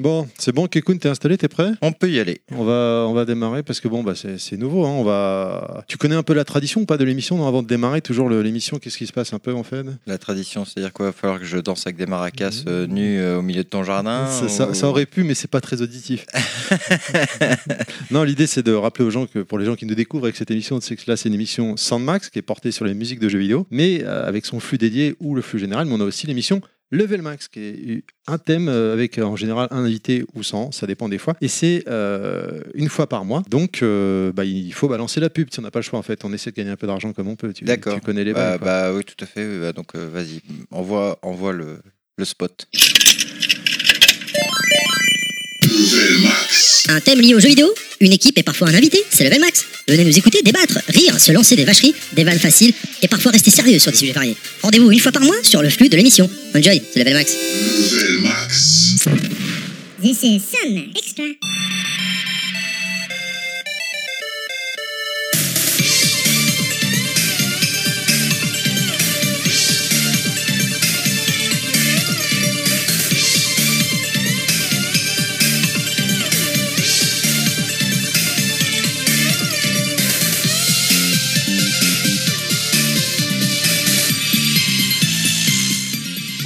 Bon, 0.00 0.26
c'est 0.38 0.52
bon, 0.52 0.66
Kekun, 0.66 0.96
t'es 0.96 1.10
installé, 1.10 1.36
t'es 1.36 1.48
prêt? 1.48 1.72
On 1.82 1.92
peut 1.92 2.10
y 2.10 2.18
aller. 2.18 2.40
On 2.52 2.64
va, 2.64 3.04
on 3.06 3.12
va 3.12 3.26
démarrer 3.26 3.62
parce 3.62 3.80
que 3.80 3.88
bon, 3.88 4.02
bah, 4.02 4.14
c'est 4.14 4.56
nouveau. 4.56 4.86
hein, 4.86 4.92
On 4.92 5.04
va... 5.04 5.84
Tu 5.88 5.98
connais 5.98 6.14
un 6.14 6.22
peu 6.22 6.32
la 6.32 6.44
tradition 6.46 6.80
ou 6.80 6.86
pas 6.86 6.96
de 6.96 7.04
l'émission 7.04 7.36
non, 7.36 7.46
Avant 7.46 7.62
de 7.62 7.68
démarrer, 7.68 8.00
toujours 8.00 8.30
l'émission, 8.30 8.78
qu'est-ce 8.78 8.96
qui 8.96 9.06
se 9.06 9.12
passe 9.12 9.34
un 9.34 9.38
peu 9.38 9.52
en 9.52 9.62
fait? 9.62 9.84
La 10.06 10.16
tradition, 10.16 10.64
c'est-à-dire 10.64 10.94
quoi? 10.94 11.04
Il 11.04 11.08
va 11.08 11.12
falloir 11.12 11.38
que 11.38 11.44
je 11.44 11.58
danse 11.58 11.86
avec 11.86 11.98
des 11.98 12.06
maracas 12.06 12.62
euh, 12.66 12.86
nus 12.86 13.18
euh, 13.18 13.40
au 13.40 13.42
milieu 13.42 13.62
de 13.62 13.68
ton 13.68 13.84
jardin 13.84 14.26
ça, 14.26 14.72
ça 14.72 14.88
aurait 14.88 15.04
pu, 15.04 15.22
mais 15.22 15.34
c'est 15.34 15.50
pas 15.50 15.60
très 15.60 15.82
auditif. 15.82 16.24
non, 18.10 18.22
l'idée 18.22 18.46
c'est 18.46 18.62
de 18.62 18.72
rappeler 18.72 19.04
aux 19.04 19.10
gens 19.10 19.26
que 19.26 19.40
pour 19.40 19.58
les 19.58 19.66
gens 19.66 19.76
qui 19.76 19.84
nous 19.84 19.94
découvrent 19.94 20.24
avec 20.24 20.36
cette 20.36 20.50
émission, 20.50 20.80
c'est 20.80 20.96
que 20.96 21.02
là 21.08 21.18
c'est 21.18 21.28
une 21.28 21.34
émission 21.34 21.76
Sandmax 21.76 22.30
qui 22.30 22.38
est 22.38 22.42
portée 22.42 22.70
sur 22.70 22.86
les 22.86 22.94
musiques 22.94 23.20
de 23.20 23.28
jeux 23.28 23.38
vidéo, 23.38 23.66
mais 23.70 24.02
euh, 24.02 24.26
avec 24.26 24.46
son 24.46 24.60
flux 24.60 24.78
dédié 24.78 25.14
ou 25.20 25.34
le 25.34 25.42
flux 25.42 25.58
général. 25.58 25.86
Mais 25.86 25.92
on 25.94 26.00
a 26.00 26.04
aussi 26.04 26.26
l'émission 26.26 26.62
Level 26.92 27.22
Max 27.22 27.48
qui 27.48 27.60
est 27.60 28.04
un 28.26 28.38
thème 28.38 28.68
euh, 28.68 28.92
avec 28.92 29.18
euh, 29.18 29.22
en 29.22 29.36
général 29.36 29.68
un 29.70 29.84
invité 29.84 30.24
ou 30.34 30.42
sans, 30.42 30.72
ça 30.72 30.86
dépend 30.86 31.08
des 31.08 31.18
fois. 31.18 31.36
Et 31.40 31.48
c'est 31.48 31.84
euh, 31.88 32.60
une 32.74 32.88
fois 32.88 33.08
par 33.08 33.24
mois. 33.24 33.42
Donc 33.48 33.82
euh, 33.82 34.32
bah, 34.32 34.44
il 34.44 34.72
faut 34.72 34.88
balancer 34.88 35.20
la 35.20 35.30
pub 35.30 35.48
si 35.52 35.60
on 35.60 35.62
n'a 35.62 35.70
pas 35.70 35.78
le 35.78 35.84
choix 35.84 35.98
en 35.98 36.02
fait. 36.02 36.24
On 36.24 36.32
essaie 36.32 36.50
de 36.50 36.56
gagner 36.56 36.70
un 36.70 36.76
peu 36.76 36.86
d'argent 36.86 37.12
comme 37.12 37.28
on 37.28 37.36
peut. 37.36 37.52
Tu, 37.52 37.64
D'accord. 37.64 37.94
tu 37.94 38.00
connais 38.00 38.24
les 38.24 38.32
Bah, 38.32 38.58
quoi. 38.58 38.66
bah 38.66 38.92
oui, 38.94 39.04
tout 39.04 39.22
à 39.22 39.26
fait. 39.26 39.60
bah, 39.60 39.72
donc 39.72 39.94
vas-y, 39.94 40.40
envoie, 40.70 41.18
envoie 41.22 41.52
le, 41.52 41.78
le 42.18 42.24
spot. 42.24 42.66
Un 46.88 47.00
thème 47.00 47.20
lié 47.20 47.34
aux 47.34 47.40
jeux 47.40 47.48
vidéo 47.48 47.72
Une 48.00 48.12
équipe 48.12 48.36
et 48.38 48.42
parfois 48.42 48.68
un 48.68 48.74
invité 48.74 49.02
C'est 49.10 49.24
Level 49.24 49.40
Max. 49.40 49.64
Venez 49.88 50.04
nous 50.04 50.18
écouter, 50.18 50.42
débattre, 50.42 50.78
rire, 50.88 51.18
se 51.18 51.32
lancer 51.32 51.56
des 51.56 51.64
vacheries, 51.64 51.94
des 52.12 52.24
vannes 52.24 52.38
faciles 52.38 52.72
et 53.02 53.08
parfois 53.08 53.32
rester 53.32 53.50
sérieux 53.50 53.78
sur 53.78 53.90
des 53.90 53.98
sujets 53.98 54.12
variés. 54.12 54.36
Rendez-vous 54.62 54.90
une 54.90 54.98
fois 54.98 55.12
par 55.12 55.22
mois 55.22 55.36
sur 55.42 55.62
le 55.62 55.70
flux 55.70 55.88
de 55.88 55.96
l'émission. 55.96 56.28
Enjoy, 56.54 56.82
c'est 56.92 56.98
Level 56.98 57.14
Max. 57.14 57.32
This 60.02 60.22
is 60.22 60.40
Sun 60.40 60.92
Extra. 60.96 61.24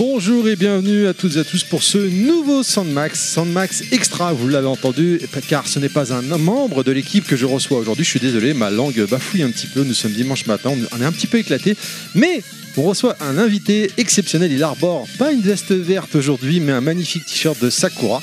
Bonjour 0.07 0.47
et 0.49 0.55
bienvenue 0.55 1.07
à 1.07 1.15
toutes 1.15 1.37
et 1.37 1.39
à 1.39 1.45
tous 1.45 1.65
pour 1.65 1.83
ce 1.83 1.97
nouveau 1.97 2.63
Sandmax, 2.63 3.19
Sandmax 3.19 3.85
Extra, 3.91 4.35
vous 4.35 4.49
l'avez 4.51 4.67
entendu, 4.67 5.19
car 5.49 5.67
ce 5.67 5.79
n'est 5.79 5.89
pas 5.89 6.13
un 6.13 6.21
membre 6.37 6.85
de 6.85 6.93
l'équipe 6.93 7.27
que 7.27 7.37
je 7.37 7.47
reçois 7.47 7.79
aujourd'hui, 7.79 8.05
je 8.05 8.11
suis 8.11 8.21
désolé, 8.21 8.53
ma 8.53 8.71
langue 8.71 9.01
bafouille 9.09 9.43
un 9.43 9.51
petit 9.51 9.67
peu, 9.67 9.83
nous 9.83 9.95
sommes 9.95 10.13
dimanche 10.13 10.45
matin, 10.45 10.73
on 10.93 11.01
est 11.01 11.05
un 11.07 11.11
petit 11.11 11.27
peu 11.27 11.39
éclaté, 11.39 11.75
mais 12.15 12.43
on 12.77 12.83
reçoit 12.83 13.17
un 13.21 13.39
invité 13.39 13.91
exceptionnel, 13.97 14.53
il 14.53 14.63
arbore 14.63 15.07
pas 15.19 15.33
une 15.33 15.41
veste 15.41 15.73
verte 15.73 16.15
aujourd'hui, 16.17 16.61
mais 16.61 16.73
un 16.73 16.83
magnifique 16.83 17.25
t-shirt 17.25 17.59
de 17.63 17.71
Sakura. 17.71 18.21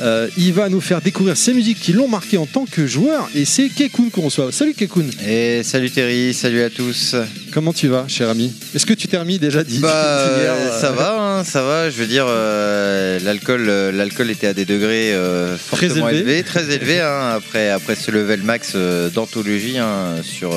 Euh, 0.00 0.28
il 0.36 0.52
va 0.52 0.68
nous 0.68 0.80
faire 0.80 1.00
découvrir 1.00 1.36
ces 1.36 1.52
musiques 1.52 1.80
qui 1.80 1.92
l'ont 1.92 2.06
marqué 2.06 2.38
en 2.38 2.46
tant 2.46 2.66
que 2.70 2.86
joueur, 2.86 3.28
et 3.34 3.44
c'est 3.44 3.68
Kekun 3.68 4.10
qu'on 4.12 4.22
reçoit. 4.22 4.52
Salut 4.52 4.72
Kekun, 4.74 5.06
Et 5.26 5.62
salut 5.64 5.90
Terry, 5.90 6.32
salut 6.32 6.62
à 6.62 6.70
tous. 6.70 7.16
comment 7.52 7.72
tu 7.72 7.88
vas, 7.88 8.04
cher 8.06 8.28
ami? 8.28 8.52
Est-ce 8.76 8.86
que 8.86 8.94
tu 8.94 9.08
t'es 9.08 9.16
remis 9.18 9.40
déjà 9.40 9.64
d'hi- 9.64 9.80
Bah, 9.80 9.90
euh, 9.92 10.80
ça 10.80 10.92
va, 10.92 11.20
hein, 11.20 11.44
ça 11.44 11.62
va. 11.64 11.90
Je 11.90 11.96
veux 11.96 12.06
dire, 12.06 12.26
euh, 12.28 13.18
l'alcool, 13.24 13.66
l'alcool 13.92 14.30
était 14.30 14.46
à 14.46 14.54
des 14.54 14.64
degrés 14.64 15.12
Très 15.14 15.88
fortement 15.88 16.08
élevé. 16.10 16.20
élevés, 16.30 16.42
très 16.44 16.70
élevés. 16.72 17.00
hein, 17.00 17.32
après, 17.36 17.70
après 17.70 17.96
ce 17.96 18.12
level 18.12 18.42
max 18.42 18.76
d'anthologie 19.14 19.78
hein, 19.78 20.14
sur. 20.22 20.54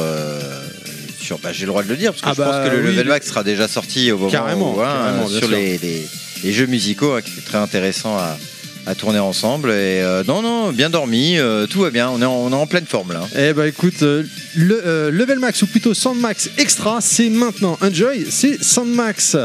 sur 1.19 1.39
bah, 1.39 1.49
j'ai 1.51 1.61
le 1.61 1.67
droit 1.67 1.81
de 1.81 1.89
le 1.89 1.95
dire 1.97 2.11
parce 2.13 2.21
que 2.21 2.27
Ah 2.29 2.33
je 2.33 2.37
bah 2.41 2.45
pense 2.61 2.69
que 2.69 2.75
le 2.75 2.81
oui, 2.83 2.89
level 2.91 3.05
le- 3.05 3.09
max 3.11 3.27
sera 3.27 3.43
déjà 3.43 3.67
sorti 3.67 4.11
au 4.11 4.17
moment 4.19 4.29
Carrément, 4.31 4.73
où, 4.75 4.79
carrément, 4.79 5.27
bien 5.27 5.39
sur 5.39 5.49
les, 5.49 5.79
les- 5.79 6.07
les 6.43 6.51
jeux 6.53 6.65
musicaux 6.67 7.17
qui 7.23 7.31
étaient 7.31 7.41
très 7.47 7.57
intéressant 7.59 8.17
à, 8.17 8.37
à 8.85 8.95
tourner 8.95 9.19
ensemble 9.19 9.69
et 9.69 10.01
euh, 10.01 10.23
non 10.27 10.41
non 10.41 10.71
bien 10.71 10.89
dormi 10.89 11.37
euh, 11.37 11.67
tout 11.67 11.81
va 11.81 11.91
bien 11.91 12.09
on 12.09 12.21
est 12.21 12.25
en, 12.25 12.33
on 12.33 12.51
est 12.51 12.55
en 12.55 12.67
pleine 12.67 12.85
forme 12.85 13.13
là 13.13 13.21
Eh 13.37 13.53
bah 13.53 13.67
écoute, 13.67 14.01
euh, 14.03 14.23
le 14.55 15.09
Level 15.09 15.39
Max 15.39 15.61
ou 15.61 15.67
plutôt 15.67 15.93
Sandmax 15.93 16.49
Extra, 16.57 16.99
c'est 17.01 17.29
maintenant. 17.29 17.77
Enjoy, 17.81 18.25
c'est 18.29 18.61
Sandmax. 18.63 19.37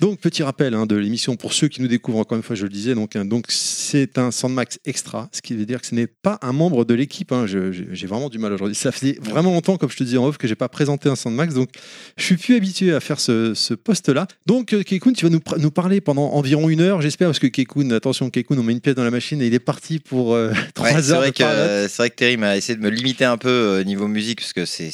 Donc 0.00 0.20
petit 0.20 0.42
rappel 0.42 0.74
hein, 0.74 0.86
de 0.86 0.94
l'émission 0.96 1.36
pour 1.36 1.52
ceux 1.52 1.68
qui 1.68 1.82
nous 1.82 1.88
découvrent 1.88 2.18
encore 2.18 2.36
une 2.36 2.42
fois, 2.44 2.54
je 2.56 2.62
le 2.64 2.68
disais. 2.68 2.94
Donc 2.94 3.16
hein, 3.16 3.24
donc 3.24 3.46
c'est 3.48 4.16
un 4.18 4.30
Sandmax 4.30 4.78
Extra, 4.84 5.28
ce 5.32 5.42
qui 5.42 5.54
veut 5.54 5.66
dire 5.66 5.80
que 5.80 5.86
ce 5.86 5.94
n'est 5.94 6.06
pas 6.06 6.38
un 6.42 6.52
membre 6.52 6.84
de 6.84 6.94
l'équipe. 6.94 7.32
hein. 7.32 7.46
J'ai 7.46 8.06
vraiment 8.06 8.28
du 8.28 8.38
mal 8.38 8.52
aujourd'hui. 8.52 8.74
Ça 8.76 8.92
faisait 8.92 9.18
vraiment 9.20 9.52
longtemps, 9.52 9.76
comme 9.76 9.90
je 9.90 9.96
te 9.96 10.04
disais 10.04 10.18
en 10.18 10.26
off, 10.26 10.38
que 10.38 10.46
j'ai 10.46 10.54
pas 10.54 10.68
présenté 10.68 11.08
un 11.08 11.16
Sandmax, 11.16 11.54
donc 11.54 11.70
je 12.16 12.22
suis 12.24 12.36
plus 12.36 12.54
habitué 12.56 12.94
à 12.94 13.00
faire 13.00 13.18
ce, 13.20 13.54
ce 13.54 13.74
poste-là. 13.74 14.26
Donc 14.46 14.72
euh, 14.72 14.82
Kekun, 14.82 15.12
tu 15.12 15.24
vas 15.26 15.30
nous, 15.30 15.40
nous 15.58 15.70
parler 15.70 16.00
pendant 16.00 16.30
environ 16.32 16.68
une 16.68 16.80
heure, 16.80 17.00
j'espère, 17.02 17.28
parce 17.28 17.38
que 17.38 17.46
Kekun, 17.48 17.90
attention 17.90 18.30
Kekun, 18.30 18.56
on 18.58 18.62
met 18.62 18.72
une 18.72 18.80
pièce 18.80 18.94
dans 18.94 19.04
la 19.04 19.10
machine 19.10 19.42
et 19.42 19.46
il 19.46 19.54
est 19.54 19.58
parti 19.58 19.98
pour 19.98 20.34
euh, 20.34 20.52
trois 20.74 20.92
Ouais, 20.92 21.02
c'est 21.02 21.10
heures. 21.12 21.18
vrai 21.20 21.32
que 21.32 21.42
euh, 21.42 21.88
c'est 21.88 21.96
vrai 22.02 22.10
que 22.10 22.16
Terry 22.16 22.36
m'a 22.36 22.56
essayé 22.56 22.76
de 22.76 22.82
me 22.82 22.90
limiter 22.90 23.24
un 23.24 23.36
peu 23.36 23.48
euh, 23.48 23.84
niveau 23.84 24.06
musique 24.08 24.40
parce 24.40 24.52
que 24.52 24.64
c'est 24.64 24.90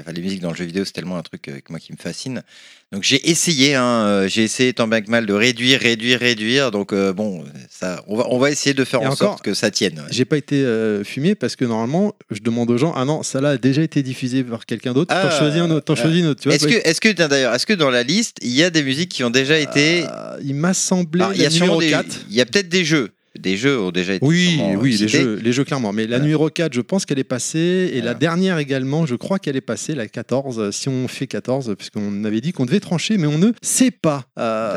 enfin, 0.00 0.12
les 0.12 0.20
musiques 0.22 0.40
dans 0.40 0.50
le 0.50 0.56
jeu 0.56 0.64
vidéo 0.64 0.84
c'est 0.84 0.92
tellement 0.92 1.16
un 1.16 1.22
truc 1.22 1.48
euh, 1.48 1.58
moi 1.70 1.78
qui 1.78 1.92
me 1.92 1.96
fascine. 1.98 2.42
Donc 2.90 3.02
j'ai 3.02 3.28
essayé 3.28 3.74
hein, 3.74 3.84
euh, 3.84 4.28
j'ai 4.28 4.44
essayé 4.44 4.72
tant 4.72 4.88
bien 4.88 5.02
que 5.02 5.10
mal 5.10 5.26
de 5.26 5.34
réduire 5.34 5.78
réduire 5.78 6.18
réduire 6.20 6.70
donc 6.70 6.94
euh, 6.94 7.12
bon 7.12 7.44
ça 7.68 8.02
on 8.06 8.16
va 8.16 8.26
on 8.30 8.38
va 8.38 8.50
essayer 8.50 8.72
de 8.72 8.82
faire 8.82 9.02
Et 9.02 9.06
en 9.06 9.12
encore, 9.12 9.32
sorte 9.32 9.42
que 9.42 9.52
ça 9.52 9.70
tienne. 9.70 9.98
ouais. 9.98 10.06
J'ai 10.10 10.24
pas 10.24 10.38
été 10.38 10.56
euh, 10.64 11.04
fumé 11.04 11.34
parce 11.34 11.54
que 11.54 11.66
normalement, 11.66 12.14
je 12.30 12.40
demande 12.40 12.70
aux 12.70 12.78
gens 12.78 12.94
Ah 12.96 13.04
non, 13.04 13.22
ça 13.22 13.42
là 13.42 13.50
a 13.50 13.58
déjà 13.58 13.82
été 13.82 14.02
diffusé 14.02 14.42
par 14.42 14.64
quelqu'un 14.64 14.94
d'autre. 14.94 15.14
T'en 15.14 15.28
Ah, 15.28 15.38
choisis 15.38 15.60
un 15.60 15.70
autre. 15.70 15.84
T'en 15.84 15.92
ah. 15.92 16.02
choisis 16.02 16.24
un 16.24 16.28
autre. 16.28 16.40
Tu 16.40 16.48
vois, 16.48 16.56
Est-ce 16.56 16.66
que 16.66 16.88
est-ce 16.88 17.00
que 17.02 17.10
d'ailleurs 17.10 17.54
est-ce 17.54 17.66
que 17.66 17.74
dans 17.74 17.90
la 17.90 18.02
liste 18.02 18.38
il 18.40 18.52
y 18.52 18.62
a 18.62 18.70
des 18.70 18.82
musiques 18.82 19.10
qui 19.10 19.22
ont 19.22 19.30
déjà 19.30 19.58
été 19.58 20.04
Euh, 20.04 20.38
il 20.42 20.54
m'a 20.54 20.72
semblé 20.72 21.20
Alors, 21.22 21.34
il 21.34 21.42
y 21.42 21.46
a 21.46 21.50
sûrement 21.50 21.78
numéro 21.78 22.02
des 22.02 22.08
4. 22.08 22.20
il 22.30 22.36
y 22.36 22.44
les 22.54 22.62
des 22.62 22.84
jeux 22.86 23.10
des 23.40 23.56
jeux 23.56 23.78
ont 23.80 23.90
déjà 23.90 24.14
été 24.14 24.24
Oui, 24.26 24.60
oui, 24.78 24.96
les 24.96 25.08
jeux, 25.08 25.34
les 25.42 25.52
jeux 25.52 25.64
clairement. 25.64 25.92
Mais 25.92 26.02
la 26.02 26.16
Voilà. 26.16 26.24
numéro 26.24 26.50
4, 26.50 26.72
je 26.72 26.80
pense 26.80 27.06
qu'elle 27.06 27.18
est 27.18 27.24
passée. 27.24 27.90
Et 27.94 28.00
la 28.00 28.14
dernière 28.14 28.58
également, 28.58 29.06
je 29.06 29.14
crois 29.14 29.38
qu'elle 29.38 29.56
est 29.56 29.60
passée, 29.60 29.94
la 29.94 30.06
14. 30.08 30.58
euh, 30.58 30.72
Si 30.72 30.88
on 30.88 31.08
fait 31.08 31.26
14, 31.26 31.74
puisqu'on 31.76 32.24
avait 32.24 32.40
dit 32.40 32.52
qu'on 32.52 32.66
devait 32.66 32.80
trancher, 32.80 33.16
mais 33.18 33.26
on 33.26 33.38
ne 33.38 33.52
sait 33.62 33.90
pas. 33.90 34.24
Euh, 34.38 34.74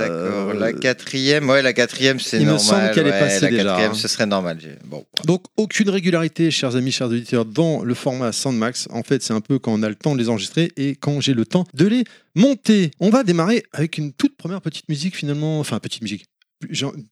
D'accord, 0.47 0.53
la 0.53 0.73
quatrième, 0.73 1.49
ouais, 1.49 1.61
la 1.61 1.73
quatrième, 1.73 2.19
c'est 2.19 2.37
il 2.37 2.45
me 2.45 2.51
normal. 2.53 2.65
semble 2.65 2.91
qu'elle 2.93 3.07
est 3.07 3.19
passée 3.19 3.41
la 3.45 3.49
déjà, 3.51 3.63
quatrième, 3.63 3.91
hein. 3.91 3.95
ce 3.95 4.07
serait 4.07 4.25
normal. 4.25 4.57
Bon, 4.85 5.05
Donc 5.25 5.43
aucune 5.57 5.89
régularité, 5.89 6.51
chers 6.51 6.75
amis, 6.75 6.91
chers 6.91 7.07
auditeurs, 7.07 7.45
dans 7.45 7.83
le 7.83 7.93
format 7.93 8.31
Sandmax. 8.31 8.87
En 8.91 9.03
fait, 9.03 9.21
c'est 9.23 9.33
un 9.33 9.41
peu 9.41 9.59
quand 9.59 9.73
on 9.73 9.83
a 9.83 9.89
le 9.89 9.95
temps 9.95 10.13
de 10.15 10.19
les 10.19 10.29
enregistrer 10.29 10.71
et 10.77 10.95
quand 10.95 11.21
j'ai 11.21 11.33
le 11.33 11.45
temps 11.45 11.65
de 11.73 11.87
les 11.87 12.03
monter. 12.35 12.91
On 12.99 13.09
va 13.09 13.23
démarrer 13.23 13.63
avec 13.73 13.97
une 13.97 14.13
toute 14.13 14.35
première 14.37 14.61
petite 14.61 14.87
musique 14.89 15.15
finalement, 15.15 15.59
enfin 15.59 15.79
petite 15.79 16.01
musique. 16.01 16.25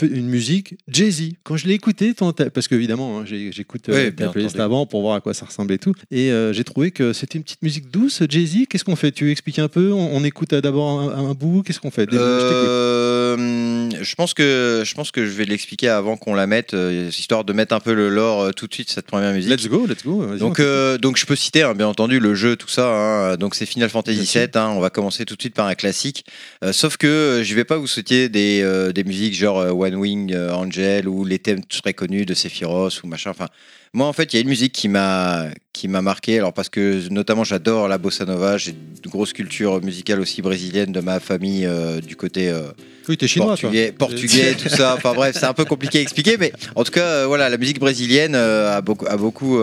Une 0.01 0.27
musique 0.27 0.75
Jay-Z. 0.87 1.31
Quand 1.43 1.57
je 1.57 1.67
l'ai 1.67 1.73
écouté, 1.73 2.13
parce 2.53 2.67
qu'évidemment, 2.67 3.19
hein, 3.19 3.25
j'écoute 3.25 3.89
euh, 3.89 4.11
bien 4.11 4.29
playlist 4.29 4.59
avant 4.59 4.85
pour 4.85 5.01
voir 5.01 5.15
à 5.15 5.21
quoi 5.21 5.33
ça 5.33 5.45
ressemble 5.45 5.73
et 5.73 5.77
tout. 5.77 5.93
Et 6.11 6.31
euh, 6.31 6.53
j'ai 6.53 6.63
trouvé 6.63 6.91
que 6.91 7.13
c'était 7.13 7.37
une 7.37 7.43
petite 7.43 7.61
musique 7.61 7.89
douce, 7.91 8.23
Jay-Z. 8.29 8.65
Qu'est-ce 8.69 8.83
qu'on 8.83 8.95
fait? 8.95 9.11
Tu 9.11 9.25
veux 9.25 9.31
expliquer 9.31 9.61
un 9.61 9.67
peu? 9.67 9.91
On, 9.91 10.15
on 10.17 10.23
écoute 10.23 10.53
euh, 10.53 10.61
d'abord 10.61 10.99
un, 10.99 11.29
un 11.29 11.33
bout? 11.33 11.63
Qu'est-ce 11.63 11.79
qu'on 11.79 11.91
fait? 11.91 12.05
Déjà, 12.05 12.19
je. 12.21 12.23
Euh, 12.23 13.89
je 14.01 14.15
pense 14.15 14.33
que 14.33 14.83
je 14.85 14.93
pense 14.95 15.11
que 15.11 15.25
je 15.25 15.31
vais 15.31 15.45
l'expliquer 15.45 15.89
avant 15.89 16.17
qu'on 16.17 16.33
la 16.33 16.47
mette, 16.47 16.75
histoire 17.17 17.43
de 17.43 17.53
mettre 17.53 17.73
un 17.75 17.79
peu 17.79 17.93
le 17.93 18.09
lore 18.09 18.53
tout 18.53 18.67
de 18.67 18.73
suite 18.73 18.89
cette 18.89 19.05
première 19.07 19.33
musique. 19.33 19.49
Let's 19.51 19.67
go, 19.67 19.85
let's 19.87 20.03
go. 20.03 20.25
Donc, 20.37 20.59
on 20.59 20.97
donc 20.97 21.17
je 21.17 21.25
peux 21.25 21.35
citer 21.35 21.63
hein, 21.63 21.73
bien 21.75 21.87
entendu 21.87 22.19
le 22.19 22.35
jeu, 22.35 22.55
tout 22.55 22.67
ça. 22.67 22.87
hein. 22.87 23.37
donc 23.37 23.55
c'est 23.55 23.65
Final 23.65 23.89
Fantasy. 23.89 24.19
VII. 24.19 24.47
hein. 24.55 24.73
on 24.75 24.79
va 24.79 24.89
commencer 24.89 25.25
tout 25.25 25.35
de 25.35 25.41
suite 25.41 25.53
par 25.55 25.67
un 25.67 25.75
classique. 25.75 26.25
Sauf 26.71 26.97
que 26.97 27.41
je 27.43 27.55
vais 27.55 27.63
pas 27.65 27.77
vous 27.77 27.87
souhaiter 27.87 28.29
des, 28.29 28.89
des 28.93 29.03
musiques 29.03 29.33
genre 29.39 29.59
euh, 29.59 29.71
One 29.71 29.95
Wing 29.95 30.33
euh, 30.33 30.51
Angel 30.53 31.07
ou 31.07 31.25
les 31.25 31.39
thèmes 31.39 31.63
très 31.65 31.93
connus 31.93 32.25
de 32.25 32.33
Sephiroth 32.33 33.01
ou 33.03 33.07
machin. 33.07 33.31
Enfin, 33.31 33.47
moi 33.93 34.05
en 34.07 34.13
fait 34.13 34.31
il 34.33 34.35
y 34.35 34.39
a 34.39 34.41
une 34.41 34.49
musique 34.49 34.73
qui 34.73 34.87
m'a 34.87 35.45
qui 35.73 35.87
m'a 35.87 36.01
marqué. 36.01 36.37
Alors 36.37 36.53
parce 36.53 36.69
que 36.69 37.07
notamment 37.09 37.43
j'adore 37.43 37.87
la 37.87 37.97
bossa 37.97 38.25
nova. 38.25 38.57
J'ai 38.57 38.71
une 38.71 39.11
grosse 39.11 39.33
culture 39.33 39.81
musicale 39.81 40.19
aussi 40.19 40.41
brésilienne 40.41 40.91
de 40.91 40.99
ma 40.99 41.19
famille 41.19 41.65
euh, 41.65 41.99
du 42.01 42.15
côté. 42.15 42.49
euh, 42.49 42.71
Oui, 43.07 43.17
t'es 43.17 43.27
chinois, 43.27 43.55
toi. 43.55 43.69
portugais, 43.69 43.91
portugais, 43.91 44.53
tout 44.55 44.69
ça. 44.69 44.95
Enfin 44.97 45.13
bref, 45.13 45.35
c'est 45.39 45.45
un 45.45 45.53
peu 45.53 45.65
compliqué 45.65 45.99
à 45.99 46.01
expliquer, 46.01 46.37
mais 46.37 46.51
en 46.75 46.83
tout 46.83 46.91
cas, 46.91 47.05
euh, 47.05 47.25
voilà, 47.27 47.49
la 47.49 47.57
musique 47.57 47.79
brésilienne 47.79 48.35
a 48.35 48.81
beaucoup, 48.81 49.07
a 49.07 49.17
beaucoup, 49.17 49.59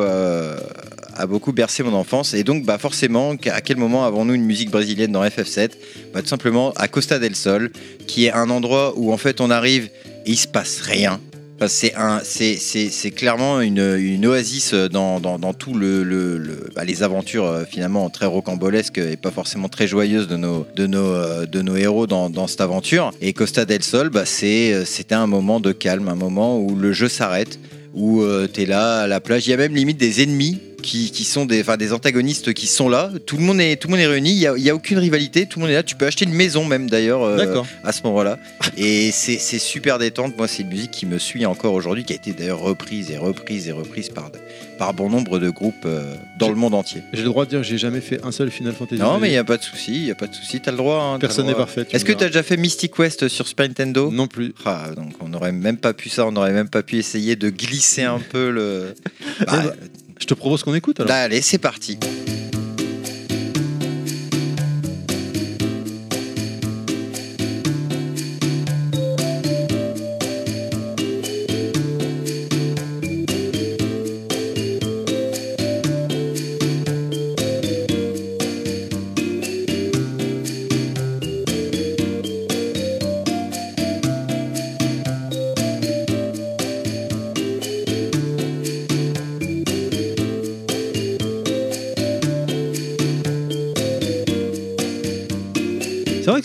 a 1.19 1.27
beaucoup 1.27 1.53
bercé 1.53 1.83
mon 1.83 1.95
enfance. 1.95 2.35
Et 2.35 2.45
donc, 2.45 2.65
bah 2.65 2.79
forcément, 2.79 3.35
à 3.51 3.61
quel 3.61 3.77
moment 3.77 4.05
avons-nous 4.05 4.35
une 4.35 4.45
musique 4.45 4.71
brésilienne 4.71 5.13
dans 5.13 5.25
FF7 5.25 5.71
bah, 6.13 6.23
Tout 6.23 6.29
simplement 6.29 6.73
à 6.77 6.89
Costa 6.89 7.19
del 7.19 7.35
Sol, 7.35 7.71
qui 8.07 8.27
est 8.27 8.33
un 8.33 8.51
endroit 8.51 8.95
où 8.97 9.13
en 9.13 9.17
fait 9.17 9.41
on 9.41 9.51
arrive 9.51 9.91
et 10.27 10.31
il 10.31 10.37
se 10.37 10.49
passe 10.49 10.81
rien. 10.81 11.21
C'est 11.69 13.11
clairement 13.15 13.61
une, 13.61 13.97
une 13.99 14.27
oasis 14.27 14.75
dans, 14.75 15.21
dans, 15.21 15.39
dans 15.39 15.55
tout 15.55 15.73
le, 15.75 16.71
bah, 16.75 16.85
les 16.85 17.03
aventures 17.03 17.47
euh, 17.47 17.65
finalement 17.65 18.11
très 18.11 18.27
rocambolesques 18.27 18.99
et 18.99 19.17
pas 19.17 19.31
forcément 19.31 19.69
très 19.69 19.87
joyeuses 19.87 20.29
de 20.29 20.37
nos, 20.37 20.67
de 20.77 20.87
nos, 20.87 21.07
euh, 21.07 21.47
de 21.47 21.63
nos 21.63 21.77
héros 21.77 22.07
dans, 22.07 22.29
dans 22.29 22.47
cette 22.47 22.61
aventure. 22.61 23.13
Et 23.23 23.33
Costa 23.33 23.65
del 23.65 23.83
Sol, 23.83 24.11
bah, 24.11 24.27
c'est, 24.27 24.75
euh, 24.75 24.85
c'était 24.85 25.15
un 25.15 25.27
moment 25.27 25.59
de 25.61 25.73
calme, 25.73 26.09
un 26.09 26.15
moment 26.15 26.59
où 26.59 26.77
le 26.77 26.93
jeu 26.93 27.09
s'arrête, 27.09 27.59
où 27.97 28.23
tu 28.45 28.53
t'es 28.53 28.67
là 28.67 29.01
à 29.01 29.07
la 29.09 29.21
plage. 29.21 29.47
Il 29.49 29.51
y 29.51 29.55
a 29.55 29.57
même 29.57 29.75
limite 29.75 29.99
des 29.99 30.23
ennemis. 30.23 30.61
Qui, 30.83 31.11
qui 31.11 31.25
sont 31.25 31.47
des, 31.47 31.65
des 31.79 31.93
antagonistes 31.93 32.53
qui 32.55 32.69
sont 32.69 32.89
là, 32.89 33.11
tout 33.25 33.37
le 33.39 33.43
monde 33.43 33.61
est, 33.61 33.75
tout 33.75 33.89
le 33.89 33.93
monde 33.93 34.01
est 34.03 34.07
réuni, 34.07 34.31
il 34.31 34.39
n'y 34.39 34.47
a, 34.47 34.55
il 34.57 34.63
y 34.63 34.71
a 34.71 34.75
aucune 34.75 34.99
rivalité, 34.99 35.47
tout 35.47 35.59
le 35.59 35.65
monde 35.65 35.73
est 35.73 35.75
là, 35.75 35.83
tu 35.83 35.97
peux 35.97 36.07
acheter 36.07 36.27
une 36.27 36.35
maison 36.35 36.65
même 36.65 36.89
d'ailleurs 36.89 37.25
euh, 37.25 37.37
D'accord. 37.39 37.67
à 37.83 37.91
ce 37.91 38.03
moment-là. 38.05 38.39
Et 38.77 39.11
c'est 39.11 39.39
c'est 39.39 39.59
super 39.59 39.99
détente. 39.99 40.37
Moi, 40.37 40.47
c'est 40.47 40.63
une 40.63 40.69
musique 40.69 40.93
qui 40.93 41.07
me 41.07 41.19
suit 41.19 41.45
encore 41.45 41.73
aujourd'hui, 41.73 42.05
qui 42.05 42.13
a 42.13 42.17
été 42.17 42.31
d'ailleurs 42.33 42.61
reprise 42.61 43.11
et 43.11 43.19
reprise 43.19 43.67
et 43.67 43.73
reprise 43.73 44.11
par, 44.11 44.31
par 44.79 44.93
bon 44.95 45.09
nombre 45.11 45.39
de 45.39 45.49
groupes 45.51 45.75
euh, 45.87 46.15
dans 46.39 46.49
le 46.49 46.55
monde 46.55 46.75
entier. 46.75 47.03
J'ai 47.13 47.23
le 47.23 47.29
droit 47.29 47.45
de 47.45 47.51
dire 47.51 47.61
que 47.61 47.67
j'ai 47.67 47.79
jamais 47.79 48.01
fait 48.01 48.25
un 48.25 48.31
seul 48.33 48.51
Final 48.51 48.73
Fantasy. 48.75 49.01
Non, 49.01 49.19
mais 49.19 49.29
il 49.29 49.33
n'y 49.33 49.37
a 49.39 49.45
pas 49.45 49.57
de 49.57 49.63
souci, 49.63 49.95
il 49.95 50.05
n'y 50.05 50.11
a 50.11 50.15
pas 50.15 50.27
de 50.27 50.35
souci, 50.35 50.61
t'as 50.61 50.71
le 50.71 50.77
droit. 50.77 51.03
hein, 51.03 51.19
Personne 51.19 51.47
n'est 51.47 51.55
parfait. 51.55 51.87
Est-ce 51.93 52.05
que 52.05 52.13
tu 52.13 52.25
as 52.25 52.29
déjà 52.29 52.43
fait 52.43 52.57
Mystic 52.57 52.99
West 52.99 53.29
sur 53.29 53.47
Super 53.49 53.67
Nintendo? 53.69 54.11
Non 54.11 54.27
plus. 54.27 54.55
Ah, 54.65 54.89
donc 54.95 55.13
on 55.21 55.29
n'aurait 55.29 55.53
même 55.53 55.79
pas 55.79 55.93
pu 55.95 56.09
ça, 56.09 56.27
on 56.27 56.33
n'aurait 56.33 56.53
même 56.53 56.69
pas 56.69 56.83
pu 56.83 56.97
essayer 56.99 57.37
de 57.37 57.49
glisser 57.51 58.03
un 58.05 58.19
peu 58.31 58.51
le. 58.51 58.95
Bah, 59.41 59.47
bah, 59.65 59.73
Je 60.21 60.27
te 60.27 60.35
propose 60.35 60.63
qu'on 60.63 60.75
écoute 60.75 61.01
alors. 61.01 61.09
là, 61.09 61.23
allez, 61.23 61.41
c'est 61.43 61.59
parti. 61.59 61.99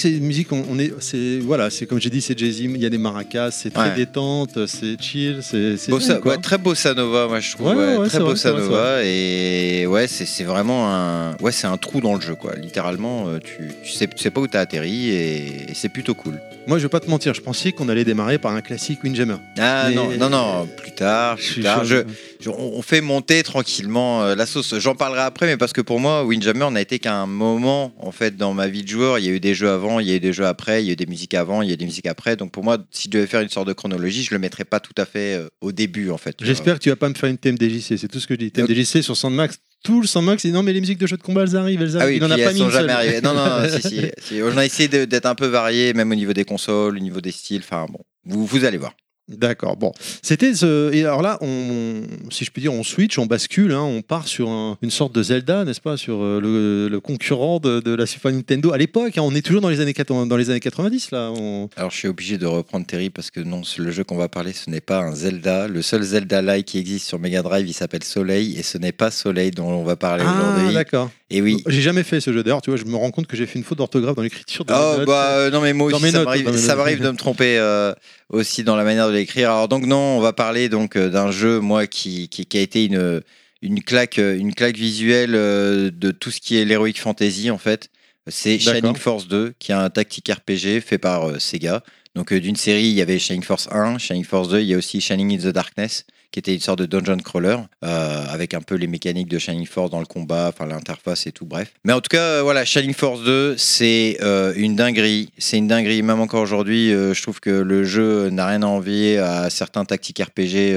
Que 0.02 0.10
c'est 0.10 0.18
une 0.18 0.26
musique, 0.26 0.52
on, 0.52 0.64
on 0.70 0.80
est, 0.80 0.92
c'est 1.00 1.40
voilà, 1.40 1.70
c'est 1.70 1.86
comme 1.86 2.00
j'ai 2.02 2.10
dit, 2.10 2.22
c'est 2.22 2.38
jazzy, 2.38 2.66
il 2.66 2.78
y 2.82 2.86
a 2.86 2.90
des 2.90 2.98
maracas, 2.98 3.52
c'est 3.52 3.72
très 3.72 3.90
Ouais. 3.90 3.96
détente, 3.96 4.66
c'est 4.68 5.02
chill, 5.02 5.40
c'est 5.42 5.76
ouais, 5.92 6.38
très 6.42 6.58
bossa 6.58 6.94
nova, 6.94 7.28
moi 7.28 7.40
je 7.40 7.52
trouve. 7.52 7.68
Ouais, 7.76 8.08
très 8.08 8.20
vrai, 8.20 8.30
bossa 8.32 8.52
vrai, 8.52 8.62
nova 8.62 9.04
et 9.04 9.86
ouais, 9.88 10.08
c'est 10.08 10.26
c'est 10.26 10.44
vraiment 10.44 10.90
un, 10.94 11.36
ouais, 11.38 11.52
c'est 11.52 11.68
un 11.68 11.78
trou 11.78 12.02
dans 12.02 12.16
le 12.16 12.22
jeu 12.22 12.36
quoi. 12.36 12.56
Littéralement, 12.56 13.28
euh, 13.28 13.40
tu, 13.40 13.70
tu 13.84 13.92
sais, 13.92 14.08
tu 14.08 14.18
sais 14.18 14.30
pas 14.32 14.42
où 14.42 14.48
t'as 14.48 14.62
atterri 14.62 15.10
et, 15.10 15.72
et 15.72 15.74
c'est 15.74 15.90
plutôt 15.90 16.14
cool. 16.16 16.40
Moi, 16.68 16.78
je 16.78 16.84
vais 16.84 16.90
pas 16.90 17.00
te 17.00 17.10
mentir, 17.10 17.34
je 17.34 17.42
pensais 17.42 17.72
qu'on 17.72 17.90
allait 17.90 18.04
démarrer 18.06 18.38
par 18.38 18.54
un 18.54 18.62
classique 18.62 19.04
Windjammer. 19.04 19.38
Ah 19.58 19.86
Mais- 19.90 19.96
non, 19.96 20.10
non, 20.18 20.30
non, 20.30 20.68
plus 20.78 20.92
tard, 20.92 21.36
plus 21.38 21.64
tard. 21.64 21.84
Je- 21.86 22.04
je- 22.40 22.50
on 22.50 22.82
fait 22.84 23.02
monter 23.02 23.42
tranquillement 23.44 24.24
euh, 24.24 24.36
la 24.36 24.46
sauce. 24.46 24.76
J'en 24.78 24.94
parlerai 24.96 25.22
après, 25.22 25.48
mais 25.48 25.58
parce 25.58 25.74
que 25.74 25.82
pour 25.82 26.00
moi, 26.00 26.24
Windjammer 26.24 26.70
n'a 26.72 26.82
été 26.82 27.00
qu'un 27.00 27.26
moment 27.26 27.92
en 28.00 28.12
fait 28.12 28.38
dans 28.38 28.54
ma 28.54 28.68
vie 28.68 28.84
de 28.84 28.88
joueur. 28.88 29.18
Il 29.20 29.26
y 29.26 29.30
a 29.30 29.32
eu 29.32 29.40
des 29.40 29.54
jeux 29.56 29.70
avant, 29.70 29.91
il 30.00 30.08
y 30.08 30.12
a 30.12 30.16
eu 30.16 30.20
des 30.20 30.34
jeux 30.34 30.46
après, 30.46 30.84
il 30.84 30.88
y 30.88 30.90
a 30.90 30.94
eu 30.94 30.96
des 30.96 31.06
musiques 31.06 31.34
avant, 31.34 31.62
il 31.62 31.68
y 31.68 31.72
a 31.72 31.74
eu 31.74 31.78
des 31.78 31.86
musiques 31.86 32.08
après. 32.08 32.36
Donc 32.36 32.52
pour 32.52 32.64
moi, 32.64 32.78
si 32.92 33.04
je 33.06 33.10
devais 33.10 33.28
faire 33.28 33.42
une 33.42 33.50
sorte 33.50 33.68
de 33.68 33.74
chronologie, 33.74 34.24
je 34.24 34.34
le 34.34 34.40
mettrais 34.40 34.66
pas 34.66 34.80
tout 34.80 34.94
à 34.98 35.06
fait 35.06 35.36
euh, 35.36 35.50
au 35.62 35.72
début 35.72 36.10
en 36.10 36.18
fait. 36.18 36.36
J'espère 36.42 36.76
que 36.76 36.84
tu 36.84 36.90
vas 36.90 36.96
pas 36.96 37.10
me 37.10 37.14
faire 37.14 37.30
une 37.30 37.38
thème 37.38 37.58
DJC, 37.60 37.98
c'est 37.98 38.08
tout 38.08 38.20
ce 38.20 38.28
que 38.28 38.36
je 38.36 38.40
dis. 38.40 38.52
Thème 38.52 38.66
Ok. 38.66 38.74
DJC 38.74 39.04
sur 39.04 39.18
Sandmax, 39.18 39.58
tout 39.84 40.02
le 40.02 40.08
Sandmax, 40.08 40.44
il 40.44 40.48
dit 40.48 40.54
non, 40.54 40.64
mais 40.64 40.74
les 40.74 40.80
musiques 40.80 41.00
de 41.00 41.08
jeux 41.08 41.18
de 41.18 41.24
combat, 41.24 41.44
elles 41.44 41.56
arrivent, 41.56 41.82
elles 41.82 41.98
arrivent. 41.98 42.02
Ah 42.02 42.06
oui, 42.08 42.18
il 42.18 42.24
en 42.24 42.32
a 42.32 42.38
pas 42.38 42.54
mis 42.54 42.60
sont 42.60 42.66
une 42.66 42.72
seule. 42.72 42.82
jamais 42.82 42.94
arrivées. 42.94 43.22
Non, 43.22 43.34
non, 43.34 43.46
non, 43.46 43.70
si, 43.82 43.82
si, 43.82 44.02
si. 44.22 44.42
On 44.44 44.56
a 44.58 44.66
essayé 44.66 44.88
d'être 44.88 45.26
un 45.26 45.36
peu 45.36 45.48
varié, 45.48 45.94
même 45.94 46.12
au 46.12 46.16
niveau 46.16 46.34
des 46.34 46.46
consoles, 46.46 46.98
au 46.98 47.00
niveau 47.00 47.22
des 47.22 47.32
styles. 47.32 47.62
Enfin 47.64 47.88
bon, 47.90 48.00
vous, 48.26 48.46
vous 48.46 48.66
allez 48.66 48.78
voir. 48.78 48.94
D'accord, 49.38 49.78
bon. 49.78 49.92
C'était 50.22 50.54
ce... 50.54 50.92
Et 50.94 51.04
alors 51.06 51.22
là, 51.22 51.38
on, 51.42 52.02
si 52.30 52.46
je 52.46 52.52
puis 52.52 52.62
dire, 52.62 52.74
on 52.74 52.84
switch, 52.84 53.18
on 53.18 53.26
bascule, 53.26 53.72
hein, 53.72 53.82
on 53.82 54.02
part 54.02 54.28
sur 54.28 54.50
un- 54.50 54.78
une 54.82 54.92
sorte 54.92 55.14
de 55.16 55.24
Zelda, 55.24 55.64
n'est-ce 55.66 55.82
pas, 55.82 55.98
sur 55.98 56.22
euh, 56.24 56.40
le, 56.42 56.88
le 56.90 57.00
concurrent 57.00 57.60
de, 57.60 57.80
de 57.80 57.94
la 57.96 58.06
Super 58.06 58.32
Nintendo 58.32 58.72
à 58.72 58.78
l'époque. 58.78 59.18
hein. 59.18 59.22
on 59.24 59.34
est 59.36 59.42
toujours 59.46 59.62
dans 59.62 59.70
les 59.70 59.80
années, 59.80 59.94
80 59.94 60.26
dans 60.28 60.38
les 60.38 60.50
années 60.50 60.60
90, 60.60 61.12
là. 61.12 61.32
On- 61.38 61.70
Alors 61.76 61.92
je 61.92 61.98
suis 61.98 62.08
obligé 62.08 62.38
de 62.38 62.46
reprendre 62.46 62.86
Terry 62.86 63.10
parce 63.10 63.32
que 63.32 63.40
non, 63.40 63.62
le 63.78 63.92
jeu 63.92 64.04
qu'on 64.04 64.18
va 64.18 64.28
parler, 64.30 64.54
ce 64.54 64.70
n'est 64.70 64.82
pas 64.82 65.00
un 65.02 65.16
Zelda. 65.16 65.68
Le 65.68 65.82
seul 65.82 66.02
Zelda-like 66.04 66.66
qui 66.66 66.78
existe 66.80 67.08
sur 67.08 67.20
Mega 67.20 67.42
Drive, 67.42 67.68
il 67.68 67.74
s'appelle 67.74 68.04
Soleil 68.04 68.58
et 68.58 68.64
ce 68.64 68.78
n'est 68.78 68.92
pas 68.92 69.12
Soleil 69.12 69.52
dont 69.52 69.68
on 69.68 69.84
va 69.84 69.96
parler 69.96 70.24
Ah, 70.28 70.52
aujourd'hui. 70.54 70.74
d'accord. 70.74 71.10
Et 71.30 71.42
oui. 71.42 71.64
J'ai 71.68 71.82
jamais 71.82 72.04
fait 72.04 72.20
ce 72.20 72.34
jeu. 72.34 72.44
D'ailleurs, 72.44 72.62
tu 72.62 72.70
vois, 72.72 72.78
je 72.78 72.84
me 72.84 72.96
rends 72.98 73.10
compte 73.12 73.26
que 73.28 73.38
j'ai 73.38 73.46
fait 73.46 73.58
une 73.58 73.64
faute 73.64 73.78
d'orthographe 73.78 74.16
dans 74.16 74.22
l'écriture. 74.22 74.66
Oh 74.70 74.98
bah 75.08 75.28
euh, 75.32 75.50
non 75.50 75.62
mais 75.62 75.72
moi 75.74 75.88
aussi 75.88 76.12
ça 76.12 76.76
m'arrive 76.76 77.02
de 77.02 77.10
me 77.12 77.16
tromper 77.16 77.58
euh, 77.58 77.94
aussi 78.32 78.64
dans 78.64 78.76
la 78.76 78.84
manière 78.84 79.08
de 79.08 79.14
l'écrire. 79.14 79.52
Alors 79.52 79.68
donc 79.68 79.86
non, 79.86 80.18
on 80.18 80.20
va 80.20 80.34
parler 80.34 80.70
donc 80.70 80.96
euh, 80.96 81.10
d'un 81.10 81.32
jeu 81.32 81.60
moi 81.60 81.86
qui, 81.88 82.30
qui, 82.30 82.46
qui 82.46 82.58
a 82.58 82.62
été 82.62 82.86
une 82.86 83.22
une 83.62 83.84
claque 83.84 84.20
euh, 84.20 84.38
une 84.38 84.54
claque 84.54 84.78
visuelle 84.78 85.36
euh, 85.36 85.92
de 85.94 86.12
tout 86.12 86.32
ce 86.32 86.42
qui 86.42 86.58
est 86.58 86.66
l'heroic 86.66 86.94
fantasy 86.96 87.52
en 87.52 87.58
fait. 87.58 87.90
C'est. 88.28 88.60
Shining 88.60 88.96
Force 88.96 89.28
2 89.28 89.54
qui 89.60 89.72
est 89.72 89.76
un 89.76 89.90
tactique 89.90 90.30
RPG 90.30 90.82
fait 90.82 90.98
par 90.98 91.30
euh, 91.30 91.40
Sega. 91.40 91.84
Donc 92.16 92.34
euh, 92.34 92.40
d'une 92.40 92.56
série, 92.56 92.84
il 92.84 92.94
y 92.94 93.02
avait 93.02 93.20
Shining 93.20 93.44
Force 93.44 93.68
1, 93.72 93.98
Shining 93.98 94.26
Force 94.26 94.50
2, 94.50 94.62
il 94.62 94.68
y 94.68 94.74
a 94.74 94.78
aussi 94.78 95.00
Shining 95.02 95.34
in 95.34 95.50
the 95.50 95.54
Darkness 95.54 96.06
qui 96.32 96.40
était 96.40 96.54
une 96.54 96.62
sorte 96.62 96.80
de 96.80 96.86
dungeon 96.86 97.18
crawler 97.18 97.58
euh, 97.84 98.26
avec 98.30 98.54
un 98.54 98.62
peu 98.62 98.76
les 98.76 98.88
mécaniques 98.88 99.28
de 99.28 99.38
Shining 99.38 99.66
Force 99.66 99.92
dans 99.92 100.00
le 100.00 100.06
combat, 100.06 100.48
enfin 100.50 100.66
l'interface 100.66 101.28
et 101.28 101.32
tout, 101.32 101.46
bref. 101.46 101.74
Mais 101.84 101.94
en 101.94 102.00
tout 102.00 102.10
cas, 102.10 102.22
euh, 102.22 102.42
voilà, 102.42 102.64
Shining 102.64 102.94
Force 102.94 103.24
2, 103.24 103.58
c'est 103.58 104.18
euh, 104.22 104.54
une 104.56 104.76
dinguerie. 104.76 105.30
C'est 105.38 105.58
une 105.58 105.68
dinguerie, 105.68 106.02
même 106.02 106.20
encore 106.20 106.42
aujourd'hui. 106.42 106.92
je 106.92 107.22
trouve 107.22 107.40
que 107.40 107.50
le 107.50 107.84
jeu 107.84 108.30
n'a 108.30 108.48
rien 108.48 108.64
à 108.64 108.68
envier 108.68 109.18
à 109.18 109.50
certains 109.50 109.86
tactiques 109.86 110.20
RPG 110.20 110.76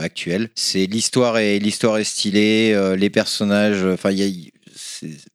actuels. 0.00 0.50
C'est 0.54 0.86
l'histoire 0.86 1.38
est 1.38 1.58
l'histoire 1.58 1.98
est 1.98 2.04
stylée, 2.04 2.96
les 2.96 3.10
personnages, 3.10 3.84
enfin 3.84 4.10
il 4.10 4.18
y 4.18 4.22
a 4.22 4.50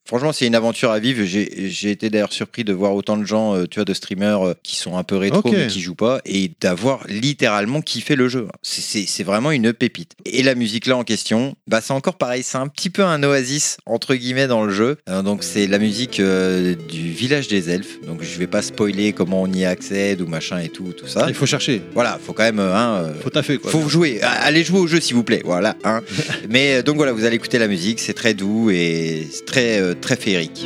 franchement, 0.05 0.31
c'est 0.33 0.47
une 0.47 0.55
aventure 0.55 0.91
à 0.91 0.99
vivre. 0.99 1.23
J'ai 1.25 1.91
été 1.91 2.09
d'ailleurs 2.09 2.33
surpris 2.33 2.63
de 2.63 2.73
voir 2.73 2.93
autant 2.95 3.17
de 3.17 3.25
gens, 3.25 3.55
euh, 3.55 3.65
tu 3.69 3.75
vois, 3.79 3.85
de 3.85 3.93
streamers 3.93 4.47
euh, 4.47 4.53
qui 4.63 4.75
sont 4.75 4.97
un 4.97 5.03
peu 5.03 5.15
rétro 5.17 5.39
Ok. 5.39 5.51
mais 5.51 5.67
qui 5.67 5.81
jouent 5.81 5.95
pas, 5.95 6.21
et 6.25 6.51
d'avoir 6.61 7.05
littéralement 7.07 7.81
kiffé 7.81 8.15
le 8.15 8.27
jeu. 8.27 8.47
C'est- 8.61 9.21
vraiment 9.23 9.51
une 9.51 9.71
pépite. 9.71 10.13
Et 10.25 10.41
la 10.41 10.55
musique 10.55 10.87
là 10.87 10.97
en 10.97 11.03
question, 11.03 11.55
bah 11.67 11.79
c'est 11.81 11.93
encore 11.93 12.17
pareil, 12.17 12.41
c'est 12.43 12.57
un 12.57 12.67
petit 12.67 12.89
peu 12.89 13.03
un 13.03 13.21
oasis 13.23 13.77
entre 13.85 14.15
guillemets 14.15 14.47
dans 14.47 14.63
le 14.65 14.73
jeu. 14.73 14.97
Euh, 15.09 15.21
donc 15.21 15.43
c'est 15.43 15.67
la 15.67 15.77
musique 15.77 16.19
euh, 16.19 16.73
du 16.89 17.11
village 17.11 17.47
des 17.47 17.69
elfes. 17.69 18.01
Donc 18.07 18.23
je 18.23 18.39
vais 18.39 18.47
pas 18.47 18.63
spoiler 18.63 19.13
comment 19.13 19.43
on 19.43 19.53
y 19.53 19.63
accède 19.63 20.21
ou 20.21 20.27
machin 20.27 20.57
et 20.59 20.69
tout, 20.69 20.91
tout 20.97 21.05
ça. 21.07 21.25
Il 21.27 21.35
faut 21.35 21.45
chercher. 21.45 21.81
Voilà, 21.93 22.19
faut 22.23 22.33
quand 22.33 22.43
même, 22.43 22.59
hein, 22.59 23.03
euh, 23.05 23.13
Faut 23.21 23.29
taffer, 23.29 23.57
quoi. 23.59 23.69
faut 23.69 23.87
jouer, 23.87 24.21
allez 24.21 24.63
jouer 24.63 24.79
au 24.79 24.87
jeu 24.87 24.99
s'il 24.99 25.15
vous 25.15 25.23
plaît, 25.23 25.41
voilà. 25.45 25.75
Hein. 25.83 26.01
Mais 26.49 26.81
donc 26.81 26.95
voilà, 26.95 27.11
vous 27.13 27.23
allez 27.25 27.35
écouter 27.35 27.59
la 27.59 27.67
musique, 27.67 27.99
c'est 27.99 28.13
très 28.15 28.33
doux 28.33 28.71
et 28.71 29.27
très 29.51 29.81
euh, 29.81 29.93
très 29.93 30.15
féerique. 30.15 30.65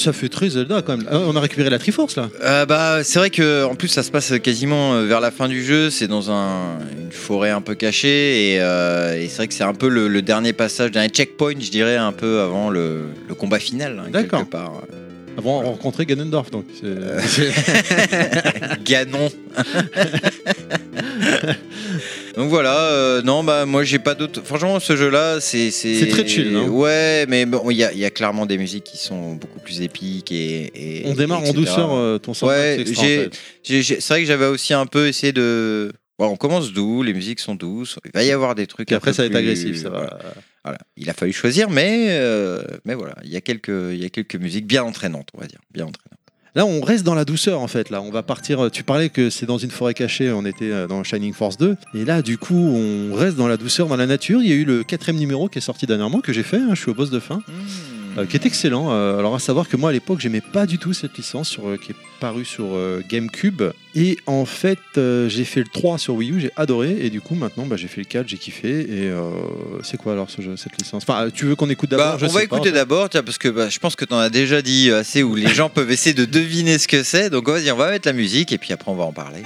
Ça 0.00 0.12
fait 0.14 0.28
très 0.30 0.48
Zelda 0.50 0.80
quand 0.82 0.96
même. 0.96 1.06
Ah, 1.10 1.18
on 1.18 1.36
a 1.36 1.40
récupéré 1.40 1.68
la 1.68 1.78
Triforce 1.78 2.16
là. 2.16 2.30
Euh, 2.42 2.64
bah, 2.64 3.00
c'est 3.04 3.18
vrai 3.18 3.28
que 3.30 3.64
en 3.64 3.74
plus 3.74 3.88
ça 3.88 4.02
se 4.02 4.10
passe 4.10 4.32
quasiment 4.42 4.94
euh, 4.94 5.04
vers 5.04 5.20
la 5.20 5.30
fin 5.30 5.46
du 5.46 5.62
jeu. 5.64 5.90
C'est 5.90 6.08
dans 6.08 6.30
un, 6.30 6.78
une 6.98 7.12
forêt 7.12 7.50
un 7.50 7.60
peu 7.60 7.74
cachée 7.74 8.54
et, 8.54 8.60
euh, 8.60 9.20
et 9.20 9.28
c'est 9.28 9.36
vrai 9.36 9.48
que 9.48 9.54
c'est 9.54 9.62
un 9.64 9.74
peu 9.74 9.88
le, 9.88 10.08
le 10.08 10.22
dernier 10.22 10.52
passage, 10.54 10.90
dernier 10.90 11.10
checkpoint, 11.10 11.54
je 11.60 11.70
dirais, 11.70 11.96
un 11.96 12.12
peu 12.12 12.40
avant 12.40 12.70
le, 12.70 13.02
le 13.28 13.34
combat 13.34 13.58
final. 13.58 14.00
hein, 14.04 14.08
D'accord. 14.10 14.46
part. 14.46 14.72
Avant 15.38 15.60
de 15.62 15.66
rencontrer 15.66 16.06
Ganondorf 16.06 16.50
donc. 16.50 16.64
Euh. 16.82 17.20
Ganon. 18.84 19.28
Donc 22.40 22.48
voilà, 22.48 22.74
euh, 22.92 23.20
non, 23.20 23.44
bah 23.44 23.66
moi 23.66 23.84
j'ai 23.84 23.98
pas 23.98 24.14
d'autres. 24.14 24.40
Franchement, 24.42 24.80
ce 24.80 24.96
jeu-là, 24.96 25.40
c'est. 25.40 25.70
C'est 25.70 26.08
très 26.08 26.26
chill, 26.26 26.50
non 26.52 26.68
Ouais, 26.68 27.26
mais 27.28 27.44
bon, 27.44 27.70
il 27.70 27.76
y, 27.76 27.84
a, 27.84 27.92
il 27.92 27.98
y 27.98 28.04
a 28.06 28.10
clairement 28.10 28.46
des 28.46 28.56
musiques 28.56 28.84
qui 28.84 28.96
sont 28.96 29.34
beaucoup 29.34 29.60
plus 29.60 29.82
épiques 29.82 30.32
et. 30.32 31.02
et- 31.02 31.02
on 31.06 31.12
démarre 31.14 31.42
en 31.44 31.52
douceur 31.52 31.92
euh, 31.92 32.16
ton 32.16 32.32
Sandmax 32.32 32.78
Ouais, 32.78 32.84
fait. 32.94 33.30
C'est 33.62 34.08
vrai 34.08 34.20
que 34.22 34.26
j'avais 34.26 34.46
aussi 34.46 34.72
un 34.72 34.86
peu 34.86 35.06
essayé 35.06 35.32
de. 35.32 35.92
On 36.18 36.36
commence 36.36 36.72
doux, 36.72 37.02
les 37.02 37.12
musiques 37.12 37.40
sont 37.40 37.54
douces, 37.54 37.98
il 38.06 38.10
va 38.14 38.22
y 38.24 38.30
avoir 38.30 38.54
des 38.54 38.66
trucs. 38.66 38.90
Un 38.92 38.96
après, 38.96 39.12
ça 39.12 39.22
va 39.22 39.26
être 39.26 39.32
plus- 39.32 39.38
agressif, 39.40 39.76
ça 39.82 39.90
va. 39.90 39.98
voilà. 40.00 40.18
Voilà. 40.64 40.78
Il 40.96 41.08
a 41.08 41.14
fallu 41.14 41.32
choisir, 41.32 41.70
mais, 41.70 42.08
euh, 42.10 42.62
mais 42.84 42.94
voilà, 42.94 43.14
il 43.24 43.30
y, 43.30 43.36
a 43.36 43.40
quelques, 43.40 43.68
il 43.70 43.96
y 44.02 44.04
a 44.04 44.10
quelques 44.10 44.36
musiques 44.36 44.66
bien 44.66 44.82
entraînantes, 44.84 45.28
on 45.34 45.40
va 45.40 45.46
dire. 45.46 45.60
Bien 45.72 45.86
entraînantes. 45.86 46.19
Là, 46.56 46.66
on 46.66 46.80
reste 46.80 47.04
dans 47.04 47.14
la 47.14 47.24
douceur 47.24 47.60
en 47.60 47.68
fait. 47.68 47.90
Là, 47.90 48.02
on 48.02 48.10
va 48.10 48.22
partir. 48.22 48.70
Tu 48.72 48.82
parlais 48.82 49.08
que 49.08 49.30
c'est 49.30 49.46
dans 49.46 49.58
une 49.58 49.70
forêt 49.70 49.94
cachée. 49.94 50.32
On 50.32 50.44
était 50.44 50.70
euh, 50.72 50.86
dans 50.88 51.04
Shining 51.04 51.32
Force 51.32 51.56
2. 51.58 51.76
Et 51.94 52.04
là, 52.04 52.22
du 52.22 52.38
coup, 52.38 52.56
on 52.56 53.14
reste 53.14 53.36
dans 53.36 53.46
la 53.48 53.56
douceur, 53.56 53.86
dans 53.86 53.96
la 53.96 54.06
nature. 54.06 54.42
Il 54.42 54.48
y 54.48 54.52
a 54.52 54.56
eu 54.56 54.64
le 54.64 54.82
quatrième 54.82 55.18
numéro 55.20 55.48
qui 55.48 55.58
est 55.58 55.62
sorti 55.62 55.86
dernièrement 55.86 56.20
que 56.20 56.32
j'ai 56.32 56.42
fait. 56.42 56.56
hein, 56.56 56.70
je 56.74 56.80
suis 56.80 56.90
au 56.90 56.94
boss 56.94 57.10
de 57.10 57.20
fin, 57.20 57.40
euh, 58.18 58.26
qui 58.26 58.36
est 58.36 58.46
excellent. 58.46 58.90
Euh, 58.90 59.18
alors 59.18 59.34
à 59.34 59.38
savoir 59.38 59.68
que 59.68 59.76
moi, 59.76 59.90
à 59.90 59.92
l'époque, 59.92 60.20
j'aimais 60.20 60.40
pas 60.40 60.66
du 60.66 60.78
tout 60.78 60.92
cette 60.92 61.16
licence 61.16 61.48
sur, 61.48 61.68
euh, 61.68 61.76
qui 61.76 61.92
est 61.92 61.96
parue 62.20 62.44
sur 62.44 62.76
GameCube. 63.08 63.62
Et 63.94 64.18
en 64.26 64.44
fait, 64.44 64.78
j'ai 64.96 65.44
fait 65.44 65.60
le 65.60 65.68
3 65.72 65.96
sur 65.96 66.14
Wii 66.16 66.32
U. 66.32 66.40
J'ai 66.40 66.50
adoré. 66.56 66.98
Et 67.00 67.08
du 67.08 67.22
coup, 67.22 67.34
maintenant, 67.34 67.64
bah, 67.64 67.76
j'ai 67.76 67.88
fait 67.88 68.02
le 68.02 68.06
4. 68.06 68.28
J'ai 68.28 68.36
kiffé. 68.36 68.80
Et 68.80 69.10
c'est 69.82 69.96
quoi 69.96 70.12
alors 70.12 70.28
ce 70.28 70.42
jeu, 70.42 70.54
cette 70.56 70.76
licence? 70.78 71.02
Enfin, 71.08 71.30
tu 71.32 71.46
veux 71.46 71.56
qu'on 71.56 71.70
écoute 71.70 71.90
d'abord? 71.90 72.18
Bah, 72.18 72.26
on 72.28 72.32
va 72.32 72.44
écouter 72.44 72.72
d'abord, 72.72 73.08
parce 73.08 73.38
que 73.38 73.48
bah, 73.48 73.70
je 73.70 73.78
pense 73.78 73.96
que 73.96 74.04
tu 74.04 74.12
en 74.12 74.18
as 74.18 74.28
déjà 74.28 74.60
dit 74.60 74.90
assez 74.90 75.22
où 75.22 75.34
les 75.34 75.48
gens 75.48 75.70
peuvent 75.74 75.90
essayer 75.90 76.12
de 76.12 76.26
deviner 76.26 76.76
ce 76.76 76.88
que 76.88 77.02
c'est. 77.02 77.30
Donc 77.30 77.48
vas-y, 77.48 77.70
on 77.72 77.76
va 77.76 77.90
mettre 77.90 78.06
la 78.06 78.12
musique 78.12 78.52
et 78.52 78.58
puis 78.58 78.74
après 78.74 78.90
on 78.90 78.96
va 78.96 79.04
en 79.04 79.12
parler. 79.12 79.42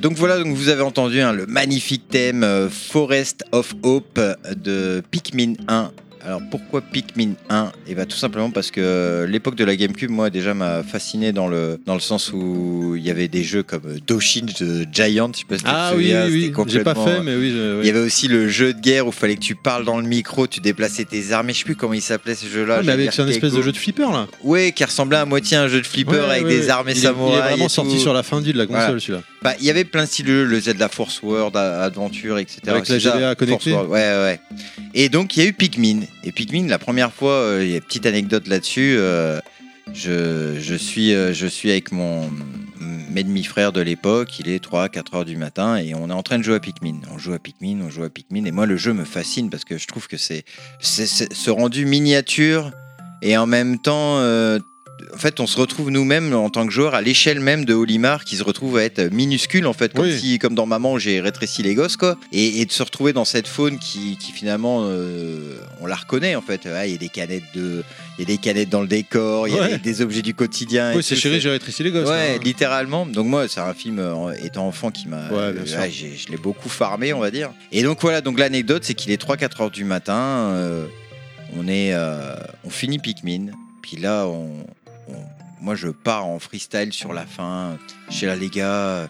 Donc 0.00 0.14
voilà, 0.14 0.38
donc 0.38 0.54
vous 0.54 0.68
avez 0.68 0.82
entendu 0.82 1.20
hein, 1.20 1.32
le 1.32 1.46
magnifique 1.46 2.08
thème 2.08 2.42
euh, 2.42 2.68
Forest 2.70 3.44
of 3.52 3.74
Hope 3.82 4.20
de 4.56 5.02
Pikmin 5.10 5.54
1. 5.68 5.90
Alors 6.22 6.40
pourquoi 6.50 6.82
Pikmin 6.82 7.32
1 7.48 7.72
Et 7.86 7.94
bah 7.94 8.04
tout 8.04 8.16
simplement 8.16 8.50
parce 8.50 8.70
que 8.70 8.80
euh, 8.80 9.26
l'époque 9.26 9.54
de 9.54 9.64
la 9.64 9.74
GameCube, 9.74 10.10
moi 10.10 10.28
déjà 10.30 10.52
m'a 10.54 10.82
fasciné 10.82 11.32
dans 11.32 11.48
le, 11.48 11.80
dans 11.86 11.94
le 11.94 12.00
sens 12.00 12.30
où 12.32 12.94
il 12.96 13.02
y 13.02 13.10
avait 13.10 13.28
des 13.28 13.42
jeux 13.42 13.62
comme 13.62 13.82
euh, 13.86 13.98
Doshin 14.06 14.42
de 14.60 14.84
Giant, 14.92 15.30
je 15.34 15.38
sais 15.40 15.44
pas 15.48 15.56
si 15.56 15.64
tu 15.64 15.70
Ah 15.72 15.92
oui, 15.96 16.04
souviens, 16.04 16.26
oui, 16.26 16.42
c'était 16.42 16.60
oui. 16.60 16.64
J'ai 16.68 16.80
pas 16.80 16.94
complètement, 16.94 17.22
fait, 17.24 17.24
mais 17.24 17.36
oui. 17.36 17.50
je- 17.52 17.74
oui. 17.76 17.80
Il 17.82 17.86
y 17.86 17.90
avait 17.90 18.00
aussi 18.06 18.28
le 18.28 18.48
jeu 18.48 18.74
de 18.74 18.80
guerre 18.80 19.06
où 19.06 19.10
il 19.10 19.14
fallait 19.14 19.36
que 19.36 19.40
tu 19.40 19.54
parles 19.54 19.84
dans 19.84 19.98
le 19.98 20.06
micro, 20.06 20.46
tu 20.46 20.60
déplaçais 20.60 21.04
tes 21.06 21.32
armes. 21.32 21.48
Et 21.48 21.52
je 21.54 21.58
sais 21.60 21.64
plus 21.64 21.76
comment 21.76 21.94
il 21.94 22.02
s'appelait 22.02 22.34
ce 22.34 22.46
jeu-là. 22.46 22.82
Mais 22.84 22.92
avec 22.92 23.18
un 23.18 23.26
espèce 23.28 23.52
de 23.54 23.62
jeu 23.62 23.72
de 23.72 23.76
flipper 23.78 24.10
là. 24.12 24.26
Ouais, 24.44 24.72
qui 24.72 24.84
ressemblait 24.84 25.16
à 25.18 25.24
moitié 25.24 25.56
à 25.56 25.62
un 25.62 25.68
jeu 25.68 25.80
de 25.80 25.86
flipper 25.86 26.12
Ouais, 26.12 26.18
avec 26.18 26.44
ouais, 26.44 26.50
des 26.50 26.58
ouais. 26.70 26.92
est- 26.92 26.94
samouraïs. 26.96 27.34
Il 27.36 27.38
est 27.38 27.48
vraiment 27.54 27.68
sorti 27.70 27.98
sur 27.98 28.12
la 28.12 28.22
fin 28.22 28.40
de 28.42 28.52
la 28.52 28.66
console 28.66 28.82
Voilà. 28.84 29.00
celui-là. 29.00 29.22
Bah, 29.42 29.54
il 29.58 29.64
y 29.64 29.70
avait 29.70 29.84
plein 29.84 30.02
de 30.04 30.08
styles 30.08 30.26
de 30.26 30.32
jeux, 30.32 30.44
le 30.44 30.60
Zelda 30.60 30.88
Force 30.88 31.22
World, 31.22 31.56
Adventure, 31.56 32.36
etc. 32.38 32.60
Avec 32.66 32.88
la 32.88 32.98
GBA 32.98 33.34
connectée. 33.36 33.72
Ouais, 33.72 33.88
ouais. 33.88 34.40
Et 34.92 35.08
donc, 35.08 35.36
il 35.36 35.42
y 35.42 35.46
a 35.46 35.48
eu 35.48 35.52
Pikmin. 35.54 36.00
Et 36.22 36.32
Pikmin, 36.32 36.66
la 36.68 36.78
première 36.78 37.12
fois, 37.12 37.32
euh, 37.32 37.64
il 37.64 37.70
y 37.70 37.72
a 37.74 37.76
une 37.76 37.82
petite 37.82 38.06
anecdote 38.06 38.46
là-dessus. 38.46 38.96
euh, 38.98 39.40
je, 39.92 40.58
je, 40.60 40.74
suis, 40.74 41.14
euh, 41.14 41.32
je 41.32 41.46
suis 41.46 41.70
avec 41.70 41.92
mon 41.92 42.30
mes 43.10 43.24
demi-frère 43.24 43.72
de 43.72 43.80
l'époque, 43.80 44.38
il 44.38 44.48
est 44.48 44.64
3-4 44.64 45.16
heures 45.16 45.24
du 45.24 45.36
matin 45.36 45.76
et 45.76 45.94
on 45.96 46.10
est 46.10 46.12
en 46.12 46.22
train 46.22 46.38
de 46.38 46.44
jouer 46.44 46.54
à 46.54 46.60
Pikmin. 46.60 47.00
On 47.12 47.18
joue 47.18 47.32
à 47.32 47.40
Pikmin, 47.40 47.80
on 47.84 47.90
joue 47.90 48.04
à 48.04 48.08
Pikmin. 48.08 48.44
Et 48.44 48.52
moi, 48.52 48.66
le 48.66 48.76
jeu 48.76 48.92
me 48.92 49.04
fascine 49.04 49.50
parce 49.50 49.64
que 49.64 49.78
je 49.78 49.88
trouve 49.88 50.06
que 50.06 50.16
c'est 50.16 50.44
ce 50.80 51.50
rendu 51.50 51.86
miniature 51.86 52.70
et 53.20 53.36
en 53.36 53.46
même 53.46 53.80
temps, 53.80 54.20
en 55.14 55.18
fait, 55.18 55.40
on 55.40 55.46
se 55.46 55.58
retrouve 55.58 55.90
nous-mêmes 55.90 56.32
en 56.34 56.50
tant 56.50 56.66
que 56.66 56.72
joueurs 56.72 56.94
à 56.94 57.00
l'échelle 57.02 57.40
même 57.40 57.64
de 57.64 57.74
Olimar 57.74 58.24
qui 58.24 58.36
se 58.36 58.42
retrouve 58.42 58.76
à 58.78 58.84
être 58.84 59.00
minuscule 59.12 59.66
en 59.66 59.72
fait, 59.72 59.92
comme 59.92 60.04
Oui. 60.06 60.18
si, 60.18 60.38
comme 60.38 60.54
dans 60.54 60.66
Maman, 60.66 60.98
j'ai 60.98 61.20
rétréci 61.20 61.62
les 61.62 61.74
gosses 61.74 61.96
quoi, 61.96 62.16
et, 62.32 62.60
et 62.60 62.64
de 62.66 62.72
se 62.72 62.82
retrouver 62.82 63.12
dans 63.12 63.24
cette 63.24 63.48
faune 63.48 63.78
qui, 63.78 64.16
qui 64.18 64.32
finalement, 64.32 64.82
euh, 64.84 65.58
on 65.80 65.86
la 65.86 65.96
reconnaît 65.96 66.34
en 66.36 66.42
fait. 66.42 66.62
Ah, 66.66 66.86
Il 66.86 66.92
y 66.92 66.94
a 66.94 66.98
des 66.98 67.08
canettes 67.08 67.42
de, 67.54 67.82
il 68.18 68.22
y 68.22 68.24
a 68.24 68.26
des 68.26 68.38
canettes 68.38 68.68
dans 68.68 68.82
le 68.82 68.88
décor, 68.88 69.48
il 69.48 69.54
y 69.54 69.58
a 69.58 69.68
des, 69.68 69.78
des 69.78 70.02
objets 70.02 70.22
du 70.22 70.34
quotidien. 70.34 70.94
Oui, 70.94 71.02
c'est 71.02 71.16
chéri, 71.16 71.40
j'ai 71.40 71.50
rétréci 71.50 71.82
les 71.82 71.90
gosses. 71.90 72.08
Ouais, 72.08 72.34
hein. 72.36 72.40
littéralement. 72.42 73.06
Donc 73.06 73.26
moi, 73.26 73.48
c'est 73.48 73.60
un 73.60 73.74
film 73.74 73.98
euh, 73.98 74.32
étant 74.42 74.66
enfant 74.66 74.90
qui 74.90 75.08
m'a, 75.08 75.28
Ouais, 75.30 75.54
je 75.64 76.30
l'ai 76.30 76.36
beaucoup 76.36 76.68
farmé, 76.68 77.12
on 77.12 77.20
va 77.20 77.30
dire. 77.30 77.50
Et 77.72 77.82
donc 77.82 78.00
voilà, 78.02 78.20
donc 78.20 78.38
l'anecdote, 78.38 78.84
c'est 78.84 78.94
qu'il 78.94 79.10
est 79.12 79.22
3-4 79.22 79.62
heures 79.62 79.70
du 79.70 79.84
matin. 79.84 80.50
euh, 80.54 80.86
on 81.56 81.66
est, 81.66 81.92
euh, 81.94 82.34
on 82.64 82.70
finit 82.70 82.98
Pikmin. 82.98 83.46
Puis 83.82 83.96
là, 83.96 84.26
on, 84.26 84.50
moi, 85.60 85.74
je 85.74 85.88
pars 85.88 86.26
en 86.26 86.38
freestyle 86.38 86.92
sur 86.92 87.12
la 87.12 87.26
fin. 87.26 87.76
Chez 88.10 88.26
là, 88.26 88.36
les 88.36 88.48
gars. 88.48 88.66
euh, 88.74 89.06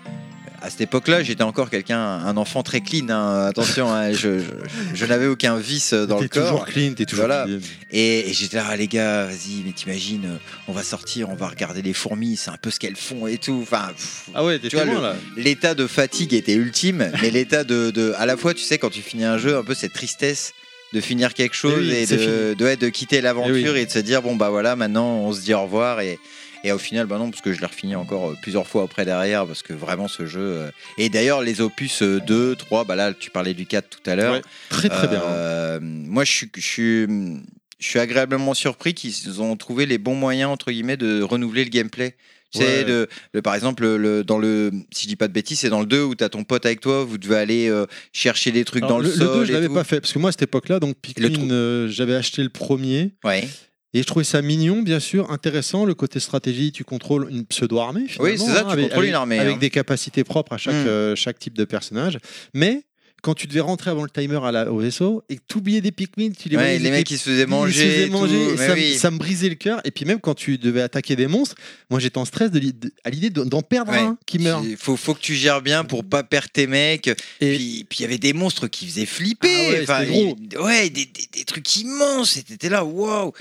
À 0.63 0.69
cette 0.69 0.83
époque-là, 0.83 1.23
j'étais 1.23 1.43
encore 1.43 1.71
quelqu'un, 1.71 1.99
un 1.99 2.37
enfant 2.37 2.63
très 2.63 2.83
clean. 2.83 3.09
hein, 3.09 3.47
attention, 3.47 3.91
hein, 3.91 4.13
je, 4.13 4.41
je- 4.41 4.45
je 4.93 5.07
n'avais 5.07 5.27
aucun 5.27 5.57
vice 5.57 5.95
dans 5.95 6.17
T'es 6.19 6.25
le 6.25 6.29
corps. 6.29 6.43
toujours 6.51 6.67
clean, 6.67 6.93
t'es 6.95 7.07
toujours 7.07 7.25
Voilà. 7.29 7.45
clean. 7.47 7.61
Et, 7.93 8.29
et 8.29 8.33
j'étais 8.35 8.59
là, 8.59 8.67
ah, 8.69 8.77
les 8.77 8.87
gars, 8.87 9.25
vas-y, 9.25 9.63
mais 9.65 9.73
t'imagines, 9.73 10.39
on 10.69 10.73
va 10.73 10.83
sortir, 10.83 11.31
on 11.31 11.35
va 11.35 11.49
regarder 11.49 11.81
les 11.81 11.95
fourmis, 11.95 12.37
c'est 12.37 12.51
un 12.51 12.59
peu 12.61 12.71
ce 12.71 12.79
qu'elles 12.79 12.97
font 12.97 13.27
et 13.27 13.39
tout. 13.39 13.61
Enfin, 13.63 13.89
pff, 13.97 14.29
Ah 14.35 14.45
ouais, 14.45 14.59
t'es 14.59 14.69
Tu 14.69 14.77
vois, 14.77 14.85
loin 14.85 14.97
le- 14.97 15.01
là. 15.03 15.15
l'état 15.39 15.75
de 15.75 15.87
fatigue 15.87 16.35
était 16.35 16.53
ultime, 16.57 17.11
mais 17.23 17.31
l'état 17.31 17.65
de, 17.65 17.91
de- 17.91 18.13
à 18.19 18.27
la 18.27 18.37
fois, 18.37 18.53
tu 18.53 18.61
sais, 18.63 18.77
quand 18.77 18.91
tu 18.91 19.01
finis 19.01 19.25
un 19.25 19.39
jeu, 19.39 19.57
un 19.57 19.63
peu 19.65 19.73
cette 19.73 19.95
tristesse 19.95 20.53
de 20.93 21.01
finir 21.01 21.35
quelque 21.35 21.55
chose 21.55 21.75
Eh 21.87 21.91
oui, 21.91 21.95
et 21.97 22.07
de, 22.07 22.55
de, 22.55 22.65
ouais, 22.65 22.77
de 22.77 22.89
quitter 22.89 23.21
l'aventure 23.21 23.55
Eh 23.57 23.71
oui. 23.71 23.79
et 23.81 23.87
de 23.87 23.91
se 23.91 23.99
dire, 24.01 24.23
bon, 24.23 24.37
bah 24.37 24.51
voilà, 24.51 24.77
maintenant, 24.77 25.07
on 25.19 25.33
se 25.33 25.41
dit 25.41 25.55
au 25.55 25.63
revoir 25.63 26.01
et. 26.01 26.19
Et 26.63 26.73
au 26.73 26.79
final, 26.79 27.07
bah 27.07 27.17
non, 27.17 27.31
parce 27.31 27.41
que 27.41 27.55
je 27.55 27.61
l'ai 27.63 27.67
refini 27.67 27.97
encore 27.97 28.33
euh, 28.33 28.37
plusieurs 28.43 28.67
fois 28.67 28.83
après 28.83 29.07
derrière, 29.07 29.47
parce 29.47 29.63
que 29.63 29.73
vraiment 29.73 30.09
ce 30.09 30.27
jeu. 30.27 30.41
euh, 30.43 30.71
Et 30.99 31.09
d'ailleurs, 31.09 31.41
les 31.41 31.63
opus 31.63 32.03
euh, 32.03 32.21
2, 32.21 32.55
3, 32.55 32.85
bah 32.85 32.97
là, 32.97 33.15
tu 33.15 33.31
parlais 33.31 33.55
du 33.55 33.65
4 33.65 33.89
tout 33.89 34.11
à 34.11 34.15
l'heure. 34.15 34.35
Ouais, 34.35 34.43
très 34.69 34.91
très 34.91 35.09
bien. 35.09 35.23
Euh, 35.23 35.79
moi, 35.81 36.23
je 36.25 36.31
suis, 36.33 36.51
je, 36.55 36.61
suis, 36.61 37.07
je 37.79 37.87
suis 37.89 37.99
agréablement 37.99 38.53
surpris 38.53 38.93
qu'ils 38.93 39.41
ont 39.41 39.57
trouvé 39.57 39.87
les 39.87 39.97
bons 39.97 40.15
moyens, 40.15 40.51
entre 40.51 40.71
guillemets, 40.71 40.99
de 40.99 41.23
renouveler 41.23 41.65
le 41.65 41.71
gameplay. 41.71 42.15
Sais, 42.53 42.65
Ouais. 42.65 42.85
le, 42.85 43.09
le- 43.33 43.43
par 43.43 43.55
exemple, 43.55 43.87
le, 43.87 44.25
dans 44.25 44.39
le, 44.39 44.71
si 44.93 45.05
je 45.05 45.09
dis 45.09 45.17
pas 45.17 45.29
de 45.29 45.33
bêtises, 45.33 45.61
c'est 45.61 45.69
dans 45.71 45.81
le 45.81 45.87
2 45.87 46.03
où 46.03 46.15
tu 46.17 46.25
as 46.25 46.29
ton 46.29 46.43
pote 46.45 46.67
avec 46.67 46.81
toi, 46.81 47.05
vous 47.05 47.17
devez 47.19 47.37
aller 47.37 47.69
euh, 47.69 47.87
chercher 48.13 48.51
des 48.51 48.65
trucs 48.65 48.83
Alors, 48.83 48.97
dans 48.97 49.03
le, 49.03 49.09
le, 49.09 49.15
sol. 49.15 49.39
2, 49.41 49.45
je 49.45 49.53
l'avais 49.53 49.69
pas 49.69 49.85
fait 49.85 50.01
parce 50.01 50.13
que 50.13 50.19
moi 50.19 50.31
à 50.31 50.33
cette 50.33 50.43
époque-là, 50.43 50.81
donc 50.81 50.97
Le 51.17 51.29
Pikmin, 51.29 51.51
euh, 51.53 51.89
j'avais 51.89 52.15
acheté 52.17 52.43
le 52.43 52.49
premier 52.49 53.13
Ouais. 53.25 53.49
et 53.95 54.01
je 54.03 54.07
trouvais 54.07 54.25
ça 54.25 54.43
mignon, 54.43 54.83
bien 54.83 54.99
sûr, 55.01 55.31
intéressant. 55.31 55.85
Le 55.85 55.95
côté 55.95 56.19
stratégie, 56.19 56.73
tu 56.73 56.83
contrôles 56.83 57.29
une 57.31 57.47
pseudo-armée. 57.47 58.07
Oui, 58.19 58.33
c'est 58.37 58.47
ça, 58.47 58.61
hein, 58.61 58.65
tu 58.67 58.71
avec, 58.73 58.89
contrôles 58.89 59.05
une 59.07 59.15
armée, 59.15 59.39
avec 59.39 59.55
hein. 59.55 59.59
des 59.61 59.71
capacités 59.71 60.25
propres 60.25 60.53
à 60.55 60.59
chaque, 60.59 60.75
Mm. 60.75 60.89
euh, 60.89 61.15
chaque 61.17 61.39
type 61.39 61.57
de 61.57 61.65
personnage. 61.65 62.19
Mais 62.53 62.83
quand 63.23 63.35
tu 63.35 63.47
devais 63.47 63.61
rentrer 63.61 63.91
avant 63.91 64.03
le 64.03 64.11
timer 64.11 64.39
à 64.45 64.51
la- 64.53 64.73
au 64.73 64.79
vaisseau 64.79 65.23
et 65.29 65.37
que 65.37 65.43
tu 65.47 65.59
oubliais 65.59 65.81
des 65.81 65.93
Pikmin, 65.93 66.31
tu 66.31 66.49
les 66.49 66.57
Ouais, 66.57 66.63
voyais, 66.63 66.79
les 66.79 66.91
mecs 66.91 67.07
qui 67.07 67.19
se 67.19 67.25
faisaient 67.25 67.43
ils 67.43 67.45
se 67.45 67.47
manger. 67.49 68.07
tout, 68.07 68.13
manger, 68.13 68.57
ça, 68.57 68.73
oui. 68.75 68.95
ça 68.97 69.11
me 69.11 69.19
brisait 69.19 69.49
le 69.49 69.55
cœur. 69.55 69.81
Et 69.85 69.91
puis 69.91 70.05
même 70.05 70.21
quand 70.21 70.35
tu 70.35 70.59
devais 70.59 70.83
attaquer 70.83 71.17
des 71.17 71.27
monstres, 71.27 71.55
moi 71.91 72.01
j'étais 72.01 72.19
en 72.19 72.25
stress 72.25 72.51
de 72.51 72.59
l'i- 72.59 72.73
de- 72.73 72.93
à 73.05 73.11
l'idée 73.11 73.31
de- 73.31 73.45
d'en 73.45 73.63
perdre 73.63 73.93
Ouais. 73.93 73.99
un 73.99 74.19
qui 74.27 74.39
meurt. 74.39 74.65
Il 74.65 74.77
faut, 74.77 74.97
faut 74.97 75.15
que 75.15 75.21
tu 75.21 75.35
gères 75.35 75.63
bien 75.63 75.85
pour 75.85 76.05
pas 76.05 76.23
perdre 76.23 76.49
tes 76.53 76.67
mecs. 76.67 77.09
Et- 77.41 77.57
Puis 77.89 77.99
il 77.99 78.03
y 78.03 78.05
avait 78.05 78.19
des 78.19 78.33
monstres 78.33 78.67
qui 78.69 78.87
faisaient 78.87 79.07
flipper. 79.07 79.49
Ah 79.69 79.71
ouais, 79.73 79.81
Enfin, 79.83 80.05
gros. 80.05 80.37
ouais, 80.65 80.91
des, 80.91 81.05
des- 81.07 81.29
des 81.33 81.45
trucs 81.45 81.77
immenses. 81.77 82.37
Et 82.37 82.43
t'étais 82.43 82.69
là, 82.69 82.85
waouh. 82.85 83.33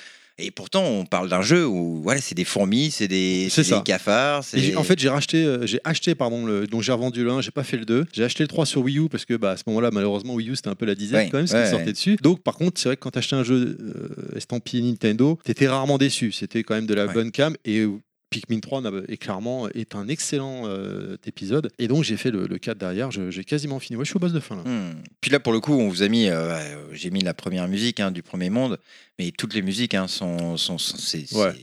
Et 0.41 0.51
pourtant, 0.51 0.84
on 0.86 1.05
parle 1.05 1.27
d'un 1.29 1.41
jeu 1.41 1.67
où 1.67 2.01
voilà, 2.01 2.22
c'est 2.22 2.36
des 2.36 2.46
fourmis, 2.46 2.91
c'est 2.91 3.08
des, 3.08 3.48
C'est 3.50 3.63
des 3.69 3.81
cafards. 3.84 4.43
C'est- 4.43 4.75
en 4.75 4.84
fait, 4.84 4.98
j'ai 4.98 5.10
racheté, 5.10 5.43
euh, 5.43 5.65
j'ai 5.65 5.79
acheté, 5.84 6.15
pardon, 6.15 6.46
le, 6.46 6.65
donc 6.65 6.81
j'ai 6.81 6.91
revendu 6.91 7.24
le 7.24 7.31
1, 7.31 7.41
j'ai 7.41 7.51
pas 7.51 7.63
fait 7.63 7.77
le 7.77 7.86
2. 7.86 8.05
J'ai 8.13 8.24
acheté 8.24 8.43
le 8.43 8.48
3 8.48 8.65
sur 8.65 8.81
Wii 8.81 9.00
U 9.00 9.10
parce 9.10 9.25
que 9.25 9.34
bah, 9.36 9.51
à 9.51 9.58
ce 9.58 9.63
moment-là, 9.67 9.89
malheureusement, 9.91 10.34
Wii 10.36 10.50
U 10.50 10.55
c'était 10.55 10.69
un 10.69 10.75
peu 10.75 10.86
la 10.86 10.96
dizaine 10.96 11.25
Ouais, 11.25 11.29
quand 11.29 11.38
même, 11.38 11.48
ce 11.48 11.55
qui 11.62 11.69
sortait 11.69 11.86
ouais. 11.88 11.91
dessus. 11.93 12.15
Donc, 12.22 12.41
par 12.41 12.55
contre, 12.55 12.79
c'est 12.79 12.89
vrai 12.89 12.96
que 12.96 13.01
quand 13.01 13.12
t'achetais 13.12 13.36
un 13.36 13.43
jeu 13.43 13.77
euh, 13.81 14.38
estampillé 14.38 14.81
Nintendo, 14.81 15.38
t'étais 15.43 15.67
rarement 15.67 15.98
déçu. 15.98 16.31
C'était 16.31 16.63
quand 16.63 16.75
même 16.75 16.88
de 16.88 16.93
la 16.93 17.08
bonne 17.08 17.31
cam 17.31 17.55
et 17.65 17.86
Pikmin 18.29 18.59
3 18.59 18.81
n'a- 18.81 18.91
est 19.07 19.17
clairement 19.17 19.67
est 19.69 19.95
un 19.95 20.07
excellent 20.07 20.63
euh, 20.67 21.17
épisode. 21.25 21.71
Et 21.79 21.88
donc 21.88 22.03
j'ai 22.03 22.17
fait 22.17 22.31
le, 22.31 22.45
le 22.48 22.57
4 22.57 22.77
derrière, 22.77 23.09
j'ai 23.12 23.43
quasiment 23.43 23.79
fini. 23.79 23.98
Ouais, 23.98 24.05
je 24.05 24.09
suis 24.09 24.17
au 24.17 24.19
boss 24.19 24.33
de 24.33 24.39
fin 24.39 24.55
là. 24.55 24.63
Hmm. 24.63 24.93
Puis 25.21 25.31
là, 25.31 25.39
pour 25.39 25.53
le 25.53 25.59
coup, 25.59 25.74
on 25.74 25.89
vous 25.89 26.03
a 26.03 26.07
mis, 26.07 26.27
euh, 26.27 26.51
euh, 26.53 26.86
j'ai 26.93 27.09
mis 27.09 27.21
la 27.21 27.33
première 27.33 27.67
musique 27.67 28.00
hein, 28.00 28.12
du 28.12 28.21
premier 28.24 28.50
monde, 28.50 28.79
mais 29.17 29.31
toutes 29.31 29.53
les 29.53 29.62
musiques 29.62 29.93
hein, 29.95 30.07
sont, 30.07 30.57
sont, 30.57 30.77
sont- 30.77 30.98
c'est, 30.98 31.25
Ouais. 31.36 31.53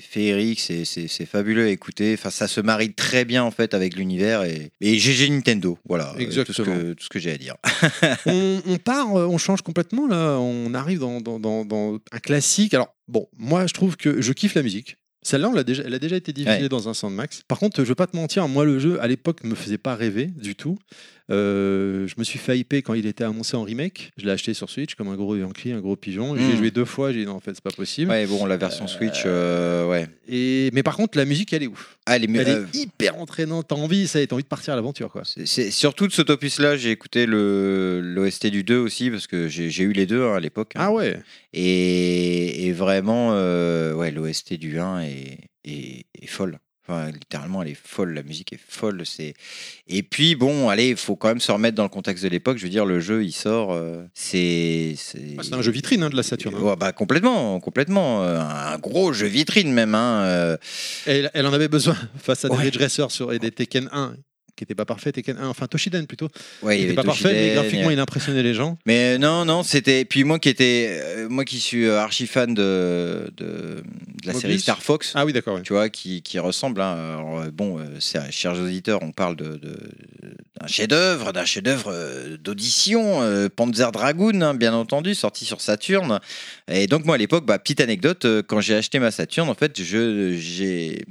féerique, 0.00 0.60
c'est, 0.60 1.26
fabuleux 1.26 1.66
à 1.66 1.68
écouter. 1.68 2.14
Enfin, 2.14 2.30
ça 2.30 2.48
se 2.48 2.60
marie 2.60 2.92
très 2.94 3.24
bien 3.24 3.42
en 3.44 3.50
fait 3.50 3.74
avec 3.74 3.96
l'univers 3.96 4.42
et, 4.44 4.70
et 4.80 4.98
GG 4.98 5.28
Nintendo. 5.30 5.78
Voilà, 5.88 6.10
euh, 6.10 6.12
tout 6.14 6.18
ce 6.20 6.24
Exactement. 6.24 6.76
que, 6.76 6.92
tout 6.94 7.04
ce 7.04 7.08
que 7.08 7.18
j'ai 7.18 7.32
à 7.32 7.38
dire. 7.38 7.56
on, 8.26 8.62
on 8.66 8.76
part, 8.78 9.12
on 9.14 9.38
change 9.38 9.62
complètement 9.62 10.06
là. 10.06 10.38
On 10.38 10.74
arrive 10.74 11.00
dans, 11.00 11.20
dans- 11.20 11.38
dans- 11.40 11.64
dans 11.64 11.98
un 12.12 12.18
classique. 12.18 12.74
Alors 12.74 12.94
bon, 13.08 13.28
moi 13.36 13.66
je 13.66 13.74
trouve 13.74 13.96
que 13.96 14.20
je 14.20 14.32
kiffe 14.32 14.54
la 14.54 14.62
musique. 14.62 14.96
Celle-là, 15.24 15.48
on 15.48 15.52
l'a 15.52 15.64
déjà, 15.64 15.82
elle 15.84 15.94
a 15.94 15.98
déjà 15.98 16.16
été 16.16 16.32
diffusée 16.32 16.62
Ouais. 16.62 16.68
dans 16.68 16.88
un 16.88 16.94
Soundmax. 16.94 17.42
Par 17.48 17.58
contre, 17.58 17.82
je 17.82 17.88
vais 17.88 17.94
pas 17.94 18.06
te 18.06 18.14
mentir, 18.16 18.46
moi 18.46 18.64
le 18.64 18.78
jeu 18.78 19.00
à 19.00 19.08
l'époque 19.08 19.42
me 19.42 19.54
faisait 19.56 19.78
pas 19.78 19.94
rêver 19.96 20.26
du 20.36 20.54
tout. 20.54 20.78
Euh, 21.30 22.06
je 22.06 22.14
me 22.18 22.24
suis 22.24 22.38
fait 22.38 22.58
hyper 22.58 22.80
quand 22.82 22.92
il 22.94 23.06
était 23.06 23.24
annoncé 23.24 23.56
en 23.56 23.62
remake. 23.62 24.12
Je 24.18 24.26
l'ai 24.26 24.32
acheté 24.32 24.52
sur 24.52 24.68
Switch 24.68 24.94
comme 24.94 25.08
un 25.08 25.16
gros 25.16 25.36
Yankee, 25.36 25.72
un 25.72 25.80
gros 25.80 25.96
pigeon. 25.96 26.36
J'ai 26.36 26.52
Mm. 26.52 26.56
joué 26.58 26.70
deux 26.70 26.84
fois. 26.84 27.12
J'ai 27.12 27.20
dit 27.20 27.26
non, 27.26 27.32
en 27.32 27.40
fait, 27.40 27.52
c'est 27.54 27.62
pas 27.64 27.70
possible. 27.70 28.10
Ouais, 28.10 28.26
bon, 28.26 28.44
la 28.44 28.58
version 28.58 28.86
Switch, 28.86 29.22
euh, 29.24 29.88
ouais. 29.88 30.06
Et 30.28 30.68
mais 30.74 30.82
par 30.82 30.96
contre, 30.96 31.16
la 31.16 31.24
musique, 31.24 31.52
elle 31.54 31.62
est 31.62 31.66
ouf. 31.66 31.96
Ah, 32.06 32.16
Elle 32.16 32.24
euh, 32.36 32.66
est 32.72 32.76
hyper 32.76 33.16
entraînante. 33.18 33.66
T'as 33.68 33.76
envie, 33.76 34.06
ça, 34.06 34.24
t'as 34.26 34.34
envie 34.34 34.42
de 34.42 34.48
partir 34.48 34.74
à 34.74 34.76
l'aventure, 34.76 35.10
quoi. 35.10 35.22
c'est, 35.24 35.70
surtout 35.70 36.06
de 36.06 36.12
cet 36.12 36.28
opus-là, 36.28 36.76
j'ai 36.76 36.90
écouté 36.90 37.24
le, 37.24 38.00
l'OST 38.02 38.48
du 38.48 38.62
2 38.62 38.76
aussi, 38.76 39.10
parce 39.10 39.26
que 39.26 39.48
j'ai, 39.48 39.70
eu 39.82 39.92
les 39.92 40.04
deux 40.06 40.22
hein, 40.22 40.34
à 40.34 40.40
l'époque. 40.40 40.72
hein. 40.76 40.80
Ah 40.82 40.92
ouais. 40.92 41.18
Et, 41.54 42.66
et 42.66 42.72
vraiment, 42.72 43.30
euh, 43.32 43.94
ouais, 43.94 44.10
l'OST 44.10 44.54
du 44.54 44.78
1 44.78 45.00
est, 45.02 45.38
est, 45.64 46.04
est 46.20 46.26
folle. 46.26 46.58
Enfin, 46.86 47.10
littéralement, 47.10 47.62
elle 47.62 47.70
est 47.70 47.78
folle. 47.82 48.12
La 48.12 48.22
musique 48.22 48.52
est 48.52 48.60
folle. 48.68 49.02
C'est 49.06 49.32
et 49.88 50.02
puis 50.02 50.34
bon, 50.34 50.68
allez, 50.68 50.90
il 50.90 50.96
faut 50.96 51.16
quand 51.16 51.28
même 51.28 51.40
se 51.40 51.50
remettre 51.50 51.74
dans 51.76 51.82
le 51.82 51.88
contexte 51.88 52.22
de 52.24 52.28
l'époque. 52.28 52.58
Je 52.58 52.64
veux 52.64 52.68
dire, 52.70 52.84
le 52.84 53.00
jeu, 53.00 53.24
il 53.24 53.32
sort. 53.32 53.72
euh, 53.72 54.04
c'est 54.12 54.94
c'est 54.98 55.34
Bah, 55.36 55.42
c'est 55.44 55.54
un 55.54 55.62
jeu 55.62 55.70
vitrine 55.72 56.02
hein, 56.02 56.10
de 56.10 56.16
la 56.16 56.22
Saturn. 56.22 56.54
hein. 56.54 56.60
Ouais, 56.60 56.76
bah 56.76 56.92
complètement, 56.92 57.58
complètement. 57.60 58.22
euh, 58.22 58.38
Un 58.40 58.78
gros 58.78 59.12
jeu 59.14 59.26
vitrine 59.26 59.72
même. 59.72 59.94
Hein, 59.94 60.22
euh. 60.24 60.56
Elle, 61.06 61.30
elle 61.32 61.46
en 61.46 61.52
avait 61.54 61.68
besoin 61.68 61.96
face 62.18 62.44
à 62.44 62.48
des 62.50 62.56
Ouais. 62.56 62.64
Ridge 62.64 62.78
Racer 62.78 63.10
sur, 63.10 63.32
et 63.32 63.38
des 63.38 63.50
Tekken 63.50 63.88
1 63.90 64.14
qui 64.56 64.62
n'étaient 64.62 64.74
pas. 64.74 64.84
Tekken 64.84 65.36
1, 65.38 65.48
enfin 65.48 65.66
Toshiden 65.66 66.06
plutôt. 66.06 66.28
Ouais, 66.62 66.78
Il 66.78 66.82
n'était 66.82 66.94
pas 66.94 67.02
parfait, 67.04 67.24
mais 67.28 67.34
Toshiden, 67.34 67.54
graphiquement, 67.54 67.80
il 67.82 67.84
y 67.84 67.88
a- 67.88 67.92
il 67.94 68.00
impressionnait 68.00 68.42
les 68.42 68.54
gens. 68.54 68.78
Mais 68.86 69.18
non, 69.18 69.44
non, 69.44 69.62
c'était. 69.62 70.04
Puis 70.04 70.24
moi 70.24 70.38
qui 70.38 70.48
étais, 70.48 70.88
euh, 71.02 71.28
moi 71.28 71.44
qui 71.44 71.58
suis 71.60 71.84
euh, 71.86 71.98
archi 71.98 72.26
fan 72.26 72.54
de, 72.54 73.30
de, 73.36 73.44
de 73.44 73.82
la 74.24 74.32
Mobius 74.32 74.40
série 74.42 74.60
Star 74.60 74.82
Fox. 74.82 75.12
Ah 75.14 75.24
oui, 75.24 75.32
d'accord. 75.32 75.56
ouais. 75.56 75.62
tu 75.62 75.72
vois, 75.72 75.88
qui, 75.88 76.22
qui 76.22 76.38
ressemble. 76.38 76.80
hein. 76.80 76.94
Alors, 77.18 77.40
euh, 77.40 77.50
bon, 77.52 77.78
euh, 77.78 77.84
chers 78.30 78.58
auditeurs, 78.60 79.00
on 79.02 79.12
parle 79.12 79.36
de, 79.36 79.58
d'un 80.60 80.66
chef-d'œuvre, 80.66 81.32
d'un 81.32 81.44
chef-d'œuvre 81.44 81.90
euh, 81.92 82.36
d'audition, 82.36 83.22
euh, 83.22 83.48
Panzer 83.54 83.90
Dragoon, 83.92 84.40
hein, 84.40 84.54
bien 84.54 84.72
entendu, 84.74 85.14
sorti 85.14 85.44
sur 85.44 85.60
Saturn. 85.60 86.20
Et 86.70 86.86
donc 86.86 87.04
moi 87.04 87.16
à 87.16 87.18
l'époque, 87.18 87.44
bah, 87.46 87.58
petite 87.58 87.80
anecdote, 87.80 88.24
euh, 88.24 88.42
quand 88.46 88.60
j'ai 88.60 88.74
acheté 88.74 88.98
ma 88.98 89.10
Saturn, 89.10 89.48
en 89.48 89.54
fait, 89.54 89.82
je 89.82 90.36
j'ai 90.38 91.02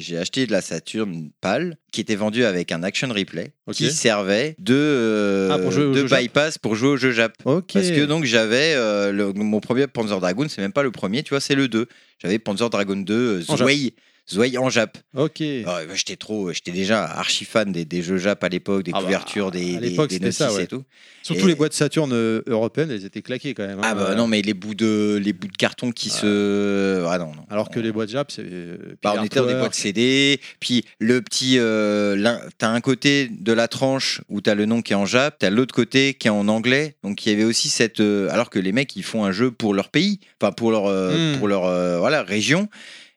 j'ai 0.00 0.18
acheté 0.18 0.46
de 0.46 0.52
la 0.52 0.60
Saturn 0.60 1.30
PAL 1.40 1.76
qui 1.92 2.00
était 2.00 2.14
vendue 2.16 2.44
avec 2.44 2.72
un 2.72 2.82
action 2.82 3.08
replay 3.08 3.52
qui 3.72 3.90
servait 3.92 4.54
de, 4.58 4.74
euh, 4.74 5.48
Ah, 5.52 5.58
pour 5.58 5.70
jouer 5.72 5.84
au 5.84 5.92
de 5.94 6.06
Jap. 6.06 6.20
bypass 6.20 6.58
pour 6.58 6.74
jouer 6.74 6.88
au 6.90 6.96
jeu 6.96 7.12
Jap. 7.12 7.34
Parce 7.44 7.90
que 7.90 8.04
donc 8.04 8.24
j'avais 8.24 8.74
euh, 8.74 9.32
mon 9.34 9.60
premier 9.60 9.86
Panzer 9.86 10.18
Dragoon, 10.20 10.48
c'est 10.48 10.60
même 10.60 10.72
pas 10.72 10.82
le 10.82 10.90
premier, 10.90 11.22
tu 11.22 11.30
vois, 11.30 11.40
c'est 11.40 11.54
le 11.54 11.68
2. 11.68 11.86
J'avais 12.22 12.38
Panzer 12.38 12.68
Dragoon 12.70 12.96
2, 13.02 13.14
euh, 13.14 13.42
En 13.48 13.56
Jap. 13.56 13.66
Zwei, 13.68 13.92
Zwei 14.30 14.56
en 14.58 14.70
Jap. 14.70 14.96
Ok. 15.16 15.42
Ah, 15.66 15.80
moi, 15.86 15.94
j'étais 15.94 16.16
trop, 16.16 16.52
j'étais 16.52 16.70
déjà 16.70 17.04
archi 17.04 17.44
fan 17.44 17.72
des, 17.72 17.84
des 17.84 18.00
jeux 18.02 18.16
Jap 18.18 18.42
à 18.44 18.48
l'époque, 18.48 18.84
des 18.84 18.92
Ah 18.94 18.98
bah, 18.98 19.04
couvertures, 19.04 19.50
des, 19.50 19.76
à 19.76 19.80
des, 19.80 19.88
l'époque, 19.90 20.08
des 20.08 20.14
c'était 20.14 20.26
notices 20.26 20.38
ça, 20.38 20.52
ouais. 20.52 20.64
et 20.64 20.66
tout. 20.68 20.84
Surtout 21.22 21.44
Et- 21.46 21.48
les 21.48 21.54
boîtes 21.54 21.72
Saturn 21.74 22.10
euh, 22.12 22.40
européennes, 22.46 22.90
elles 22.90 23.04
étaient 23.04 23.22
claquées 23.22 23.52
quand 23.54 23.66
même. 23.66 23.78
hein. 23.78 23.82
Ah 23.84 23.94
bah 23.94 24.14
non, 24.14 24.26
mais 24.26 24.40
les 24.40 24.54
bouts 24.54 24.74
de, 24.74 25.20
les 25.22 25.32
bouts 25.32 25.48
de 25.48 25.56
carton 25.56 25.90
qui 25.92 26.10
Ah. 26.14 26.18
se, 26.20 27.04
ah 27.08 27.18
non, 27.18 27.26
non. 27.34 27.44
Alors 27.50 27.68
que 27.70 27.80
les 27.80 27.92
boîtes 27.92 28.08
Jap, 28.10 28.30
c'est. 28.30 28.42
euh, 28.44 28.76
Bah, 29.02 29.14
on 29.18 29.24
était 29.24 29.40
dans 29.40 29.46
des 29.46 29.54
boîtes 29.54 29.74
CD, 29.74 30.40
puis 30.60 30.84
le 30.98 31.20
petit, 31.22 31.56
euh, 31.58 32.38
t'as 32.56 32.68
un 32.70 32.80
côté 32.80 33.28
de 33.30 33.52
la 33.52 33.66
tranche 33.68 34.20
où 34.28 34.40
t'as 34.40 34.54
le 34.54 34.64
nom 34.64 34.80
qui 34.80 34.92
est 34.92 34.96
en 34.96 35.06
jap, 35.06 35.36
t'as 35.38 35.50
l'autre 35.50 35.74
côté 35.74 36.14
qui 36.14 36.28
est 36.28 36.30
en 36.30 36.46
anglais, 36.48 36.94
donc 37.02 37.26
il 37.26 37.30
y 37.30 37.34
avait 37.34 37.44
aussi 37.44 37.68
cette, 37.68 38.00
alors 38.00 38.48
que 38.48 38.58
les 38.58 38.72
mecs 38.72 38.94
ils 38.96 39.02
font 39.02 39.24
un 39.24 39.32
jeu 39.32 39.50
pour 39.50 39.74
leur 39.74 39.88
pays, 39.90 40.20
enfin 40.40 40.52
pour 40.52 40.70
leur, 40.70 40.84
Hmm. 40.88 41.36
pour 41.38 41.48
leur, 41.48 41.64
euh, 41.64 41.98
voilà, 41.98 42.22
région. 42.22 42.68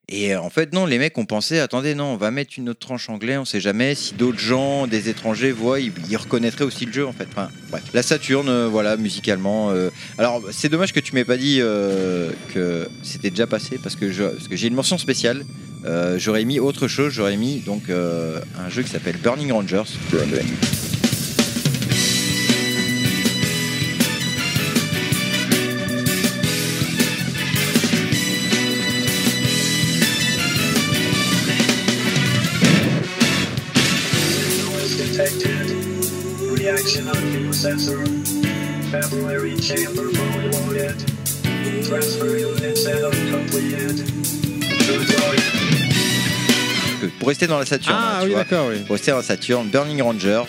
Et 0.10 0.34
euh, 0.34 0.42
en 0.42 0.50
fait, 0.50 0.74
non, 0.74 0.86
les 0.86 1.00
mecs 1.00 1.18
ont 1.18 1.26
pensé, 1.26 1.60
attendez, 1.60 1.96
non, 1.96 2.06
on 2.06 2.18
va 2.18 2.30
mettre 2.30 2.54
une 2.58 2.70
autre 2.70 2.80
tranche 2.80 3.10
anglais, 3.10 3.38
on 3.38 3.46
sait 3.46 3.62
jamais, 3.62 3.96
si 3.96 4.14
d'autres 4.14 4.40
gens, 4.40 4.86
des 4.86 5.08
étrangers 5.08 5.52
voient, 5.52 5.80
ils, 5.80 6.18
reconnaîtraient 6.18 6.66
aussi 6.66 6.86
le 6.86 6.92
jeu, 6.92 7.08
en 7.08 7.14
fait. 7.14 7.28
La 7.94 8.04
Saturne, 8.04 8.50
euh, 8.50 8.68
voilà, 8.68 8.98
musicalement. 8.98 9.72
euh, 9.72 9.90
alors, 10.18 10.42
c'est 10.52 10.70
dommage 10.70 10.92
que 10.92 11.00
tu 11.00 11.16
m'aies 11.16 11.24
pas 11.24 11.38
dit 11.38 11.60
que 12.54 12.88
c'était 13.02 13.30
déjà 13.30 13.48
passé, 13.48 13.80
parce 13.82 13.96
que 13.96 14.12
j'ai 14.12 14.68
une 14.68 14.76
mention 14.76 14.98
spéciale. 14.98 15.46
J'aurais 16.18 16.46
mis 16.46 16.60
autre 16.60 16.88
chose, 16.88 17.14
j'aurais 17.14 17.38
mis 17.38 17.60
donc 17.60 17.90
un 17.90 18.70
jeu 18.70 18.84
qui 18.84 18.90
s'appelle 18.90 19.18
Burning 19.18 19.52
Rangers. 19.52 19.84
Chamber 39.64 40.10
fully 40.12 40.50
loaded. 40.52 40.96
Transfer 41.88 42.38
unit 42.38 42.76
setup 42.78 43.14
completed. 43.32 43.98
Should 44.84 45.08
log. 45.10 45.40
Que- 47.02 47.08
Pour 47.20 47.28
rester 47.30 47.48
dans 47.48 47.60
la 47.60 47.66
Saturne, 47.66 47.96
hein, 47.98 48.04
Ah 48.16 48.18
tu 48.22 48.26
oui, 48.28 48.34
vois. 48.34 48.44
d'accord, 48.44 48.68
oui. 48.70 48.80
Pour 48.86 48.94
rester 48.96 49.12
dans 49.12 49.18
la 49.18 49.24
Saturne, 49.24 49.70
Burning 49.70 50.02
Rangers, 50.02 50.44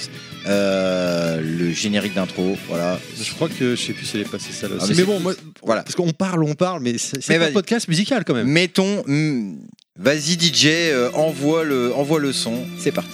euh, 0.46 1.40
le 1.40 1.72
générique 1.72 2.14
d'intro, 2.14 2.56
voilà. 2.68 2.98
Je 3.20 3.32
crois 3.32 3.48
que 3.48 3.76
je 3.76 3.80
sais 3.80 3.92
plus 3.92 4.04
si 4.04 4.16
elle 4.16 4.22
est 4.22 4.30
passée 4.30 4.52
ça 4.52 4.68
là 4.68 4.74
Ah, 4.80 4.84
aussi. 4.84 4.94
mais 4.96 5.04
bon, 5.04 5.20
moi, 5.20 5.34
Voilà. 5.62 5.82
parce 5.82 5.94
qu'on 5.94 6.10
parle, 6.10 6.42
on 6.44 6.54
parle, 6.54 6.80
mais 6.82 6.96
c'est 6.98 7.36
un 7.36 7.52
podcast 7.52 7.86
musical 7.88 8.24
quand 8.24 8.34
même. 8.34 8.48
Mettons, 8.48 9.04
hmm, 9.06 9.56
vas-y 9.96 10.36
DJ, 10.38 10.66
euh, 10.90 11.10
envoie 11.14 11.62
le, 11.64 11.92
envoie 11.94 12.18
le 12.18 12.32
son, 12.32 12.64
c'est 12.80 12.92
parti. 12.92 13.10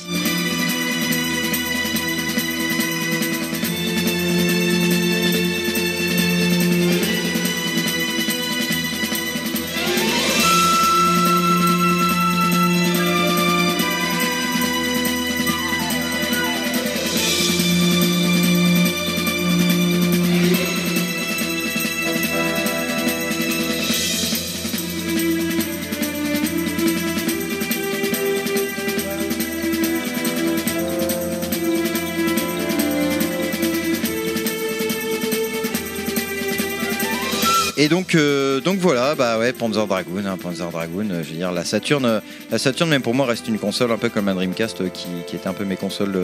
Donc, 37.90 38.14
euh, 38.14 38.60
donc 38.60 38.78
voilà, 38.78 39.16
bah 39.16 39.36
ouais, 39.38 39.52
Panzer 39.52 39.84
Dragoon, 39.86 40.24
hein, 40.24 40.38
Panzer 40.40 40.70
Dragoon, 40.70 41.10
euh, 41.10 41.22
je 41.24 41.30
veux 41.30 41.36
dire, 41.36 41.50
la 41.50 41.64
Saturn, 41.64 42.04
euh, 42.04 42.20
la 42.50 42.58
Saturn 42.58 42.88
même 42.88 43.02
pour 43.02 43.14
moi 43.14 43.26
reste 43.26 43.48
une 43.48 43.58
console 43.58 43.90
un 43.90 43.98
peu 43.98 44.08
comme 44.08 44.28
un 44.28 44.34
Dreamcast 44.34 44.80
euh, 44.80 44.88
qui, 44.88 45.08
qui 45.26 45.34
était 45.34 45.48
un 45.48 45.52
peu 45.52 45.64
mes 45.64 45.74
consoles, 45.74 46.16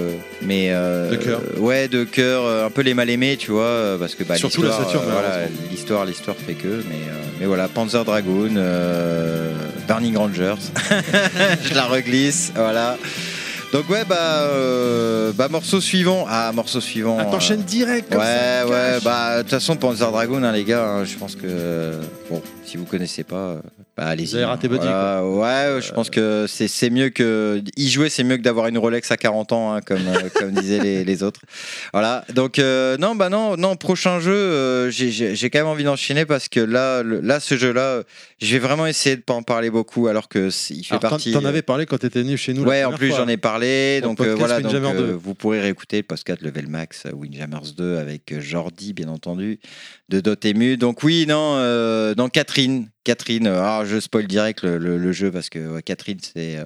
mais 0.42 0.68
De 0.70 1.16
cœur. 1.16 1.40
ouais, 1.58 1.88
de 1.88 2.04
cœur, 2.04 2.64
un 2.64 2.70
peu 2.70 2.82
les 2.82 2.94
mal 2.94 3.10
aimés, 3.10 3.36
tu 3.36 3.50
vois, 3.50 3.96
parce 3.98 4.14
que 4.14 4.22
bah, 4.22 4.36
Surtout 4.36 4.62
la 4.62 4.72
Saturn, 4.72 5.04
voilà, 5.10 5.46
l'histoire, 5.70 6.04
l'histoire 6.04 6.36
fait 6.36 6.54
que, 6.54 6.82
mais, 6.88 7.00
mais 7.40 7.46
voilà, 7.46 7.66
Panzer 7.66 8.04
Dragoon, 8.04 8.54
Burning 9.88 10.16
Rangers, 10.16 10.70
je 11.68 11.74
la 11.74 11.86
reglisse, 11.86 12.52
voilà. 12.54 12.96
Donc 13.72 13.90
ouais, 13.90 14.04
bah, 14.04 14.16
euh, 14.16 15.32
bah 15.32 15.48
morceau 15.48 15.80
suivant, 15.80 16.24
ah 16.28 16.52
morceau 16.52 16.80
suivant. 16.80 17.18
Ah, 17.20 17.24
euh, 17.26 17.30
T'enchaînes 17.30 17.62
direct 17.62 18.10
comme 18.10 18.20
ouais, 18.20 18.24
ça. 18.60 18.66
ouais, 18.66 19.00
bah 19.04 19.36
de 19.38 19.42
toute 19.42 19.50
façon 19.50 19.76
Panzer 19.76 20.10
Dragoon, 20.10 20.42
hein, 20.44 20.52
les 20.52 20.64
gars, 20.64 20.84
hein, 20.86 21.04
je 21.04 21.16
pense 21.16 21.34
que 21.34 21.92
bon, 22.30 22.40
si 22.66 22.76
vous 22.76 22.84
connaissez 22.84 23.24
pas, 23.24 23.36
euh, 23.36 23.60
bah, 23.96 24.06
allez-y. 24.06 24.26
Vous 24.30 24.34
avez 24.36 24.44
raté 24.44 24.68
Buddy, 24.68 24.84
Voilà, 24.86 25.24
Ouais, 25.24 25.80
je 25.80 25.92
pense 25.92 26.10
que 26.10 26.46
c'est 26.48 26.90
mieux 26.90 27.08
que 27.10 27.62
y 27.76 27.88
jouer, 27.88 28.08
c'est 28.08 28.24
mieux 28.24 28.36
que 28.36 28.42
d'avoir 28.42 28.66
une 28.66 28.76
Rolex 28.78 29.10
à 29.10 29.16
40 29.16 29.52
ans, 29.52 29.72
hein, 29.74 29.80
comme 29.80 30.06
euh, 30.06 30.28
comme 30.34 30.50
disaient 30.52 30.80
les, 30.80 31.04
les 31.04 31.22
autres. 31.22 31.40
Voilà. 31.92 32.24
Donc 32.34 32.58
euh, 32.58 32.96
non, 32.98 33.14
bah 33.14 33.28
non, 33.28 33.56
non. 33.56 33.76
Prochain 33.76 34.20
jeu, 34.20 34.32
euh, 34.34 34.90
j'ai- 34.90 35.50
quand 35.50 35.58
même 35.58 35.66
envie 35.68 35.84
d'enchaîner 35.84 36.26
parce 36.26 36.48
que 36.48 36.60
là, 36.60 37.02
le- 37.02 37.20
là, 37.20 37.40
ce 37.40 37.56
jeu-là, 37.56 37.80
euh, 37.82 38.02
je 38.40 38.52
vais 38.52 38.58
vraiment 38.58 38.86
essayer 38.86 39.16
de 39.16 39.22
pas 39.22 39.34
en 39.34 39.42
parler 39.42 39.70
beaucoup, 39.70 40.08
alors 40.08 40.28
que 40.28 40.48
il 40.70 40.84
fait 40.84 40.94
Alors, 40.96 41.00
partie. 41.10 41.32
T'en 41.32 41.44
avais 41.44 41.62
parlé 41.62 41.86
quand 41.86 41.98
t'étais 41.98 42.20
venu 42.22 42.36
chez 42.36 42.52
nous. 42.52 42.64
Ouais, 42.64 42.84
en 42.84 42.92
plus 42.92 43.08
j'en 43.10 43.28
ai 43.28 43.36
parlé, 43.36 43.96
le 44.00 44.02
donc 44.02 44.20
euh, 44.20 44.24
podcast 44.34 44.38
voilà, 44.38 44.60
donc, 44.60 44.72
Windjammer 44.72 44.98
euh, 44.98 45.06
2. 45.08 45.12
vous 45.12 45.34
pourrez 45.34 45.60
réécouter 45.60 45.98
le 45.98 46.02
podcast 46.02 46.42
Level 46.42 46.66
Max, 46.68 47.04
euh, 47.06 47.12
Windjammers 47.14 47.72
2 47.76 47.96
avec 47.98 48.32
euh, 48.32 48.40
Jordi 48.40 48.92
bien 48.92 49.08
entendu, 49.08 49.58
de 50.08 50.20
Dotemu. 50.20 50.76
Donc 50.76 51.02
oui, 51.02 51.24
non, 51.28 51.54
euh, 51.56 52.14
non 52.16 52.28
Catherine, 53.04 53.46
euh, 53.46 53.62
ah, 53.62 53.84
je 53.84 54.00
spoil 54.00 54.26
direct 54.26 54.62
le, 54.62 55.12
jeu 55.12 55.30
parce 55.30 55.50
que 55.50 55.80
Catherine 55.80 56.18
c'est, 56.22 56.56
euh, 56.56 56.64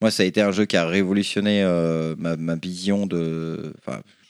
moi 0.00 0.10
ça 0.10 0.22
a 0.22 0.26
été 0.26 0.40
un 0.40 0.52
jeu 0.52 0.64
qui 0.64 0.76
a 0.76 0.86
révolutionné 0.86 1.62
euh, 1.62 2.14
ma, 2.16 2.54
vision 2.54 3.06
de, 3.06 3.74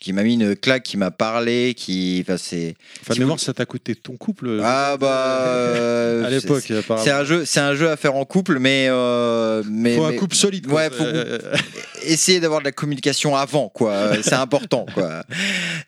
qui 0.05 0.12
m'a 0.12 0.23
mis 0.23 0.35
une 0.35 0.55
claque, 0.55 0.83
qui 0.83 0.99
m'a 0.99 1.11
parlé, 1.11 1.73
qui, 1.75 2.23
enfin 2.27 2.37
c'est, 2.37 2.75
Enfin, 3.01 3.14
si 3.14 3.19
de 3.21 3.25
mémoire, 3.25 3.38
vous- 3.38 3.43
ça 3.45 3.55
t'a 3.55 3.64
coûté 3.64 3.95
ton 3.95 4.17
couple. 4.19 4.61
ah 4.62 4.99
bah, 5.01 5.38
euh, 5.40 6.25
à 6.27 6.31
l'époque, 6.31 6.62
c'est- 7.03 7.11
un 7.11 7.25
jeu, 7.25 7.45
c'est 7.47 7.61
un 7.61 7.75
jeu 7.75 7.88
à 7.88 7.97
faire 7.97 8.14
en 8.14 8.27
couple, 8.27 8.59
mais 8.59 8.87
euh, 8.90 9.62
mais, 9.71 9.97
Faut 9.97 10.05
un 10.05 10.12
couple 10.12 10.37
solide. 10.37 10.67
quoi. 10.67 10.83
Ouais, 10.83 10.90
faut- 10.90 11.03
Euh, 11.05 11.38
essayer 12.05 12.38
d'avoir 12.38 12.61
de 12.61 12.67
la 12.67 12.73
communication 12.73 13.35
avant, 13.35 13.71
quoi. 13.71 13.93
Euh, 13.93 14.17
C'est 14.23 14.35
important, 14.35 14.85
quoi. 14.93 15.25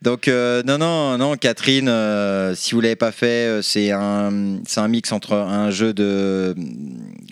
Donc 0.01 0.29
euh, 0.29 0.63
non, 0.65 0.79
non, 0.79 1.19
non, 1.19 1.37
Catherine, 1.37 1.89
euh, 1.91 2.55
si 2.55 2.75
vous 2.75 2.81
l'avez 2.81 2.97
pas 2.97 3.13
fait, 3.13 3.27
euh, 3.49 3.61
c'est 3.63 3.91
un, 3.93 4.61
c'est 4.67 4.81
un 4.81 4.89
mix 4.89 5.13
entre 5.13 5.35
un 5.35 5.71
jeu 5.71 5.93
de, 5.93 6.55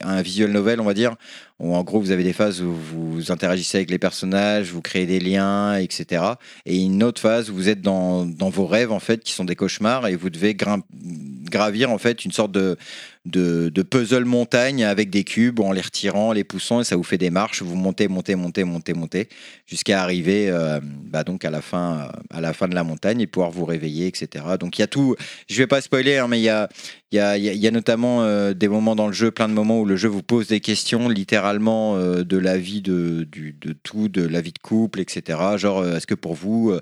un 0.02 0.20
visual 0.20 0.50
novel, 0.50 0.80
on 0.80 0.84
va 0.84 0.92
dire, 0.92 1.14
où 1.60 1.74
en 1.74 1.82
gros 1.84 2.00
vous 2.00 2.10
avez 2.10 2.24
des 2.24 2.32
phases 2.32 2.60
où 2.62 2.72
vous 2.72 3.30
interagissez 3.30 3.78
avec 3.78 3.90
les 3.90 3.98
personnages, 3.98 4.72
vous 4.72 4.82
créez 4.82 5.06
des 5.06 5.20
liens, 5.20 5.76
etc. 5.76 6.24
Et 6.66 6.76
une 6.76 7.02
autre 7.02 7.20
phase 7.20 7.50
où 7.50 7.54
vous 7.54 7.68
êtes 7.68 7.80
dans, 7.80 8.24
vos 8.24 8.66
rêves 8.66 8.92
en 8.92 8.98
fait, 8.98 9.22
qui 9.22 9.32
sont 9.32 9.44
des 9.44 9.56
cauchemars, 9.56 10.06
et 10.08 10.16
vous 10.16 10.30
devez 10.30 10.54
gravir 10.54 11.90
en 11.90 11.98
fait 11.98 12.24
une 12.24 12.32
sorte 12.32 12.52
de 12.52 12.76
de, 13.24 13.82
puzzle 13.82 14.24
montagne 14.24 14.84
avec 14.84 15.08
des 15.10 15.24
cubes 15.24 15.60
en 15.60 15.72
les 15.72 15.80
retirant, 15.80 16.32
les 16.32 16.44
poussant 16.44 16.80
et 16.80 16.84
ça 16.84 16.96
vous 16.96 17.02
fait 17.02 17.18
des 17.18 17.30
marches. 17.30 17.62
Vous 17.62 17.76
montez, 17.76 18.08
montez, 18.08 18.34
montez, 18.34 18.64
montez, 18.64 18.92
montez 18.92 19.28
jusqu'à 19.66 20.02
arriver 20.02 20.50
euh, 20.50 20.80
bah 20.82 21.24
donc 21.24 21.44
à 21.44 21.50
la 21.50 21.62
fin, 21.62 22.08
à 22.30 22.40
la 22.40 22.52
fin 22.52 22.68
de 22.68 22.74
la 22.74 22.84
montagne 22.84 23.20
et 23.20 23.26
pouvoir 23.26 23.50
vous 23.50 23.64
réveiller, 23.64 24.06
etc. 24.06 24.44
Donc 24.60 24.78
il 24.78 24.82
y 24.82 24.84
a 24.84 24.88
tout. 24.88 25.16
Je 25.48 25.56
vais 25.56 25.66
pas 25.66 25.80
spoiler, 25.80 26.18
hein, 26.18 26.28
mais 26.28 26.38
il 26.38 26.44
y 26.44 26.50
a, 26.50 26.68
y 27.12 27.18
a, 27.18 27.38
y 27.38 27.66
a- 27.66 27.70
notamment 27.70 28.22
euh, 28.22 28.52
des 28.52 28.68
moments 28.68 28.94
dans 28.94 29.06
le 29.06 29.12
jeu, 29.12 29.30
plein 29.30 29.48
de 29.48 29.54
moments 29.54 29.80
où 29.80 29.86
le 29.86 29.96
jeu 29.96 30.08
vous 30.08 30.22
pose 30.22 30.48
des 30.48 30.60
questions, 30.60 31.08
littéralement 31.08 31.96
euh, 31.96 32.24
de 32.24 32.36
la 32.36 32.58
vie 32.58 32.82
de, 32.82 33.26
du, 33.30 33.52
de 33.52 33.72
tout, 33.72 34.08
de 34.08 34.22
la 34.22 34.40
vie 34.40 34.52
de 34.52 34.58
couple, 34.58 35.00
etc. 35.00 35.38
Genre, 35.56 35.84
est-ce 35.86 36.06
que 36.06 36.14
pour 36.14 36.34
vous 36.34 36.74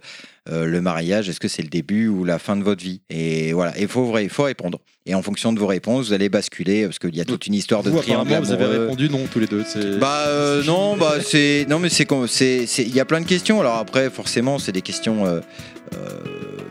euh, 0.48 0.66
le 0.66 0.80
mariage, 0.80 1.28
est-ce 1.28 1.38
que 1.38 1.46
c'est 1.46 1.62
le 1.62 1.68
début 1.68 2.08
ou 2.08 2.24
la 2.24 2.40
fin 2.40 2.56
de 2.56 2.64
votre 2.64 2.82
vie? 2.82 3.00
Et 3.10 3.52
voilà, 3.52 3.78
il 3.78 3.86
faut, 3.86 4.18
il 4.18 4.28
faut 4.28 4.42
répondre. 4.42 4.80
Et 5.06 5.14
en 5.14 5.22
fonction 5.22 5.52
de 5.52 5.60
vos 5.60 5.68
réponses, 5.68 6.08
vous 6.08 6.12
allez 6.12 6.28
basculer 6.28 6.84
parce 6.84 6.98
qu'il 6.98 7.14
y 7.14 7.20
a 7.20 7.24
toute 7.24 7.46
une 7.46 7.54
histoire 7.54 7.82
de 7.82 7.90
vous, 7.90 8.00
triangle 8.00 8.34
vous 8.42 8.52
avez 8.52 8.64
répondu 8.64 9.08
non 9.08 9.26
tous 9.30 9.38
les 9.38 9.46
deux. 9.46 9.64
Bah 10.00 10.24
euh, 10.26 10.64
non, 10.64 10.96
bah 10.96 11.14
c'est 11.20 11.66
non 11.68 11.78
mais 11.78 11.88
c'est 11.88 12.04
il 12.78 12.94
y 12.94 13.00
a 13.00 13.04
plein 13.04 13.20
de 13.20 13.26
questions. 13.26 13.60
Alors 13.60 13.76
après 13.76 14.10
forcément 14.10 14.58
c'est 14.58 14.72
des 14.72 14.82
questions 14.82 15.26
euh, 15.26 15.40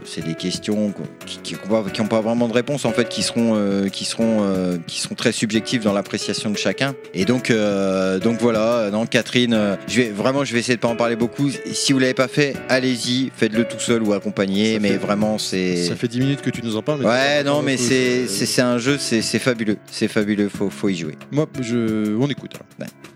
c'est 0.03 0.25
des 0.25 0.33
questions 0.35 0.93
qui 1.25 1.37
qui 1.39 1.55
ont 1.55 1.67
pas, 1.83 1.83
qui 1.89 2.01
ont 2.01 2.07
pas 2.07 2.21
vraiment 2.21 2.47
de 2.47 2.53
réponse 2.53 2.85
en 2.85 2.91
fait 2.91 3.07
qui 3.07 3.21
seront 3.23 3.53
euh, 3.55 3.87
qui 3.87 4.03
seront 4.03 4.39
euh, 4.41 4.77
qui 4.87 4.99
seront 4.99 5.15
très 5.15 5.31
subjectives 5.31 5.83
dans 5.83 5.93
l'appréciation 5.93 6.49
de 6.49 6.57
chacun. 6.57 6.95
Et 7.13 7.23
donc 7.25 7.49
euh, 7.51 8.19
donc 8.19 8.39
voilà, 8.41 8.89
non 8.91 9.05
Catherine, 9.05 9.53
euh, 9.53 9.75
je 9.87 10.01
vais 10.01 10.09
vraiment 10.09 10.43
je 10.43 10.53
vais 10.53 10.59
essayer 10.59 10.75
de 10.75 10.81
pas 10.81 10.87
en 10.87 10.95
parler 10.95 11.15
beaucoup. 11.15 11.49
Si 11.71 11.93
vous 11.93 11.99
l'avez 11.99 12.13
pas 12.15 12.27
fait, 12.27 12.55
allez-y, 12.67 13.31
faites-le 13.35 13.63
tout 13.65 13.79
seul 13.79 14.01
ou 14.03 14.13
accompagné, 14.13 14.73
Ça 14.75 14.79
mais 14.81 14.89
fait- 14.89 14.97
vraiment 14.97 15.37
c'est 15.37 15.77
Ça 15.85 15.95
fait 15.95 16.07
10 16.07 16.19
minutes 16.19 16.41
que 16.41 16.49
tu 16.49 16.61
nous 16.63 16.75
en 16.75 16.81
parles. 16.81 17.01
mais 17.01 17.07
Ouais, 17.07 17.43
non, 17.43 17.61
mais 17.61 17.77
c'est 17.77 18.23
euh, 18.23 18.27
c'est 18.27 18.61
un 18.61 18.79
jeu, 18.79 18.97
c'est 18.99 19.21
c'est 19.21 19.39
fabuleux, 19.39 19.77
c'est 19.91 20.07
fabuleux, 20.07 20.49
faut 20.49 20.69
faut 20.69 20.89
y 20.89 20.95
jouer. 20.95 21.15
Moi, 21.31 21.45
je... 21.61 22.15
on 22.19 22.27
écoute. 22.27 22.51
alors. 22.55 22.65
Ouais. 22.89 23.10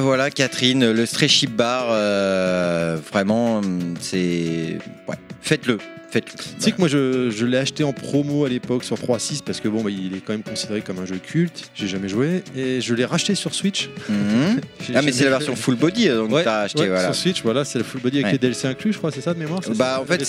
Voilà, 0.00 0.30
Catherine, 0.30 0.90
le 0.92 1.06
Stretchy 1.06 1.46
Bar, 1.46 1.86
euh, 1.90 2.96
vraiment, 3.12 3.60
c'est 4.00 4.78
ouais, 5.08 5.16
faites-le, 5.40 5.78
faites-le. 6.10 6.36
Tu 6.38 6.44
sais 6.58 6.72
que 6.72 6.78
moi 6.78 6.88
je, 6.88 7.30
je 7.30 7.46
l'ai 7.46 7.56
acheté 7.58 7.82
en 7.84 7.92
promo 7.92 8.44
à 8.44 8.48
l'époque 8.48 8.84
sur 8.84 8.96
3.6 8.96 9.42
parce 9.44 9.60
que 9.60 9.68
bon 9.68 9.82
bah, 9.82 9.90
il 9.90 10.14
est 10.16 10.20
quand 10.20 10.32
même 10.32 10.42
considéré 10.42 10.80
comme 10.80 10.98
un 10.98 11.06
jeu 11.06 11.16
culte, 11.22 11.70
j'ai 11.74 11.86
jamais 11.86 12.08
joué 12.08 12.42
et 12.56 12.80
je 12.80 12.94
l'ai 12.94 13.04
racheté 13.04 13.34
sur 13.34 13.54
Switch. 13.54 13.88
Mhm. 14.08 14.60
Ah 14.94 15.02
mais 15.02 15.12
c'est 15.12 15.22
la 15.24 15.30
version 15.30 15.54
full 15.54 15.76
body 15.76 16.08
euh, 16.08 16.16
donc 16.18 16.32
Ouais, 16.32 16.42
t'as 16.42 16.62
acheté 16.62 16.80
ouais, 16.80 16.88
voilà. 16.88 17.04
sur 17.04 17.14
Switch, 17.14 17.42
voilà, 17.44 17.64
c'est 17.64 17.78
le 17.78 17.84
full 17.84 18.00
body 18.00 18.16
avec 18.16 18.26
Ouais. 18.26 18.32
les 18.32 18.38
DLC 18.38 18.66
inclus, 18.66 18.92
je 18.92 18.98
crois, 18.98 19.12
c'est 19.12 19.20
ça 19.20 19.34
de 19.34 19.38
mémoire 19.38 19.60
c'est 19.62 19.76
Bah 19.76 19.94
ça 19.94 20.00
en 20.00 20.04
fait 20.04 20.24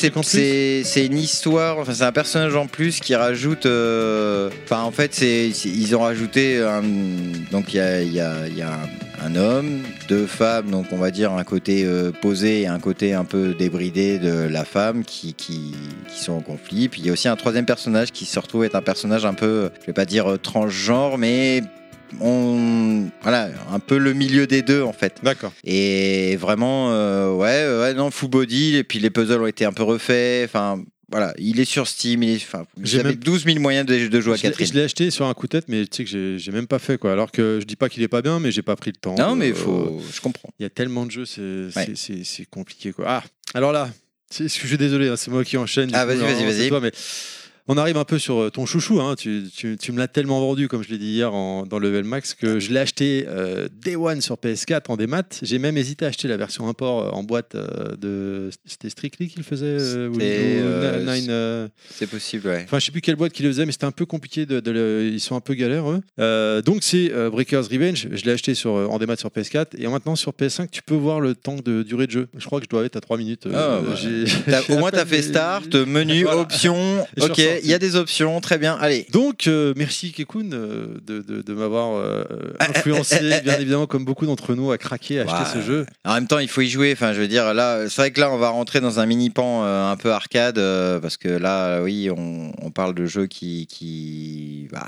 c'est 0.83 1.05
une 1.05 1.17
histoire, 1.17 1.79
enfin 1.79 1.93
c'est 1.95 2.03
un 2.03 2.11
personnage 2.11 2.55
en 2.55 2.67
plus 2.67 2.99
qui 2.99 3.15
rajoute, 3.15 3.65
euh, 3.65 4.49
enfin 4.65 4.81
en 4.83 4.91
fait 4.91 5.15
c'est 5.15 5.49
ils 5.49 5.95
ont 5.95 6.01
rajouté 6.01 6.59
un, 6.61 6.83
donc 7.51 7.73
il 7.73 7.77
y 7.77 7.79
a 7.79 8.03
y 8.03 8.19
a 8.19 8.33
un, 8.33 8.87
un 9.23 9.35
homme, 9.35 9.83
deux 10.07 10.25
femmes, 10.25 10.71
donc 10.71 10.87
on 10.91 10.97
va 10.97 11.11
dire 11.11 11.31
un 11.31 11.43
côté 11.43 11.83
euh, 11.85 12.11
posé 12.11 12.61
et 12.61 12.67
un 12.67 12.79
côté 12.79 13.13
un 13.13 13.23
peu 13.23 13.53
débridé 13.53 14.17
de 14.19 14.47
la 14.47 14.65
femme 14.65 15.03
qui 15.03 15.33
qui, 15.33 15.75
qui 16.07 16.19
sont 16.19 16.33
en 16.33 16.41
conflit. 16.41 16.89
Puis 16.89 17.01
il 17.01 17.07
y 17.07 17.09
a 17.09 17.13
aussi 17.13 17.27
un 17.27 17.35
troisième 17.35 17.65
personnage 17.65 18.11
qui 18.11 18.25
se 18.25 18.39
retrouve 18.39 18.63
être 18.65 18.75
un 18.75 18.81
personnage 18.81 19.25
un 19.25 19.33
peu, 19.33 19.69
je 19.81 19.85
vais 19.85 19.93
pas 19.93 20.05
dire 20.05 20.31
euh, 20.31 20.37
transgenre, 20.37 21.17
mais 21.17 21.61
on 22.19 23.09
voilà 23.21 23.49
un 23.71 23.79
peu 23.79 23.97
le 23.97 24.13
milieu 24.13 24.47
des 24.47 24.61
deux 24.61 24.81
en 24.81 24.93
fait. 24.93 25.19
D'accord. 25.23 25.53
Et 25.63 26.35
vraiment, 26.37 26.91
euh, 26.91 27.31
ouais, 27.33 27.65
ouais, 27.79 27.93
non, 27.93 28.11
full 28.11 28.29
body. 28.29 28.75
Et 28.75 28.83
puis 28.83 28.99
les 28.99 29.09
puzzles 29.09 29.41
ont 29.41 29.47
été 29.47 29.65
un 29.65 29.73
peu 29.73 29.83
refaits. 29.83 30.45
Enfin, 30.45 30.81
voilà, 31.11 31.33
il 31.37 31.59
est 31.59 31.65
sur 31.65 31.87
Steam. 31.87 32.23
Il 32.23 32.29
est, 32.31 32.35
enfin, 32.37 32.65
avez 32.99 33.03
même- 33.03 33.15
12 33.15 33.43
000 33.45 33.59
moyens 33.59 33.85
de, 33.85 34.07
de 34.07 34.21
jouer 34.21 34.33
à 34.33 34.35
Je 34.37 34.43
l'ai- 34.43 34.49
Catherine. 34.49 34.67
Je 34.67 34.73
l'ai 34.73 34.83
acheté 34.83 35.11
sur 35.11 35.25
un 35.27 35.33
coup 35.33 35.45
de 35.47 35.51
tête, 35.51 35.65
mais 35.67 35.85
tu 35.85 35.97
sais 35.97 36.03
que 36.11 36.37
j'ai- 36.37 36.51
même 36.51 36.67
pas 36.67 36.79
fait 36.79 36.97
quoi. 36.97 37.11
Alors 37.11 37.31
que 37.31 37.59
je 37.61 37.65
dis 37.65 37.75
pas 37.75 37.89
qu'il 37.89 38.01
est 38.03 38.07
pas 38.07 38.21
bien, 38.21 38.39
mais 38.39 38.51
j'ai 38.51 38.61
pas 38.61 38.75
pris 38.75 38.91
le 38.91 38.97
temps. 38.97 39.15
Non, 39.15 39.35
mais 39.35 39.51
Euh, 39.51 39.55
faut, 39.55 40.01
je 40.13 40.21
comprends. 40.21 40.49
Il 40.59 40.63
y 40.63 40.65
a 40.65 40.69
tellement 40.69 41.05
de 41.05 41.11
jeux, 41.11 41.25
c'est 41.25 41.41
Ouais. 41.75 41.93
compliqué 42.49 42.91
quoi. 42.93 43.05
Ah, 43.07 43.23
alors 43.53 43.71
là, 43.71 43.89
c'est- 44.29 44.43
je 44.47 44.67
suis 44.67 44.77
désolé, 44.77 45.09
hein, 45.09 45.15
c'est 45.17 45.31
moi 45.31 45.43
qui 45.43 45.57
enchaîne. 45.57 45.89
Ah, 45.93 46.05
vas-y, 46.05 46.17
vas-y, 46.19 46.69
vas-y. 46.69 46.91
On 47.67 47.77
arrive 47.77 47.97
un 47.97 48.03
peu 48.03 48.19
sur 48.19 48.39
euh, 48.41 48.49
ton 48.49 48.65
chouchou. 48.65 48.99
hein. 49.01 49.15
Tu, 49.17 49.43
tu- 49.55 49.77
tu 49.77 49.91
me 49.91 49.97
l'as 49.99 50.07
tellement 50.07 50.39
vendu, 50.39 50.67
comme 50.67 50.83
je 50.83 50.89
l'ai 50.89 50.97
dit 50.97 51.11
hier 51.11 51.33
en- 51.33 51.65
dans 51.65 51.79
Level 51.79 52.03
Max, 52.03 52.33
que 52.33 52.59
je 52.59 52.71
l'ai 52.71 52.79
acheté 52.79 53.25
euh, 53.27 53.67
Day 53.83 53.95
One 53.95 54.21
sur 54.21 54.35
PS4 54.35 54.89
en 54.89 54.97
démat. 54.97 55.23
J'ai 55.41 55.59
même 55.59 55.77
hésité 55.77 56.05
à 56.05 56.09
acheter 56.09 56.27
la 56.27 56.37
version 56.37 56.67
import 56.67 57.07
euh, 57.07 57.09
en 57.11 57.23
boîte 57.23 57.55
euh, 57.55 57.95
de. 57.97 58.49
C'était 58.65 58.89
Strictly 58.89 59.27
qui 59.29 59.37
le 59.37 59.43
faisait 59.43 59.77
ou- 60.07 60.17
euh, 60.19 61.65
Nine, 61.65 61.69
C'est 61.89 62.09
possible, 62.09 62.47
ouais. 62.47 62.61
Enfin, 62.65 62.79
je 62.79 62.85
sais 62.85 62.91
plus 62.91 63.01
quelle 63.01 63.15
boîte 63.15 63.31
qui 63.33 63.43
le 63.43 63.49
faisait, 63.49 63.65
mais 63.65 63.71
c'était 63.71 63.85
un 63.85 63.91
peu 63.91 64.05
compliqué. 64.05 64.45
De, 64.45 64.59
de 64.59 64.71
le- 64.71 65.09
Ils 65.11 65.19
sont 65.19 65.35
un 65.35 65.41
peu 65.41 65.53
galères, 65.53 65.85
eux. 65.89 66.61
Donc, 66.63 66.83
c'est 66.83 67.11
Breakers 67.31 67.65
Revenge. 67.71 68.07
Je 68.11 68.25
l'ai 68.25 68.31
acheté 68.31 68.53
sur, 68.55 68.71
en 68.71 68.97
démat 68.99 69.15
sur 69.17 69.29
PS4. 69.29 69.67
Et 69.77 69.87
maintenant, 69.87 70.15
sur 70.15 70.31
PS5, 70.31 70.69
tu 70.71 70.81
peux 70.81 70.95
voir 70.95 71.19
le 71.19 71.35
temps 71.35 71.55
de 71.63 71.83
durée 71.83 72.07
de 72.07 72.11
jeu. 72.11 72.27
Je 72.37 72.45
crois 72.45 72.59
que 72.59 72.65
je 72.65 72.69
dois 72.69 72.83
être 72.85 72.95
à 72.95 73.01
3 73.01 73.17
minutes. 73.17 73.47
Ah, 73.53 73.81
bah. 73.85 74.61
au 74.69 74.77
moins, 74.77 74.91
t'as 74.91 74.99
peine- 74.99 75.07
fait 75.07 75.21
start, 75.21 75.75
menu, 75.75 76.23
Voilà. 76.23 76.47
suis 76.49 76.69
Ok. 77.23 77.50
Il 77.63 77.69
y 77.69 77.73
a 77.73 77.79
des 77.79 77.95
options. 77.95 78.39
Très 78.41 78.57
bien. 78.57 78.77
Allez. 78.79 79.05
Donc, 79.11 79.47
euh, 79.47 79.73
merci 79.75 80.11
Kekun 80.11 80.51
euh, 80.53 80.87
de, 81.05 81.21
de, 81.21 81.41
de 81.41 81.53
m'avoir 81.53 81.95
euh, 81.97 82.23
influencé, 82.59 83.19
bien 83.43 83.59
évidemment, 83.59 83.87
comme 83.87 84.05
beaucoup 84.05 84.25
d'entre 84.25 84.55
nous, 84.55 84.71
à 84.71 84.77
craquer, 84.77 85.19
à 85.19 85.23
acheter 85.23 85.59
ce 85.59 85.65
jeu. 85.65 85.85
En 86.05 86.13
même 86.13 86.27
temps, 86.27 86.39
il 86.39 86.47
faut 86.47 86.61
y 86.61 86.69
jouer. 86.69 86.91
Enfin, 86.93 87.13
je 87.13 87.21
veux 87.21 87.27
dire, 87.27 87.53
là, 87.53 87.89
c'est 87.89 88.01
vrai 88.01 88.11
que 88.11 88.19
là, 88.19 88.31
on 88.31 88.37
va 88.37 88.49
rentrer 88.49 88.81
dans 88.81 88.99
un 88.99 89.05
mini 89.05 89.29
pan 89.29 89.63
un 89.63 89.97
peu 89.97 90.11
arcade 90.11 90.59
parce 91.01 91.17
que 91.17 91.29
là, 91.29 91.81
oui, 91.81 92.09
on, 92.15 92.51
on 92.61 92.71
parle 92.71 92.93
de 92.93 93.05
jeux 93.05 93.27
qui, 93.27 93.67
qui, 93.67 94.67
bah, 94.71 94.87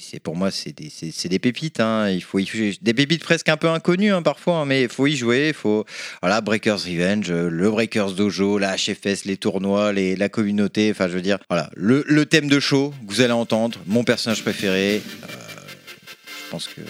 c'est 0.00 0.20
pour 0.20 0.36
moi, 0.36 0.50
c'est 0.50 0.72
des, 0.74 1.38
pépites. 1.38 1.80
hein. 1.80 2.08
Il 2.10 2.22
faut 2.22 2.38
y 2.38 2.46
jouer. 2.46 2.76
Des 2.80 2.94
pépites 2.94 3.22
presque 3.22 3.48
un 3.48 3.56
peu 3.56 3.68
inconnues 3.68 4.12
hein, 4.12 4.22
parfois, 4.22 4.58
hein, 4.58 4.64
mais 4.64 4.82
il 4.82 4.88
faut 4.88 5.06
y 5.06 5.16
jouer. 5.16 5.52
Faut 5.52 5.84
voilà, 6.22 6.40
Breakers 6.40 6.84
Revenge, 6.84 7.30
euh, 7.30 7.48
le 7.50 7.70
Breakers 7.70 8.12
Dojo, 8.12 8.58
la 8.58 8.76
HFS, 8.76 9.24
les 9.24 9.36
tournois, 9.36 9.92
les, 9.92 10.16
la 10.16 10.28
communauté. 10.28 10.90
Enfin, 10.90 11.08
je 11.08 11.14
veux 11.14 11.22
dire, 11.22 11.38
voilà, 11.48 11.70
le, 11.74 12.04
le 12.06 12.26
thème 12.26 12.48
de 12.48 12.60
show 12.60 12.94
que 13.06 13.12
vous 13.14 13.20
allez 13.20 13.32
entendre, 13.32 13.78
mon 13.86 14.04
personnage 14.04 14.42
préféré. 14.42 15.02
euh, 15.24 15.26
je 16.46 16.50
pense 16.50 16.68
que 16.68 16.80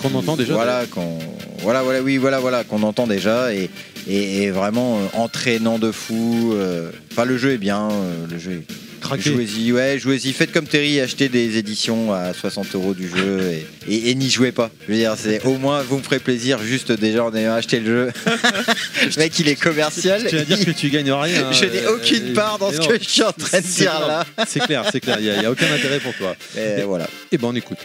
Qu'on 0.00 0.14
entend 0.14 0.36
déjà. 0.36 0.54
voilà, 0.54 0.86
qu'on, 0.86 1.18
voilà, 1.58 1.82
voilà, 1.82 2.00
oui, 2.02 2.16
voilà, 2.16 2.38
voilà, 2.40 2.64
qu'on 2.64 2.82
entend 2.84 3.06
déjà 3.06 3.52
et, 3.52 3.68
et, 4.08 4.42
et 4.44 4.50
vraiment 4.50 4.98
euh, 4.98 5.06
entraînant 5.14 5.78
de 5.78 5.92
fou. 5.92 6.52
euh. 6.54 6.90
Enfin, 7.12 7.24
le 7.26 7.36
jeu 7.36 7.52
est 7.52 7.58
bien, 7.58 7.90
euh, 7.90 8.26
le 8.30 8.38
jeu. 8.38 8.52
Est... 8.52 8.87
Jouez-y, 9.16 9.72
ouais, 9.72 9.98
jouez-y. 9.98 10.32
Faites 10.32 10.52
comme 10.52 10.66
Terry, 10.66 11.00
achetez 11.00 11.28
des 11.28 11.56
éditions 11.56 12.12
à 12.12 12.32
60 12.34 12.74
euros 12.74 12.94
du 12.94 13.08
jeu 13.08 13.40
et, 13.52 13.66
et- 13.92 14.10
et 14.10 14.14
n'y 14.14 14.30
jouez 14.30 14.52
pas. 14.52 14.70
Je 14.86 14.92
veux 14.92 14.98
dire, 14.98 15.14
c'est 15.16 15.44
au 15.44 15.56
moins 15.58 15.82
vous 15.82 15.98
me 15.98 16.02
ferez 16.02 16.18
plaisir 16.18 16.58
juste 16.62 16.92
déjà 16.92 17.24
en 17.24 17.34
ayant 17.34 17.54
acheté 17.54 17.80
le 17.80 17.86
jeu. 17.86 18.12
le 18.26 19.18
mec, 19.18 19.38
il 19.38 19.48
est 19.48 19.56
commercial. 19.60 20.24
Tu 20.28 20.36
vas 20.36 20.44
dire 20.44 20.64
que 20.64 20.70
tu 20.70 20.90
gagnes 20.90 21.12
rien. 21.12 21.52
Je 21.52 21.64
n'ai 21.64 21.84
euh, 21.84 21.94
aucune 21.96 22.30
euh, 22.30 22.34
part 22.34 22.58
dans 22.58 22.70
ce 22.72 22.80
que 22.80 22.98
je 23.02 23.08
suis 23.08 23.22
en 23.22 23.32
train 23.32 23.60
de 23.60 23.64
dire 23.66 23.90
clair. 23.90 24.08
là. 24.08 24.26
C'est 24.46 24.60
clair, 24.60 24.84
c'est 24.90 25.00
clair. 25.00 25.16
Il 25.20 25.24
n'y 25.24 25.44
a, 25.46 25.50
aucun 25.50 25.72
intérêt 25.72 26.00
pour 26.00 26.14
toi. 26.14 26.34
Et 26.56 26.82
voilà. 26.82 27.08
Et 27.32 27.38
ben 27.38 27.48
on 27.48 27.54
écoute. 27.54 27.78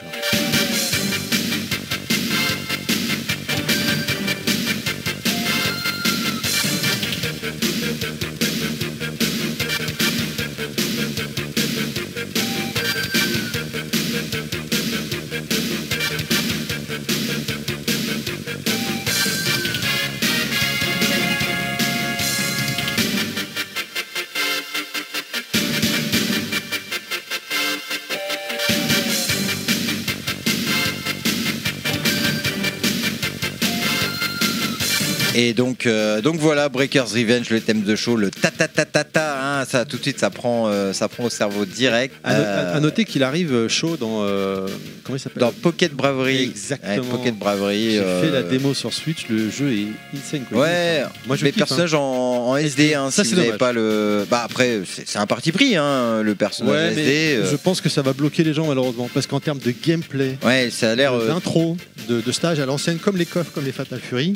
Donc, 35.84 35.94
euh, 35.94 36.22
donc 36.22 36.36
voilà, 36.40 36.70
Breakers 36.70 37.10
Revenge, 37.10 37.50
le 37.50 37.60
thème 37.60 37.82
de 37.84 37.96
show, 37.96 38.16
le 38.16 38.30
ta 38.30 38.52
ta 38.52 38.68
ta 38.68 38.86
ta 38.86 39.04
ta, 39.04 39.60
hein, 39.62 39.66
ça 39.66 39.86
tout 39.86 39.98
de 39.98 40.02
suite 40.02 40.20
ça 40.20 40.30
prend, 40.30 40.68
euh, 40.68 40.94
ça 40.94 41.08
prend 41.08 41.26
au 41.26 41.30
cerveau 41.30 41.66
direct. 41.66 42.16
À, 42.24 42.34
no- 42.34 42.44
Euh, 42.44 42.78
à 42.78 42.80
noter 42.80 43.06
qu'il 43.06 43.24
arrive 43.24 43.68
chaud 43.68 43.98
dans. 43.98 44.24
euh, 44.24 44.68
comment 45.04 45.16
il 45.18 45.20
s'appelle? 45.20 45.42
Dans 45.42 45.52
Pocket 45.52 45.94
Bravery. 45.94 46.44
Exactement. 46.44 46.96
Ouais, 46.98 47.10
Pocket 47.18 47.36
Bravery. 47.38 47.92
J'ai 47.96 48.00
fait 48.22 48.32
la 48.32 48.44
démo 48.44 48.74
sur 48.74 48.94
Switch, 48.94 49.28
le 49.30 49.50
jeu 49.50 49.72
est 49.74 49.88
insane. 50.18 50.44
quoi. 50.50 50.62
Ouais, 50.62 51.04
moi 51.28 51.36
je 51.36 51.44
les 51.46 51.52
kiffe, 51.52 51.64
hein. 51.64 51.66
personnages 51.66 51.94
en, 51.94 52.48
en 52.50 52.56
SD, 52.58 52.94
hein, 52.94 53.12
Ça, 53.12 53.24
si 53.24 53.36
c'est 53.36 53.58
pas 53.58 53.74
le. 53.74 54.26
Bah 54.30 54.42
après, 54.46 54.82
c'est 54.86 55.20
un 55.20 55.28
parti 55.28 55.52
pris, 55.52 55.76
hein, 55.76 56.22
le 56.22 56.36
personnage 56.36 56.74
Ouais, 56.74 56.88
SD. 56.90 57.40
mais 57.44 57.50
je 57.52 57.56
pense 57.58 57.82
que 57.82 57.90
ça 57.90 58.02
va 58.02 58.14
bloquer 58.14 58.44
les 58.44 58.54
gens 58.54 58.68
malheureusement 58.68 59.10
parce 59.14 59.28
qu'en 59.28 59.40
termes 59.40 59.60
de 59.60 59.74
gameplay, 59.86 60.38
Ouais, 60.46 60.70
ça 60.72 60.92
a 60.92 60.96
l'air. 60.96 61.18
d'intro, 61.18 61.78
de, 62.08 62.22
de 62.22 62.32
stage 62.32 62.60
à 62.60 62.66
l'ancienne, 62.66 62.98
comme 63.00 63.18
les 63.18 63.26
coffres, 63.26 63.52
comme 63.54 63.66
les 63.66 63.72
Fatal 63.72 64.00
Fury, 64.00 64.34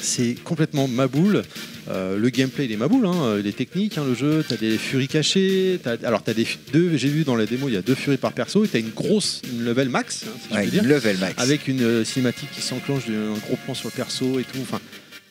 c'est 0.00 0.34
complètement 0.44 0.88
maboule. 0.88 1.42
Euh, 1.88 2.18
le 2.18 2.28
gameplay 2.30 2.64
il 2.64 2.72
est 2.72 2.76
maboule, 2.76 3.06
hein, 3.06 3.36
il 3.38 3.46
est 3.46 3.56
technique 3.56 3.96
hein, 3.96 4.04
le 4.04 4.14
jeu, 4.14 4.44
t'as 4.46 4.56
des 4.56 4.76
furies 4.76 5.06
cachées, 5.06 5.78
alors 6.02 6.22
t'as 6.22 6.34
des 6.34 6.46
deux, 6.72 6.96
j'ai 6.96 7.08
vu 7.08 7.22
dans 7.22 7.36
la 7.36 7.46
démo 7.46 7.68
il 7.68 7.74
y 7.74 7.76
a 7.76 7.82
deux 7.82 7.94
furies 7.94 8.16
par 8.16 8.32
perso 8.32 8.64
et 8.64 8.68
t'as 8.68 8.80
une 8.80 8.90
grosse 8.90 9.40
une 9.52 9.64
level 9.64 9.88
max, 9.88 10.24
hein, 10.26 10.30
si 10.40 10.54
je 10.54 10.60
peux 10.60 10.70
dire, 10.70 10.84
level 10.84 11.16
max. 11.18 11.34
avec 11.40 11.68
une 11.68 11.82
euh, 11.82 12.04
cinématique 12.04 12.50
qui 12.52 12.60
s'enclenche, 12.60 13.04
un 13.08 13.38
gros 13.38 13.56
plan 13.64 13.74
sur 13.74 13.88
le 13.88 13.92
perso 13.92 14.40
et 14.40 14.44
tout. 14.44 14.58
Enfin, 14.60 14.80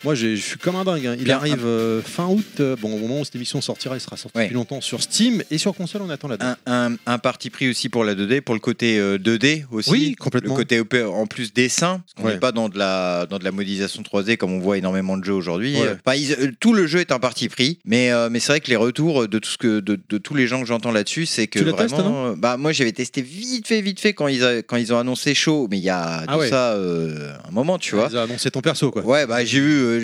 moi 0.05 0.15
je 0.15 0.35
suis 0.35 0.57
comme 0.57 0.75
un 0.77 0.83
dingue. 0.85 1.05
hein. 1.07 1.15
Il 1.17 1.25
Bien, 1.25 1.35
arrive 1.37 1.65
euh, 1.65 2.01
fin 2.01 2.27
août. 2.27 2.45
euh, 2.61 2.75
bon, 2.79 2.93
au 2.93 2.97
moment 2.97 3.19
où 3.19 3.25
cette 3.25 3.35
émission 3.35 3.59
sortira, 3.59 3.97
il 3.97 3.99
sera 3.99 4.15
sorti 4.15 4.37
Ouais. 4.37 4.43
depuis 4.45 4.53
longtemps 4.55 4.79
sur 4.81 5.01
Steam 5.01 5.43
et 5.51 5.57
sur 5.57 5.73
console. 5.75 6.03
On 6.03 6.09
attend 6.09 6.27
la 6.29 6.37
date. 6.37 6.57
un, 6.65 6.91
un, 6.93 6.95
un 7.05 7.17
parti 7.17 7.49
pris 7.49 7.67
aussi 7.69 7.89
pour 7.89 8.03
la 8.05 8.15
2D, 8.15 8.41
pour 8.41 8.53
le 8.55 8.61
côté 8.61 8.97
euh, 8.99 9.17
2D 9.17 9.65
aussi. 9.71 9.89
Oui, 9.91 10.15
complètement. 10.15 10.53
Le 10.55 10.63
côté 10.63 10.81
en 11.03 11.25
plus 11.27 11.51
dessin, 11.53 11.99
parce 12.05 12.13
qu'on 12.15 12.23
Ouais. 12.25 12.33
n'est 12.35 12.39
pas 12.39 12.51
dans 12.51 12.69
de, 12.69 12.77
la, 12.77 13.25
dans 13.25 13.39
de 13.39 13.43
la 13.43 13.51
modélisation 13.51 14.01
3D 14.03 14.37
comme 14.37 14.53
on 14.53 14.59
voit 14.59 14.77
énormément 14.77 15.17
de 15.17 15.23
jeux 15.25 15.33
aujourd'hui. 15.33 15.75
Ouais. 15.75 15.87
Euh, 15.87 15.95
enfin, 16.05 16.15
ils- 16.15 16.33
euh, 16.33 16.51
tout 16.59 16.73
le 16.73 16.85
jeu 16.87 16.99
est 16.99 17.11
un 17.11 17.19
parti 17.19 17.49
pris, 17.49 17.79
mais, 17.85 18.11
euh, 18.11 18.29
mais 18.31 18.39
c'est 18.39 18.51
vrai 18.51 18.59
que 18.61 18.69
les 18.69 18.75
retours 18.75 19.27
de, 19.27 19.39
tout 19.39 19.49
ce 19.49 19.57
que, 19.57 19.79
de, 19.79 19.99
de 20.09 20.17
tous 20.19 20.35
les 20.35 20.45
gens 20.47 20.61
que 20.61 20.67
j'entends 20.67 20.91
là-dessus, 20.91 21.25
c'est 21.25 21.47
que 21.47 21.59
Tu 21.59 21.65
vraiment. 21.65 22.27
euh, 22.27 22.35
bah, 22.37 22.57
moi 22.57 22.71
j'avais 22.71 22.91
testé 22.91 23.21
vite 23.21 23.67
fait, 23.67 23.81
vite 23.81 23.99
fait 23.99 24.13
quand 24.13 24.27
ils, 24.27 24.43
a- 24.43 24.61
quand 24.61 24.75
ils 24.77 24.93
ont 24.93 24.99
annoncé 24.99 25.33
chaud, 25.33 25.67
mais 25.71 25.77
il 25.77 25.83
y 25.83 25.89
a 25.89 26.23
Ah 26.27 26.35
tout 26.37 26.43
ça 26.49 26.73
euh, 26.73 27.33
un 27.47 27.51
moment, 27.51 27.77
tu 27.79 27.95
vois. 27.95 28.07
Ils 28.11 28.17
ont 28.17 28.21
annoncé 28.21 28.51
ton 28.51 28.61
perso 28.61 28.91
quoi. 28.91 29.03
Ouais, 29.03 29.25
bah 29.25 29.43
j'ai 29.45 29.59
vu, 29.59 29.94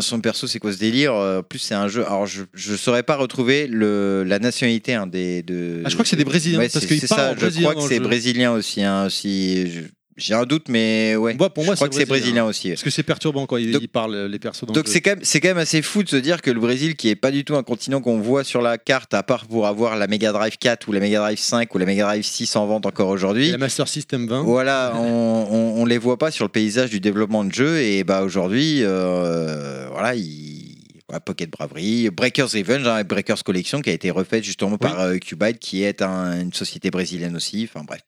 son 0.00 0.20
perso, 0.20 0.46
c'est 0.46 0.58
quoi 0.58 0.72
ce 0.72 0.78
délire 0.78 1.14
Euh, 1.14 1.40
En 1.40 1.42
plus, 1.42 1.58
c'est 1.58 1.74
un 1.74 1.88
jeu. 1.88 2.04
Alors, 2.06 2.26
je, 2.26 2.42
je 2.54 2.74
saurais 2.76 3.02
pas 3.02 3.16
retrouver 3.16 3.66
le, 3.66 4.24
la 4.24 4.38
nationalité 4.38 4.94
hein, 4.94 5.06
des. 5.06 5.42
De... 5.42 5.82
Ah, 5.84 5.88
je 5.88 5.94
crois 5.94 6.04
que 6.04 6.08
c'est 6.08 6.16
des 6.16 6.24
Brésiliens, 6.24 6.58
Ouais, 6.58 6.68
parce 6.68 6.84
c'est- 6.86 6.98
c'est 6.98 7.06
ça. 7.06 7.34
Je 7.38 7.60
crois 7.60 7.74
que 7.74 7.80
c'est 7.82 7.96
jeu. 7.96 8.02
brésilien 8.02 8.52
aussi. 8.52 8.82
hein, 8.82 9.08
si 9.10 9.70
je- 9.70 9.80
j'ai 10.16 10.34
un 10.34 10.44
doute, 10.44 10.68
mais 10.68 11.16
ouais. 11.16 11.34
Moi, 11.34 11.48
pour 11.50 11.64
moi, 11.64 11.74
je 11.74 11.76
crois 11.78 11.88
que 11.88 11.94
c'est 11.94 12.04
brésilien. 12.06 12.44
aussi. 12.44 12.68
Parce 12.70 12.82
que 12.82 12.90
c'est 12.90 13.02
perturbant 13.02 13.46
quand 13.46 13.56
ils, 13.56 13.72
Donc- 13.72 13.82
ils 13.82 13.88
parlent 13.88 14.26
les 14.26 14.38
persos 14.38 14.64
dans 14.66 14.72
Donc 14.72 14.88
c'est 14.88 15.00
quand 15.00 15.12
même 15.12 15.20
c'est 15.22 15.40
quand 15.40 15.48
même 15.48 15.58
assez 15.58 15.80
fou 15.82 16.02
de 16.02 16.08
se 16.08 16.16
dire 16.16 16.42
que 16.42 16.50
le 16.50 16.60
Brésil 16.60 16.96
qui 16.96 17.08
est 17.08 17.14
pas 17.16 17.30
du 17.30 17.44
tout 17.44 17.56
un 17.56 17.62
continent 17.62 18.00
qu'on 18.00 18.18
voit 18.18 18.44
sur 18.44 18.60
la 18.62 18.78
carte 18.78 19.14
à 19.14 19.22
part 19.22 19.46
pour 19.46 19.66
avoir 19.66 19.96
la 19.96 20.06
Mega 20.06 20.32
Drive 20.32 20.56
4 20.58 20.88
ou 20.88 20.92
la 20.92 21.00
Mega 21.00 21.18
Drive 21.20 21.38
5 21.38 21.74
ou 21.74 21.78
la 21.78 21.86
Mega 21.86 22.04
Drive 22.04 22.24
6 22.24 22.56
en 22.56 22.66
vente 22.66 22.86
encore 22.86 23.08
aujourd'hui. 23.08 23.50
la 23.50 23.58
Master 23.58 23.88
System 23.88 24.26
20. 24.26 24.42
Voilà, 24.42 24.92
on, 24.96 25.46
on, 25.50 25.80
on 25.82 25.84
les 25.86 25.98
voit 25.98 26.18
pas 26.18 26.30
sur 26.30 26.44
le 26.44 26.50
paysage 26.50 26.90
du 26.90 27.00
développement 27.00 27.44
de 27.44 27.52
jeu 27.52 27.78
et 27.80 28.04
bah 28.04 28.22
aujourd'hui, 28.22 28.80
euh, 28.82 29.86
voilà, 29.90 30.14
il, 30.14 30.51
voilà, 30.51 30.51
Pocket 31.20 31.50
Bravery, 31.50 32.10
Breakers 32.10 32.48
Revenge, 32.52 32.86
hein, 32.86 33.02
Breakers 33.04 33.42
Collection 33.44 33.80
qui 33.80 33.90
a 33.90 33.92
été 33.92 34.10
refaite 34.10 34.44
justement 34.44 34.78
par 34.78 35.00
euh, 35.00 35.16
Cubite 35.18 35.58
qui 35.58 35.82
est 35.82 36.02
un- 36.02 36.40
une 36.40 36.52
société 36.52 36.90
brésilienne 36.90 37.36
aussi. 37.36 37.68
Enfin 37.72 37.84
bref. 37.86 38.00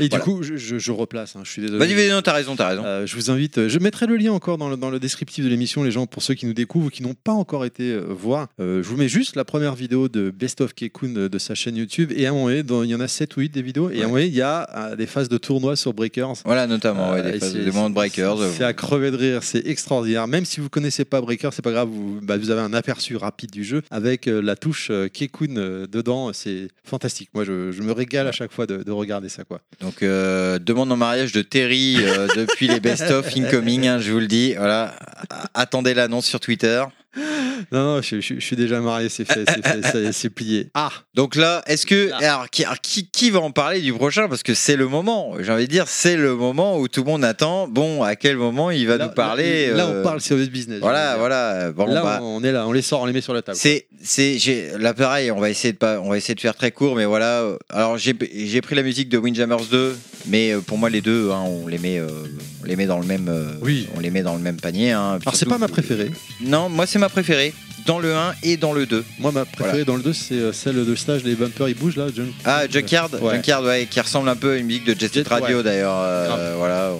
Et 0.00 0.08
du 0.08 0.18
coup, 0.18 0.42
je, 0.42 0.56
je- 0.56 0.78
je 0.78 0.92
replace. 0.92 1.36
hein, 1.36 1.40
je 1.44 1.50
suis 1.50 1.62
désolé. 1.62 1.78
Vas-y, 1.78 1.94
vas-y, 1.94 2.10
non, 2.10 2.22
t'as 2.22 2.32
raison, 2.32 2.56
t'as 2.56 2.68
raison. 2.68 2.82
Euh, 2.84 3.06
je 3.06 3.14
vous 3.16 3.30
invite, 3.30 3.58
euh, 3.58 3.68
je 3.68 3.78
mettrai 3.78 4.06
le 4.06 4.16
lien 4.16 4.32
encore 4.32 4.58
dans 4.58 4.68
le, 4.68 4.76
dans 4.76 4.90
le 4.90 4.98
descriptif 5.00 5.44
de 5.44 5.48
l'émission, 5.48 5.82
les 5.82 5.90
gens, 5.90 6.06
pour 6.06 6.22
ceux 6.22 6.34
qui 6.34 6.46
nous 6.46 6.52
découvrent 6.54 6.86
ou 6.86 6.90
qui 6.90 7.02
n'ont 7.02 7.14
pas 7.14 7.32
encore 7.32 7.64
été 7.64 7.90
euh, 7.92 8.00
voir. 8.08 8.48
Euh, 8.60 8.82
je 8.82 8.88
vous 8.88 8.96
mets 8.96 9.08
juste 9.08 9.36
la 9.36 9.44
première 9.44 9.74
vidéo 9.74 10.08
de 10.08 10.30
Best 10.30 10.60
of 10.60 10.74
Kekun 10.74 11.08
de, 11.10 11.28
de 11.28 11.38
sa 11.38 11.54
chaîne 11.54 11.76
YouTube. 11.76 12.12
Et 12.14 12.26
à 12.26 12.30
un 12.30 12.32
moment 12.32 12.46
donné, 12.48 12.62
dans- 12.62 12.82
il 12.82 12.90
y 12.90 12.94
en 12.94 13.00
a 13.00 13.08
7 13.08 13.36
ou 13.36 13.40
8 13.40 13.48
des 13.52 13.62
vidéos. 13.62 13.90
Et 13.90 13.96
à 13.96 13.98
un 13.98 14.02
moment 14.04 14.14
donné, 14.14 14.26
il 14.26 14.34
y 14.34 14.42
a 14.42 14.94
des 14.96 15.06
phases 15.06 15.28
de 15.28 15.38
tournoi 15.38 15.74
sur 15.76 15.92
Breakers. 15.94 16.34
Voilà, 16.44 16.66
notamment, 16.66 17.12
ouais, 17.12 17.22
des, 17.22 17.38
phases- 17.38 17.54
de 17.54 17.88
Breakers. 17.92 18.38
C'est 18.56 18.64
à 18.64 18.72
crever 18.74 19.10
de 19.10 19.16
rire, 19.16 19.42
c'est 19.42 19.66
extraordinaire. 19.66 20.26
Même 20.28 20.44
si 20.44 20.60
vous 20.60 20.68
connaissez 20.68 21.04
pas 21.04 21.20
Breaker, 21.20 21.50
c'est 21.52 21.62
pas 21.62 21.72
grave, 21.72 21.88
vous, 21.88 22.18
bah, 22.22 22.36
vous 22.36 22.50
avez 22.52 22.60
un 22.60 22.72
aperçu 22.72 23.16
rapide 23.16 23.50
du 23.50 23.64
jeu 23.64 23.82
avec 23.90 24.28
euh, 24.28 24.40
la 24.40 24.54
touche 24.54 24.88
euh, 24.90 25.08
Kekun 25.08 25.56
euh, 25.56 25.86
dedans. 25.86 26.32
C'est 26.32 26.68
fantastique. 26.84 27.30
Moi, 27.34 27.44
je, 27.44 27.72
je 27.72 27.82
me 27.82 27.92
régale 27.92 28.28
à 28.28 28.32
chaque 28.32 28.52
fois 28.52 28.66
de, 28.66 28.82
de 28.82 28.92
regarder 28.92 29.28
ça. 29.28 29.44
Quoi. 29.44 29.60
Donc, 29.80 30.02
euh, 30.02 30.58
demande 30.58 30.92
en 30.92 30.96
mariage 30.96 31.32
de 31.32 31.42
Terry 31.42 31.96
euh, 31.98 32.28
depuis 32.36 32.68
les 32.68 32.78
best-of 32.80 33.26
incoming, 33.36 33.86
hein, 33.86 33.98
je 33.98 34.12
vous 34.12 34.20
le 34.20 34.28
dis. 34.28 34.54
Voilà, 34.54 34.94
attendez 35.54 35.94
l'annonce 35.94 36.26
sur 36.26 36.38
Twitter. 36.40 36.84
Non, 37.16 37.96
non, 37.96 38.02
je, 38.02 38.20
je- 38.20 38.34
je 38.34 38.40
suis 38.40 38.56
déjà 38.56 38.80
marié, 38.80 39.08
c'est 39.08 39.24
fait, 39.24 39.44
c'est 39.46 39.66
fait, 39.66 40.12
c'est- 40.12 40.30
plié. 40.30 40.68
Ah, 40.74 40.90
Donc 41.14 41.36
là, 41.36 41.62
est-ce 41.66 41.84
que. 41.86 42.08
Là. 42.08 42.16
Alors, 42.18 42.50
qui, 42.50 42.64
alors, 42.64 42.80
qui, 42.80 43.08
qui 43.10 43.30
va 43.30 43.40
en 43.40 43.50
parler 43.50 43.80
du 43.80 43.92
prochain? 43.92 44.28
Parce 44.28 44.42
que 44.42 44.54
c'est 44.54 44.76
le 44.76 44.88
moment, 44.88 45.34
j'ai 45.40 45.52
envie 45.52 45.66
de 45.66 45.70
dire, 45.70 45.88
c'est 45.88 46.16
le 46.16 46.34
moment 46.34 46.78
où 46.78 46.88
tout 46.88 47.00
le 47.04 47.10
monde 47.10 47.24
attend. 47.24 47.68
Bon, 47.68 48.02
à 48.02 48.16
quel 48.16 48.36
moment 48.36 48.70
il 48.70 48.86
va 48.86 48.96
là, 48.96 49.06
nous 49.06 49.12
parler 49.12 49.68
Là, 49.72 49.86
euh, 49.86 50.00
on 50.00 50.02
parle 50.02 50.20
serious 50.20 50.48
business. 50.48 50.80
Voilà, 50.80 51.16
voilà. 51.18 51.70
Bon, 51.72 51.86
là, 51.86 52.02
bah, 52.02 52.18
on 52.22 52.32
on 52.36 52.44
est 52.44 52.52
là, 52.52 52.66
on 52.66 52.72
les 52.72 52.82
sort, 52.82 53.02
on 53.02 53.06
les 53.06 53.12
met 53.12 53.20
sur 53.20 53.34
la 53.34 53.42
table. 53.42 53.58
C'est, 53.60 53.86
c'est, 54.02 54.38
là 54.78 54.94
pareil, 54.94 55.30
on 55.30 55.38
va 55.38 55.50
essayer 55.50 55.72
de 55.72 55.78
pas, 55.78 56.00
on 56.00 56.08
va 56.08 56.16
essayer 56.16 56.34
de 56.34 56.40
faire 56.40 56.54
très 56.54 56.70
court, 56.72 56.96
mais 56.96 57.04
voilà. 57.04 57.46
Alors 57.68 57.98
j'ai, 57.98 58.14
pris 58.14 58.74
la 58.74 58.82
musique 58.82 59.08
de 59.10 59.18
Windjammers 59.18 59.66
2, 59.70 59.96
mais 60.26 60.52
euh, 60.54 60.60
pour 60.60 60.78
moi 60.78 60.88
les 60.90 61.00
deux, 61.02 61.30
hein, 61.30 61.42
on 61.46 61.66
les 61.66 61.78
met, 61.78 61.98
euh, 61.98 62.08
on 62.62 62.66
les 62.66 62.76
met 62.76 62.86
dans 62.86 62.98
le 62.98 63.06
même, 63.06 63.28
euh, 63.28 63.52
Oui. 63.60 63.88
on 63.96 64.00
les 64.00 64.10
met 64.10 64.22
dans 64.22 64.34
le 64.34 64.40
même 64.40 64.56
panier. 64.56 64.92
hein. 64.92 65.18
Alors, 65.22 65.34
c'est 65.36 65.46
pas 65.46 65.58
ma 65.58 65.68
préférée. 65.68 66.10
Non, 66.40 66.68
moi 66.68 66.86
c'est 66.86 66.98
ma 66.98 67.08
préférée, 67.08 67.52
dans 67.86 67.98
le 67.98 68.14
1 68.14 68.34
et 68.44 68.56
dans 68.56 68.72
le 68.72 68.86
2. 68.86 69.04
Moi, 69.18 69.32
ma 69.32 69.44
préférée 69.44 69.84
dans 69.84 69.96
le 69.96 70.02
2, 70.02 70.12
c'est 70.12 70.34
euh, 70.34 70.52
celle 70.52 70.84
de 70.86 70.94
stage, 70.94 71.24
les 71.24 71.34
bumpers 71.34 71.68
ils 71.68 71.74
bougent 71.74 71.96
là. 71.96 72.06
Junk- 72.14 72.32
Ah, 72.44 72.62
Junkyard, 72.70 73.10
Ouais. 73.20 73.34
Junkyard, 73.36 73.64
ouais, 73.64 73.86
qui 73.90 74.00
ressemble 74.00 74.28
un 74.28 74.36
peu 74.36 74.52
à 74.52 74.56
une 74.56 74.66
musique 74.66 74.84
de 74.84 74.94
Jet 74.98 75.26
Radio 75.26 75.58
ouais. 75.58 75.62
d'ailleurs. 75.64 75.96
euh, 75.98 76.54
voilà. 76.56 76.90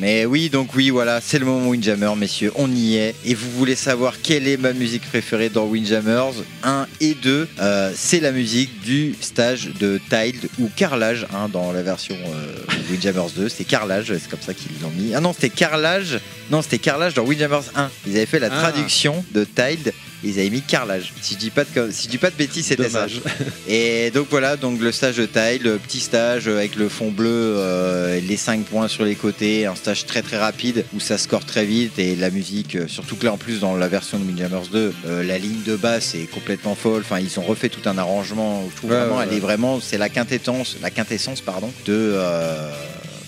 Mais 0.00 0.26
oui, 0.26 0.48
donc 0.48 0.74
oui, 0.76 0.90
voilà, 0.90 1.20
c'est 1.20 1.40
le 1.40 1.44
moment 1.46 1.68
Windjammer, 1.70 2.12
messieurs, 2.16 2.52
on 2.54 2.70
y 2.70 2.96
est. 2.96 3.16
Et 3.24 3.34
vous 3.34 3.50
voulez 3.50 3.74
savoir 3.74 4.14
quelle 4.22 4.46
est 4.46 4.56
ma 4.56 4.72
musique 4.72 5.02
préférée 5.02 5.48
dans 5.48 5.64
Windjammers 5.64 6.34
1 6.62 6.86
et 7.00 7.14
2 7.14 7.48
Euh, 7.60 7.90
C'est 7.96 8.20
la 8.20 8.30
musique 8.30 8.80
du 8.80 9.16
stage 9.20 9.70
de 9.80 10.00
Tiled 10.08 10.48
ou 10.60 10.70
Carrelage 10.76 11.26
hein, 11.34 11.48
dans 11.52 11.72
la 11.72 11.82
version 11.82 12.14
euh, 12.14 12.74
Windjammers 12.90 13.30
2. 13.36 13.48
C'est 13.48 13.64
Carrelage, 13.64 14.06
c'est 14.06 14.28
comme 14.30 14.40
ça 14.40 14.54
qu'ils 14.54 14.70
l'ont 14.82 14.90
mis. 14.90 15.14
Ah 15.16 15.20
non, 15.20 15.32
c'était 15.32 15.50
Carrelage. 15.50 16.20
Non, 16.50 16.62
c'était 16.62 16.78
Carrelage 16.78 17.14
dans 17.14 17.24
Windjammers 17.24 17.64
1. 17.74 17.90
Ils 18.06 18.16
avaient 18.16 18.26
fait 18.26 18.38
la 18.38 18.50
Ah. 18.52 18.70
traduction 18.70 19.24
de 19.34 19.44
Tiled 19.44 19.92
Ils 20.24 20.38
avaient 20.40 20.50
mis 20.50 20.62
carrelage. 20.62 21.12
Si 21.20 21.34
je 21.34 21.38
dis 21.38 21.50
pas 21.50 21.64
de, 21.64 21.90
si 21.90 22.04
je 22.04 22.08
dis 22.08 22.18
pas 22.18 22.30
de 22.30 22.36
bêtises, 22.36 22.66
c'était 22.66 22.88
ça. 22.88 23.06
Et 23.68 24.10
donc 24.10 24.26
voilà, 24.30 24.56
donc 24.56 24.80
le 24.80 24.90
stage 24.92 25.16
de 25.16 25.26
taille, 25.26 25.58
le 25.58 25.78
petit 25.78 26.00
stage 26.00 26.48
avec 26.48 26.74
le 26.76 26.88
fond 26.88 27.10
bleu, 27.10 27.28
euh, 27.56 28.20
les 28.20 28.36
5 28.36 28.64
points 28.64 28.88
sur 28.88 29.04
les 29.04 29.14
côtés, 29.14 29.66
un 29.66 29.74
stage 29.74 30.06
très 30.06 30.22
très 30.22 30.36
rapide 30.38 30.84
où 30.94 31.00
ça 31.00 31.18
score 31.18 31.44
très 31.44 31.64
vite 31.64 31.98
et 31.98 32.16
la 32.16 32.30
musique, 32.30 32.74
euh, 32.76 32.88
surtout 32.88 33.16
que 33.16 33.26
là 33.26 33.32
en 33.32 33.36
plus 33.36 33.60
dans 33.60 33.76
la 33.76 33.88
version 33.88 34.18
de 34.18 34.24
Windjammers 34.24 34.68
2, 34.72 34.92
euh, 35.06 35.22
la 35.22 35.38
ligne 35.38 35.62
de 35.64 35.76
basse 35.76 36.14
est 36.14 36.28
complètement 36.30 36.74
folle. 36.74 37.02
Enfin, 37.04 37.20
ils 37.20 37.38
ont 37.38 37.42
refait 37.42 37.68
tout 37.68 37.88
un 37.88 37.96
arrangement. 37.98 38.64
Je 38.70 38.76
trouve 38.76 38.90
Ouais, 38.90 38.96
vraiment, 38.98 39.18
ouais, 39.18 39.26
elle 39.28 39.36
est 39.36 39.40
vraiment, 39.40 39.80
c'est 39.80 39.98
la 39.98 40.08
quintessence, 40.08 40.76
la 40.82 40.90
quintessence 40.90 41.40
pardon, 41.40 41.70
de 41.86 41.92
euh, 42.16 42.70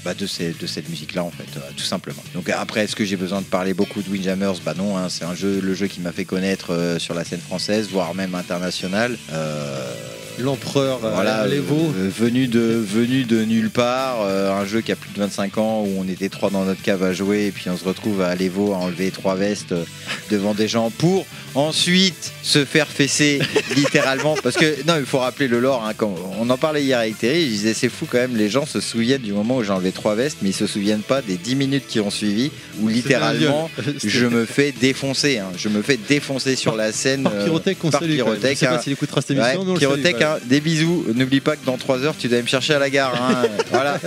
bah, 0.05 0.15
de, 0.15 0.27
cette 0.27 0.89
musique-là, 0.89 1.25
en 1.25 1.31
fait, 1.31 1.57
euh, 1.57 1.61
tout 1.77 1.85
simplement. 1.85 2.23
Donc 2.35 2.49
après, 2.49 2.85
est-ce 2.85 2.97
que 2.97 3.05
j'ai 3.05 3.17
besoin 3.17 3.41
de 3.41 3.47
parler 3.47 3.75
beaucoup 3.75 4.03
de 4.03 4.11
Windjammers 4.11 4.61
Bah 4.65 4.75
non, 4.77 4.97
hein, 4.97 5.09
c'est 5.09 5.25
un 5.25 5.35
jeu, 5.35 5.61
le 5.61 5.75
jeu 5.75 5.89
qui 5.89 6.01
m'a 6.01 6.13
fait 6.13 6.25
connaître 6.25 6.73
euh, 6.73 6.99
sur 6.99 7.15
la 7.15 7.25
scène 7.25 7.41
française, 7.41 7.89
voire 7.91 8.15
même 8.15 8.35
internationale. 8.35 9.19
Euh, 9.33 9.95
L'empereur 10.39 11.01
euh, 11.05 11.11
voilà, 11.15 11.37
à 11.41 11.47
l'Evo. 11.47 11.93
euh, 11.97 12.09
venu 12.09 12.47
de 12.47 12.61
venu 12.61 13.25
de 13.25 13.43
nulle 13.45 13.71
part, 13.71 14.23
euh, 14.23 14.53
un 14.53 14.65
jeu 14.65 14.81
qui 14.81 14.93
a 14.93 14.97
plus 14.97 15.11
de 15.11 15.19
25 15.19 15.59
ans 15.59 15.83
où 15.83 15.89
on 15.99 16.09
était 16.09 16.29
trois 16.29 16.51
dans 16.51 16.65
notre 16.65 16.83
cave 16.83 17.03
à 17.03 17.13
jouer 17.13 17.47
et 17.47 17.51
puis 17.51 17.69
on 17.69 17.77
se 17.77 17.85
retrouve 17.85 18.21
à 18.23 18.35
l'Evo 18.35 18.73
à 18.73 18.77
enlever 18.77 19.11
trois 19.11 19.35
vestes 19.35 19.73
euh, 19.73 19.85
devant 20.31 20.55
des 20.55 20.69
gens 20.69 20.91
pour 20.91 21.27
ensuite 21.55 22.33
se 22.43 22.65
faire 22.65 22.87
fesser 22.87 23.41
littéralement 23.77 24.37
parce 24.43 24.57
que 24.57 24.87
non 24.87 24.95
il 24.99 25.05
faut 25.05 25.19
rappeler 25.19 25.49
le 25.49 25.59
lore 25.61 25.85
hein, 25.85 25.93
quand 25.97 26.15
on 26.39 26.49
en 26.49 26.57
parlait 26.57 26.83
hier 26.83 26.99
avec 27.01 27.19
Terry 27.19 27.43
je 27.45 27.49
disais 27.51 27.75
c'est 27.75 27.89
fou 27.89 28.07
quand 28.11 28.19
même 28.19 28.37
les 28.37 28.49
gens 28.49 28.67
se 28.67 28.81
souviennent 28.81 29.21
du 29.23 29.33
moment 29.33 29.57
où 29.57 29.63
j'ai 29.65 29.73
enlevé 29.73 29.91
trois 29.93 30.15
vestes 30.15 30.39
mais 30.43 30.51
ils 30.51 30.55
se 30.55 30.67
souviennent 30.69 31.01
pas 31.03 31.23
des 31.23 31.37
10 31.37 31.57
minutes 31.57 31.85
qui 31.89 31.99
ont 32.01 32.11
suivi 32.11 32.51
où 32.81 32.89
littéralement 32.89 33.69
je 34.05 34.27
me 34.27 34.45
fais 34.45 34.73
défoncer 34.73 35.39
hein. 35.39 35.49
je 35.57 35.69
me 35.69 35.83
fais 35.83 35.99
défoncer 36.09 36.55
sur 36.57 36.77
la 36.77 36.93
scène 36.93 37.25
Par 37.25 37.33
euh, 37.35 37.45
Pyrotech, 37.45 37.79
on 37.85 37.91
par. 37.91 38.01
Pyrotech, 38.01 38.61
pas 38.61 38.81
s'il 38.81 38.93
écoutera 38.93 39.21
cette 39.21 39.37
Ouais, 39.37 39.55
émission, 39.55 39.65
mais 39.65 39.71
on 39.71 39.75
le 39.75 39.81
salue, 39.81 40.01
Pyrotech, 40.03 40.21
ouais. 40.21 40.30
Des 40.45 40.61
bisous. 40.61 41.05
N'oublie 41.15 41.41
pas 41.41 41.57
que 41.57 41.65
dans 41.67 41.77
3 41.79 42.01
heures, 42.05 42.17
tu 42.19 42.29
dois 42.29 42.41
me 42.43 42.47
chercher 42.47 42.75
à 42.75 42.79
la 42.79 42.91
gare. 42.91 43.15
hein. 43.21 43.47
voilà. 43.71 43.99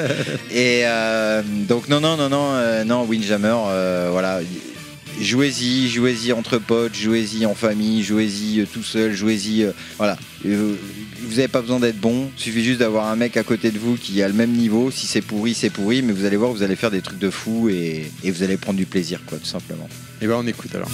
Et 0.51 0.81
euh, 0.85 1.41
donc, 1.67 1.87
non, 1.89 1.99
non, 1.99 2.15
non, 2.17 2.29
non, 2.29 2.51
euh, 2.53 2.83
non, 2.83 3.03
Windjammer, 3.03 3.55
euh, 3.67 4.09
voilà. 4.11 4.39
Jouez-y, 5.21 5.89
jouez-y 5.89 6.33
entre 6.33 6.57
potes, 6.57 6.95
jouez-y 6.95 7.45
en 7.45 7.53
famille, 7.53 8.01
jouez-y 8.03 8.61
euh, 8.61 8.65
tout 8.71 8.81
seul, 8.81 9.13
jouez-y. 9.13 9.61
euh, 9.63 9.71
voilà. 9.97 10.17
Vous 10.43 10.75
n'avez 11.29 11.47
pas 11.47 11.61
besoin 11.61 11.79
d'être 11.79 11.99
bon, 11.99 12.29
il 12.35 12.41
suffit 12.41 12.63
juste 12.63 12.79
d'avoir 12.79 13.05
un 13.07 13.15
mec 13.15 13.37
à 13.37 13.43
côté 13.43 13.69
de 13.71 13.77
vous 13.77 13.95
qui 13.95 14.21
a 14.23 14.27
le 14.27 14.33
même 14.33 14.51
niveau. 14.51 14.89
Si 14.91 15.05
c'est 15.05 15.21
pourri, 15.21 15.53
c'est 15.53 15.69
pourri, 15.69 16.01
mais 16.01 16.13
vous 16.13 16.25
allez 16.25 16.35
voir, 16.35 16.51
vous 16.51 16.63
allez 16.63 16.75
faire 16.75 16.91
des 16.91 17.01
trucs 17.01 17.19
de 17.19 17.29
fou 17.29 17.69
et, 17.69 18.11
et 18.23 18.31
vous 18.31 18.41
allez 18.43 18.57
prendre 18.57 18.77
du 18.77 18.85
plaisir, 18.87 19.19
quoi, 19.27 19.37
tout 19.37 19.45
simplement. 19.45 19.87
Et 20.21 20.25
ben 20.27 20.35
on 20.39 20.47
écoute 20.47 20.73
alors. 20.75 20.89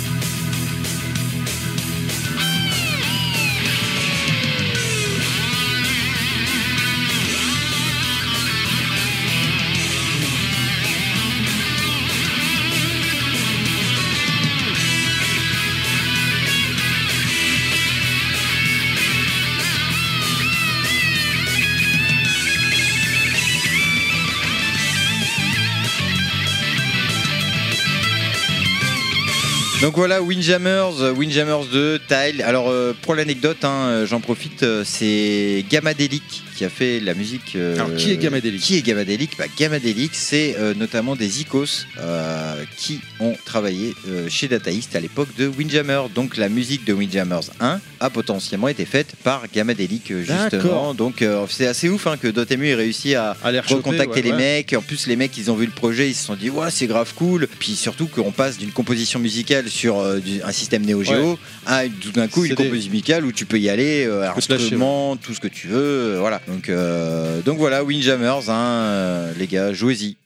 Donc 29.89 29.97
voilà, 29.97 30.21
Windjammers, 30.21 31.02
euh, 31.02 31.13
Windjammers 31.13 31.65
2, 31.71 31.99
Tile. 32.08 32.43
Alors 32.43 32.69
euh, 32.69 32.95
pour 33.02 33.15
l'anecdote, 33.15 33.65
hein, 33.65 33.88
euh, 33.88 34.06
j'en 34.06 34.19
profite, 34.19 34.63
c'est 34.84 35.65
Gamadelic 35.67 36.43
qui 36.60 36.65
a 36.65 36.69
fait 36.69 37.00
la 37.00 37.13
musique. 37.13 37.54
euh, 37.56 37.76
Alors, 37.76 37.95
qui 37.95 38.12
est 38.12 38.17
Gamadelic 38.17 38.62
Qui 38.62 38.76
est 38.76 38.82
Gamadelic 38.82 39.38
bah, 39.38 39.45
Gamadelic, 39.58 40.12
c'est 40.13 40.58
euh, 40.60 40.74
notamment 40.74 41.15
des 41.15 41.39
icos 41.39 41.86
euh, 41.98 42.65
qui 42.76 43.00
ont 43.22 43.34
travaillé 43.45 43.93
chez 44.28 44.50
Data 44.50 44.69
East 44.69 44.93
à 44.93 45.00
l'époque 45.00 45.30
de 45.38 45.48
Windjammer. 45.48 46.02
Donc 46.13 46.36
la 46.36 46.50
musique 46.50 46.84
de 46.84 46.91
Windjammers 46.91 47.48
1 47.62 47.80
a 48.02 48.10
potentiellement 48.10 48.67
été 48.67 48.84
faite 48.84 49.13
par 49.24 49.43
Gamadelic 49.54 50.12
justement. 50.17 50.93
Donc 50.93 51.24
c'est 51.50 51.65
assez 51.67 51.88
ouf 51.88 52.08
hein, 52.08 52.17
que 52.17 52.28
Dotemu 52.28 52.67
ait 52.67 52.76
réussi 52.76 53.15
à, 53.15 53.38
À 53.41 53.52
recontacter 53.62 54.15
ouais, 54.15 54.22
les 54.22 54.32
ouais. 54.32 54.38
mecs. 54.38 54.74
En 54.74 54.82
plus, 54.82 55.08
les 55.08 55.15
mecs, 55.15 55.38
ils 55.38 55.50
ont 55.50 55.56
vu 55.56 55.65
le 55.65 55.72
projet, 55.72 56.10
ils 56.10 56.13
se 56.13 56.26
sont 56.26 56.36
dit, 56.36 56.50
ouais, 56.50 56.72
c'est 56.72 56.88
grave 56.88 57.13
cool. 57.15 57.48
Puis 57.60 57.76
surtout 57.78 58.08
qu'on 58.08 58.32
passe 58.34 58.58
d'une 58.58 58.72
composition 58.72 59.19
musicale 59.22 59.69
sur 59.69 60.19
du- 60.19 60.41
un 60.43 60.52
système 60.52 60.86
Neo 60.86 61.04
Geo 61.06 61.39
à 61.65 61.84
tout 61.88 62.12
d'un 62.12 62.28
coup 62.28 62.43
une 62.43 62.50
des- 62.50 62.56
composition 62.56 62.91
musicale 62.91 63.26
où 63.26 63.32
tu 63.32 63.45
peux 63.45 63.60
y 63.60 63.69
aller, 63.69 64.10
instruments, 64.36 65.15
tout 65.15 65.34
ce 65.34 65.39
que 65.39 65.48
tu 65.48 65.67
veux. 65.67 66.17
voilà. 66.19 66.41
Donc, 66.50 66.70
euh, 66.70 67.42
donc 67.42 67.58
voilà, 67.58 67.84
Windjammers, 67.84 68.50
hein, 68.50 68.54
euh, 68.84 69.34
les 69.38 69.48
gars, 69.48 69.74
jouez-y. 69.74 70.18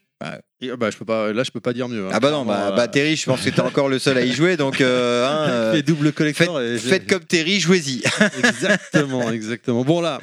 Et, 0.61 0.71
bah, 0.77 0.89
je 0.89 0.95
peux 0.97 1.03
pas, 1.03 1.33
là, 1.33 1.43
je 1.43 1.51
peux 1.51 1.59
pas 1.59 1.73
dire 1.73 1.89
mieux. 1.89 2.05
hein. 2.05 2.11
Ah 2.13 2.21
bah 2.21 2.31
non, 2.31 2.45
bah, 2.45 2.71
bah 2.73 2.83
euh, 2.83 2.87
Terry, 2.87 3.17
je 3.17 3.25
pense 3.25 3.41
que 3.41 3.49
t'es 3.49 3.59
encore 3.59 3.89
le 3.89 3.99
seul 3.99 4.17
à 4.17 4.21
y 4.23 4.31
jouer, 4.31 4.55
donc 4.55 4.79
euh, 4.79 5.27
hein, 5.27 5.49
euh, 5.49 5.73
les 6.23 6.31
faites, 6.33 6.49
et- 6.61 6.77
faites 6.77 7.07
comme 7.09 7.25
Terry, 7.25 7.59
jouez-y. 7.59 8.01
Exactement, 8.37 9.29
exactement. 9.33 9.83
Bon 9.83 9.99
là, 9.99 10.21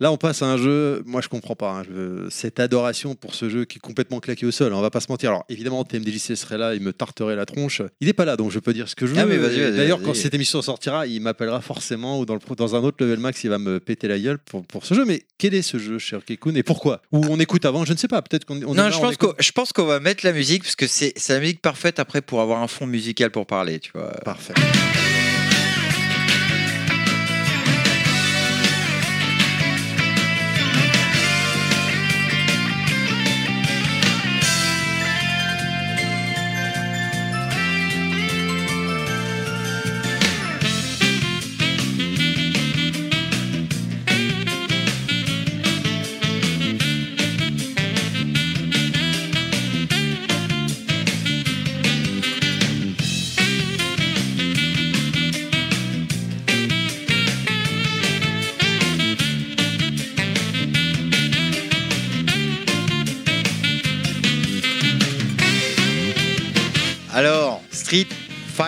là 0.00 0.10
on 0.10 0.16
passe 0.16 0.42
à 0.42 0.46
un 0.46 0.56
jeu. 0.56 1.02
Moi 1.06 1.20
je 1.20 1.28
comprends 1.28 1.54
pas. 1.54 1.70
hein, 1.70 1.82
je- 1.88 2.28
Cette 2.30 2.58
adoration 2.60 3.14
pour 3.14 3.34
ce 3.34 3.48
jeu 3.48 3.64
qui 3.64 3.76
est 3.76 3.80
complètement 3.80 4.18
claqué 4.20 4.46
au 4.46 4.50
sol. 4.50 4.72
hein, 4.72 4.76
On 4.76 4.80
va 4.82 4.90
pas 4.90 5.00
se 5.00 5.06
mentir. 5.10 5.30
Alors 5.30 5.44
évidemment 5.48 5.84
TMDJC 5.84 6.36
serait 6.36 6.58
là, 6.58 6.74
il 6.74 6.80
me 6.80 6.92
tarterait 6.92 7.36
la 7.36 7.46
tronche. 7.46 7.82
Il 8.00 8.08
est 8.08 8.12
pas 8.12 8.24
là, 8.24 8.36
donc 8.36 8.50
je 8.50 8.58
peux 8.58 8.72
dire 8.72 8.88
ce 8.88 8.94
que 8.94 9.06
je 9.06 9.12
veux. 9.14 9.20
Ah, 9.20 9.26
vas-y, 9.26 9.76
D'ailleurs 9.76 10.00
quand 10.02 10.14
cette 10.14 10.34
émission 10.34 10.62
sortira, 10.62 11.06
il 11.06 11.20
m'appellera 11.20 11.60
forcément 11.60 12.18
ou 12.18 12.26
dans, 12.26 12.34
le, 12.34 12.40
pro- 12.40 12.54
dans 12.54 12.74
un 12.74 12.80
autre 12.82 12.96
level 13.04 13.18
max, 13.20 13.44
il 13.44 13.50
va 13.50 13.58
me 13.58 13.78
péter 13.80 14.08
la 14.08 14.18
gueule 14.18 14.38
pour, 14.38 14.64
pour 14.66 14.84
ce 14.86 14.94
jeu. 14.94 15.04
Mais 15.04 15.22
quel 15.38 15.54
est 15.54 15.62
ce 15.62 15.78
jeu, 15.78 15.98
cher 15.98 16.24
Kekun, 16.24 16.54
et 16.54 16.62
pourquoi? 16.62 17.02
Ou 17.12 17.24
on 17.28 17.38
écoute 17.38 17.64
avant, 17.64 17.84
je 17.84 17.92
ne 17.92 17.98
sais 17.98 18.08
pas. 18.08 18.22
Peut-être 18.22 18.44
qu'on 18.44 18.54
non, 18.56 18.72
là, 18.74 18.90
je 18.90 18.98
pense, 18.98 19.12
écoute. 19.14 19.34
je 19.38 19.52
pense 19.52 19.72
qu'on 19.72 19.84
va 19.84 20.00
mettre 20.00 20.24
la 20.24 20.32
musique 20.32 20.62
parce 20.62 20.76
que 20.76 20.86
c'est, 20.86 21.12
c'est 21.16 21.34
la 21.34 21.40
musique 21.40 21.60
parfaite 21.60 21.98
après 21.98 22.22
pour 22.22 22.40
avoir 22.40 22.62
un 22.62 22.68
fond 22.68 22.86
musical 22.86 23.30
pour 23.30 23.46
parler, 23.46 23.78
tu 23.80 23.90
vois. 23.94 24.10
Parfait. 24.24 24.54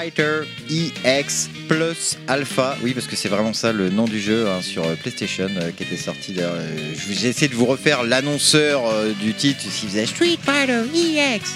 Fighter 0.02 0.40
EX 0.68 1.48
Plus 1.68 2.18
Alpha, 2.26 2.76
oui 2.82 2.92
parce 2.92 3.06
que 3.06 3.14
c'est 3.14 3.28
vraiment 3.28 3.52
ça 3.52 3.72
le 3.72 3.88
nom 3.88 4.04
du 4.04 4.20
jeu 4.20 4.48
hein, 4.48 4.60
sur 4.60 4.84
euh, 4.84 4.96
PlayStation 5.00 5.48
euh, 5.60 5.70
qui 5.76 5.84
était 5.84 5.96
sorti. 5.96 6.32
d'ailleurs, 6.32 6.54
euh, 6.56 6.92
J'ai 7.08 7.28
essayé 7.28 7.46
de 7.46 7.54
vous 7.54 7.66
refaire 7.66 8.02
l'annonceur 8.02 8.82
euh, 8.88 9.12
du 9.20 9.32
titre, 9.32 9.60
s'il 9.70 9.88
faisait 9.90 10.06
Street 10.06 10.38
Fighter 10.44 10.80
EX 10.92 11.52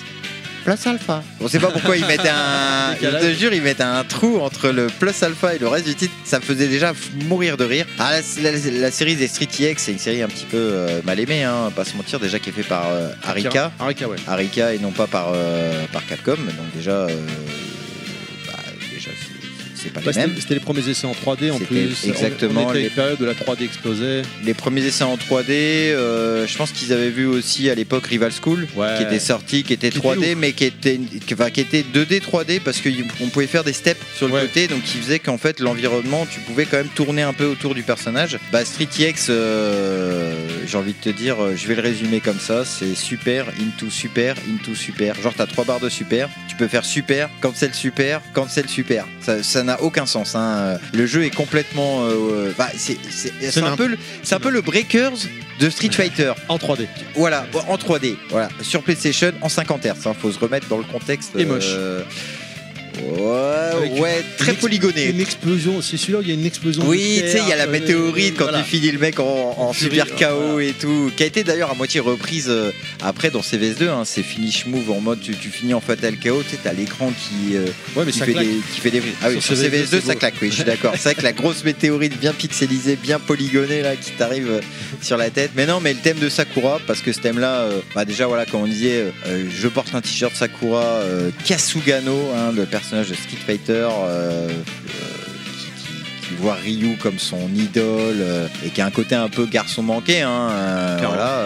Plus 0.64 0.86
Alpha. 0.86 1.24
On 1.40 1.48
sait 1.48 1.58
pas 1.58 1.70
pourquoi 1.72 1.96
ils 1.96 2.06
mettent 2.06 2.20
un. 2.20 2.94
je 3.02 3.08
te 3.08 3.34
jure, 3.36 3.52
ils 3.52 3.62
mettent 3.62 3.80
un 3.80 4.04
trou 4.04 4.38
entre 4.40 4.68
le 4.68 4.86
Plus 4.86 5.20
Alpha 5.24 5.54
et 5.56 5.58
le 5.58 5.66
reste 5.66 5.86
du 5.86 5.96
titre. 5.96 6.14
Ça 6.24 6.38
me 6.38 6.44
faisait 6.44 6.68
déjà 6.68 6.92
mourir 7.24 7.56
de 7.56 7.64
rire. 7.64 7.86
Ah, 7.98 8.12
la, 8.42 8.52
la- 8.52 8.70
la 8.80 8.90
série 8.92 9.16
des 9.16 9.26
Street 9.26 9.48
EX, 9.60 9.82
c'est 9.82 9.92
une 9.92 9.98
série 9.98 10.22
un 10.22 10.28
petit 10.28 10.46
peu 10.46 10.86
mal 11.04 11.18
aimée, 11.18 11.42
hein, 11.42 11.72
pas 11.74 11.84
se 11.84 11.96
mentir, 11.96 12.20
déjà 12.20 12.38
qui 12.38 12.50
est 12.50 12.52
fait 12.52 12.62
par 12.62 12.84
Arika. 13.24 13.72
Arika, 13.80 14.06
ouais. 14.08 14.16
Arika 14.28 14.72
et 14.74 14.78
non 14.78 14.92
pas 14.92 15.08
par, 15.08 15.32
par 15.92 16.06
Capcom. 16.06 16.32
Donc 16.36 16.74
déjà, 16.76 17.06
c'est 19.86 19.92
pas 19.92 20.00
Bah, 20.00 20.10
les 20.14 20.20
mêmes. 20.26 20.36
C'était 20.38 20.54
les 20.54 20.60
premiers 20.60 20.88
essais 20.88 21.06
en 21.06 21.12
3D 21.14 21.50
en 21.50 21.58
plus. 21.58 22.04
exactement 22.06 22.64
On, 22.66 22.68
on 22.68 22.72
les- 22.72 22.84
une 22.84 22.90
période 22.90 23.20
où 23.20 23.24
la 23.24 23.34
3D 23.34 23.64
explosait. 23.64 24.22
Les 24.44 24.54
premiers 24.54 24.84
essais 24.84 25.04
en 25.04 25.16
3D, 25.16 25.50
euh, 25.92 26.46
je 26.46 26.56
pense 26.56 26.72
qu'ils 26.72 26.92
avaient 26.92 27.10
vu 27.10 27.26
aussi 27.26 27.70
à 27.70 27.74
l'époque 27.74 28.06
Rival 28.06 28.32
School, 28.32 28.66
Ouais. 28.76 28.94
qui 28.98 29.02
était 29.04 29.18
sorti, 29.20 29.62
qui 29.62 29.72
était 29.72 29.90
Qui 29.90 29.98
3D, 29.98 30.18
était 30.18 30.32
ouf. 30.32 30.38
mais 30.38 30.52
qui 30.52 30.64
était, 30.64 30.98
qui, 31.26 31.34
enfin, 31.34 31.50
qui 31.50 31.60
était 31.60 31.82
2D 31.82 32.20
3D 32.20 32.60
parce 32.60 32.80
qu'on 32.80 33.28
pouvait 33.28 33.46
faire 33.46 33.64
des 33.64 33.72
steps 33.72 34.00
sur 34.16 34.26
le 34.28 34.34
Ouais. 34.34 34.40
côté, 34.42 34.68
donc 34.68 34.82
qui 34.82 34.98
faisait 34.98 35.18
qu'en 35.18 35.38
fait 35.38 35.60
l'environnement, 35.60 36.26
tu 36.30 36.40
pouvais 36.40 36.64
quand 36.66 36.76
même 36.78 36.88
tourner 36.94 37.22
un 37.22 37.32
peu 37.32 37.46
autour 37.46 37.74
du 37.74 37.82
personnage. 37.82 38.38
Bah, 38.52 38.64
Street 38.64 38.88
EX, 39.00 39.26
euh, 39.30 40.32
j'ai 40.66 40.76
envie 40.78 40.92
de 40.94 41.10
te 41.10 41.16
dire, 41.16 41.36
euh, 41.42 41.54
je 41.56 41.66
vais 41.68 41.74
le 41.74 41.82
résumer 41.82 42.20
comme 42.20 42.38
ça, 42.40 42.64
c'est 42.64 42.94
super, 42.94 43.46
into 43.60 43.90
super, 43.90 44.34
into 44.50 44.74
super. 44.74 45.14
Genre 45.20 45.34
t'as 45.36 45.46
trois 45.46 45.64
barres 45.64 45.80
de 45.80 45.88
super, 45.88 46.28
tu 46.48 46.56
peux 46.56 46.68
faire 46.68 46.84
super, 46.84 47.28
cancel 47.40 47.74
super, 47.74 48.20
cancel 48.34 48.68
super. 48.68 49.06
Ça 49.20 49.42
ça 49.42 49.62
n'a 49.76 49.82
aucun 49.82 50.06
sens. 50.06 50.34
hein. 50.34 50.78
Le 50.92 51.06
jeu 51.06 51.24
est 51.24 51.30
complètement, 51.34 52.04
euh, 52.04 52.52
bah, 52.56 52.68
c'est 52.76 52.96
c'est- 53.10 53.32
c'est 53.50 53.60
un 53.62 53.70
n'im- 53.70 53.76
peu, 53.76 53.86
le- 53.86 53.98
c'est 54.22 54.34
un 54.34 54.40
peu 54.40 54.50
le 54.50 54.60
Breakers 54.60 55.12
de 55.60 55.70
Street 55.70 55.90
Fighter. 55.92 56.32
En 56.48 56.58
3D. 56.58 56.86
Voilà, 57.14 57.46
en 57.68 57.76
3D, 57.78 58.16
voilà, 58.30 58.48
sur 58.60 58.82
PlayStation 58.82 59.32
en 59.40 59.48
50 59.48 59.84
Hz. 59.86 60.06
Hein, 60.06 60.14
faut 60.20 60.30
se 60.32 60.38
remettre 60.38 60.66
dans 60.68 60.78
le 60.78 60.84
contexte. 60.84 61.30
Et 61.38 61.44
moche. 61.44 61.64
euh, 61.68 62.02
Ouais, 63.02 63.86
une 63.86 64.36
très 64.38 64.52
ex- 64.52 64.60
polygoné. 64.60 65.06
Une 65.10 65.20
explosion, 65.20 65.82
c'est 65.82 65.96
celui-là 65.96 66.18
où 66.20 66.22
il 66.22 66.28
y 66.28 66.30
a 66.30 66.34
une 66.34 66.46
explosion. 66.46 66.82
Oui, 66.86 67.20
tu 67.22 67.30
sais, 67.30 67.40
il 67.42 67.48
y 67.48 67.52
a 67.52 67.56
la 67.56 67.64
euh, 67.64 67.70
météorite 67.70 68.34
quand 68.36 68.44
voilà. 68.44 68.62
tu 68.62 68.64
finis 68.64 68.90
le 68.90 68.98
mec 68.98 69.18
en, 69.20 69.72
super 69.72 70.06
euh, 70.06 70.16
KO 70.18 70.52
voilà. 70.52 70.68
et 70.68 70.72
tout, 70.72 71.10
qui 71.16 71.22
a 71.22 71.26
été 71.26 71.44
d'ailleurs 71.44 71.70
à 71.70 71.74
moitié 71.74 72.00
reprise 72.00 72.46
euh, 72.48 72.70
après 73.02 73.30
dans 73.30 73.40
CVS2. 73.40 73.88
Hein, 73.88 74.02
c'est 74.04 74.22
finish 74.22 74.66
move 74.66 74.90
en 74.90 75.00
mode 75.00 75.20
tu, 75.20 75.36
tu 75.36 75.50
finis 75.50 75.74
en 75.74 75.80
fatal 75.80 76.16
KO, 76.16 76.42
tu 76.42 76.50
sais, 76.50 76.60
t'as 76.62 76.72
l'écran 76.72 77.10
qui, 77.10 77.56
euh, 77.56 77.66
Ouais, 77.94 78.04
mais 78.04 78.12
qui, 78.12 78.20
fait 78.20 78.32
des, 78.32 78.48
qui 78.74 78.80
fait 78.80 78.90
des. 78.90 79.02
Ah 79.22 79.28
oui, 79.28 79.40
Sur 79.40 79.56
sur 79.56 79.66
CVS2, 79.66 79.70
CVS2, 79.70 79.86
c'est 79.90 80.00
ça 80.06 80.14
claque, 80.14 80.34
oui, 80.40 80.48
je 80.50 80.56
suis 80.56 80.64
d'accord. 80.64 80.92
C'est 80.94 81.04
vrai 81.04 81.14
que 81.14 81.22
la 81.22 81.32
grosse 81.32 81.64
météorite 81.64 82.18
bien 82.18 82.32
pixelisée, 82.32 82.96
bien 82.96 83.18
polygonée 83.18 83.82
là, 83.82 83.96
qui 83.96 84.12
t'arrive 84.12 84.50
euh, 84.50 84.60
sur 85.02 85.16
la 85.16 85.30
tête. 85.30 85.50
Mais 85.56 85.66
non, 85.66 85.80
mais 85.80 85.92
le 85.92 86.00
thème 86.00 86.18
de 86.18 86.28
Sakura, 86.28 86.80
parce 86.86 87.00
que 87.00 87.12
ce 87.12 87.20
thème-là, 87.20 87.68
bah 87.94 88.04
déjà, 88.04 88.26
voilà, 88.26 88.46
comme 88.46 88.62
on 88.62 88.66
disait, 88.66 89.04
je 89.26 89.68
porte 89.68 89.94
un 89.94 90.00
t-shirt 90.00 90.34
Sakura 90.34 91.00
Kasugano, 91.44 92.30
hein, 92.34 92.52
le 92.54 92.64
personnage 92.64 92.85
de 92.92 93.02
Street 93.14 93.36
Fighter. 93.46 93.88
euh, 93.90 94.48
euh, 94.48 94.48
qui, 95.58 95.66
qui- 95.82 96.28
qui 96.28 96.34
voit 96.40 96.54
Ryu 96.54 96.96
comme 97.00 97.18
son 97.18 97.48
idole 97.54 98.16
euh, 98.20 98.48
et 98.64 98.70
qui 98.70 98.80
a 98.80 98.86
un 98.86 98.90
côté 98.90 99.14
un 99.14 99.28
peu 99.28 99.46
garçon 99.46 99.82
manqué 99.82 100.22
hein, 100.22 100.96
voilà 100.98 101.44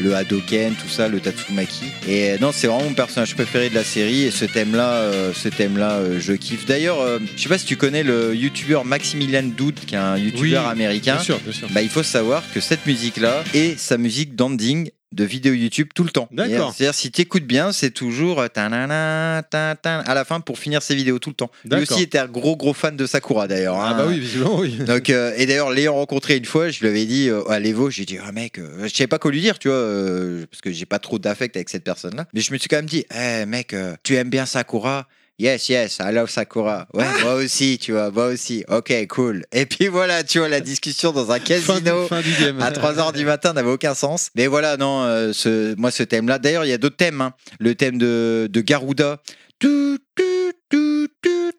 le 0.00 0.14
Hadoken 0.14 0.72
tout 0.74 0.88
ça 0.88 1.06
le 1.08 1.20
Tatsumaki 1.20 1.84
et 2.08 2.38
non 2.40 2.50
c'est 2.52 2.66
vraiment 2.66 2.84
mon 2.84 2.94
personnage 2.94 3.34
préféré 3.34 3.68
de 3.68 3.74
la 3.74 3.84
série 3.84 4.22
et 4.24 4.30
ce 4.30 4.44
thème 4.46 4.74
là 4.74 5.02
ce 5.34 5.48
thème 5.48 5.76
là 5.76 6.00
je 6.18 6.32
kiffe 6.32 6.64
d'ailleurs 6.66 7.00
euh, 7.00 7.18
je 7.36 7.42
sais 7.42 7.48
pas 7.48 7.58
si 7.58 7.66
tu 7.66 7.76
connais 7.76 8.02
le 8.02 8.34
youtubeur 8.34 8.84
Maximilian 8.86 9.42
Doud 9.44 9.74
qui 9.86 9.94
est 9.94 9.98
un 9.98 10.16
youtubeur 10.16 10.64
Oui, 10.64 10.70
américain 10.70 11.14
Bien 11.16 11.22
sûr, 11.22 11.38
bien 11.40 11.52
sûr. 11.52 11.68
bah, 11.70 11.82
il 11.82 11.90
faut 11.90 12.02
savoir 12.02 12.42
que 12.54 12.60
cette 12.60 12.86
musique-là 12.86 13.44
est 13.54 13.78
sa 13.78 13.98
musique 13.98 14.34
d'ending 14.34 14.90
de 15.12 15.24
vidéo 15.24 15.52
YouTube 15.54 15.88
tout 15.94 16.04
le 16.04 16.10
temps. 16.10 16.28
D'accord. 16.32 16.74
C'est-à-dire 16.74 16.94
si 16.94 17.10
tu 17.10 17.22
écoutes 17.22 17.44
bien, 17.46 17.72
c'est 17.72 17.90
toujours 17.90 18.40
euh, 18.40 18.48
tanana, 18.48 19.38
à 19.38 20.14
la 20.14 20.24
fin 20.24 20.40
pour 20.40 20.58
finir 20.58 20.82
ses 20.82 20.94
vidéos 20.94 21.18
tout 21.18 21.30
le 21.30 21.34
temps. 21.34 21.50
Lui 21.64 21.82
aussi 21.82 22.02
était 22.02 22.18
un 22.18 22.26
gros 22.26 22.56
gros 22.56 22.72
fan 22.72 22.96
de 22.96 23.06
Sakura 23.06 23.48
d'ailleurs. 23.48 23.76
Ah 23.76 23.90
hein. 23.90 23.96
bah 23.96 24.04
oui, 24.08 24.18
visiblement 24.18 24.58
oui. 24.58 24.72
Donc, 24.86 25.10
euh, 25.10 25.32
et 25.36 25.46
d'ailleurs, 25.46 25.70
l'ayant 25.70 25.94
rencontré 25.94 26.36
une 26.36 26.44
fois, 26.44 26.68
je 26.70 26.80
lui 26.80 26.88
avais 26.88 27.04
dit 27.04 27.28
euh, 27.28 27.48
à 27.48 27.58
l'Evo, 27.58 27.90
j'ai 27.90 28.04
dit, 28.04 28.18
ah 28.24 28.32
mec, 28.32 28.58
euh, 28.58 28.88
je 28.88 28.94
savais 28.94 29.06
pas 29.06 29.18
quoi 29.18 29.30
lui 29.30 29.40
dire, 29.40 29.58
tu 29.58 29.68
vois, 29.68 29.76
euh, 29.76 30.46
parce 30.50 30.60
que 30.60 30.70
j'ai 30.70 30.86
pas 30.86 30.98
trop 30.98 31.18
d'affect 31.18 31.56
avec 31.56 31.68
cette 31.68 31.84
personne-là. 31.84 32.26
Mais 32.34 32.40
je 32.40 32.52
me 32.52 32.58
suis 32.58 32.68
quand 32.68 32.76
même 32.76 32.86
dit, 32.86 33.04
eh 33.14 33.46
mec, 33.46 33.74
euh, 33.74 33.94
tu 34.02 34.14
aimes 34.16 34.30
bien 34.30 34.46
Sakura 34.46 35.06
Yes, 35.42 35.68
yes, 35.68 35.98
I 36.00 36.12
love 36.12 36.30
Sakura. 36.30 36.86
Ouais, 36.94 37.02
Ah. 37.04 37.24
moi 37.24 37.34
aussi, 37.34 37.76
tu 37.76 37.90
vois, 37.90 38.12
moi 38.12 38.26
aussi. 38.28 38.64
Ok, 38.68 38.92
cool. 39.08 39.44
Et 39.52 39.66
puis 39.66 39.88
voilà, 39.88 40.22
tu 40.22 40.38
vois, 40.38 40.48
la 40.48 40.60
discussion 40.60 41.10
dans 41.10 41.32
un 41.32 41.40
casino. 41.40 42.06
fin. 42.06 42.20
À 42.60 42.70
3h 42.70 43.12
du 43.12 43.24
matin 43.24 43.52
n'avait 43.52 43.70
aucun 43.72 43.94
sens. 43.94 44.28
Mais 44.36 44.46
voilà, 44.46 44.76
non, 44.76 45.02
euh, 45.02 45.32
ce, 45.32 45.74
moi 45.74 45.90
ce 45.90 46.04
thème-là. 46.04 46.38
D'ailleurs, 46.38 46.64
il 46.64 46.68
y 46.68 46.72
a 46.72 46.78
d'autres 46.78 46.96
thèmes. 46.96 47.20
hein. 47.20 47.34
Le 47.58 47.74
thème 47.74 47.98
de, 47.98 48.48
de 48.48 48.60
Garuda. 48.60 49.20
Tout, 49.58 49.98
tout, 50.14 50.51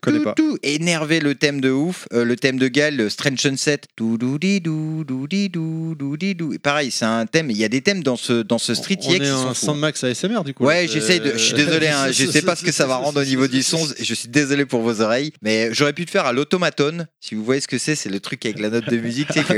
Connais 0.03 0.17
tout, 0.19 0.23
pas. 0.25 0.33
tout. 0.33 0.57
Énervé 0.63 1.19
le 1.19 1.35
thème 1.35 1.61
de 1.61 1.71
ouf. 1.71 2.07
Euh, 2.13 2.23
le 2.25 2.35
thème 2.35 2.57
de 2.59 2.67
Gal, 2.67 2.95
le 2.97 3.09
Strange 3.09 3.39
Sunset. 3.39 3.81
Tout, 3.95 4.17
dou, 4.17 4.37
di, 4.37 4.61
dou, 4.61 5.03
dou, 5.03 5.27
di, 5.27 5.49
dou, 5.49 5.95
dou, 5.97 6.17
di, 6.17 6.35
dou. 6.35 6.53
Et 6.53 6.59
pareil, 6.59 6.91
c'est 6.91 7.05
un 7.05 7.25
thème. 7.25 7.49
Il 7.49 7.57
y 7.57 7.63
a 7.63 7.69
des 7.69 7.81
thèmes 7.81 8.03
dans 8.03 8.15
ce, 8.17 8.41
dans 8.43 8.57
ce 8.57 8.73
Street 8.73 8.97
On 9.03 9.09
EX 9.11 9.15
est 9.15 9.19
qui 9.19 9.27
sont 9.27 9.47
un. 9.49 9.53
Sandmax 9.53 10.03
ASMR 10.03 10.43
du 10.43 10.53
coup. 10.53 10.65
Ouais, 10.65 10.87
j'essaye 10.87 11.19
de. 11.19 11.31
Je 11.33 11.37
suis 11.37 11.53
Euh, 11.53 11.57
désolé, 11.65 11.87
hein, 11.87 12.07
je 12.11 12.25
sais 12.25 12.41
pas 12.41 12.55
ce 12.55 12.63
que 12.63 12.71
ça 12.71 12.85
va 12.85 12.97
rendre 12.97 13.21
au 13.21 13.25
niveau 13.25 13.47
du 13.47 13.63
son. 13.63 13.79
Je 13.99 14.13
suis 14.13 14.27
désolé 14.29 14.65
pour 14.65 14.81
vos 14.81 15.01
oreilles, 15.01 15.31
mais 15.41 15.69
j'aurais 15.73 15.93
pu 15.93 16.03
le 16.03 16.09
faire 16.09 16.25
à 16.25 16.33
l'automaton. 16.33 17.05
Si 17.19 17.35
vous 17.35 17.43
voyez 17.43 17.61
ce 17.61 17.67
que 17.67 17.77
c'est, 17.77 17.95
c'est 17.95 18.09
le 18.09 18.19
truc 18.19 18.45
avec 18.45 18.59
la 18.59 18.69
note 18.69 18.89
de 18.89 18.97
musique. 18.97 19.27
C'était 19.33 19.57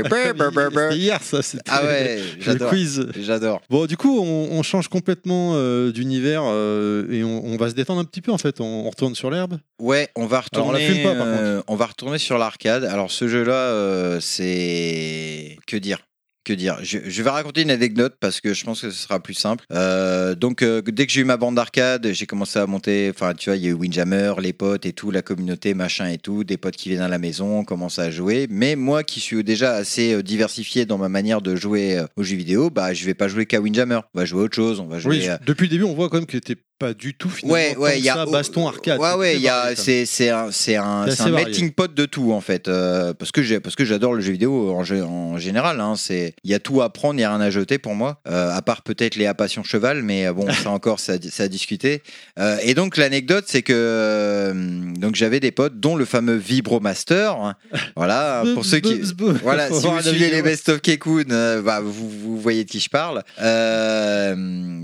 hier 0.92 1.22
ça. 1.22 1.42
c'était 1.42 1.62
Ah 1.68 1.84
ouais, 1.84 2.20
Le 2.38 2.42
j'adore. 2.42 2.68
quiz. 2.70 3.06
J'adore. 3.20 3.62
Bon, 3.70 3.86
du 3.86 3.96
coup, 3.96 4.18
on, 4.20 4.48
on 4.52 4.62
change 4.62 4.88
complètement 4.88 5.52
euh, 5.54 5.90
d'univers 5.92 6.42
euh, 6.44 7.10
et 7.10 7.24
on, 7.24 7.44
on 7.44 7.56
va 7.56 7.70
se 7.70 7.74
détendre 7.74 8.00
un 8.00 8.04
petit 8.04 8.20
peu 8.20 8.32
en 8.32 8.38
fait. 8.38 8.60
On, 8.60 8.64
on 8.86 8.90
retourne 8.90 9.14
sur 9.14 9.30
l'herbe. 9.30 9.58
Ouais, 9.78 10.08
on 10.16 10.26
va 10.26 10.35
Retourner. 10.40 11.02
pas, 11.02 11.10
euh, 11.10 11.62
on 11.68 11.76
va 11.76 11.86
retourner 11.86 12.18
sur 12.18 12.38
l'arcade. 12.38 12.84
Alors 12.84 13.10
ce 13.10 13.28
jeu-là, 13.28 13.54
euh, 13.54 14.20
c'est 14.20 15.56
que 15.66 15.76
dire. 15.76 15.98
Que 16.44 16.52
dire 16.52 16.78
je, 16.80 16.98
je 17.04 17.22
vais 17.24 17.30
raconter 17.30 17.62
une 17.62 17.72
anecdote 17.72 18.18
parce 18.20 18.40
que 18.40 18.54
je 18.54 18.64
pense 18.64 18.82
que 18.82 18.90
ce 18.92 18.96
sera 18.96 19.18
plus 19.18 19.34
simple. 19.34 19.64
Euh, 19.72 20.36
donc, 20.36 20.62
euh, 20.62 20.80
dès 20.80 21.04
que 21.04 21.12
j'ai 21.12 21.22
eu 21.22 21.24
ma 21.24 21.36
bande 21.36 21.56
d'arcade, 21.56 22.06
j'ai 22.12 22.26
commencé 22.26 22.60
à 22.60 22.66
monter. 22.68 23.10
Enfin, 23.12 23.34
tu 23.34 23.50
vois, 23.50 23.56
il 23.56 23.64
y 23.64 23.66
a 23.66 23.70
eu 23.70 23.72
Windjammer, 23.72 24.34
les 24.40 24.52
potes 24.52 24.86
et 24.86 24.92
tout, 24.92 25.10
la 25.10 25.22
communauté, 25.22 25.74
machin 25.74 26.08
et 26.08 26.18
tout, 26.18 26.44
des 26.44 26.56
potes 26.56 26.76
qui 26.76 26.90
viennent 26.90 27.00
à 27.00 27.08
la 27.08 27.18
maison, 27.18 27.58
on 27.58 27.64
commence 27.64 27.98
à 27.98 28.12
jouer. 28.12 28.46
Mais 28.48 28.76
moi, 28.76 29.02
qui 29.02 29.18
suis 29.18 29.42
déjà 29.42 29.72
assez 29.72 30.22
diversifié 30.22 30.86
dans 30.86 30.98
ma 30.98 31.08
manière 31.08 31.42
de 31.42 31.56
jouer 31.56 32.00
aux 32.14 32.22
jeux 32.22 32.36
vidéo, 32.36 32.70
bah, 32.70 32.94
je 32.94 33.04
vais 33.04 33.14
pas 33.14 33.26
jouer 33.26 33.46
qu'à 33.46 33.60
Windjammer. 33.60 33.98
On 34.14 34.18
va 34.20 34.24
jouer 34.24 34.42
à 34.42 34.44
autre 34.44 34.54
chose. 34.54 34.78
On 34.78 34.86
va 34.86 35.00
jouer. 35.00 35.28
Oui, 35.28 35.28
depuis 35.44 35.64
le 35.64 35.70
début, 35.70 35.82
on 35.82 35.94
voit 35.94 36.08
quand 36.08 36.18
même 36.18 36.26
que 36.26 36.38
t'es 36.38 36.56
pas 36.78 36.92
du 36.94 37.14
tout 37.14 37.28
finalement. 37.30 37.54
Ouais, 37.54 37.76
ouais, 37.76 38.00
y 38.00 38.08
a 38.08 38.14
ça, 38.14 38.26
baston 38.26 38.68
arcade. 38.68 38.98
Ouais, 39.00 39.08
c'est 39.12 39.16
ouais, 39.18 39.38
y 39.38 39.48
a, 39.48 39.74
c'est, 39.76 40.04
c'est 40.06 40.28
un, 40.30 40.50
c'est 40.52 40.76
un, 40.76 41.06
C'est 41.10 41.30
melting 41.30 41.72
pot 41.72 41.92
de 41.92 42.04
tout 42.06 42.32
en 42.32 42.40
fait, 42.40 42.68
euh, 42.68 43.14
parce 43.14 43.32
que 43.32 43.42
j'ai, 43.42 43.60
parce 43.60 43.76
que 43.76 43.84
j'adore 43.84 44.12
le 44.14 44.20
jeu 44.20 44.32
vidéo 44.32 44.70
en, 44.74 44.82
gé- 44.82 45.02
en 45.02 45.38
général. 45.38 45.80
Hein, 45.80 45.94
c'est, 45.96 46.34
il 46.44 46.50
y 46.50 46.54
a 46.54 46.58
tout 46.58 46.82
à 46.82 46.90
prendre, 46.92 47.14
il 47.18 47.22
y 47.22 47.24
a 47.24 47.30
rien 47.30 47.40
à 47.40 47.50
jeter 47.50 47.78
pour 47.78 47.94
moi, 47.94 48.20
euh, 48.28 48.50
à 48.54 48.60
part 48.62 48.82
peut-être 48.82 49.16
les 49.16 49.26
à 49.26 49.34
passion 49.34 49.62
cheval, 49.64 50.02
mais 50.02 50.26
euh, 50.26 50.32
bon, 50.32 50.46
ça 50.52 50.70
encore, 50.70 51.00
ça, 51.00 51.14
ça 51.30 51.44
a 51.44 51.48
discuté. 51.48 52.02
Euh, 52.38 52.58
et 52.62 52.74
donc 52.74 52.96
l'anecdote, 52.96 53.44
c'est 53.48 53.62
que 53.62 54.52
donc 54.98 55.14
j'avais 55.14 55.40
des 55.40 55.50
potes, 55.52 55.80
dont 55.80 55.96
le 55.96 56.04
fameux 56.04 56.36
Vibromaster. 56.36 57.32
hein. 57.40 57.54
voilà, 57.96 58.44
pour 58.54 58.64
ceux 58.64 58.80
qui, 58.80 59.00
voilà, 59.42 59.68
si 59.70 59.86
vous 59.86 60.00
suivez 60.02 60.30
les 60.30 60.42
Best 60.42 60.68
of 60.68 60.80
Kekun, 60.82 61.62
bah, 61.62 61.80
vous, 61.80 62.08
vous 62.10 62.38
voyez 62.38 62.64
de 62.64 62.70
qui 62.70 62.80
je 62.80 62.90
parle. 62.90 63.22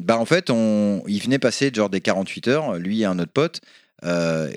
Bah, 0.05 0.17
en 0.19 0.25
fait, 0.25 0.51
on, 0.51 1.03
il 1.07 1.21
venait 1.23 1.39
passer 1.39 1.71
des 1.91 2.01
48 2.01 2.49
heures, 2.49 2.75
lui 2.77 3.03
et 3.03 3.05
un 3.05 3.19
autre 3.19 3.33
pote. 3.33 3.61
Euh, 4.05 4.51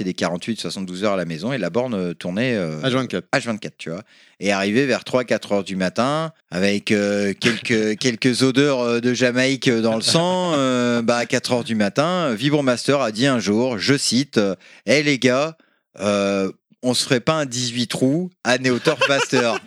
des 0.00 0.14
48, 0.14 0.60
72 0.60 1.04
heures 1.04 1.14
à 1.14 1.16
la 1.16 1.24
maison 1.24 1.52
et 1.54 1.58
la 1.58 1.70
borne 1.70 1.94
euh, 1.94 2.12
tournait 2.12 2.54
euh, 2.54 2.82
H24. 2.82 3.22
H24, 3.32 3.70
tu 3.78 3.90
vois. 3.90 4.02
Et 4.40 4.52
arrivé 4.52 4.84
vers 4.84 5.02
3-4 5.04 5.54
heures 5.54 5.64
du 5.64 5.76
matin, 5.76 6.32
avec 6.50 6.92
euh, 6.92 7.32
quelques, 7.32 7.96
quelques 7.98 8.42
odeurs 8.42 8.80
euh, 8.80 9.00
de 9.00 9.14
Jamaïque 9.14 9.70
dans 9.70 9.96
le 9.96 10.02
sang, 10.02 10.52
bah, 11.02 11.16
à 11.16 11.26
4 11.26 11.52
heures 11.52 11.64
du 11.64 11.74
matin, 11.74 12.34
Vibromaster 12.34 13.00
a 13.00 13.10
dit 13.10 13.26
un 13.26 13.38
jour, 13.38 13.78
je 13.78 13.96
cite, 13.96 14.38
Hé 14.84 15.02
les 15.02 15.18
gars, 15.18 15.56
on 16.82 16.94
se 16.94 17.04
ferait 17.04 17.20
pas 17.20 17.34
un 17.34 17.46
18 17.46 17.86
trous 17.86 18.30
à 18.44 18.58
Neotorf 18.58 19.08
Master 19.08 19.58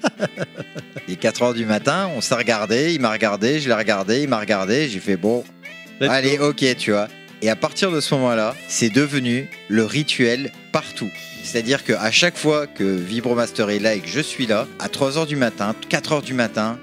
Et 1.08 1.16
4 1.16 1.42
heures 1.42 1.54
du 1.54 1.66
matin, 1.66 2.10
on 2.16 2.22
s'est 2.22 2.36
regardé, 2.36 2.94
il 2.94 3.02
m'a 3.02 3.12
regardé, 3.12 3.60
je 3.60 3.68
l'ai 3.68 3.76
regardé, 3.76 4.22
il 4.22 4.30
m'a 4.30 4.40
regardé, 4.40 4.88
j'ai 4.88 5.00
fait 5.00 5.18
bon, 5.18 5.44
allez, 6.10 6.40
ok, 6.40 6.64
tu 6.78 6.92
vois. 6.92 7.08
Et 7.42 7.50
à 7.50 7.56
partir 7.56 7.92
de 7.92 8.00
ce 8.00 8.14
moment-là, 8.16 8.56
c'est 8.68 8.90
devenu 8.90 9.50
le 9.68 9.86
rituel 9.86 10.52
partout. 10.72 11.10
C'est-à-dire 11.44 11.84
qu'à 11.84 12.12
chaque 12.12 12.38
fois 12.38 12.68
que 12.68 12.84
Vibromaster 12.84 13.70
est 13.70 13.80
là 13.80 13.96
et 13.96 14.00
que 14.00 14.08
je 14.08 14.20
suis 14.20 14.46
là, 14.46 14.68
à 14.80 14.88
3h 14.88 15.26
du 15.26 15.36
matin, 15.36 15.76
4h 15.90 16.24
du 16.24 16.34
matin, 16.36 16.78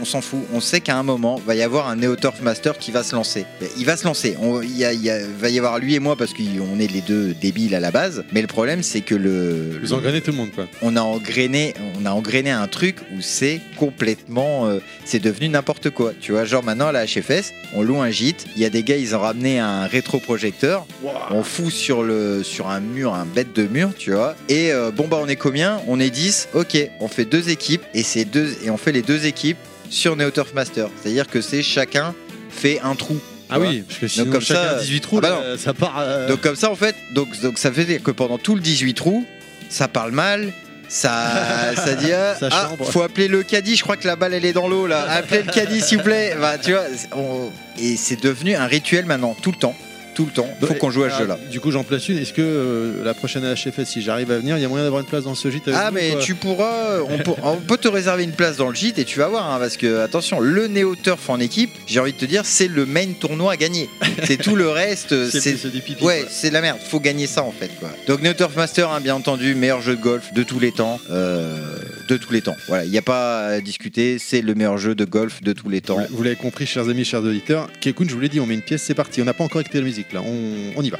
on, 0.00 0.04
s'en 0.04 0.20
fout. 0.20 0.40
On 0.52 0.60
sait 0.60 0.80
qu'à 0.80 0.96
un 0.96 1.02
moment, 1.02 1.40
va 1.46 1.54
y 1.54 1.62
avoir 1.62 1.88
un 1.88 1.96
Neoturf 1.96 2.40
Master 2.42 2.78
qui 2.78 2.90
va 2.90 3.02
se 3.02 3.14
lancer. 3.14 3.44
Il 3.78 3.84
va 3.86 3.96
se 3.96 4.04
lancer. 4.04 4.36
On- 4.40 4.60
Il 4.62 4.76
y 4.76 4.84
a- 4.84 4.92
il 4.92 5.02
y 5.02 5.10
a- 5.10 5.18
va 5.38 5.48
y 5.50 5.58
avoir 5.58 5.78
lui 5.78 5.94
et 5.94 5.98
moi 6.00 6.16
parce 6.16 6.32
qu'on 6.32 6.78
est 6.80 6.86
les 6.92 7.00
deux 7.00 7.34
débiles 7.34 7.74
à 7.74 7.80
la 7.80 7.90
base. 7.90 8.24
Mais 8.32 8.40
le 8.40 8.46
problème, 8.46 8.82
c'est 8.82 9.00
que 9.00 9.14
le, 9.14 9.78
Vous 9.82 9.92
engrainez 9.92 10.20
tout 10.20 10.30
le 10.30 10.36
monde 10.36 10.50
quoi. 10.54 10.66
on 10.82 10.96
a 10.96 11.00
engrainé, 11.02 11.74
on 12.00 12.06
a 12.06 12.10
engrainé 12.10 12.50
un 12.50 12.66
truc 12.68 12.96
où 13.16 13.20
c'est 13.20 13.60
complètement, 13.76 14.66
euh, 14.66 14.78
c'est 15.04 15.18
devenu 15.18 15.48
n'importe 15.48 15.90
quoi. 15.90 16.12
Tu 16.20 16.32
vois, 16.32 16.44
genre 16.44 16.62
maintenant 16.62 16.88
à 16.88 16.92
la 16.92 17.04
HFS, 17.06 17.52
on 17.74 17.82
loue 17.82 18.00
un 18.00 18.10
gîte, 18.10 18.46
il 18.56 18.62
y 18.62 18.64
a 18.64 18.70
des 18.70 18.82
gars, 18.82 18.96
ils 18.96 19.14
ont 19.14 19.20
ramené 19.20 19.58
un 19.58 19.86
rétroprojecteur, 19.86 20.86
on 21.30 21.42
fout 21.42 21.72
sur 21.72 22.02
le, 22.02 22.42
sur 22.42 22.68
un 22.68 22.80
mur, 22.80 23.14
un 23.14 23.26
bête 23.26 23.54
de 23.54 23.64
mur, 23.66 23.90
tu 23.96 24.12
vois. 24.12 24.36
Et 24.48 24.72
euh, 24.72 24.90
bon 24.90 25.08
bah 25.08 25.18
on 25.20 25.28
est 25.28 25.36
combien? 25.36 25.80
On 25.86 25.98
est 26.00 26.10
10. 26.10 26.48
Ok, 26.54 26.76
on 27.00 27.08
fait 27.08 27.24
deux 27.24 27.48
équipes 27.50 27.82
et 27.94 28.02
c'est 28.02 28.24
deux 28.24 28.56
et 28.64 28.70
on 28.70 28.76
fait 28.76 28.92
les 28.92 29.02
deux 29.02 29.26
équipes 29.26 29.58
sur 29.90 30.16
Neoturf 30.16 30.54
Master. 30.54 30.88
C'est-à-dire 31.02 31.26
que 31.26 31.40
c'est 31.40 31.62
chacun 31.62 32.14
fait 32.50 32.80
un 32.80 32.94
trou. 32.94 33.18
Ah 33.50 33.58
vois. 33.58 33.68
oui, 33.68 33.82
parce 33.86 33.98
que 33.98 34.08
sinon 34.08 34.30
comme 34.30 34.40
chacun 34.40 34.78
ça- 34.78 34.80
18 34.80 35.00
trous, 35.00 35.18
Ah 35.18 35.20
bah 35.20 35.42
là, 35.44 35.58
ça 35.58 35.74
part. 35.74 35.96
euh, 35.98 36.28
Donc 36.28 36.40
comme 36.40 36.54
ça 36.56 36.70
en 36.70 36.76
fait, 36.76 36.94
donc, 37.12 37.38
donc 37.40 37.58
ça 37.58 37.68
veut 37.70 37.84
dire 37.84 38.02
que 38.02 38.12
pendant 38.12 38.38
tout 38.38 38.54
le 38.54 38.60
18 38.60 38.94
trous, 38.94 39.26
ça 39.68 39.88
parle 39.88 40.12
mal, 40.12 40.52
ça, 40.88 41.72
ça 41.76 41.94
dit 41.94 42.12
ah, 42.12 42.36
Ça 42.38 42.48
ah, 42.52 42.70
faut 42.80 43.02
appeler 43.02 43.26
le 43.26 43.42
caddie, 43.42 43.74
je 43.76 43.82
crois 43.82 43.96
que 43.96 44.06
la 44.06 44.14
balle 44.14 44.34
elle 44.34 44.44
est 44.44 44.52
dans 44.52 44.68
l'eau 44.68 44.86
là. 44.86 45.04
Appelez 45.10 45.42
le 45.42 45.50
caddie 45.52 45.80
s'il 45.80 45.98
vous 45.98 46.04
plaît. 46.04 46.36
Bah, 46.40 46.58
tu 46.58 46.70
vois, 46.72 46.84
on- 47.16 47.50
et 47.78 47.96
c'est 47.96 48.22
devenu 48.22 48.54
un 48.54 48.66
rituel 48.66 49.04
maintenant 49.06 49.36
tout 49.42 49.50
le 49.50 49.58
temps. 49.58 49.74
Tout 50.14 50.24
le 50.26 50.32
temps. 50.32 50.48
Faut 50.60 50.66
Bah, 50.66 50.74
qu'on 50.74 50.90
joue 50.90 51.04
à 51.04 51.10
ce 51.10 51.14
ah, 51.16 51.18
jeu-là. 51.20 51.38
Du 51.50 51.60
coup, 51.60 51.70
j'en 51.70 51.84
place 51.84 52.08
une. 52.08 52.18
Est-ce 52.18 52.32
que 52.32 52.42
euh, 52.42 53.04
la 53.04 53.14
prochaine 53.14 53.42
HFS, 53.54 53.84
si 53.84 54.02
j'arrive 54.02 54.30
à 54.30 54.38
venir, 54.38 54.56
il 54.56 54.62
y 54.62 54.64
a 54.64 54.68
moyen 54.68 54.84
d'avoir 54.84 55.00
une 55.00 55.06
place 55.08 55.24
dans 55.24 55.34
ce 55.34 55.50
gîte 55.50 55.68
avec 55.68 55.80
Ah 55.80 55.88
nous, 55.90 55.94
mais 55.94 56.10
quoi 56.12 56.20
tu 56.20 56.34
pourras, 56.34 57.00
on 57.08 57.18
peut, 57.18 57.32
on 57.42 57.56
peut 57.56 57.76
te 57.76 57.88
réserver 57.88 58.24
une 58.24 58.32
place 58.32 58.56
dans 58.56 58.68
le 58.68 58.74
gîte 58.74 58.98
et 58.98 59.04
tu 59.04 59.18
vas 59.18 59.28
voir, 59.28 59.50
hein, 59.50 59.58
parce 59.58 59.76
que 59.76 60.00
attention, 60.00 60.40
le 60.40 60.68
Neo 60.68 60.96
Turf 60.96 61.28
en 61.30 61.40
équipe, 61.40 61.70
j'ai 61.86 62.00
envie 62.00 62.12
de 62.12 62.18
te 62.18 62.24
dire, 62.24 62.42
c'est 62.44 62.68
le 62.68 62.86
main 62.86 63.06
tournoi 63.18 63.52
à 63.52 63.56
gagner. 63.56 63.88
C'est 64.24 64.36
tout 64.36 64.54
le 64.56 64.68
reste, 64.68 65.30
C'est. 65.30 65.56
Ouais, 66.02 66.26
c'est 66.28 66.48
de 66.48 66.54
la 66.54 66.60
merde, 66.60 66.78
faut 66.84 67.00
gagner 67.00 67.26
ça 67.26 67.42
en 67.42 67.52
fait 67.52 67.70
quoi. 67.78 67.90
Donc 68.06 68.22
Neo 68.22 68.32
Turf 68.34 68.54
Master, 68.56 68.90
hein, 68.90 69.00
bien 69.00 69.14
entendu, 69.14 69.54
meilleur 69.54 69.80
jeu 69.80 69.96
de 69.96 70.00
golf 70.00 70.32
de 70.32 70.42
tous 70.42 70.58
les 70.60 70.72
temps, 70.72 71.00
euh, 71.10 71.56
de 72.18 72.22
tous 72.24 72.32
les 72.32 72.40
temps. 72.42 72.56
Voilà, 72.68 72.84
il 72.84 72.90
n'y 72.90 72.98
a 72.98 73.02
pas 73.02 73.46
à 73.46 73.60
discuter, 73.60 74.18
c'est 74.18 74.42
le 74.42 74.54
meilleur 74.54 74.78
jeu 74.78 74.94
de 74.94 75.04
golf 75.04 75.42
de 75.42 75.52
tous 75.52 75.68
les 75.68 75.80
temps. 75.80 75.98
Vous- 76.10 76.22
l'avez 76.22 76.36
compris, 76.36 76.66
chers 76.66 76.88
amis, 76.88 77.04
chers 77.04 77.22
auditeurs. 77.22 77.68
Kekun, 77.80 78.06
je 78.08 78.14
vous 78.14 78.20
l'ai 78.20 78.28
dit, 78.28 78.40
on 78.40 78.46
met 78.46 78.54
une 78.54 78.62
pièce, 78.62 78.82
c'est 78.82 78.94
parti. 78.94 79.20
On 79.22 79.24
n'a 79.24 79.34
pas 79.34 79.44
encore 79.44 79.60
écouté 79.60 79.78
la 79.78 79.84
musique 79.84 80.12
là, 80.12 80.22
on 80.22 80.82
y 80.82 80.90
va. 80.90 80.98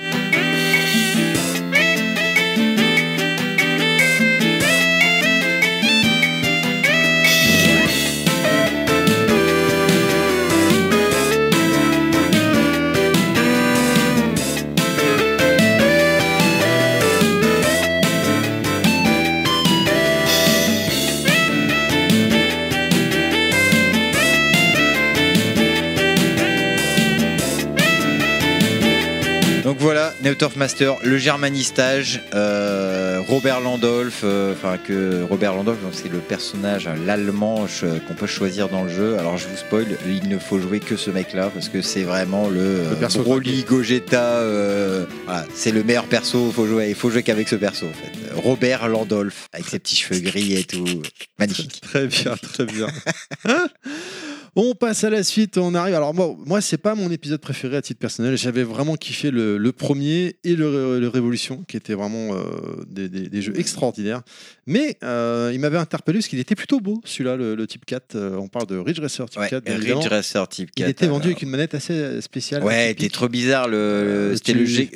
Voilà, 30.30 30.32
Neo 30.32 30.34
Turf 30.34 30.56
Master, 30.56 30.96
le 31.02 31.18
Germanistage, 31.18 32.22
euh, 32.34 33.20
Robert 33.26 33.60
Landolph, 33.60 34.20
euh, 34.24 34.52
enfin 34.52 34.78
que 34.78 35.22
Robert 35.22 35.54
Landolph, 35.54 35.82
donc 35.82 35.92
c'est 35.94 36.10
le 36.10 36.18
personnage, 36.18 36.86
hein, 36.86 36.94
l'allemand 37.06 37.66
euh, 37.82 37.98
qu'on 38.00 38.14
peut 38.14 38.26
choisir 38.26 38.68
dans 38.68 38.84
le 38.84 38.90
jeu. 38.90 39.18
Alors 39.18 39.36
je 39.36 39.48
vous 39.48 39.56
spoil, 39.56 39.86
il 40.06 40.28
ne 40.28 40.38
faut 40.38 40.58
jouer 40.58 40.80
que 40.80 40.96
ce 40.96 41.10
mec-là 41.10 41.50
parce 41.52 41.68
que 41.68 41.82
c'est 41.82 42.02
vraiment 42.02 42.48
le, 42.48 42.60
euh, 42.60 42.94
perso 42.94 43.22
Broly 43.22 43.64
Gogeta. 43.64 44.22
euh, 44.22 45.04
voilà, 45.26 45.46
c'est 45.54 45.72
le 45.72 45.82
meilleur 45.82 46.04
perso. 46.04 46.50
Faut 46.52 46.66
jouer, 46.66 46.88
il 46.88 46.94
faut 46.94 47.10
jouer 47.10 47.22
qu'avec 47.22 47.48
ce 47.48 47.56
perso 47.56 47.86
en 47.86 47.92
fait. 47.92 48.12
Robert 48.34 48.88
Landolph 48.88 49.48
avec 49.52 49.68
ses 49.68 49.78
petits 49.78 49.96
cheveux 49.96 50.20
gris 50.20 50.54
et 50.54 50.64
tout, 50.64 50.84
magnifique. 51.38 51.80
Très 51.82 52.06
bien, 52.06 52.34
très 52.36 52.66
bien. 52.66 52.86
On 54.56 54.74
passe 54.74 55.04
à 55.04 55.10
la 55.10 55.22
suite, 55.22 55.58
on 55.58 55.74
arrive. 55.74 55.94
Alors 55.94 56.12
moi, 56.12 56.34
moi 56.44 56.60
c'est 56.60 56.76
pas 56.78 56.94
mon 56.94 57.10
épisode 57.10 57.40
préféré 57.40 57.76
à 57.76 57.82
titre 57.82 58.00
personnel. 58.00 58.36
J'avais 58.36 58.62
vraiment 58.64 58.96
kiffé 58.96 59.30
le, 59.30 59.58
le 59.58 59.72
premier 59.72 60.36
et 60.44 60.56
le, 60.56 60.98
le 60.98 61.08
Révolution, 61.08 61.62
qui 61.68 61.76
étaient 61.76 61.94
vraiment 61.94 62.34
euh, 62.34 62.40
des, 62.88 63.08
des- 63.08 63.28
des 63.28 63.42
jeux 63.42 63.58
extraordinaires. 63.58 64.22
Mais 64.66 64.96
euh, 65.02 65.50
il 65.54 65.60
m'avait 65.60 65.78
interpellé 65.78 66.18
parce 66.18 66.28
qu'il 66.28 66.38
était 66.38 66.54
plutôt 66.54 66.80
beau, 66.80 67.00
celui-là, 67.04 67.36
le, 67.36 67.54
le 67.54 67.66
Type 67.66 67.84
4. 67.84 68.14
Euh, 68.16 68.36
on 68.36 68.48
parle 68.48 68.66
de 68.66 68.76
Ridge 68.76 69.00
Racer 69.00 69.28
Type 69.28 69.40
Ouais, 69.40 69.48
4. 69.48 69.64
bien 69.64 69.76
Ridge. 69.78 70.06
Racer 70.08 70.48
Type 70.48 70.70
4. 70.74 70.86
Il 70.86 70.90
était 70.90 71.06
vendu 71.06 71.22
alors. 71.22 71.26
avec 71.32 71.42
une 71.42 71.50
manette 71.50 71.74
assez 71.74 72.20
spéciale. 72.20 72.62
Ouais, 72.64 72.90
était 72.90 73.08
trop 73.08 73.28
bizarre. 73.28 73.68
Le, 73.68 74.32
c'était 74.36 74.52
le 74.54 74.64
G. 74.64 74.90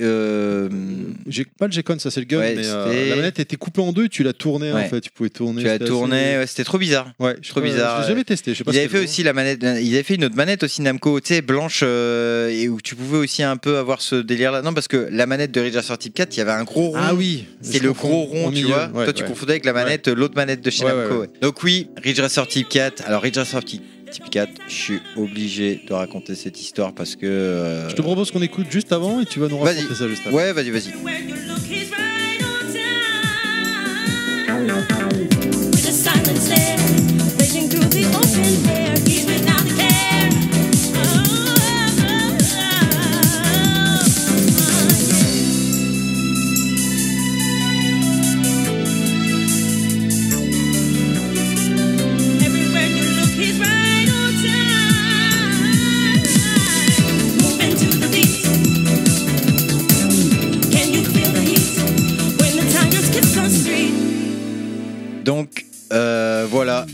J'ai 1.27 1.45
pas 1.45 1.67
le 1.67 1.73
G-Con, 1.73 1.99
ça 1.99 2.11
c'est 2.11 2.21
le 2.21 2.27
gun, 2.27 2.39
Ouais, 2.39 2.55
mais 2.57 3.09
la 3.09 3.17
manette 3.17 3.39
était 3.39 3.57
coupée 3.57 3.81
en 3.81 3.93
deux, 3.93 4.09
tu 4.09 4.23
la 4.23 4.33
tournais 4.33 4.73
en 4.73 4.85
fait, 4.89 5.01
tu 5.01 5.11
pouvais 5.11 5.31
tourner. 5.31 5.63
tu 5.63 5.67
la 5.69 5.79
tournais, 5.79 6.35
assez- 6.35 6.49
c'était 6.49 6.65
trop 6.65 6.79
bizarre. 6.79 7.13
Ouais, 7.19 7.37
je 7.41 7.49
trop 7.49 7.61
bizarre, 7.61 7.99
Je 7.99 8.03
l'ai 8.03 8.09
jamais 8.09 8.25
testé. 8.25 8.53
Je 8.53 8.59
sais 8.59 8.65
pas 8.65 8.71
Ils 8.71 8.75
si 8.75 8.81
avaient 8.81 8.89
c'était 8.89 8.99
fait 8.99 9.05
aussi 9.05 9.23
la 9.23 9.33
manette, 9.33 9.44
ils 9.53 9.95
avaient 9.95 10.03
fait 10.03 10.15
une 10.17 10.25
autre 10.25 10.37
manette 10.37 10.63
aussi 10.63 10.83
Namco, 10.83 11.21
tu 11.21 11.35
sais, 11.35 11.43
blanche, 11.43 11.81
euh, 11.83 12.49
et 12.51 12.69
où 12.69 12.81
tu 12.81 12.95
pouvais 12.95 13.19
aussi 13.19 13.43
un 13.43 13.57
peu 13.57 13.77
avoir 13.79 14.01
ce 14.01 14.17
délire-là. 14.17 14.63
Non, 14.63 14.73
parce 14.75 14.89
que 14.89 15.09
la 15.11 15.27
manette 15.27 15.51
de 15.53 15.61
Ridge 15.61 15.77
Racer 15.77 15.97
Type 15.99 16.15
4, 16.15 16.35
il 16.35 16.39
y 16.39 16.41
avait 16.43 16.51
un 16.53 16.65
gros 16.65 16.89
rond. 16.91 16.97
Ah 16.99 17.15
oui, 17.15 17.47
C'est 17.61 17.83
le 17.83 17.93
gros 17.93 18.23
rond, 18.25 18.49
tu 18.51 18.55
milieu. 18.57 18.69
vois. 18.69 18.89
Ouais, 18.95 19.05
Toi, 19.05 19.13
tu 19.13 19.23
ouais. 19.23 19.29
confondais 19.29 19.53
avec 19.53 19.65
la 19.65 19.73
manette, 19.73 20.09
l'autre 20.09 20.35
manette 20.37 20.61
de 20.63 20.71
chez 20.71 20.85
Ouais, 20.85 20.93
Namco. 20.95 21.15
ouais, 21.15 21.21
ouais. 21.23 21.31
Donc 21.41 21.63
oui, 21.63 21.89
Ridge 22.03 22.21
Racer 22.21 22.47
Type 22.47 22.69
4. 22.69 23.03
Alors 23.07 23.23
Ridge 23.23 23.37
Racer 23.39 23.65
Type 23.65 23.83
Type 24.11 24.31
4, 24.31 24.49
je 24.69 24.73
suis 24.73 25.01
obligé 25.17 25.81
de 25.89 25.93
raconter 25.93 26.35
cette 26.37 26.61
histoire 26.61 26.93
parce 26.95 27.17
que. 27.17 27.27
euh, 27.27 27.89
Je 27.89 27.97
te 27.97 28.03
propose 28.03 28.31
qu'on 28.31 28.43
écoute 28.43 28.67
juste 28.71 28.93
avant 28.93 29.21
et 29.21 29.27
tu 29.27 29.41
vas 29.41 29.49
nous 29.49 29.59
Vas-y. 29.59 29.77
raconter 29.79 29.95
ça 29.97 30.07
juste 30.09 30.23
après. 30.27 30.37
Ouais, 30.37 30.53
vas-y, 30.53 30.71
vas-y. 30.71 30.93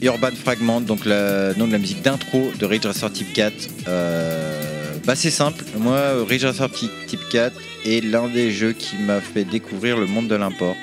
Urban 0.03 0.31
Fragment, 0.43 0.81
donc 0.81 1.01
le 1.05 1.53
nom 1.59 1.67
de 1.67 1.73
la 1.73 1.79
musique 1.79 2.03
d'intro 2.03 2.51
de 2.59 2.67
Ridge 2.67 2.87
Racer 2.87 3.13
Type 3.13 3.33
4. 3.35 3.53
Euh, 3.89 4.95
bah 5.05 5.15
c'est 5.17 5.31
simple, 5.31 5.65
moi 5.79 6.01
Ridge 6.29 6.45
Racer 6.45 6.71
Type 6.71 6.91
Type 7.07 7.21
4 7.31 7.55
est 7.87 8.05
l'un 8.05 8.29
des 8.29 8.51
jeux 8.51 8.73
qui 8.73 8.97
m'a 8.97 9.21
fait 9.21 9.45
découvrir 9.45 9.97
le 9.99 10.07
monde 10.07 10.29
de 10.29 10.35
l'import. 10.37 10.77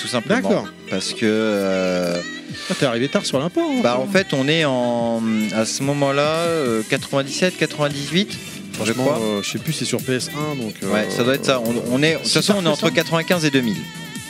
Tout 0.00 0.08
simplement. 0.08 0.40
D'accord. 0.48 0.68
Parce 0.88 1.12
que 1.12 1.18
euh, 1.26 2.20
Ah, 2.70 2.74
T'es 2.78 2.86
arrivé 2.86 3.08
tard 3.08 3.24
sur 3.26 3.38
l'import. 3.38 3.68
hein. 3.70 3.80
bah 3.82 3.98
en 3.98 4.06
fait 4.06 4.28
on 4.32 4.48
est 4.48 4.64
en 4.64 5.20
à 5.54 5.64
ce 5.64 5.82
moment-là 5.82 6.28
euh, 6.46 6.82
97, 6.88 7.56
98, 7.58 8.38
je 8.84 8.92
crois. 8.92 9.18
euh, 9.20 9.42
je 9.42 9.50
sais 9.50 9.58
plus, 9.58 9.72
c'est 9.74 9.84
sur 9.84 9.98
PS1 10.00 10.30
donc. 10.58 10.74
euh, 10.82 10.92
Ouais, 10.92 11.08
ça 11.10 11.22
doit 11.22 11.34
être 11.34 11.44
ça. 11.44 11.60
On, 11.60 11.74
on 11.92 12.02
est, 12.02 12.14
de 12.14 12.18
toute 12.18 12.28
façon, 12.28 12.54
on 12.58 12.64
est 12.64 12.68
entre 12.68 12.86
ça. 12.86 12.90
95 12.90 13.44
et 13.44 13.50
2000. 13.50 13.76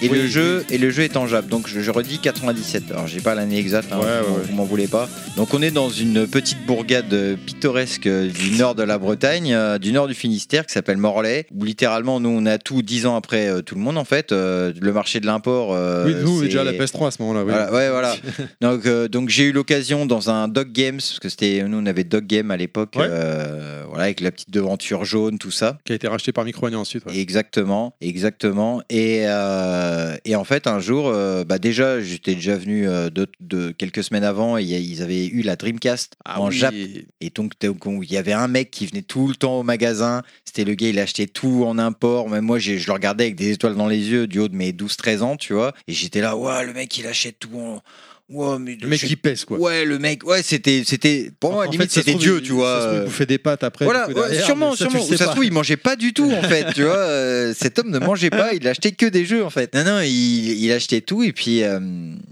Et 0.02 0.08
Oui, 0.08 0.18
le 0.18 0.26
jeu 0.28 0.64
oui. 0.68 0.74
et 0.74 0.78
le 0.78 0.90
jeu 0.90 1.02
est 1.02 1.16
en 1.16 1.26
Jap. 1.26 1.46
Donc 1.48 1.68
je, 1.68 1.80
je 1.80 1.90
redis 1.90 2.18
97. 2.18 2.84
Alors 2.90 3.06
j'ai 3.06 3.20
pas 3.20 3.34
l'année 3.34 3.58
exacte. 3.58 3.92
hein, 3.92 3.98
Ouais, 3.98 4.20
vous, 4.26 4.34
ouais, 4.36 4.40
vous 4.48 4.54
m'en 4.56 4.64
voulez 4.64 4.86
pas. 4.86 5.08
Donc 5.36 5.52
on 5.54 5.60
est 5.62 5.70
dans 5.70 5.90
une 5.90 6.26
petite 6.26 6.64
bourgade 6.66 7.12
euh, 7.12 7.36
pittoresque 7.44 8.06
euh, 8.06 8.28
du 8.28 8.52
nord 8.52 8.74
de 8.74 8.82
la 8.82 8.98
Bretagne, 8.98 9.52
euh, 9.52 9.78
du 9.78 9.92
nord 9.92 10.08
du 10.08 10.14
Finistère, 10.14 10.64
qui 10.66 10.72
s'appelle 10.72 10.96
Morlaix, 10.96 11.46
où 11.54 11.64
littéralement 11.64 12.18
nous 12.20 12.30
on 12.30 12.46
a 12.46 12.58
tout 12.58 12.82
10 12.82 13.06
ans 13.06 13.16
après 13.16 13.48
euh, 13.48 13.60
tout 13.62 13.74
le 13.74 13.80
monde 13.82 13.98
en 13.98 14.04
fait. 14.04 14.32
Euh, 14.32 14.72
le 14.80 14.92
marché 14.92 15.20
de 15.20 15.26
l'import. 15.26 15.70
Oui, 16.06 16.14
nous, 16.22 16.40
déjà 16.42 16.64
la 16.64 16.72
PS3 16.72 17.08
à 17.08 17.10
ce 17.10 17.20
moment-là. 17.22 17.40
Oui. 17.44 17.50
Voilà, 17.52 17.72
ouais, 17.72 17.90
voilà. 17.90 18.16
donc, 18.60 18.88
donc 19.10 19.28
j'ai 19.28 19.44
eu 19.44 19.52
l'occasion 19.52 20.06
dans 20.06 20.30
un 20.30 20.48
Dog 20.48 20.72
Games, 20.72 20.96
parce 20.96 21.18
que 21.18 21.28
c'était 21.28 21.62
nous 21.68 21.78
on 21.78 21.86
avait 21.86 22.04
Dog 22.04 22.26
Game 22.26 22.50
à 22.50 22.56
l'époque, 22.56 22.94
Ouais. 22.96 23.08
voilà, 23.88 24.04
avec 24.04 24.20
la 24.20 24.30
petite 24.30 24.50
devanture 24.50 25.04
jaune, 25.04 25.38
tout 25.38 25.50
ça. 25.50 25.78
Qui 25.84 25.92
a 25.92 25.94
été 25.96 26.08
racheté 26.08 26.32
par 26.32 26.44
Micromania 26.44 26.78
ensuite. 26.78 27.04
Exactement, 27.14 27.94
exactement. 28.00 28.80
Et, 28.88 29.22
euh, 29.26 29.89
et 30.24 30.36
en 30.36 30.44
fait, 30.44 30.66
un 30.66 30.80
jour, 30.80 31.08
euh, 31.08 31.44
bah 31.44 31.58
déjà, 31.58 32.00
j'étais 32.00 32.34
déjà 32.34 32.56
venu 32.56 32.88
euh, 32.88 33.10
de, 33.10 33.26
de 33.40 33.70
quelques 33.70 34.04
semaines 34.04 34.24
avant 34.24 34.58
et 34.58 34.62
ils 34.62 35.02
avaient 35.02 35.26
eu 35.26 35.42
la 35.42 35.56
Dreamcast 35.56 36.14
Ah 36.24 36.40
en 36.40 36.48
oui. 36.48 36.58
Jap. 36.58 36.74
Et 37.20 37.30
donc, 37.30 37.52
il 37.62 38.12
y 38.12 38.16
avait 38.16 38.32
un 38.32 38.48
mec 38.48 38.70
qui 38.70 38.86
venait 38.86 39.02
tout 39.02 39.28
le 39.28 39.34
temps 39.34 39.60
au 39.60 39.62
magasin. 39.62 40.22
C'était 40.44 40.64
le 40.64 40.74
gars, 40.74 40.88
il 40.88 40.98
achetait 40.98 41.26
tout 41.26 41.64
en 41.66 41.78
import. 41.78 42.28
Même 42.28 42.44
moi, 42.44 42.58
je 42.58 42.72
le 42.72 42.92
regardais 42.92 43.24
avec 43.24 43.36
des 43.36 43.52
étoiles 43.52 43.74
dans 43.74 43.88
les 43.88 44.10
yeux 44.10 44.26
du 44.26 44.38
haut 44.38 44.48
de 44.48 44.56
mes 44.56 44.72
12-13 44.72 45.20
ans, 45.22 45.36
tu 45.36 45.54
vois. 45.54 45.74
Et 45.88 45.92
j'étais 45.92 46.20
là, 46.20 46.36
ouais, 46.36 46.64
le 46.64 46.72
mec, 46.72 46.96
il 46.98 47.06
achète 47.06 47.38
tout 47.38 47.56
en. 47.56 47.82
Ouais, 48.32 48.58
mais 48.60 48.78
Le 48.80 48.86
mec 48.86 49.00
qui 49.00 49.16
pèse 49.16 49.44
quoi. 49.44 49.58
Ouais, 49.58 49.84
le 49.84 49.98
mec, 49.98 50.24
ouais, 50.24 50.42
c'était, 50.44 50.82
c'était, 50.86 51.32
pour 51.40 51.52
moi, 51.52 51.66
En 51.66 51.70
limite, 51.70 51.90
c'était 51.90 52.14
Dieu, 52.14 52.40
tu 52.40 52.52
vois. 52.52 52.74
Ça 52.74 52.80
se 52.80 52.86
trouve, 52.86 52.98
il 53.00 53.04
bouffait 53.06 53.26
des 53.26 53.38
pâtes 53.38 53.64
après. 53.64 53.84
voilà, 53.84 54.06
ouais, 54.06 54.14
derrière, 54.14 54.44
sûrement, 54.44 54.76
ça, 54.76 54.88
sûrement. 54.88 55.04
sais 55.04 55.16
ça 55.16 55.24
se 55.26 55.30
trouve, 55.30 55.44
il 55.44 55.52
mangeait 55.52 55.76
pas 55.76 55.96
du 55.96 56.12
tout, 56.12 56.30
en 56.30 56.42
fait, 56.42 56.72
tu 56.72 56.84
vois. 56.84 56.96
euh, 56.96 57.52
cet 57.58 57.80
homme 57.80 57.90
ne 57.90 57.98
mangeait 57.98 58.30
pas, 58.30 58.54
il 58.54 58.66
achetait 58.68 58.92
que 58.92 59.06
des 59.06 59.24
jeux, 59.24 59.44
en 59.44 59.50
fait. 59.50 59.74
Non, 59.74 59.82
non, 59.82 60.00
il, 60.00 60.08
il 60.62 60.70
achetait 60.70 61.00
tout. 61.00 61.24
Et 61.24 61.32
puis, 61.32 61.64
euh, 61.64 61.80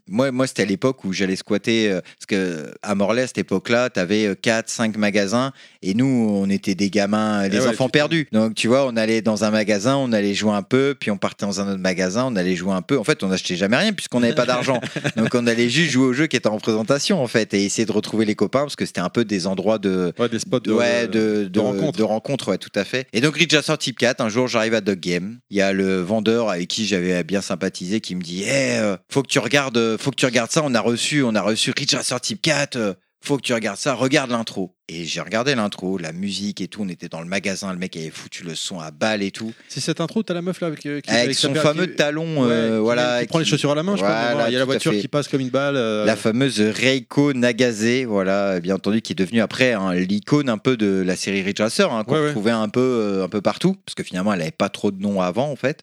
moi, 0.07 0.31
moi 0.31 0.47
c'était 0.47 0.63
à 0.63 0.67
l'époque 0.67 1.05
où 1.05 1.13
j'allais 1.13 1.35
squatter. 1.35 1.91
euh, 1.91 2.01
parce 2.01 2.27
que 2.29 2.73
à 2.83 2.95
Morlaix, 2.95 3.23
à 3.23 3.27
cette 3.27 3.39
époque-là, 3.39 3.91
t'avais 3.91 4.37
4, 4.41 4.69
5 4.69 4.97
magasins. 4.97 5.53
Et 5.83 5.95
nous, 5.95 6.07
on 6.07 6.49
était 6.49 6.77
des 6.77 6.91
gamins, 6.91 7.49
des 7.49 7.59
ouais, 7.59 7.67
enfants 7.67 7.89
perdus. 7.89 8.29
Donc, 8.31 8.55
tu 8.55 8.69
vois, 8.69 8.87
on 8.87 8.97
allait 8.97 9.21
dans 9.21 9.43
un 9.43 9.51
magasin, 9.51 9.97
on 9.97 10.13
allait 10.13 10.35
jouer 10.35 10.53
un 10.53 10.63
peu. 10.63 10.95
Puis, 10.99 11.11
on 11.11 11.17
partait 11.19 11.45
dans 11.45 11.61
un 11.61 11.73
autre 11.73 11.81
magasin, 11.81 12.27
on 12.27 12.37
allait 12.37 12.55
jouer 12.55 12.73
un 12.73 12.83
peu. 12.83 12.99
En 12.99 13.05
fait, 13.05 13.25
on 13.25 13.29
n'achetait 13.29 13.57
jamais 13.57 13.77
rien 13.77 13.93
puisqu'on 13.93 14.21
n'avait 14.21 14.35
pas 14.37 14.47
d'argent. 14.47 14.81
Donc, 15.17 15.35
on 15.35 15.45
allait 15.49 15.69
juste 15.69 15.88
jouer 15.89 16.07
au 16.07 16.13
jeu 16.13 16.27
qui 16.27 16.37
était 16.37 16.49
en 16.49 16.59
présentation, 16.59 17.23
en 17.23 17.27
fait. 17.27 17.55
Et 17.55 17.65
essayer 17.65 17.87
de 17.87 17.93
retrouver 17.93 18.25
les 18.25 18.35
copains 18.35 18.61
parce 18.61 18.77
que 18.77 18.87
c'était 18.87 19.01
un 19.01 19.09
peu 19.09 19.25
des 19.25 19.47
endroits 19.47 19.79
de 19.79 20.13
Ouais, 20.19 20.29
des 20.29 20.39
spots 20.39 20.61
de, 20.61 20.73
ouais, 20.73 21.09
de, 21.09 21.45
de, 21.45 21.61
rencontres. 21.61 21.99
de 21.99 22.03
rencontres, 22.03 22.49
ouais, 22.49 22.59
tout 22.59 22.73
à 22.75 22.85
fait. 22.85 23.07
Et 23.13 23.21
donc, 23.21 23.37
Ridge 23.37 23.57
Type 23.79 23.99
4, 23.99 24.21
un 24.21 24.29
jour, 24.29 24.49
j'arrive 24.49 24.75
à 24.75 24.81
Dog 24.81 25.01
Game. 25.01 25.39
Il 25.51 25.57
y 25.57 25.63
a 25.63 25.73
le 25.73 26.01
vendeur 26.01 26.51
avec 26.51 26.69
qui 26.69 26.87
j'avais 26.87 27.23
bien 27.25 27.41
sympathisé 27.41 28.01
qui 28.01 28.15
me 28.15 28.23
dit 28.23 28.45
Eh, 28.45 28.79
euh, 28.79 28.97
faut 29.09 29.23
que 29.23 29.29
tu 29.29 29.39
regardes, 29.39 29.77
euh, 29.77 29.99
faut 29.99 30.11
que 30.11 30.17
tu 30.17 30.27
regardes 30.27 30.51
ça. 30.51 30.63
On 30.65 30.75
a 30.75 30.81
reçu, 30.81 31.23
on 31.23 31.35
a 31.35 31.43
reçu 31.43 31.73
Ridge 31.77 31.97
Type 32.23 32.43
4. 32.43 32.97
Faut 33.21 33.37
que 33.37 33.43
tu 33.43 33.53
regardes 33.53 33.79
ça, 33.79 33.95
regarde 33.95 34.31
l'intro. 34.31 34.75
Et 34.91 35.05
j'ai 35.05 35.21
regardé 35.21 35.55
l'intro, 35.55 35.99
la 35.99 36.13
musique 36.13 36.63
et 36.63 36.69
tout. 36.69 36.83
On 36.83 36.89
était 36.89 37.09
dans 37.11 37.21
le 37.21 37.27
magasin, 37.27 37.73
le 37.73 37.79
mec 37.79 37.95
avait 37.97 38.09
foutu 38.11 38.43
le 38.43 38.55
son 38.55 38.81
à 38.81 38.91
balle 38.91 39.23
et 39.23 39.31
tout. 39.31 39.53
C'est 39.69 39.81
cette 39.81 40.01
intro, 40.01 40.23
t'as 40.23 40.33
la 40.33 40.41
meuf 40.41 40.61
là 40.63 40.69
avec, 40.69 40.87
euh, 40.87 41.01
qui, 41.01 41.11
Avec 41.11 41.35
sa 41.35 41.49
son 41.49 41.55
fameux 41.55 41.87
qui- 41.87 41.97
talon, 41.97 42.49
euh, 42.49 42.79
voilà. 42.81 43.21
qui 43.21 43.27
prend 43.27 43.39
les 43.41 43.45
chaussures 43.45 43.73
à 43.73 43.75
la 43.75 43.83
main, 43.83 43.97
je 43.97 44.03
crois. 44.03 44.47
Il 44.49 44.53
y 44.53 44.57
a 44.57 44.59
la 44.59 44.65
voiture 44.65 44.93
qui 44.93 45.09
passe 45.09 45.29
comme 45.29 45.41
une 45.43 45.51
balle. 45.51 45.77
euh, 45.77 46.07
La 46.07 46.17
fameuse 46.17 46.59
Reiko 46.61 47.35
Nagase, 47.35 48.05
voilà, 48.07 48.61
bien 48.61 48.77
entendu, 48.77 49.03
qui 49.03 49.13
est 49.13 49.17
devenue 49.17 49.43
après 49.43 49.73
hein, 49.75 49.93
l'icône 49.95 50.49
un 50.49 50.59
peu 50.59 50.77
de 50.79 51.03
la 51.05 51.17
série 51.17 51.43
Ridge 51.43 51.61
Racer, 51.61 51.93
hein, 51.93 52.05
qu'on 52.05 52.15
Ouais, 52.15 52.21
ouais. 52.21 52.27
retrouvait 52.29 52.51
un 52.53 52.69
peu, 52.71 52.81
euh, 52.81 53.25
un 53.25 53.29
peu 53.29 53.43
partout, 53.43 53.75
parce 53.85 53.95
que 53.95 54.03
finalement, 54.05 54.33
elle 54.33 54.39
n'avait 54.39 54.51
pas 54.53 54.71
trop 54.71 54.91
de 54.91 55.03
noms 55.03 55.21
avant, 55.21 55.51
en 55.51 55.57
fait. 55.57 55.81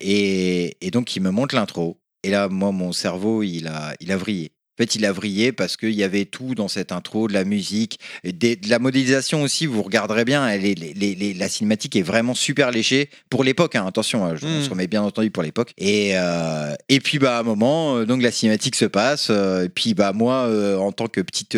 Et, 0.00 0.76
et 0.80 0.90
donc, 0.90 1.16
il 1.16 1.22
me 1.22 1.30
montre 1.30 1.54
l'intro. 1.54 1.98
Et 2.24 2.30
là, 2.30 2.48
moi, 2.48 2.70
mon 2.72 2.92
cerveau, 2.92 3.42
il 3.42 3.66
a, 3.66 3.94
il 4.00 4.12
a 4.12 4.16
vrillé. 4.16 4.52
Fait, 4.82 4.96
il 4.96 5.06
a 5.06 5.12
vrillé 5.12 5.52
parce 5.52 5.76
qu'il 5.76 5.92
y 5.92 6.02
avait 6.02 6.24
tout 6.24 6.56
dans 6.56 6.66
cette 6.66 6.90
intro, 6.90 7.28
de 7.28 7.32
la 7.34 7.44
musique, 7.44 8.00
et 8.24 8.32
des- 8.32 8.56
de 8.56 8.68
la 8.68 8.80
modélisation 8.80 9.42
aussi. 9.42 9.66
Vous 9.66 9.80
regarderez 9.80 10.24
bien, 10.24 10.48
elle 10.48 10.64
est, 10.66 10.74
les- 10.76 10.92
les- 10.92 11.14
les- 11.14 11.34
la 11.34 11.48
cinématique 11.48 11.94
est 11.94 12.02
vraiment 12.02 12.34
super 12.34 12.72
léchée 12.72 13.08
pour 13.30 13.44
l'époque. 13.44 13.76
hein, 13.76 13.86
attention, 13.86 14.24
hein, 14.24 14.34
je- 14.34 14.44
on 14.44 14.58
Mm. 14.58 14.62
se 14.64 14.70
remet 14.70 14.88
bien 14.88 15.02
entendu 15.02 15.30
pour 15.30 15.44
l'époque. 15.44 15.72
Et, 15.78 16.14
euh, 16.18 16.74
et 16.88 16.98
puis, 16.98 17.20
bah, 17.20 17.36
à 17.36 17.40
un 17.40 17.42
moment, 17.44 17.96
euh, 17.98 18.06
donc 18.06 18.22
la 18.22 18.32
cinématique 18.32 18.74
se 18.74 18.86
passe. 18.86 19.28
euh, 19.30 19.66
et 19.66 19.68
puis, 19.68 19.94
bah, 19.94 20.12
moi, 20.12 20.48
en 20.80 20.90
tant 20.90 21.06
que 21.06 21.20
petite. 21.20 21.56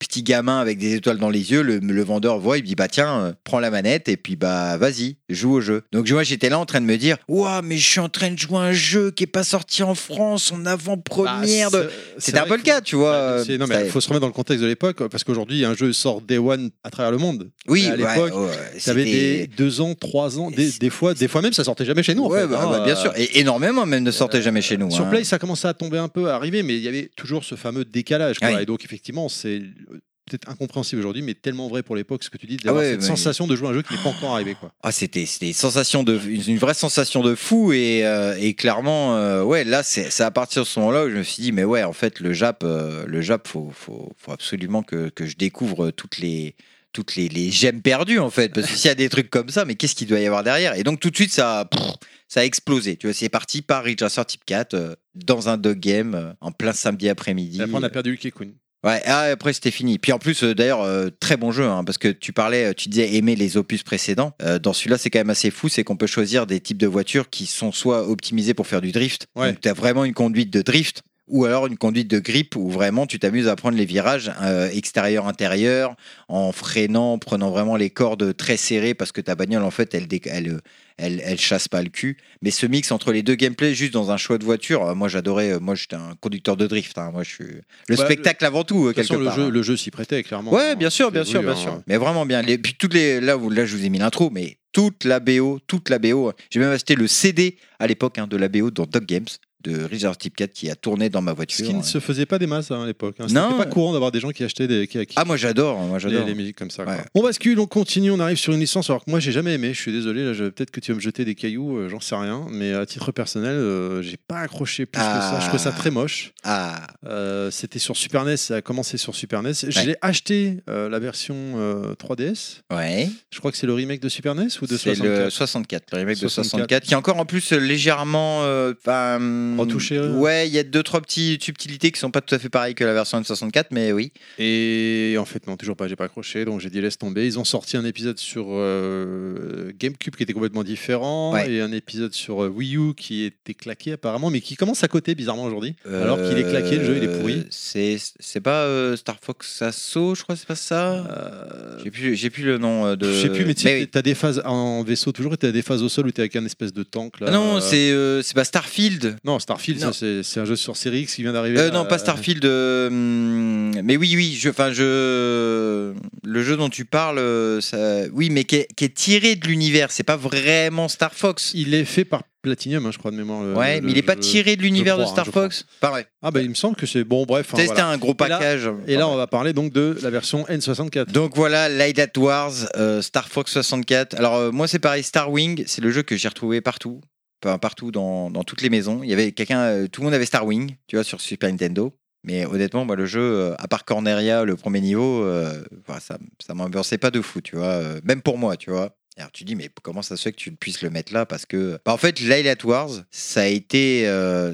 Euh, 0.00 0.06
Petit 0.10 0.22
gamin 0.22 0.58
avec 0.60 0.78
des 0.78 0.94
étoiles 0.94 1.18
dans 1.18 1.28
les 1.30 1.50
yeux, 1.52 1.62
le, 1.62 1.78
le 1.78 2.02
vendeur 2.02 2.38
voit, 2.38 2.56
il 2.58 2.64
dit 2.64 2.74
bah 2.74 2.88
tiens, 2.88 3.20
euh, 3.20 3.32
prends 3.44 3.60
la 3.60 3.70
manette 3.70 4.08
et 4.08 4.16
puis 4.16 4.34
bah 4.34 4.76
vas-y, 4.78 5.16
joue 5.28 5.52
au 5.52 5.60
jeu. 5.60 5.82
Donc 5.92 6.10
moi 6.10 6.22
j'étais 6.22 6.48
là 6.48 6.58
en 6.58 6.64
train 6.66 6.80
de 6.80 6.86
me 6.86 6.96
dire, 6.96 7.16
ouah 7.28 7.60
mais 7.62 7.76
je 7.76 7.86
suis 7.86 8.00
en 8.00 8.08
train 8.08 8.30
de 8.30 8.38
jouer 8.38 8.56
à 8.58 8.62
un 8.62 8.72
jeu 8.72 9.10
qui 9.10 9.24
est 9.24 9.26
pas 9.26 9.44
sorti 9.44 9.82
en 9.82 9.94
France 9.94 10.52
en 10.52 10.64
avant-première. 10.66 11.70
bah, 11.70 11.82
de... 11.84 11.90
C'était 12.18 12.38
un 12.38 12.46
peu 12.46 12.56
le 12.56 12.62
cas, 12.62 12.80
tu 12.80 12.96
vois. 12.96 13.44
Bah, 13.46 13.56
non, 13.58 13.66
mais 13.68 13.84
il 13.84 13.90
faut 13.90 14.00
se 14.00 14.08
remettre 14.08 14.22
dans 14.22 14.26
le 14.26 14.32
contexte 14.32 14.62
de 14.62 14.66
l'époque, 14.68 15.06
parce 15.08 15.22
qu'aujourd'hui, 15.24 15.64
un 15.64 15.74
jeu 15.74 15.92
sort 15.92 16.20
Day 16.22 16.38
One 16.38 16.70
à 16.82 16.90
travers 16.90 17.10
le 17.12 17.18
monde. 17.18 17.50
Oui, 17.68 17.86
à 17.86 17.90
ouais, 17.90 17.96
l'époque, 17.98 18.34
ouais, 18.34 18.80
T'avais 18.84 19.04
c'était- 19.04 19.36
des 19.38 19.46
deux 19.48 19.80
ans, 19.80 19.94
trois 19.94 20.38
ans, 20.38 20.50
des, 20.50 20.70
des 20.72 20.90
fois, 20.90 21.14
des 21.14 21.28
fois 21.28 21.42
même, 21.42 21.52
ça 21.52 21.64
sortait 21.64 21.84
jamais 21.84 22.02
chez 22.02 22.14
nous. 22.14 22.24
en 22.24 22.30
Ouais, 22.30 22.40
fait, 22.42 22.46
bah, 22.48 22.60
hein, 22.62 22.70
bah, 22.70 22.84
bien 22.84 22.94
euh, 22.96 23.00
sûr. 23.00 23.12
Et 23.16 23.38
énormément 23.40 23.84
même 23.86 24.02
ne 24.02 24.10
sortait 24.10 24.42
jamais 24.42 24.62
chez 24.62 24.76
nous. 24.76 24.90
Sur 24.90 25.04
hein. 25.06 25.10
Play, 25.10 25.24
ça 25.24 25.38
commençait 25.38 25.68
à 25.68 25.74
tomber 25.74 25.98
un 25.98 26.08
peu, 26.08 26.30
à 26.30 26.34
arriver, 26.36 26.62
mais 26.62 26.76
il 26.76 26.82
y 26.82 26.88
avait 26.88 27.10
toujours 27.16 27.44
ce 27.44 27.54
fameux 27.54 27.84
décalage. 27.84 28.38
quoi. 28.38 28.62
Et 28.62 28.66
donc, 28.66 28.84
effectivement, 28.84 29.28
c'est 29.28 29.60
euh, 29.60 29.89
peut-être 30.30 30.48
incompréhensible 30.48 31.00
aujourd'hui, 31.00 31.22
mais 31.22 31.34
tellement 31.34 31.68
vrai 31.68 31.82
pour 31.82 31.96
l'époque, 31.96 32.22
ce 32.22 32.30
que 32.30 32.38
tu 32.38 32.46
dis, 32.46 32.56
d'avoir 32.56 32.82
Ah 32.82 32.86
ouais, 32.86 32.92
cette 32.92 33.00
mais- 33.00 33.06
sensation 33.06 33.46
de 33.46 33.56
jouer 33.56 33.68
à 33.68 33.70
un 33.70 33.74
jeu 33.74 33.82
qui 33.82 33.94
n'est 33.94 34.02
pas 34.02 34.10
encore 34.10 34.34
arrivé. 34.34 34.54
Quoi. 34.58 34.72
Ah, 34.82 34.92
c'était 34.92 35.26
c'était 35.26 35.48
une 35.48 35.52
sensation 35.54 36.02
de 36.04 36.18
une 36.26 36.42
une 36.46 36.58
vraie 36.58 36.74
sensation 36.74 37.22
de 37.22 37.34
fou 37.34 37.72
et, 37.72 38.04
euh, 38.06 38.36
et 38.38 38.54
clairement 38.54 39.16
euh, 39.16 39.42
ouais 39.42 39.64
là 39.64 39.82
c'est 39.82 40.10
c'est 40.10 40.22
à 40.22 40.30
partir 40.30 40.62
de 40.62 40.66
ce 40.68 40.78
moment-là 40.80 41.04
où 41.06 41.10
je 41.10 41.16
me 41.16 41.22
suis 41.22 41.42
dit 41.42 41.52
mais 41.52 41.64
ouais 41.64 41.82
en 41.82 41.92
fait 41.92 42.20
le 42.20 42.32
Jap 42.32 42.62
euh, 42.64 43.04
le 43.06 43.20
Jap 43.20 43.46
faut, 43.48 43.70
faut 43.74 44.12
faut 44.16 44.32
absolument 44.32 44.82
que, 44.82 45.08
que 45.10 45.26
je 45.26 45.36
découvre 45.36 45.90
toutes 45.90 46.18
les 46.18 46.54
toutes 46.92 47.14
les, 47.16 47.28
les 47.28 47.50
gemmes 47.50 47.82
perdues 47.82 48.18
en 48.18 48.30
fait 48.30 48.52
parce 48.52 48.66
que 48.66 48.74
s'il 48.76 48.88
y 48.88 48.90
a 48.90 48.94
des 48.96 49.08
trucs 49.08 49.30
comme 49.30 49.48
ça 49.48 49.64
mais 49.64 49.74
qu'est-ce 49.76 49.94
qu'il 49.94 50.08
doit 50.08 50.18
y 50.20 50.26
avoir 50.26 50.42
derrière? 50.42 50.74
Et 50.74 50.82
donc 50.82 50.98
tout 51.00 51.10
de 51.10 51.14
suite 51.16 51.32
ça 51.32 51.68
pff, 51.70 51.82
ça 52.28 52.40
a 52.40 52.44
explosé 52.44 52.96
tu 52.96 53.06
vois 53.06 53.14
c'est 53.14 53.28
parti 53.28 53.62
par 53.62 53.84
Ridge 53.84 54.02
Racer 54.02 54.26
Type 54.26 54.44
4 54.44 54.74
euh, 54.74 54.94
dans 55.14 55.48
un 55.48 55.56
dog 55.56 55.78
game 55.78 56.14
euh, 56.14 56.32
en 56.40 56.50
plein 56.52 56.72
samedi 56.72 57.08
après-midi 57.08 57.58
Et 57.58 57.62
après, 57.62 57.76
on 57.76 57.82
a 57.82 57.90
perdu 57.90 58.16
Kun. 58.18 58.48
Ouais, 58.82 59.02
ah, 59.04 59.24
après 59.24 59.52
c'était 59.52 59.70
fini. 59.70 59.98
Puis 59.98 60.10
en 60.12 60.18
plus, 60.18 60.42
euh, 60.42 60.54
d'ailleurs, 60.54 60.80
euh, 60.82 61.10
très 61.20 61.36
bon 61.36 61.52
jeu, 61.52 61.64
hein, 61.66 61.84
parce 61.84 61.98
que 61.98 62.08
tu 62.08 62.32
parlais, 62.32 62.66
euh, 62.70 62.72
tu 62.72 62.88
disais 62.88 63.14
aimer 63.14 63.36
les 63.36 63.58
opus 63.58 63.82
précédents. 63.82 64.32
Euh, 64.42 64.58
dans 64.58 64.72
celui-là, 64.72 64.96
c'est 64.96 65.10
quand 65.10 65.18
même 65.18 65.28
assez 65.30 65.50
fou, 65.50 65.68
c'est 65.68 65.84
qu'on 65.84 65.96
peut 65.96 66.06
choisir 66.06 66.46
des 66.46 66.60
types 66.60 66.78
de 66.78 66.86
voitures 66.86 67.28
qui 67.28 67.44
sont 67.44 67.72
soit 67.72 68.08
optimisées 68.08 68.54
pour 68.54 68.66
faire 68.66 68.80
du 68.80 68.90
drift, 68.90 69.26
Ouais. 69.36 69.50
donc 69.52 69.60
tu 69.60 69.68
as 69.68 69.74
vraiment 69.74 70.04
une 70.04 70.14
conduite 70.14 70.50
de 70.50 70.62
drift, 70.62 71.02
ou 71.30 71.44
alors 71.44 71.66
une 71.66 71.76
conduite 71.78 72.08
de 72.08 72.18
grip 72.18 72.56
où 72.56 72.68
vraiment 72.70 73.06
tu 73.06 73.18
t'amuses 73.18 73.48
à 73.48 73.56
prendre 73.56 73.76
les 73.76 73.84
virages 73.86 74.30
euh, 74.42 74.68
extérieur-intérieur 74.70 75.94
en 76.28 76.52
freinant, 76.52 77.12
en 77.14 77.18
prenant 77.18 77.50
vraiment 77.50 77.76
les 77.76 77.90
cordes 77.90 78.36
très 78.36 78.56
serrées 78.56 78.94
parce 78.94 79.12
que 79.12 79.20
ta 79.20 79.34
bagnole 79.34 79.62
en 79.64 79.70
fait 79.70 79.94
elle, 79.94 80.06
dé- 80.06 80.20
elle, 80.26 80.48
euh, 80.48 80.60
elle, 80.98 81.20
elle 81.24 81.38
chasse 81.38 81.68
pas 81.68 81.82
le 81.82 81.88
cul. 81.88 82.16
Mais 82.42 82.50
ce 82.50 82.66
mix 82.66 82.92
entre 82.92 83.12
les 83.12 83.22
deux 83.22 83.34
gameplays 83.34 83.74
juste 83.74 83.92
dans 83.92 84.10
un 84.10 84.16
choix 84.16 84.38
de 84.38 84.44
voiture, 84.44 84.84
euh, 84.86 84.94
moi 84.94 85.08
j'adorais, 85.08 85.58
moi 85.60 85.74
j'étais 85.74 85.96
un 85.96 86.14
conducteur 86.20 86.56
de 86.56 86.66
drift, 86.66 86.98
hein, 86.98 87.10
moi 87.12 87.22
je 87.22 87.30
suis 87.30 87.44
le 87.88 87.96
Bah, 87.96 88.04
spectacle 88.04 88.44
avant 88.44 88.64
tout 88.64 88.88
De 88.88 88.92
quelque 88.92 89.06
façon, 89.08 89.18
le 89.20 89.26
part. 89.26 89.36
jeu, 89.36 89.42
hein. 89.44 89.50
le 89.50 89.62
jeu 89.62 89.76
s'y 89.76 89.90
prêtait, 89.90 90.22
clairement. 90.22 90.52
Ouais, 90.52 90.76
bien 90.76 90.90
sûr, 90.90 91.10
bien 91.10 91.24
sûr, 91.24 91.42
bien 91.42 91.52
hein. 91.52 91.56
sûr. 91.56 91.82
Mais 91.86 91.96
vraiment 91.96 92.26
bien. 92.26 92.42
Puis 92.42 92.74
toutes 92.78 92.94
les, 92.94 93.20
là, 93.20 93.36
là, 93.50 93.64
je 93.66 93.76
vous 93.76 93.84
ai 93.84 93.88
mis 93.88 93.98
l'intro, 93.98 94.30
mais 94.30 94.58
toute 94.72 95.04
la 95.04 95.18
BO, 95.20 95.58
toute 95.66 95.88
la 95.90 95.98
BO. 95.98 96.32
J'ai 96.50 96.60
même 96.60 96.70
acheté 96.70 96.94
le 96.94 97.06
CD 97.08 97.56
à 97.78 97.86
l'époque 97.86 98.18
hein, 98.18 98.26
de 98.28 98.36
la 98.36 98.48
BO 98.48 98.70
dans 98.70 98.84
Dog 98.86 99.04
Games 99.04 99.24
de 99.62 99.82
Richard 99.84 100.16
Type 100.16 100.36
4 100.36 100.52
qui 100.52 100.70
a 100.70 100.74
tourné 100.74 101.08
dans 101.10 101.22
ma 101.22 101.32
Ce 101.32 101.36
voiture. 101.36 101.66
qui 101.66 101.74
ne 101.74 101.82
se 101.82 101.98
faisait 102.00 102.26
pas 102.26 102.38
des 102.38 102.46
masses 102.46 102.70
hein, 102.70 102.82
à 102.82 102.86
l'époque. 102.86 103.16
Hein. 103.20 103.26
C'était 103.28 103.40
pas 103.40 103.66
courant 103.66 103.92
d'avoir 103.92 104.10
des 104.12 104.20
gens 104.20 104.30
qui 104.30 104.42
achetaient 104.44 104.66
des. 104.68 104.86
Qui, 104.86 105.04
qui- 105.06 105.14
Ah, 105.16 105.24
moi 105.24 105.36
j'adore, 105.36 105.78
moi 105.80 105.98
les, 105.98 106.02
j'adore. 106.02 106.26
les 106.26 106.34
musiques 106.34 106.56
comme 106.56 106.70
ça. 106.70 106.84
quoi. 106.84 106.96
On 107.14 107.22
bascule, 107.22 107.58
on 107.60 107.66
continue, 107.66 108.10
on 108.10 108.20
arrive 108.20 108.38
sur 108.38 108.52
une 108.52 108.60
licence 108.60 108.88
alors 108.90 109.04
que 109.04 109.10
moi 109.10 109.20
j'ai 109.20 109.32
jamais 109.32 109.54
aimé. 109.54 109.72
Je 109.74 109.80
suis 109.80 109.92
désolé, 109.92 110.24
là, 110.24 110.32
je- 110.32 110.44
peut-être 110.44 110.70
que 110.70 110.80
tu 110.80 110.92
vas 110.92 110.96
me 110.96 111.00
jeter 111.00 111.24
des 111.24 111.34
cailloux, 111.34 111.76
euh, 111.78 111.88
j'en 111.88 112.00
sais 112.00 112.14
rien. 112.14 112.46
Mais 112.50 112.72
à 112.74 112.86
titre 112.86 113.12
personnel, 113.12 113.54
euh, 113.54 114.02
j'ai 114.02 114.16
pas 114.16 114.38
accroché 114.40 114.86
plus 114.86 114.98
que 115.00 115.04
ça. 115.04 115.38
Je 115.42 115.48
trouve 115.48 115.60
ça 115.60 115.72
Ah. 115.74 115.78
très 115.78 115.90
moche. 115.90 116.32
Ah, 116.44 116.86
Euh, 117.06 117.50
C'était 117.50 117.78
sur 117.78 117.96
Super 117.96 118.24
NES, 118.24 118.36
ça 118.36 118.56
a 118.56 118.60
commencé 118.62 118.96
sur 118.96 119.14
Super 119.14 119.42
NES. 119.42 119.50
Ouais. 119.64 119.70
J'ai 119.70 119.96
acheté 120.02 120.58
euh, 120.68 120.88
la 120.88 120.98
version 120.98 121.34
euh, 121.56 121.94
3DS. 121.94 122.60
ouais. 122.72 123.08
Je 123.30 123.38
crois 123.38 123.50
que 123.50 123.56
c'est 123.58 123.66
le 123.66 123.74
remake 123.74 124.00
de 124.00 124.08
Super 124.08 124.34
NES 124.34 124.48
ou 124.62 124.66
de 124.66 124.76
C'est 124.76 124.94
64 124.94 125.24
le 125.24 125.30
64, 125.30 125.84
le 125.92 125.98
remake 125.98 126.16
64. 126.16 126.44
de 126.44 126.48
64, 126.50 126.84
qui 126.84 126.92
est 126.92 126.96
encore 126.96 127.18
en 127.18 127.24
plus 127.24 127.52
euh, 127.52 127.58
légèrement. 127.58 128.42
euh, 128.44 128.72
enfin, 128.78 129.18
Retouché, 129.58 129.96
euh. 129.96 130.12
Ouais, 130.16 130.46
il 130.48 130.54
y 130.54 130.58
a 130.58 130.62
deux, 130.62 130.82
trois 130.82 131.00
petites 131.00 131.42
subtilités 131.42 131.90
qui 131.92 131.98
sont 132.00 132.10
pas 132.10 132.20
tout 132.20 132.34
à 132.34 132.38
fait 132.38 132.48
pareilles 132.48 132.74
que 132.74 132.84
la 132.84 132.92
version 132.94 133.20
de 133.20 133.26
64, 133.26 133.68
mais 133.72 133.92
oui. 133.92 134.12
Et 134.38 135.16
en 135.18 135.24
fait, 135.24 135.46
non, 135.46 135.56
toujours 135.56 135.76
pas, 135.76 135.88
j'ai 135.88 135.96
pas 135.96 136.04
accroché, 136.04 136.44
donc 136.44 136.60
j'ai 136.60 136.70
dit 136.70 136.80
laisse 136.80 136.98
tomber. 136.98 137.26
Ils 137.26 137.38
ont 137.38 137.44
sorti 137.44 137.76
un 137.76 137.84
épisode 137.84 138.18
sur 138.18 138.46
euh, 138.50 139.72
GameCube 139.78 140.16
qui 140.16 140.22
était 140.22 140.32
complètement 140.32 140.64
différent, 140.64 141.32
Ouais. 141.32 141.50
et 141.52 141.60
un 141.60 141.72
épisode 141.72 142.12
sur 142.14 142.42
euh, 142.44 142.48
Wii 142.48 142.76
U 142.76 142.94
qui 142.94 143.24
était 143.24 143.54
claqué 143.54 143.92
apparemment, 143.92 144.30
mais 144.30 144.40
qui 144.40 144.56
commence 144.56 144.82
à 144.84 144.88
côté 144.88 145.14
bizarrement 145.14 145.44
aujourd'hui. 145.44 145.74
Alors 145.86 146.18
qu'il 146.22 146.38
est 146.38 146.48
claqué, 146.48 146.76
le 146.76 146.84
jeu 146.84 146.96
il 146.96 147.04
est 147.04 147.18
pourri. 147.18 147.44
C'est 147.50 147.96
c'est 148.18 148.40
pas 148.40 148.64
euh, 148.64 148.96
Star 148.96 149.18
Fox 149.20 149.62
Assault, 149.62 150.14
je 150.14 150.22
crois, 150.22 150.36
c'est 150.36 150.46
pas 150.46 150.54
ça? 150.54 150.92
Euh, 151.06 151.78
J'ai 151.84 151.90
plus, 151.90 152.16
j'ai 152.16 152.30
plus 152.30 152.44
le 152.44 152.58
nom 152.58 152.94
de. 152.96 153.12
Je 153.12 153.20
sais 153.22 153.28
plus, 153.30 153.44
mais 153.44 153.54
tu 153.54 153.66
oui. 153.66 153.88
as 153.94 154.02
des 154.02 154.14
phases 154.14 154.42
en 154.44 154.82
vaisseau 154.82 155.12
toujours, 155.12 155.34
et 155.34 155.36
tu 155.36 155.46
as 155.46 155.52
des 155.52 155.62
phases 155.62 155.82
au 155.82 155.88
sol 155.88 156.06
où 156.06 156.10
tu 156.10 156.16
es 156.18 156.20
avec 156.20 156.36
un 156.36 156.44
espèce 156.44 156.72
de 156.72 156.82
tank. 156.82 157.20
Là. 157.20 157.26
Ah 157.28 157.32
non, 157.32 157.56
Euh, 157.56 157.60
c'est 157.60 157.90
euh, 157.90 158.22
c'est 158.22 158.34
pas 158.34 158.44
Starfield. 158.44 159.16
Non, 159.24 159.38
Starfield, 159.40 159.80
Non. 159.82 159.92
ça, 159.92 160.06
c'est 160.22 160.40
un 160.40 160.44
jeu 160.44 160.56
sur 160.56 160.76
Série 160.76 161.00
X 161.00 161.14
qui 161.16 161.22
vient 161.22 161.32
d'arriver. 161.32 161.58
Euh, 161.58 161.66
là. 161.66 161.70
non, 161.72 161.84
pas 161.86 161.98
Starfield. 161.98 162.44
euh, 162.44 162.88
mais 162.90 163.96
oui, 163.96 164.12
oui. 164.16 164.36
Je, 164.38 164.48
enfin, 164.50 164.72
je. 164.72 165.92
Le 166.24 166.42
jeu 166.42 166.56
dont 166.56 166.68
tu 166.68 166.84
parles, 166.84 167.18
euh, 167.18 167.60
ça, 167.60 168.02
oui, 168.12 168.30
mais 168.30 168.44
qui 168.44 168.56
est, 168.56 168.68
qui 168.76 168.84
est 168.84 168.94
tiré 168.94 169.36
de 169.36 169.46
l'univers. 169.46 169.90
C'est 169.90 170.02
pas 170.04 170.16
vraiment 170.16 170.88
Star 170.88 171.14
Fox. 171.14 171.52
Il 171.54 171.74
est 171.74 171.84
fait 171.84 172.04
par 172.04 172.22
Platinum, 172.42 172.86
hein, 172.86 172.90
je 172.92 172.98
crois 172.98 173.10
de 173.10 173.16
mémoire. 173.16 173.42
le- 173.42 173.54
Ouais, 173.54 173.80
le 173.80 173.86
mais 173.86 173.92
il 173.92 173.98
est 173.98 174.02
pas 174.02 174.16
tiré 174.16 174.56
de 174.56 174.62
l'univers 174.62 174.96
de 174.96 175.02
crois, 175.04 175.12
hein, 175.20 175.22
Star. 175.24 175.26
Fox. 175.34 175.66
Vrai. 175.82 176.06
Ah 176.22 176.30
bah 176.30 176.40
il 176.40 176.48
me 176.48 176.54
semble 176.54 176.74
que 176.76 176.86
c'est 176.86 177.04
bon. 177.04 177.26
Bref. 177.26 177.48
hein, 177.52 177.56
C'était 177.58 177.66
voilà. 177.68 177.88
un 177.88 177.98
gros 177.98 178.12
Et 178.18 178.28
là- 178.28 178.38
package. 178.38 178.70
Et 178.86 178.96
là, 178.96 179.08
on 179.08 179.16
va 179.16 179.26
parler 179.26 179.52
donc 179.52 179.72
de 179.72 179.96
la 180.02 180.08
version 180.10 180.44
N64. 180.48 181.12
Donc 181.12 181.36
voilà, 181.36 181.68
Light 181.68 181.98
at 181.98 182.18
Wars, 182.18 182.52
euh, 182.76 183.02
Star 183.02 183.28
Fox 183.28 183.52
64. 183.52 184.14
Alors 184.16 184.36
euh, 184.36 184.50
moi 184.52 184.66
c'est 184.68 184.78
pareil, 184.78 185.02
Star 185.02 185.30
Wing, 185.30 185.64
c'est 185.66 185.82
le 185.82 185.90
jeu 185.90 186.02
que 186.02 186.16
j'ai 186.16 186.28
retrouvé 186.28 186.60
partout, 186.62 187.00
partout 187.40 187.90
dans, 187.90 188.30
toutes 188.44 188.62
les 188.62 188.70
maisons. 188.70 189.02
Il 189.02 189.10
y 189.10 189.12
avait 189.12 189.32
quelqu'un, 189.32 189.60
euh, 189.60 189.88
tout 189.88 190.00
le 190.00 190.06
monde 190.06 190.14
avait 190.14 190.26
Star 190.26 190.46
Wing, 190.46 190.76
tu 190.86 190.96
vois, 190.96 191.04
sur 191.04 191.20
Super 191.20 191.50
Nintendo. 191.50 191.94
Mais 192.22 192.44
honnêtement, 192.44 192.84
moi 192.84 192.96
le 192.96 193.06
jeu, 193.06 193.20
euh, 193.20 193.54
à 193.58 193.66
part 193.66 193.86
Corneria, 193.86 194.44
le 194.44 194.54
premier 194.56 194.80
niveau, 194.80 195.24
euh, 195.24 195.62
ça, 196.00 196.18
ça 196.38 196.54
m'ambiançait 196.54 196.98
pas 196.98 197.10
de 197.10 197.22
fou, 197.22 197.40
tu 197.40 197.56
vois. 197.56 197.82
même 198.04 198.20
pour 198.20 198.36
moi, 198.36 198.56
tu 198.56 198.70
vois. 198.70 198.96
Alors 199.16 199.32
tu 199.32 199.44
dis 199.44 199.54
mais 199.54 199.68
comment 199.82 200.02
ça 200.02 200.16
se 200.16 200.22
fait 200.22 200.32
que 200.32 200.36
tu 200.38 200.52
puisses 200.52 200.82
le 200.82 200.90
mettre 200.90 201.12
là? 201.12 201.26
Parce 201.26 201.44
que 201.44 201.78
bah, 201.84 201.92
en 201.92 201.96
fait 201.96 202.20
Light 202.20 202.46
at 202.46 202.64
Wars 202.64 202.90
ça 203.10 203.42
a 203.42 203.46
été 203.46 204.04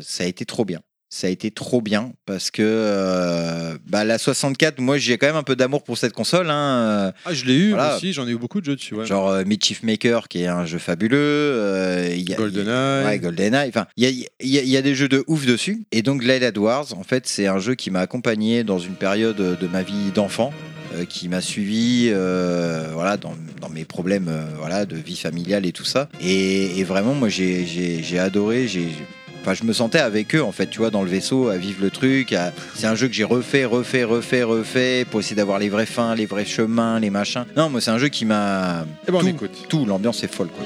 ça 0.02 0.24
a 0.24 0.26
été 0.26 0.44
trop 0.44 0.64
bien 0.64 0.80
ça 1.16 1.26
a 1.28 1.30
été 1.30 1.50
trop 1.50 1.80
bien 1.80 2.12
parce 2.26 2.50
que 2.50 2.62
euh, 2.62 3.76
bah, 3.88 4.04
la 4.04 4.18
64 4.18 4.80
moi 4.80 4.98
j'ai 4.98 5.16
quand 5.18 5.26
même 5.26 5.36
un 5.36 5.42
peu 5.42 5.56
d'amour 5.56 5.82
pour 5.82 5.96
cette 5.98 6.12
console 6.12 6.50
hein. 6.50 7.12
Ah, 7.24 7.32
je 7.32 7.44
l'ai 7.44 7.54
eu 7.54 7.70
Voilà. 7.70 7.96
aussi, 7.96 8.12
j'en 8.12 8.26
ai 8.26 8.32
eu 8.32 8.36
beaucoup 8.38 8.60
de 8.60 8.66
jeux 8.66 8.76
dessus. 8.76 8.94
Ouais. 8.94 9.06
Genre 9.06 9.28
euh, 9.28 9.44
Mischief 9.44 9.82
Maker, 9.82 10.28
qui 10.28 10.42
est 10.42 10.46
un 10.46 10.66
jeu 10.66 10.78
fabuleux. 10.78 11.16
euh, 11.18 12.14
y 12.16 12.32
a- 12.32 12.36
GoldenEye. 12.36 13.04
Ouais, 13.06 13.18
GoldenEye. 13.18 13.68
Enfin, 13.68 13.86
il 13.96 14.04
y 14.04 14.06
a, 14.06 14.62
y 14.64 14.76
y 14.76 14.82
des 14.82 14.94
jeux 14.94 15.08
de 15.08 15.24
ouf 15.26 15.46
dessus. 15.46 15.84
Et 15.92 16.02
donc, 16.02 16.22
Light 16.22 16.56
Wars, 16.58 16.86
en 16.96 17.02
fait, 17.02 17.26
c'est 17.26 17.46
un 17.46 17.58
jeu 17.58 17.74
qui 17.74 17.90
m'a 17.90 18.00
accompagné 18.00 18.62
dans 18.64 18.78
une 18.78 18.94
période 18.94 19.36
de 19.36 19.66
ma 19.66 19.82
vie 19.82 20.10
d'enfant. 20.14 20.52
euh, 20.94 21.04
qui 21.04 21.28
m'a 21.28 21.40
suivi 21.40 22.10
euh, 22.12 22.88
voilà 22.94 23.16
dans, 23.16 23.34
dans 23.60 23.68
mes 23.68 23.84
problèmes 23.84 24.28
euh, 24.28 24.44
voilà 24.58 24.86
de 24.86 24.96
vie 24.96 25.16
familiale 25.16 25.66
et 25.66 25.72
tout 25.72 25.84
ça 25.84 26.08
et, 26.20 26.78
et 26.78 26.84
vraiment 26.84 27.12
moi 27.12 27.28
j'ai 27.28 28.18
adoré 28.20 28.68
j'ai 28.68 28.86
Enfin, 29.46 29.54
je 29.54 29.62
me 29.62 29.72
sentais 29.72 30.00
avec 30.00 30.34
eux 30.34 30.42
en 30.42 30.50
fait, 30.50 30.66
tu 30.66 30.78
vois, 30.78 30.90
dans 30.90 31.04
le 31.04 31.08
vaisseau, 31.08 31.46
à 31.50 31.56
vivre 31.56 31.80
le 31.80 31.90
truc. 31.92 32.32
à- 32.32 32.52
C'est 32.74 32.88
un 32.88 32.96
jeu 32.96 33.06
que 33.06 33.14
j'ai 33.14 33.22
refait, 33.22 33.64
refait, 33.64 34.02
refait, 34.02 34.42
refait 34.42 35.06
pour 35.08 35.20
essayer 35.20 35.36
d'avoir 35.36 35.60
les 35.60 35.68
vrais 35.68 35.86
fins, 35.86 36.16
les 36.16 36.26
vrais 36.26 36.44
chemins, 36.44 36.98
les 36.98 37.10
machins. 37.10 37.44
Non, 37.56 37.70
moi 37.70 37.80
c'est 37.80 37.92
un 37.92 37.98
jeu 37.98 38.08
qui 38.08 38.24
m'a 38.24 38.84
Eh 39.06 39.12
ben, 39.12 39.18
on 39.18 39.20
tout, 39.20 39.28
écoute. 39.28 39.66
tout, 39.68 39.86
l'ambiance 39.86 40.24
est 40.24 40.34
folle 40.34 40.48
quoi. 40.48 40.64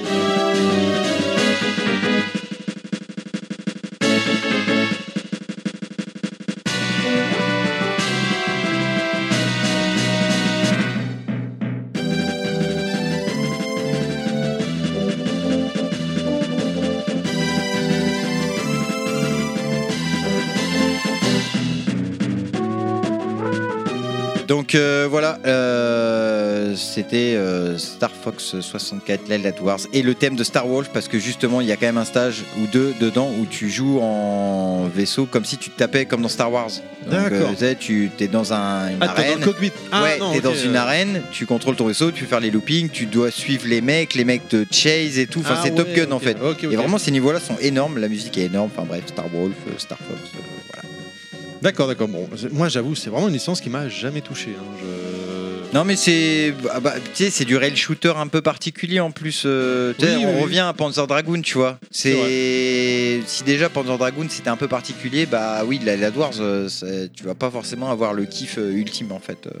Donc 24.51 24.75
euh, 24.75 25.07
voilà, 25.09 25.37
euh, 25.45 26.75
c'était 26.75 27.35
euh, 27.37 27.77
Star 27.77 28.11
Fox 28.11 28.59
64 28.59 29.29
Light 29.29 29.61
Wars 29.61 29.79
et 29.93 30.01
le 30.01 30.13
thème 30.13 30.35
de 30.35 30.43
Star 30.43 30.67
Wolf 30.67 30.89
parce 30.93 31.07
que 31.07 31.19
justement 31.19 31.61
il 31.61 31.67
y 31.67 31.71
a 31.71 31.77
quand 31.77 31.85
même 31.85 31.97
un 31.97 32.03
stage 32.03 32.43
ou 32.61 32.67
deux 32.67 32.93
dedans 32.99 33.31
où 33.39 33.45
tu 33.45 33.69
joues 33.69 34.01
en 34.01 34.89
vaisseau 34.93 35.25
comme 35.25 35.45
si 35.45 35.55
tu 35.55 35.69
te 35.69 35.77
tapais 35.77 36.05
comme 36.05 36.21
dans 36.21 36.27
Star 36.27 36.51
Wars. 36.51 36.69
D'accord. 37.09 37.53
tu 37.79 38.11
es 38.19 38.27
dans 38.27 38.51
un, 38.51 38.89
une 38.89 38.97
Ah, 38.99 39.07
dans 39.07 39.13
arène. 39.13 39.39
le 39.39 39.45
cockpit. 39.45 39.71
Ah, 39.89 40.03
ouais, 40.03 40.19
non, 40.19 40.33
t'es 40.33 40.41
dans 40.41 40.53
une 40.53 40.75
arène, 40.75 41.21
tu 41.31 41.45
contrôles 41.45 41.77
ton 41.77 41.87
vaisseau, 41.87 42.11
tu 42.11 42.25
fais 42.25 42.29
faire 42.31 42.41
les 42.41 42.51
loopings, 42.51 42.89
tu 42.89 43.05
dois 43.05 43.31
suivre 43.31 43.69
les 43.69 43.79
mecs, 43.79 44.15
les 44.15 44.25
mecs 44.25 44.49
te 44.49 44.65
chase 44.69 45.17
et 45.17 45.27
tout. 45.27 45.39
Enfin, 45.39 45.55
Ah 45.59 45.61
c'est 45.63 45.73
Top 45.73 45.87
Gun 45.95 46.11
en 46.11 46.19
fait. 46.19 46.35
Et 46.63 46.75
vraiment, 46.75 46.97
ces 46.97 47.11
niveaux-là 47.11 47.39
sont 47.39 47.57
énormes. 47.61 47.99
La 47.99 48.09
musique 48.09 48.37
est 48.37 48.47
énorme. 48.47 48.69
Enfin 48.75 48.85
bref, 48.85 49.03
Star 49.07 49.29
Wolf, 49.33 49.55
Star 49.77 49.97
Fox. 49.97 50.19
D'accord, 51.61 51.87
d'accord. 51.87 52.07
Bon, 52.07 52.27
moi 52.51 52.69
j'avoue, 52.69 52.95
c'est 52.95 53.09
vraiment 53.09 53.27
une 53.27 53.33
licence 53.33 53.61
qui 53.61 53.69
m'a 53.69 53.87
jamais 53.87 54.21
touché. 54.21 54.55
hein. 54.59 54.63
Non 55.73 55.85
mais 55.85 55.95
c'est 55.95 56.53
ah 56.69 56.81
bah, 56.81 56.95
tu 57.13 57.23
sais 57.23 57.29
c'est 57.29 57.45
du 57.45 57.55
rail 57.55 57.77
shooter 57.77 58.11
un 58.17 58.27
peu 58.27 58.41
particulier 58.41 58.99
en 58.99 59.11
plus 59.11 59.43
euh, 59.45 59.93
tu 59.97 60.05
sais, 60.05 60.17
Oui, 60.17 60.25
on 60.25 60.35
oui, 60.35 60.41
revient 60.41 60.59
à 60.59 60.73
Panzer 60.73 61.07
Dragoon 61.07 61.41
tu 61.41 61.57
vois 61.57 61.79
c'est 61.89 63.21
si 63.25 63.43
déjà 63.45 63.69
Panzer 63.69 63.97
Dragoon 63.97 64.27
c'était 64.29 64.49
un 64.49 64.57
peu 64.57 64.67
particulier 64.67 65.25
bah 65.25 65.63
oui 65.65 65.79
la, 65.85 65.95
la 65.95 66.09
Wars 66.09 66.31
euh, 66.41 66.67
c'est- 66.67 67.13
tu 67.13 67.23
vas 67.23 67.35
pas 67.35 67.49
forcément 67.49 67.89
avoir 67.89 68.13
le 68.13 68.25
kiff 68.25 68.57
euh, 68.57 68.69
ultime 68.73 69.13
en 69.13 69.19
fait 69.19 69.47
euh. 69.47 69.51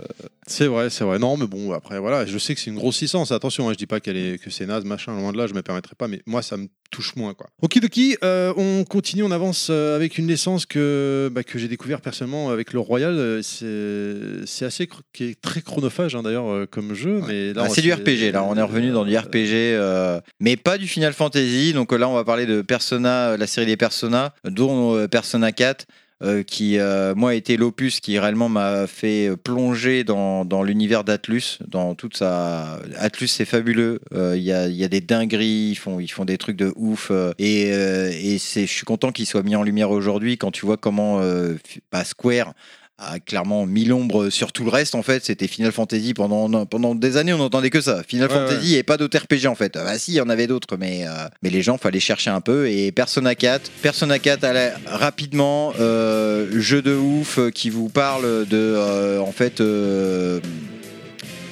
C'est 0.47 0.65
vrai, 0.65 0.89
c'est 0.89 1.05
vrai. 1.05 1.17
Non, 1.17 1.37
mais 1.37 1.45
bon, 1.45 1.71
après, 1.71 1.99
voilà, 1.99 2.25
je 2.25 2.37
sais 2.37 2.55
que 2.55 2.59
c'est 2.59 2.71
une 2.71 2.75
grosse 2.75 2.99
licence. 2.99 3.31
Attention, 3.31 3.69
hein, 3.69 3.73
je 3.73 3.77
dis 3.77 3.85
pas 3.85 3.99
qu'elle 4.01 4.17
est, 4.17 4.41
que 4.41 4.49
c'est 4.49 4.65
naze, 4.65 4.83
machin, 4.83 5.15
loin 5.15 5.31
de 5.31 5.37
là, 5.37 5.45
je 5.47 5.53
me 5.53 5.61
permettrai 5.61 5.93
pas, 5.95 6.09
mais 6.09 6.21
moi, 6.25 6.41
ça 6.41 6.57
me 6.57 6.67
touche 6.89 7.15
moins, 7.15 7.33
quoi. 7.35 7.47
Okidoki, 7.61 8.17
euh, 8.23 8.51
on 8.57 8.83
continue, 8.83 9.23
on 9.23 9.31
avance 9.31 9.67
euh, 9.69 9.95
avec 9.95 10.17
une 10.17 10.27
licence 10.27 10.65
que, 10.65 11.29
bah, 11.31 11.43
que 11.43 11.57
j'ai 11.57 11.69
découvert 11.69 12.01
personnellement 12.01 12.49
avec 12.49 12.73
le 12.73 12.79
Royal. 12.79 13.13
euh, 13.13 13.41
C'est 13.43 14.45
c'est 14.47 14.65
assez, 14.65 14.85
cr- 14.85 14.99
qui 15.13 15.25
est 15.25 15.39
très 15.39 15.61
chronophage, 15.61 16.00
hein, 16.15 16.21
d'ailleurs, 16.23 16.49
euh, 16.51 16.65
comme 16.69 16.93
jeu, 16.93 17.21
mais 17.27 17.53
là, 17.53 17.63
Ah, 17.65 17.69
c'est 17.69 17.81
du 17.81 17.91
RPG 17.93 18.31
là. 18.31 18.43
on 18.43 18.55
est 18.55 18.61
revenu 18.61 18.91
dans 18.91 19.05
du 19.05 19.17
RPG 19.17 19.75
euh, 19.75 20.19
mais 20.39 20.57
pas 20.57 20.77
du 20.77 20.87
Final 20.87 21.13
Fantasy. 21.13 21.73
Donc 21.73 21.93
euh, 21.93 21.97
là 21.97 22.07
on 22.09 22.13
va 22.13 22.23
parler 22.23 22.45
de 22.45 22.61
Persona 22.61 23.29
euh, 23.31 23.37
la 23.37 23.47
série 23.47 23.65
des 23.67 23.77
Persona 23.77 24.33
dont 24.43 24.95
euh, 24.95 25.07
Persona 25.07 25.51
4 25.51 25.85
euh, 26.23 26.43
qui 26.43 26.77
euh, 26.77 27.15
moi 27.15 27.31
a 27.31 27.33
été 27.33 27.57
l'opus 27.57 27.99
qui 27.99 28.19
réellement 28.19 28.47
m'a 28.47 28.85
fait 28.85 29.29
euh, 29.29 29.35
plonger 29.35 30.03
dans, 30.03 30.45
dans 30.45 30.61
l'univers 30.61 31.03
d'Atlus 31.03 31.57
dans 31.67 31.95
toute 31.95 32.15
sa 32.15 32.79
Atlus 32.99 33.27
c'est 33.27 33.45
fabuleux. 33.45 33.99
Euh, 34.13 34.35
il 34.37 34.43
y, 34.43 34.51
a, 34.51 34.67
il 34.67 34.75
y 34.75 34.83
a 34.83 34.87
des 34.87 35.01
dingueries 35.01 35.69
ils 35.71 35.75
font, 35.75 35.99
ils 35.99 36.07
font 36.11 36.25
des 36.25 36.37
trucs 36.37 36.57
de 36.57 36.71
ouf 36.75 37.07
euh, 37.09 37.33
et, 37.39 37.71
euh, 37.73 38.11
je 38.11 38.37
suis 38.65 38.85
content 38.85 39.11
qu'ils 39.11 39.25
soient 39.25 39.41
mis 39.41 39.55
en 39.55 39.63
lumière 39.63 39.89
aujourd'hui 39.89 40.37
quand 40.37 40.51
tu 40.51 40.63
vois 40.65 40.77
comment 40.77 41.21
euh, 41.21 41.55
bah, 41.91 42.03
Square 42.03 42.53
a 43.01 43.19
clairement 43.19 43.65
mis 43.65 43.85
l'ombre 43.85 44.29
sur 44.29 44.51
tout 44.51 44.63
le 44.63 44.69
reste 44.69 44.95
en 44.95 45.01
fait. 45.01 45.25
C'était 45.25 45.47
Final 45.47 45.71
Fantasy 45.71 46.13
pendant, 46.13 46.65
pendant 46.65 46.95
des 46.95 47.17
années 47.17 47.33
on 47.33 47.39
n'entendait 47.39 47.69
que 47.69 47.81
ça. 47.81 48.03
Final 48.07 48.29
Ouais, 48.29 48.35
Fantasy 48.35 48.75
et 48.75 48.83
pas 48.83 48.97
d'autres 48.97 49.17
RPG 49.17 49.47
en 49.47 49.55
fait. 49.55 49.73
Bah 49.73 49.97
si 49.97 50.11
il 50.11 50.15
y 50.15 50.21
en 50.21 50.29
avait 50.29 50.47
d'autres 50.47 50.77
mais, 50.77 51.05
euh, 51.07 51.27
mais 51.41 51.49
les 51.49 51.61
gens 51.61 51.77
fallait 51.77 51.99
chercher 51.99 52.29
un 52.29 52.41
peu. 52.41 52.69
Et 52.69 52.91
Persona 52.91 53.35
4 53.35 53.71
Persona 53.81 54.19
4 54.19 54.43
allait 54.43 54.73
rapidement 54.85 55.73
euh, 55.79 56.47
jeu 56.59 56.81
de 56.81 56.95
ouf 56.95 57.39
euh, 57.39 57.49
qui 57.49 57.69
vous 57.69 57.89
parle 57.89 58.45
de 58.47 58.57
euh, 58.57 59.19
en 59.19 59.31
fait 59.31 59.61
euh, 59.61 60.39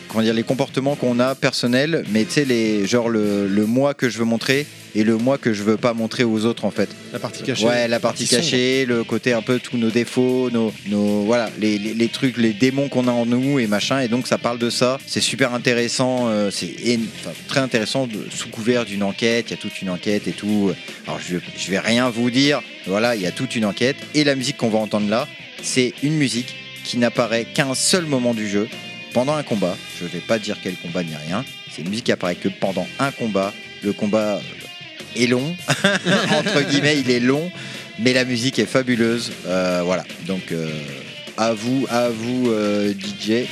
comment 0.10 0.24
dire 0.24 0.34
les 0.34 0.44
comportements 0.44 0.96
qu'on 0.96 1.20
a 1.20 1.36
personnels 1.36 2.04
mais 2.12 2.26
tu 2.26 2.32
sais 2.32 2.46
les 2.46 2.86
genre 2.86 3.08
le, 3.10 3.48
le 3.48 3.66
moi 3.66 3.94
que 3.94 4.10
je 4.10 4.18
veux 4.18 4.26
montrer 4.26 4.66
et 4.96 5.04
le 5.04 5.18
moi 5.18 5.38
que 5.38 5.54
je 5.54 5.62
veux 5.62 5.78
pas 5.78 5.94
montrer 5.94 6.24
aux 6.24 6.46
autres 6.46 6.66
en 6.66 6.72
fait 6.72 6.90
La 7.14 7.20
partie 7.20 7.44
cachée. 7.44 7.64
Ouais, 7.66 7.88
la 7.88 8.00
partie 8.00 8.26
sombre. 8.26 8.42
cachée, 8.42 8.86
le 8.88 9.04
côté 9.04 9.34
un 9.34 9.44
peu 9.44 9.60
tous 9.60 9.78
nos 9.78 9.92
défauts, 9.92 10.50
nos, 10.50 10.74
nos 10.88 11.22
voilà, 11.26 11.52
les, 11.60 11.78
les- 11.78 11.94
les 11.94 12.08
trucs, 12.08 12.38
les 12.38 12.54
démons 12.54 12.90
qu'on 12.90 13.08
a 13.08 13.12
en 13.12 13.28
nous 13.28 13.60
et 13.60 13.68
machin. 13.68 14.00
Et 14.00 14.08
donc 14.08 14.26
ça 14.26 14.40
parle 14.40 14.58
de 14.58 14.72
ça. 14.72 14.98
C'est 15.06 15.22
super 15.22 15.54
intéressant. 15.54 16.28
euh, 16.30 16.50
c'est 16.50 16.74
enfin, 17.22 17.30
très 17.48 17.60
intéressant 17.60 18.08
de- 18.08 18.26
sous 18.36 18.50
couvert 18.50 18.84
d'une 18.84 19.04
enquête. 19.04 19.46
Il 19.50 19.52
y 19.52 19.54
a 19.54 19.58
toute 19.58 19.80
une 19.84 19.92
enquête 19.92 20.28
et 20.28 20.32
tout. 20.32 20.72
Alors 21.06 21.20
je, 21.20 21.38
je 21.56 21.70
vais 21.70 21.78
rien 21.80 22.10
vous 22.10 22.32
dire. 22.32 22.62
Voilà, 22.88 23.16
il 23.16 23.22
y 23.22 23.28
a 23.28 23.32
toute 23.32 23.56
une 23.56 23.66
enquête 23.66 23.98
et 24.16 24.24
la 24.24 24.34
musique 24.34 24.58
qu'on 24.58 24.70
va 24.70 24.80
entendre 24.80 25.08
là, 25.08 25.28
c'est 25.62 25.94
une 26.02 26.16
musique 26.16 26.56
qui 26.84 26.98
n'apparaît 26.98 27.46
qu'à 27.54 27.68
un 27.68 27.76
seul 27.76 28.06
moment 28.06 28.34
du 28.34 28.50
jeu 28.50 28.68
pendant 29.14 29.36
un 29.36 29.44
combat. 29.44 29.76
Je 30.00 30.06
vais 30.06 30.20
pas 30.20 30.40
dire 30.40 30.58
quel 30.62 30.76
combat 30.76 31.04
ni 31.04 31.16
rien. 31.16 31.44
C'est 31.72 31.82
une 31.82 31.90
musique 31.90 32.06
qui 32.06 32.12
apparaît 32.12 32.36
que 32.36 32.50
pendant 32.50 32.88
un 33.00 33.12
combat. 33.12 33.54
Le 33.84 33.94
combat 33.94 34.36
euh, 34.36 34.42
est 35.16 35.28
long, 35.28 35.56
entre 36.32 36.62
guillemets, 36.70 37.00
il 37.00 37.10
est 37.10 37.22
long, 37.22 37.50
mais 37.98 38.14
la 38.14 38.26
musique 38.26 38.60
est 38.60 38.66
fabuleuse. 38.66 39.32
Euh, 39.48 39.82
voilà, 39.86 40.04
donc 40.28 40.52
euh, 40.52 40.70
à 41.38 41.54
vous, 41.54 41.88
à 41.90 42.10
vous, 42.10 42.52
DJ. 42.94 43.48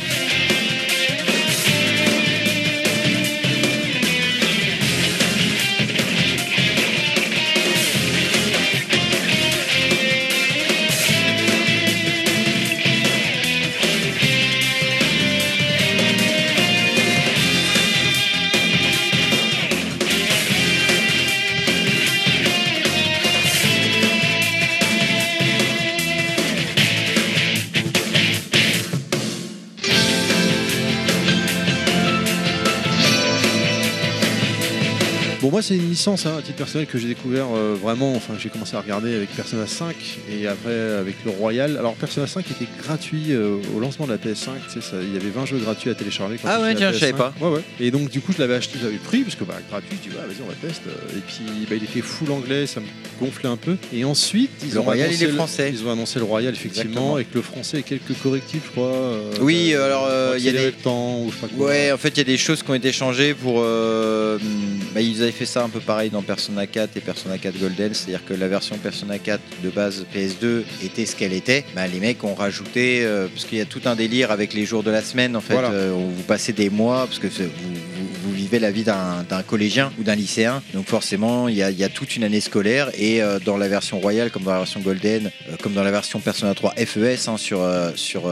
Bon, 35.47 35.51
moi, 35.51 35.61
c'est 35.61 35.77
une 35.77 35.89
licence, 35.89 36.25
hein, 36.25 36.35
à 36.37 36.41
titre 36.41 36.57
personnel, 36.57 36.87
que 36.87 36.97
j'ai 36.97 37.07
découvert 37.07 37.45
euh, 37.55 37.73
vraiment. 37.81 38.13
Enfin, 38.17 38.33
j'ai 38.37 38.49
commencé 38.49 38.75
à 38.75 38.81
regarder 38.81 39.15
avec 39.15 39.29
Persona 39.33 39.65
5 39.65 39.95
et 40.29 40.45
après 40.45 40.75
avec 40.99 41.15
le 41.23 41.31
Royal. 41.31 41.77
Alors, 41.77 41.93
Persona 41.93 42.27
5 42.27 42.51
était 42.51 42.67
gratuit 42.83 43.27
euh, 43.31 43.55
au 43.73 43.79
lancement 43.79 44.07
de 44.07 44.11
la 44.11 44.17
PS5. 44.17 44.49
Tu 44.73 44.81
sais, 44.81 44.95
il 45.03 45.13
y 45.13 45.15
avait 45.15 45.29
20 45.29 45.45
jeux 45.45 45.59
gratuits 45.59 45.89
à 45.89 45.95
télécharger. 45.95 46.35
quand 46.35 46.49
Ah 46.51 46.59
ouais, 46.59 46.75
tiens, 46.75 46.91
je 46.91 46.97
savais 46.99 47.13
PS5. 47.13 47.15
pas. 47.15 47.33
Ouais, 47.39 47.47
ouais. 47.55 47.61
Et 47.79 47.91
donc, 47.91 48.09
du 48.09 48.19
coup, 48.19 48.33
je 48.33 48.39
l'avais 48.41 48.55
acheté, 48.55 48.77
j'avais 48.81 48.97
pris 48.97 49.21
parce 49.21 49.35
que 49.35 49.45
bah, 49.45 49.53
gratuit, 49.69 49.97
tu 50.03 50.09
vois, 50.09 50.23
vas-y, 50.23 50.41
on 50.43 50.47
va 50.49 50.53
tester. 50.55 50.89
Et 51.15 51.21
puis, 51.25 51.65
bah, 51.69 51.75
il 51.77 51.83
était 51.85 52.01
full 52.01 52.29
anglais, 52.31 52.67
ça 52.67 52.81
me 52.81 52.85
gonflait 53.17 53.47
un 53.47 53.55
peu. 53.55 53.77
Et 53.93 54.03
ensuite, 54.03 54.51
ils 54.65 54.73
Le 54.73 54.79
ont 54.81 54.83
Royal, 54.83 55.07
annoncé 55.07 55.21
il 55.23 55.23
est 55.23 55.31
le- 55.31 55.37
français. 55.37 55.69
Ils 55.73 55.87
ont 55.87 55.91
annoncé 55.93 56.19
le 56.19 56.25
Royal, 56.25 56.53
effectivement, 56.53 57.15
avec 57.15 57.27
le 57.33 57.41
français 57.41 57.79
et 57.79 57.83
quelques 57.83 58.19
correctifs, 58.21 58.63
je 58.65 58.71
crois. 58.71 58.87
euh, 58.87 59.31
Oui, 59.39 59.73
alors, 59.73 60.07
pour 60.09 60.35
il 60.37 60.43
y 60.43 60.49
a 60.49 60.51
des- 60.51 60.65
le 60.65 60.71
temps 60.73 61.21
ou 61.21 61.29
je 61.31 61.35
sais 61.35 61.41
pas 61.41 61.47
quoi. 61.55 61.67
Ouais, 61.67 61.93
en 61.93 61.97
fait, 61.97 62.09
il 62.09 62.17
y 62.17 62.21
a 62.21 62.25
des 62.25 62.37
choses 62.37 62.61
qui 62.63 62.69
ont 62.69 62.75
été 62.75 62.91
changées 62.91 63.33
pour. 63.33 63.61
bah, 63.61 65.01
ils 65.01 65.21
avaient 65.21 65.31
fait 65.37 65.45
ça 65.45 65.63
un 65.63 65.69
peu 65.69 65.79
pareil 65.79 66.09
dans 66.09 66.21
Persona 66.21 66.65
4 66.67 66.97
et 66.97 66.99
Persona 67.01 67.37
4 67.37 67.59
Golden, 67.59 67.93
c'est-à-dire 67.93 68.25
que 68.25 68.33
la 68.33 68.47
version 68.47 68.77
Persona 68.77 69.19
4 69.19 69.39
de 69.63 69.69
base 69.69 70.05
PS2 70.13 70.63
était 70.83 71.05
ce 71.05 71.15
qu'elle 71.15 71.33
était. 71.33 71.63
Bah, 71.75 71.87
les 71.87 71.99
mecs 71.99 72.23
ont 72.23 72.33
rajouté, 72.33 73.01
euh, 73.03 73.27
parce 73.27 73.45
qu'il 73.45 73.57
y 73.57 73.61
a 73.61 73.65
tout 73.65 73.81
un 73.85 73.95
délire 73.95 74.31
avec 74.31 74.53
les 74.53 74.65
jours 74.65 74.83
de 74.83 74.91
la 74.91 75.01
semaine, 75.01 75.35
en 75.35 75.41
fait, 75.41 75.53
Voilà. 75.53 75.69
euh, 75.71 75.93
où 75.93 76.09
vous 76.09 76.23
passez 76.23 76.53
des 76.53 76.69
mois, 76.69 77.05
parce 77.05 77.19
que 77.19 77.27
vous, 77.27 77.43
vous- 77.43 78.07
vous 78.23 78.33
vivez 78.33 78.59
la 78.59 78.71
vie 78.71 78.83
d'un 78.83 79.25
collégien 79.45 79.91
ou 79.99 80.03
d'un 80.03 80.15
lycéen, 80.15 80.61
donc 80.73 80.87
forcément, 80.87 81.47
il 81.47 81.55
y 81.55 81.59
y 81.59 81.83
a 81.83 81.89
toute 81.89 82.15
une 82.15 82.23
année 82.23 82.41
scolaire, 82.41 82.89
et 82.97 83.21
euh, 83.21 83.39
dans 83.39 83.57
la 83.57 83.67
version 83.67 83.99
royale, 83.99 84.31
comme 84.31 84.43
dans 84.43 84.51
la 84.51 84.57
version 84.59 84.79
Golden, 84.79 85.31
comme 85.61 85.73
dans 85.73 85.83
la 85.83 85.91
version 85.91 86.19
Persona 86.19 86.53
3 86.55 86.73
FES 86.75 87.27
hein, 87.27 87.37
sur, 87.37 87.59
sur 87.95 88.27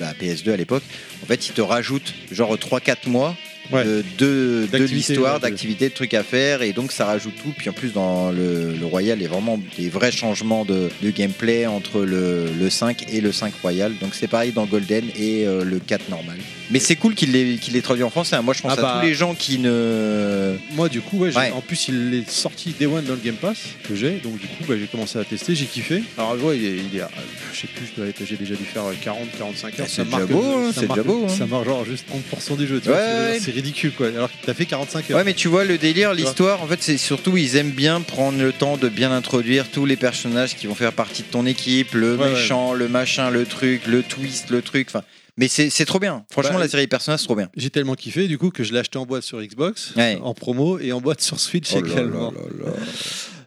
la 0.00 0.12
PS2 0.14 0.52
à 0.52 0.56
l'époque, 0.56 0.82
en 1.22 1.26
fait, 1.26 1.48
ils 1.48 1.52
te 1.52 1.60
rajoutent 1.60 2.14
genre 2.32 2.54
3-4 2.56 3.08
mois 3.08 3.36
Ouais. 3.72 3.84
de, 3.84 4.04
de, 4.18 4.26
de 4.62 4.66
D'activité, 4.66 4.94
l'histoire, 5.12 5.40
d'activités, 5.40 5.88
de 5.88 5.94
trucs 5.94 6.14
à 6.14 6.22
faire, 6.22 6.62
et 6.62 6.72
donc 6.72 6.92
ça 6.92 7.04
rajoute 7.06 7.34
tout. 7.42 7.52
Puis 7.56 7.68
en 7.68 7.72
plus, 7.72 7.92
dans 7.92 8.30
le, 8.30 8.72
le 8.74 8.86
Royal, 8.86 9.18
il 9.18 9.22
y 9.22 9.26
a 9.26 9.28
vraiment 9.28 9.60
des 9.78 9.88
vrais 9.88 10.12
changements 10.12 10.64
de, 10.64 10.88
de 11.02 11.10
gameplay 11.10 11.66
entre 11.66 12.00
le, 12.04 12.46
le 12.58 12.70
5 12.70 13.06
et 13.12 13.20
le 13.20 13.32
5 13.32 13.52
Royal. 13.62 13.92
Donc 14.00 14.14
c'est 14.14 14.28
pareil 14.28 14.52
dans 14.52 14.66
Golden 14.66 15.04
et 15.16 15.46
euh, 15.46 15.64
le 15.64 15.78
4 15.78 16.08
normal. 16.10 16.36
Mais 16.70 16.78
c'est 16.80 16.96
cool 16.96 17.14
qu'il 17.14 17.32
l'ait 17.32 17.56
qu'il 17.56 17.74
l'ait 17.74 17.80
traduit 17.82 18.02
en 18.02 18.10
français. 18.10 18.36
hein. 18.36 18.42
Moi, 18.42 18.54
je 18.54 18.60
pense 18.62 18.72
Ah 18.76 18.78
à 18.78 18.82
bah. 18.82 18.98
tous 19.00 19.06
les 19.06 19.14
gens 19.14 19.34
qui 19.34 19.58
ne. 19.58 20.54
Moi, 20.72 20.88
du 20.88 21.00
coup, 21.00 21.18
ouais, 21.18 21.30
j'ai- 21.30 21.38
Ouais. 21.38 21.50
en 21.52 21.60
plus, 21.60 21.88
il 21.88 22.14
est 22.14 22.28
sorti 22.30 22.74
Day 22.78 22.86
One 22.86 23.04
dans 23.04 23.14
le 23.14 23.20
Game 23.24 23.34
Pass 23.36 23.56
que 23.88 23.94
j'ai, 23.94 24.12
donc 24.22 24.38
du 24.38 24.46
coup, 24.46 24.64
bah, 24.68 24.74
j'ai 24.78 24.86
commencé 24.86 25.18
à 25.18 25.24
tester, 25.24 25.54
j'ai 25.54 25.66
kiffé. 25.66 26.02
Alors, 26.18 26.36
ouais, 26.44 26.56
il 26.58 26.64
est, 26.64 26.76
il 26.92 26.98
est 26.98 27.02
à- 27.02 27.10
je 27.52 27.60
sais 27.60 27.66
plus, 27.68 27.86
je 27.86 28.00
dois 28.00 28.08
être- 28.08 28.24
j'ai 28.24 28.36
déjà 28.36 28.54
dû 28.54 28.64
faire 28.64 28.82
40-45 29.02 29.78
heures. 29.78 29.86
Ah, 29.86 29.88
Ça 29.88 30.04
c'est 30.04 30.10
marque- 30.10 30.26
déjà 30.26 30.34
beau, 30.40 30.44
hein, 30.44 30.72
ça 30.72 30.80
c'est 30.80 30.86
marque- 30.88 31.00
déjà 31.02 31.08
beau, 31.12 31.24
hein. 31.26 31.34
Ça 31.36 31.46
marque 31.46 31.64
genre 31.66 31.84
juste 31.84 32.06
30% 32.08 32.56
du 32.56 32.66
jeu, 32.66 32.80
tu 32.80 32.88
Ouais, 32.88 32.94
c'est- 32.96 33.32
ouais. 33.34 33.40
c'est 33.40 33.50
ridicule, 33.52 33.92
quoi. 33.92 34.08
Alors 34.08 34.28
que 34.30 34.34
t'as 34.44 34.54
fait 34.54 34.66
45 34.66 35.10
heures. 35.10 35.18
Ouais, 35.18 35.24
mais 35.24 35.34
tu 35.34 35.48
vois, 35.48 35.64
le 35.64 35.78
délire, 35.78 36.14
l'histoire, 36.14 36.62
en 36.62 36.66
fait, 36.66 36.82
c'est 36.82 36.98
surtout, 36.98 37.36
ils 37.36 37.56
aiment 37.56 37.70
bien 37.70 38.00
prendre 38.00 38.38
le 38.40 38.52
temps 38.52 38.76
de 38.76 38.88
bien 38.88 39.12
introduire 39.12 39.66
tous 39.70 39.86
les 39.86 39.96
personnages 39.96 40.56
qui 40.56 40.66
vont 40.66 40.74
faire 40.74 40.92
partie 40.92 41.22
de 41.22 41.28
ton 41.28 41.46
équipe, 41.46 41.94
le 41.94 42.16
ouais. 42.16 42.30
méchant, 42.30 42.72
le 42.72 42.88
machin, 42.88 43.30
le 43.30 43.44
truc, 43.44 43.86
le 43.86 44.02
twist, 44.02 44.50
le 44.50 44.62
truc. 44.62 44.88
Enfin, 44.90 45.02
mais 45.36 45.48
c'est 45.48 45.70
c'est 45.70 45.84
trop 45.84 45.98
bien. 45.98 46.24
Franchement, 46.30 46.54
Bah, 46.54 46.60
la 46.60 46.68
série 46.68 46.84
des 46.84 46.88
personnages, 46.88 47.20
c'est 47.20 47.26
trop 47.26 47.36
bien. 47.36 47.48
J'ai 47.56 47.70
tellement 47.70 47.94
kiffé, 47.94 48.28
du 48.28 48.38
coup, 48.38 48.50
que 48.50 48.64
je 48.64 48.72
l'ai 48.72 48.78
acheté 48.78 48.98
en 48.98 49.06
boîte 49.06 49.22
sur 49.22 49.40
Xbox, 49.42 49.92
Ouais. 49.96 50.18
en 50.22 50.34
promo, 50.34 50.78
et 50.78 50.92
en 50.92 51.00
boîte 51.00 51.20
sur 51.20 51.38
Switch 51.40 51.70
Oh 51.74 51.78
également. 51.84 52.30
là 52.32 52.40
là 52.58 52.66
là. 52.66 52.72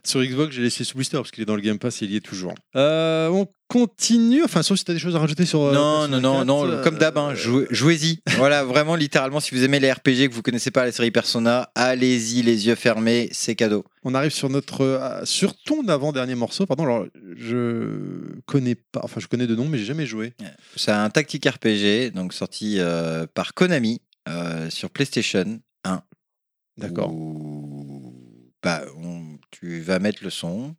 Sur 0.04 0.22
Xbox, 0.22 0.54
j'ai 0.54 0.62
laissé 0.62 0.84
sous 0.84 0.96
blister 0.96 1.16
parce 1.16 1.30
qu'il 1.30 1.42
est 1.42 1.46
dans 1.46 1.56
le 1.56 1.62
Game 1.62 1.78
Pass 1.78 2.02
et 2.02 2.04
il 2.06 2.12
y 2.12 2.16
est 2.16 2.20
toujours. 2.20 2.54
Euh, 2.76 3.28
on 3.28 3.46
continue. 3.68 4.42
Enfin, 4.42 4.62
sauf 4.62 4.78
si 4.78 4.84
tu 4.84 4.90
as 4.90 4.94
des 4.94 5.00
choses 5.00 5.14
à 5.14 5.18
rajouter 5.18 5.44
sur. 5.46 5.62
euh, 5.62 5.72
Non, 5.72 6.08
non, 6.08 6.20
non, 6.20 6.34
4, 6.38 6.44
non, 6.46 6.66
euh, 6.66 6.82
comme 6.82 6.98
d'hab, 6.98 7.16
hein, 7.18 7.34
jouez- 7.34 7.66
jouez-y. 7.70 8.20
voilà, 8.36 8.64
vraiment, 8.64 8.94
littéralement, 8.96 9.40
si 9.40 9.54
vous 9.54 9.62
aimez 9.62 9.78
les 9.80 9.92
RPG, 9.92 10.28
que 10.28 10.34
vous 10.34 10.42
connaissez 10.42 10.70
pas 10.70 10.84
la 10.84 10.92
série 10.92 11.10
Persona, 11.10 11.70
allez-y, 11.74 12.42
les 12.42 12.66
yeux 12.66 12.74
fermés, 12.74 13.28
c'est 13.32 13.54
cadeau. 13.54 13.84
On 14.02 14.14
arrive 14.14 14.32
sur 14.32 14.48
notre 14.50 15.20
sur 15.24 15.54
ton 15.62 15.86
avant-dernier 15.88 16.34
morceau. 16.34 16.66
Pardon, 16.66 16.84
alors 16.84 17.06
je 17.36 18.38
connais 18.46 18.74
pas. 18.74 19.00
Enfin, 19.04 19.20
je 19.20 19.26
connais 19.26 19.46
de 19.46 19.54
nom, 19.54 19.66
mais 19.68 19.78
j'ai 19.78 19.84
jamais 19.84 20.06
joué. 20.06 20.32
C'est 20.76 20.90
un 20.92 21.10
tactique 21.10 21.46
RPG, 21.46 22.12
donc 22.14 22.32
sorti 22.32 22.78
par 23.34 23.54
Konami 23.54 24.00
sur 24.70 24.90
PlayStation 24.90 25.60
1. 25.84 26.02
D'accord. 26.78 27.12
où, 27.12 28.14
Bah, 28.62 28.82
on- 29.02 29.38
tu 29.50 29.80
vas 29.80 29.98
mettre 29.98 30.22
le 30.24 30.30
son, 30.30 30.74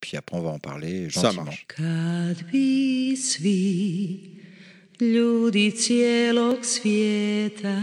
puis 0.00 0.16
après 0.16 0.36
on 0.36 0.42
va 0.42 0.50
en 0.50 0.58
parler 0.58 1.10
Ça 1.10 1.20
gentiment. 1.22 1.44
marche. 1.44 1.66
Kad 1.66 2.50
bi 2.50 3.16
svi 3.16 4.20
ljudi 5.00 5.70
cijelog 5.70 6.64
svijeta 6.64 7.82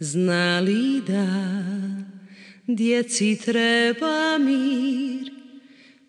znali 0.00 1.00
da 1.06 1.26
djeci 2.66 3.38
treba 3.44 4.38
mir, 4.38 5.30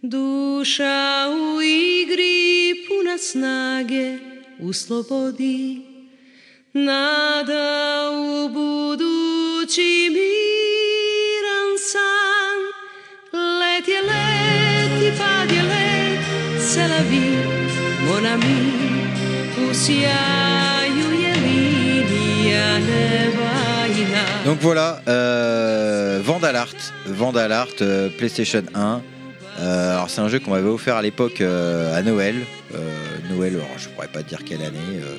duša 0.02 1.28
u 1.30 1.62
igri 1.62 2.76
puna 2.88 3.18
snage 3.18 4.18
u 4.60 4.74
slobodi, 4.74 5.82
nada 6.74 8.10
u 8.14 8.50
budući 8.50 10.10
Donc 24.46 24.58
voilà, 24.60 25.02
euh, 25.08 26.20
Vandalart, 26.24 26.68
euh, 27.82 28.10
PlayStation 28.10 28.64
1. 28.74 29.02
Euh, 29.60 29.94
alors 29.94 30.10
c'est 30.10 30.20
un 30.20 30.28
jeu 30.28 30.40
qu'on 30.40 30.52
m'avait 30.52 30.68
offert 30.68 30.98
à 30.98 31.02
l'époque 31.02 31.40
euh, 31.42 31.96
à 31.96 32.02
Noël. 32.02 32.36
Noël, 33.30 33.54
alors 33.54 33.78
je 33.78 33.88
pourrais 33.88 34.10
pas 34.10 34.24
dire 34.24 34.44
quelle 34.44 34.62
année. 34.62 34.78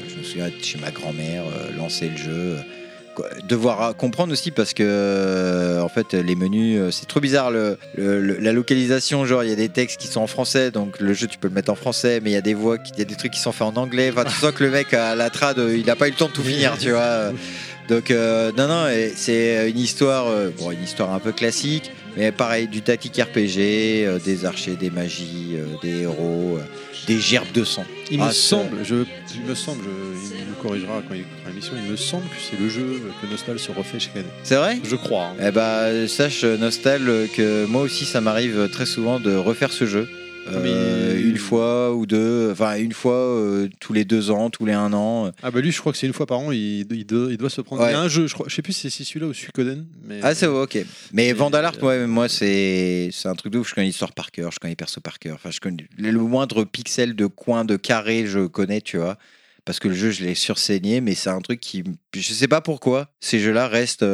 je 0.08 0.18
me 0.18 0.22
souviens 0.22 0.48
être 0.48 0.62
chez 0.62 0.78
ma 0.78 0.90
grand-mère, 0.90 1.44
lancer 1.78 2.10
le 2.10 2.16
jeu. 2.16 2.56
Devoir 3.44 3.82
euh, 3.82 3.92
comprendre 3.92 4.32
aussi 4.32 4.50
parce 4.50 4.72
que 4.74 4.82
euh, 4.86 5.80
en 5.80 5.88
fait 5.88 6.14
les 6.14 6.34
menus 6.34 6.80
euh, 6.80 6.90
c'est 6.90 7.06
trop 7.06 7.20
bizarre 7.20 7.50
la 7.50 8.52
localisation 8.52 9.24
genre 9.24 9.44
il 9.44 9.50
y 9.50 9.52
a 9.52 9.56
des 9.56 9.68
textes 9.68 10.00
qui 10.00 10.06
sont 10.08 10.20
en 10.20 10.26
français 10.26 10.70
donc 10.70 11.00
le 11.00 11.12
jeu 11.12 11.26
tu 11.26 11.38
peux 11.38 11.48
le 11.48 11.54
mettre 11.54 11.70
en 11.70 11.74
français 11.74 12.20
mais 12.22 12.30
il 12.30 12.34
y 12.34 12.36
a 12.36 12.42
des 12.42 12.54
voix 12.54 12.76
il 12.94 12.98
y 12.98 13.02
a 13.02 13.04
des 13.04 13.14
trucs 13.14 13.32
qui 13.32 13.40
sont 13.40 13.52
faits 13.52 13.66
en 13.66 13.76
anglais. 13.76 14.10
Enfin 14.12 14.24
tu 14.24 14.34
sens 14.34 14.52
que 14.52 14.64
le 14.64 14.70
mec 14.70 14.94
à 14.94 15.14
la 15.14 15.30
trad 15.30 15.58
il 15.58 15.88
a 15.90 15.96
pas 15.96 16.08
eu 16.08 16.10
le 16.10 16.16
temps 16.16 16.28
de 16.28 16.32
tout 16.32 16.42
finir 16.42 16.76
tu 16.78 16.90
vois 16.90 17.32
donc 17.88 18.10
non 18.10 18.68
non 18.68 18.86
c'est 19.14 19.70
une 19.70 19.78
histoire 19.78 20.26
bon 20.58 20.70
une 20.70 20.82
histoire 20.82 21.12
un 21.12 21.18
peu 21.18 21.32
classique 21.32 21.90
mais 22.16 22.32
pareil 22.32 22.68
du 22.68 22.82
tactique 22.82 23.16
RPG 23.16 24.04
euh, 24.04 24.18
des 24.18 24.44
archers 24.44 24.76
des 24.76 24.90
magies 24.90 25.54
euh, 25.56 25.64
des 25.82 26.02
héros 26.02 26.58
euh, 26.58 26.62
des 27.06 27.18
gerbes 27.18 27.50
de 27.52 27.64
sang 27.64 27.84
Il 28.10 28.20
Ah, 28.20 28.26
me 28.26 28.30
c'est- 28.32 28.38
semble, 28.48 28.76
je, 28.84 28.94
il 29.34 29.42
me 29.42 29.54
semble, 29.54 29.82
je- 29.84 30.36
il 30.38 30.46
me 30.50 30.54
corrigera 30.62 31.02
quand 31.08 31.14
il 31.14 31.22
écoutera 31.22 31.48
l'émission. 31.50 31.72
Il 31.84 31.90
me 31.90 31.96
semble 31.96 32.24
que 32.24 32.36
c'est 32.48 32.60
le 32.60 32.68
jeu 32.68 33.00
que 33.20 33.26
Nostal 33.26 33.58
se 33.58 33.72
refait 33.72 33.98
chaque 33.98 34.16
année. 34.16 34.26
c'est 34.44 34.54
vrai? 34.56 34.78
Je 34.84 34.94
crois. 34.96 35.32
hein. 35.32 35.44
Eh 35.48 35.50
bah, 35.50 36.06
sache, 36.06 36.44
Nostal, 36.44 37.28
que 37.34 37.64
moi 37.66 37.82
aussi, 37.82 38.04
ça 38.04 38.20
m'arrive 38.20 38.68
très 38.70 38.86
souvent 38.86 39.18
de 39.18 39.34
refaire 39.34 39.72
ce 39.72 39.84
jeu. 39.86 40.08
Euh, 40.48 40.62
Mais- 41.14 41.20
Une 41.22 41.38
fois 41.38 41.94
ou 41.94 42.04
deux, 42.04 42.50
enfin 42.52 42.76
une 42.76 42.92
fois 42.92 43.14
euh, 43.14 43.68
tous 43.80 43.92
les 43.92 44.04
deux 44.04 44.30
ans, 44.30 44.50
tous 44.50 44.66
les 44.66 44.72
un 44.72 44.92
an. 44.92 45.30
Ah 45.42 45.50
bah 45.50 45.60
lui, 45.60 45.70
je 45.72 45.78
crois 45.80 45.92
que 45.92 45.98
c'est 45.98 46.06
une 46.06 46.12
fois 46.12 46.26
par 46.26 46.38
an. 46.40 46.52
Il, 46.52 46.86
il 46.92 47.06
doit, 47.06 47.28
il 47.30 47.36
doit 47.36 47.48
se 47.50 47.60
prendre. 47.60 47.82
Ouais. 47.82 47.90
Il 47.90 47.92
y 47.92 47.96
a 47.96 48.00
un 48.00 48.08
jeu, 48.08 48.26
je 48.26 48.34
crois. 48.34 48.46
Je 48.48 48.54
sais 48.54 48.62
plus 48.62 48.72
si 48.72 48.90
c'est 48.90 49.04
celui-là 49.04 49.26
ou 49.28 49.32
Suikoden. 49.32 49.86
Mais 50.04 50.20
Ah, 50.22 50.34
c'est 50.34 50.46
ok. 50.46 50.78
Mais 51.12 51.28
Et- 51.28 51.32
Vandalart, 51.32 51.80
ouais, 51.82 52.06
moi, 52.06 52.28
c'est 52.28 53.10
un 53.24 53.34
truc 53.34 53.52
de 53.52 53.58
ouf. 53.58 53.68
Je 53.70 53.74
connais 53.74 53.86
l'histoire 53.86 54.12
par 54.12 54.30
cœur, 54.30 54.50
je 54.52 54.58
connais 54.58 54.72
les 54.72 54.76
persos 54.76 55.00
par 55.02 55.18
cœur. 55.18 55.36
Enfin, 55.36 55.50
je 55.50 55.60
connais 55.60 55.86
le 55.96 56.10
le 56.10 56.18
moindre 56.20 56.64
pixel 56.64 57.14
de 57.14 57.26
coin, 57.26 57.64
de 57.64 57.76
carré, 57.76 58.26
je 58.26 58.46
connais, 58.46 58.80
tu 58.80 58.98
vois. 58.98 59.16
Parce 59.64 59.78
que 59.78 59.88
le 59.88 59.94
jeu, 59.94 60.10
je 60.10 60.24
l'ai 60.24 60.34
sursaigné, 60.34 61.00
mais 61.00 61.14
c'est 61.14 61.30
un 61.30 61.40
truc 61.40 61.60
qui. 61.60 61.84
Je 62.14 62.32
sais 62.32 62.48
pas 62.48 62.60
pourquoi 62.60 63.08
ces 63.20 63.38
jeux-là 63.38 63.68
restent. 63.68 64.04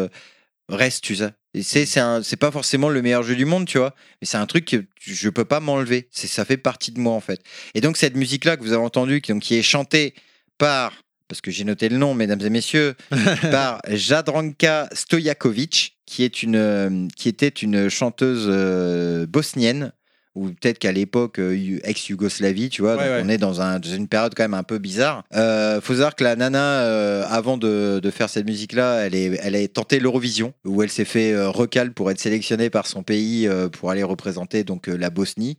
Restent, 0.69 1.05
tu 1.05 1.17
sais. 1.17 1.33
C'est 1.63 2.37
pas 2.37 2.51
forcément 2.51 2.89
le 2.89 3.03
meilleur 3.03 3.23
jeu 3.23 3.35
du 3.35 3.45
monde, 3.45 3.67
tu 3.67 3.79
vois. 3.79 3.95
Mais 4.21 4.27
c'est 4.27 4.37
un 4.37 4.47
truc 4.47 4.65
que 4.67 4.85
je 5.01 5.29
peux 5.29 5.45
pas 5.45 5.61
m'enlever. 5.61 6.09
C'est 6.11 6.27
Ça 6.27 6.45
fait 6.45 6.57
partie 6.57 6.93
de 6.93 7.01
moi, 7.01 7.15
en 7.15 7.21
fait. 7.21 7.41
Et 7.75 7.81
donc, 7.81 7.97
cette 7.97 8.17
musique-là 8.17 8.57
que 8.57 8.63
vous 8.63 8.73
avez 8.73 8.83
entendue, 8.83 9.21
qui, 9.21 9.33
donc, 9.33 9.43
qui 9.43 9.55
est 9.55 9.63
chantée 9.63 10.15
par. 10.59 10.93
Parce 11.29 11.43
que 11.43 11.51
j'ai 11.51 11.65
noté 11.65 11.91
le 11.91 11.99
nom, 11.99 12.15
mesdames 12.15 12.41
et 12.41 12.49
messieurs, 12.49 12.95
par 13.51 13.83
Jadranka 13.87 14.89
Stojakovic, 14.93 15.99
qui, 16.07 16.23
est 16.23 16.43
une, 16.43 16.57
euh, 16.57 17.07
qui 17.17 17.29
était 17.29 17.49
une 17.49 17.91
chanteuse 17.91 18.47
euh, 18.49 19.27
bosnienne, 19.27 19.93
ou 20.35 20.49
peut-être 20.51 20.79
qu'à 20.79 20.93
l'époque 20.93 21.39
euh, 21.39 21.53
eu- 21.55 21.81
ex-Yougoslavie, 21.85 22.69
tu 22.69 22.83
vois, 22.83 22.93
Ouais, 22.97 23.05
donc 23.05 23.07
ouais. 23.17 23.23
on 23.25 23.29
est 23.29 23.39
dans, 23.39 23.61
un- 23.61 23.79
dans 23.79 23.89
une 23.91 24.09
période 24.09 24.35
quand 24.37 24.45
même 24.45 24.55
un 24.55 24.63
peu 24.63 24.79
bizarre. 24.79 25.25
Euh, 25.35 25.81
faut 25.81 25.95
savoir 25.95 26.15
que 26.15 26.25
la 26.25 26.37
nana, 26.37 26.83
euh, 26.83 27.25
avant 27.29 27.57
de, 27.57 28.01
de 28.03 28.11
faire 28.11 28.29
cette 28.31 28.47
musique-là, 28.47 29.07
elle, 29.07 29.15
est, 29.15 29.39
elle 29.43 29.57
a 29.57 29.67
tenté 29.69 29.99
l'Eurovision, 30.01 30.53
où 30.65 30.83
elle 30.83 30.91
s'est 30.91 31.05
fait 31.05 31.33
euh, 31.33 31.49
recal 31.51 31.93
pour 31.93 32.11
être 32.11 32.21
sélectionnée 32.21 32.71
par 32.71 32.87
son 32.87 33.03
pays 33.03 33.49
pour 33.73 33.91
aller 33.91 34.03
représenter 34.03 34.65
donc 34.65 34.87
la 34.87 35.11
Bosnie. 35.11 35.57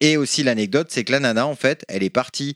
Et 0.00 0.16
aussi 0.16 0.42
l'anecdote, 0.42 0.88
c'est 0.90 1.04
que 1.04 1.12
la 1.12 1.20
nana, 1.20 1.46
en 1.46 1.54
fait, 1.54 1.84
elle 1.88 2.02
est 2.02 2.10
partie 2.10 2.54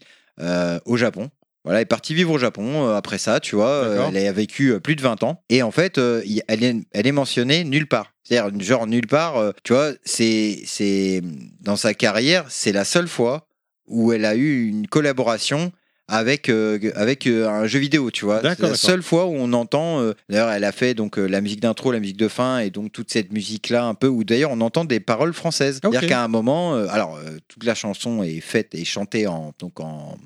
au 0.84 0.96
Japon. 0.96 1.30
Voilà, 1.64 1.80
elle 1.80 1.82
est 1.82 1.86
partie 1.86 2.14
vivre 2.14 2.30
au 2.32 2.38
Japon 2.38 2.88
après 2.94 3.18
ça, 3.18 3.40
tu 3.40 3.56
vois. 3.56 4.10
elle 4.14 4.26
a 4.26 4.32
vécu 4.32 4.78
plus 4.80 4.96
de 4.96 5.02
20 5.02 5.22
ans. 5.22 5.42
Et 5.50 5.62
en 5.62 5.70
fait, 5.70 6.00
y- 6.24 6.40
elle, 6.48 6.62
est, 6.64 6.76
elle 6.92 7.06
est 7.06 7.12
mentionnée 7.12 7.64
nulle 7.64 7.86
part. 7.88 8.12
C'est-à-dire, 8.28 8.60
genre, 8.60 8.86
nulle 8.86 9.06
part, 9.06 9.36
euh, 9.38 9.52
tu 9.64 9.72
vois, 9.72 9.92
c'est, 10.04 10.60
c'est, 10.66 11.22
dans 11.60 11.76
sa 11.76 11.94
carrière, 11.94 12.44
c'est 12.48 12.72
la 12.72 12.84
seule 12.84 13.08
fois 13.08 13.46
où 13.86 14.12
elle 14.12 14.24
a 14.26 14.34
eu 14.34 14.66
une 14.66 14.86
collaboration 14.86 15.72
avec, 16.08 16.48
euh, 16.48 16.78
avec 16.94 17.26
euh, 17.26 17.48
un 17.48 17.66
jeu 17.66 17.78
vidéo, 17.78 18.10
tu 18.10 18.24
vois. 18.24 18.40
C'est 18.42 18.60
la 18.60 18.74
seule 18.74 19.02
fois 19.02 19.26
où 19.26 19.34
on 19.34 19.52
entend. 19.52 20.00
euh, 20.00 20.12
d'ailleurs, 20.28 20.50
elle 20.50 20.64
a 20.64 20.72
fait 20.72 20.94
donc 20.94 21.16
la 21.16 21.40
musique 21.40 21.60
d'intro, 21.60 21.92
la 21.92 22.00
musique 22.00 22.16
de 22.16 22.28
fin, 22.28 22.58
et 22.60 22.70
donc 22.70 22.92
toute 22.92 23.10
cette 23.10 23.32
musique-là, 23.32 23.84
un 23.84 23.94
peu, 23.94 24.08
où 24.08 24.24
d'ailleurs 24.24 24.50
on 24.50 24.60
entend 24.60 24.84
des 24.84 25.00
paroles 25.00 25.32
françaises. 25.34 25.80
Ok. 25.82 25.92
C'est-à-dire 25.92 26.08
qu'à 26.08 26.22
un 26.22 26.28
moment, 26.28 26.74
alors, 26.74 27.18
toute 27.48 27.64
la 27.64 27.74
chanson 27.74 28.22
est 28.22 28.40
faite 28.40 28.74
et 28.74 28.84
chantée 28.84 29.26
en, 29.26 29.52
donc 29.58 29.80
en, 29.80 30.16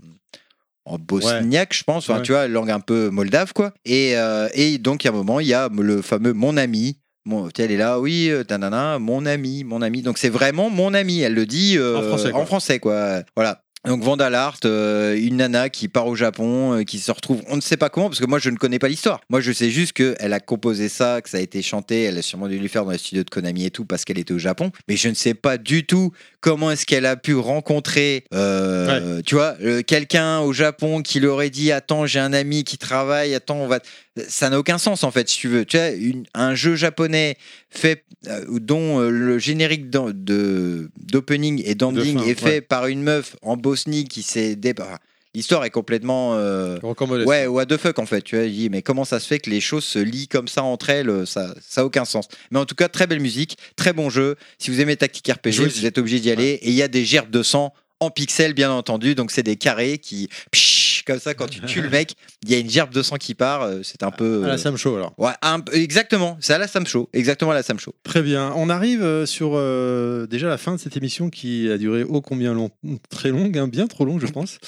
en 0.85 0.99
bosniaque, 0.99 1.75
je 1.75 1.85
pense, 1.85 2.09
enfin, 2.09 2.19
Ouais. 2.19 2.25
tu 2.25 2.33
vois, 2.33 2.49
langue 2.49 2.71
un 2.71 2.81
peu 2.81 3.11
moldave, 3.11 3.53
quoi. 3.53 3.73
Et, 3.85 4.17
euh, 4.17 4.49
et 4.55 4.79
donc, 4.79 5.05
il 5.05 5.07
y 5.07 5.11
a 5.11 5.13
un 5.13 5.17
moment, 5.17 5.39
il 5.41 5.47
y 5.49 5.55
a 5.55 5.69
le 5.73 6.03
fameux 6.03 6.33
mon 6.33 6.57
ami. 6.57 6.97
Mon, 7.25 7.49
elle 7.57 7.71
est 7.71 7.77
là, 7.77 8.01
oui, 8.01 8.29
euh, 8.31 8.43
tanana, 8.43 8.99
mon 8.99 9.27
ami, 9.27 9.65
mon 9.65 9.83
ami. 9.83 10.03
Donc, 10.03 10.19
c'est 10.19 10.29
vraiment 10.29 10.71
mon 10.71 10.93
ami. 10.95 11.21
Elle 11.21 11.35
le 11.35 11.47
dit 11.47 11.77
euh, 11.79 11.99
En 11.99 12.03
français, 12.03 12.31
quoi. 12.31 12.41
en 12.41 12.47
français, 12.47 12.79
quoi. 12.81 13.23
Voilà. 13.37 13.63
Donc 13.85 14.05
Vandalart, 14.05 14.59
euh, 14.65 15.17
une 15.17 15.39
nana 15.39 15.69
qui 15.69 15.89
part 15.89 16.07
au 16.07 16.15
Japon, 16.15 16.79
euh, 16.79 16.83
qui 16.85 17.01
se 17.01 17.11
retrouve, 17.11 17.43
on 17.49 17.57
ne 17.57 17.61
sait 17.61 17.77
pas 17.77 17.89
comment, 17.89 18.09
parce 18.09 18.21
que 18.21 18.27
moi 18.27 18.39
je 18.39 18.49
ne 18.51 18.57
connais 18.57 18.79
pas 18.79 18.87
l'histoire. 18.87 19.21
Moi 19.29 19.41
je 19.41 19.51
sais 19.51 19.71
juste 19.71 19.93
qu'elle 19.93 20.33
a 20.33 20.39
composé 20.39 20.89
ça, 20.89 21.21
que 21.21 21.29
ça 21.29 21.39
a 21.39 21.41
été 21.41 21.63
chanté, 21.63 22.05
elle 22.05 22.17
a 22.17 22.23
sûrement 22.23 22.47
dû 22.47 22.61
le 22.61 22.69
faire 22.69 22.85
dans 22.85 22.93
les 22.93 22.99
studios 22.99 23.25
de 23.25 23.31
Konami 23.31 23.65
et 23.65 23.71
tout, 23.73 23.85
parce 23.85 24.05
qu'elle 24.05 24.21
était 24.21 24.35
au 24.35 24.39
Japon. 24.39 24.71
Mais 24.87 24.97
je 24.97 25.09
ne 25.09 25.15
sais 25.15 25.35
pas 25.35 25.59
du 25.59 25.85
tout 25.85 26.13
comment 26.41 26.71
est-ce 26.71 26.87
qu'elle 26.87 27.07
a 27.07 27.17
pu 27.17 27.35
rencontrer, 27.35 28.25
tu 29.27 29.35
vois, 29.35 29.57
quelqu'un 29.85 30.39
au 30.41 30.53
Japon 30.53 31.03
qui 31.03 31.19
leur 31.19 31.35
aurait 31.35 31.51
dit, 31.51 31.73
attends, 31.73 32.07
j'ai 32.07 32.21
un 32.21 32.33
ami 32.33 32.63
qui 32.63 32.79
travaille, 32.79 33.35
attends, 33.35 33.57
on 33.57 33.67
va... 33.67 33.81
Ça 34.29 34.51
n'a 34.51 34.59
aucun 34.59 34.79
sens 34.79 35.05
en 35.05 35.11
fait, 35.11 35.29
si 35.29 35.39
tu 35.39 35.49
veux. 35.49 35.65
Tu 35.65 35.77
vois, 35.79 35.89
une- 35.91 36.25
un 36.35 36.55
jeu 36.55 36.75
japonais 36.77 37.37
fait, 37.71 38.05
euh, 38.27 38.45
dont 38.61 39.01
euh, 39.01 39.09
le 39.11 39.39
générique 39.39 39.89
d'opening 39.91 41.63
et 41.65 41.75
d'ending 41.75 42.23
est 42.29 42.39
fait 42.39 42.45
ouais. 42.47 42.61
par 42.61 42.87
une 42.87 43.03
meuf 43.03 43.37
en 43.43 43.57
Bosnie 43.57 44.05
qui 44.05 44.23
s'est... 44.23 44.57
dé- 44.57 44.75
enfin, 44.79 44.99
L'histoire 45.35 45.65
est 45.65 45.71
complètement... 45.71 46.35
euh. 46.35 46.79
Ouais, 47.27 47.47
what 47.47 47.65
the 47.65 47.79
fuck 47.79 47.99
en 47.99 48.05
fait. 48.05 48.21
Tu 48.21 48.37
vois, 48.37 48.47
dit, 48.47 48.69
mais 48.69 48.83
comment 48.83 49.07
ça 49.07 49.19
se 49.19 49.27
fait 49.27 49.39
que 49.39 49.49
les 49.49 49.63
choses 49.63 49.85
se 49.85 49.99
lient 49.99 50.29
comme 50.29 50.47
ça 50.47 50.63
entre 50.63 50.91
elles 50.91 51.09
euh, 51.09 51.25
Ça 51.25 51.55
ça 51.67 51.81
a 51.81 51.85
aucun 51.85 52.05
sens. 52.05 52.29
Mais 52.51 52.59
en 52.59 52.67
tout 52.67 52.75
cas, 52.75 52.89
très 52.91 53.07
belle 53.07 53.21
musique, 53.21 53.57
très 53.77 53.95
bon 53.95 54.11
jeu. 54.11 54.37
Si 54.59 54.71
vous 54.71 54.81
aimez 54.83 54.95
Tactique 54.97 55.29
RPG, 55.29 55.53
vous 55.81 55.87
êtes 55.87 55.97
obligé 55.97 56.21
d'y 56.21 56.31
aller. 56.31 56.59
Et 56.61 56.69
il 56.69 56.75
y 56.75 56.83
a 56.83 56.89
des 56.89 57.07
gerbes 57.07 57.31
de 57.31 57.43
sang 57.43 57.73
en 57.99 58.11
pixels, 58.11 58.53
bien 58.53 58.71
entendu. 58.73 59.15
Donc 59.15 59.31
c'est 59.31 59.43
des 59.43 59.57
carrés 59.57 59.97
qui, 59.97 60.29
comme 61.05 61.19
ça 61.21 61.35
quand 61.35 61.49
tu 61.49 61.61
tues 61.63 61.83
le 61.83 61.91
mec, 61.91 62.15
il 62.43 62.51
y 62.51 62.55
a 62.55 62.59
une 62.59 62.71
gerbe 62.71 62.93
de 62.93 63.03
sang 63.03 63.17
qui 63.17 63.35
part. 63.35 63.63
euh, 63.63 63.81
C'est 63.83 64.03
un 64.03 64.11
peu. 64.11 64.43
À 64.45 64.49
la 64.49 64.55
euh, 64.55 64.57
Sam 64.59 64.77
Show 64.77 64.97
alors. 64.97 65.13
Ouais, 65.19 65.33
un 65.43 65.61
exactement. 65.73 66.37
C'est 66.41 66.55
à 66.55 66.59
la 66.59 66.69
Sam 66.69 66.87
Show. 66.87 67.09
Exactement 67.13 67.51
à 67.51 67.55
la 67.55 67.63
Sam 67.63 67.79
Show. 67.79 67.95
Très 68.03 68.23
bien. 68.23 68.53
On 68.57 68.69
arrive 68.71 69.03
euh, 69.03 69.27
sur 69.27 69.53
euh, 69.55 70.27
déjà 70.27 70.49
la 70.49 70.59
fin 70.59 70.73
de 70.75 70.81
cette 70.81 70.97
émission 70.97 71.31
qui 71.31 71.71
a 71.71 71.79
duré 71.79 72.03
ô 72.05 72.21
combien 72.21 72.55
long 72.55 72.71
Très 73.11 73.31
longue, 73.31 73.57
hein, 73.59 73.69
bien 73.69 73.87
trop 73.87 74.05
longue, 74.05 74.21
je 74.21 74.31
pense. 74.31 74.59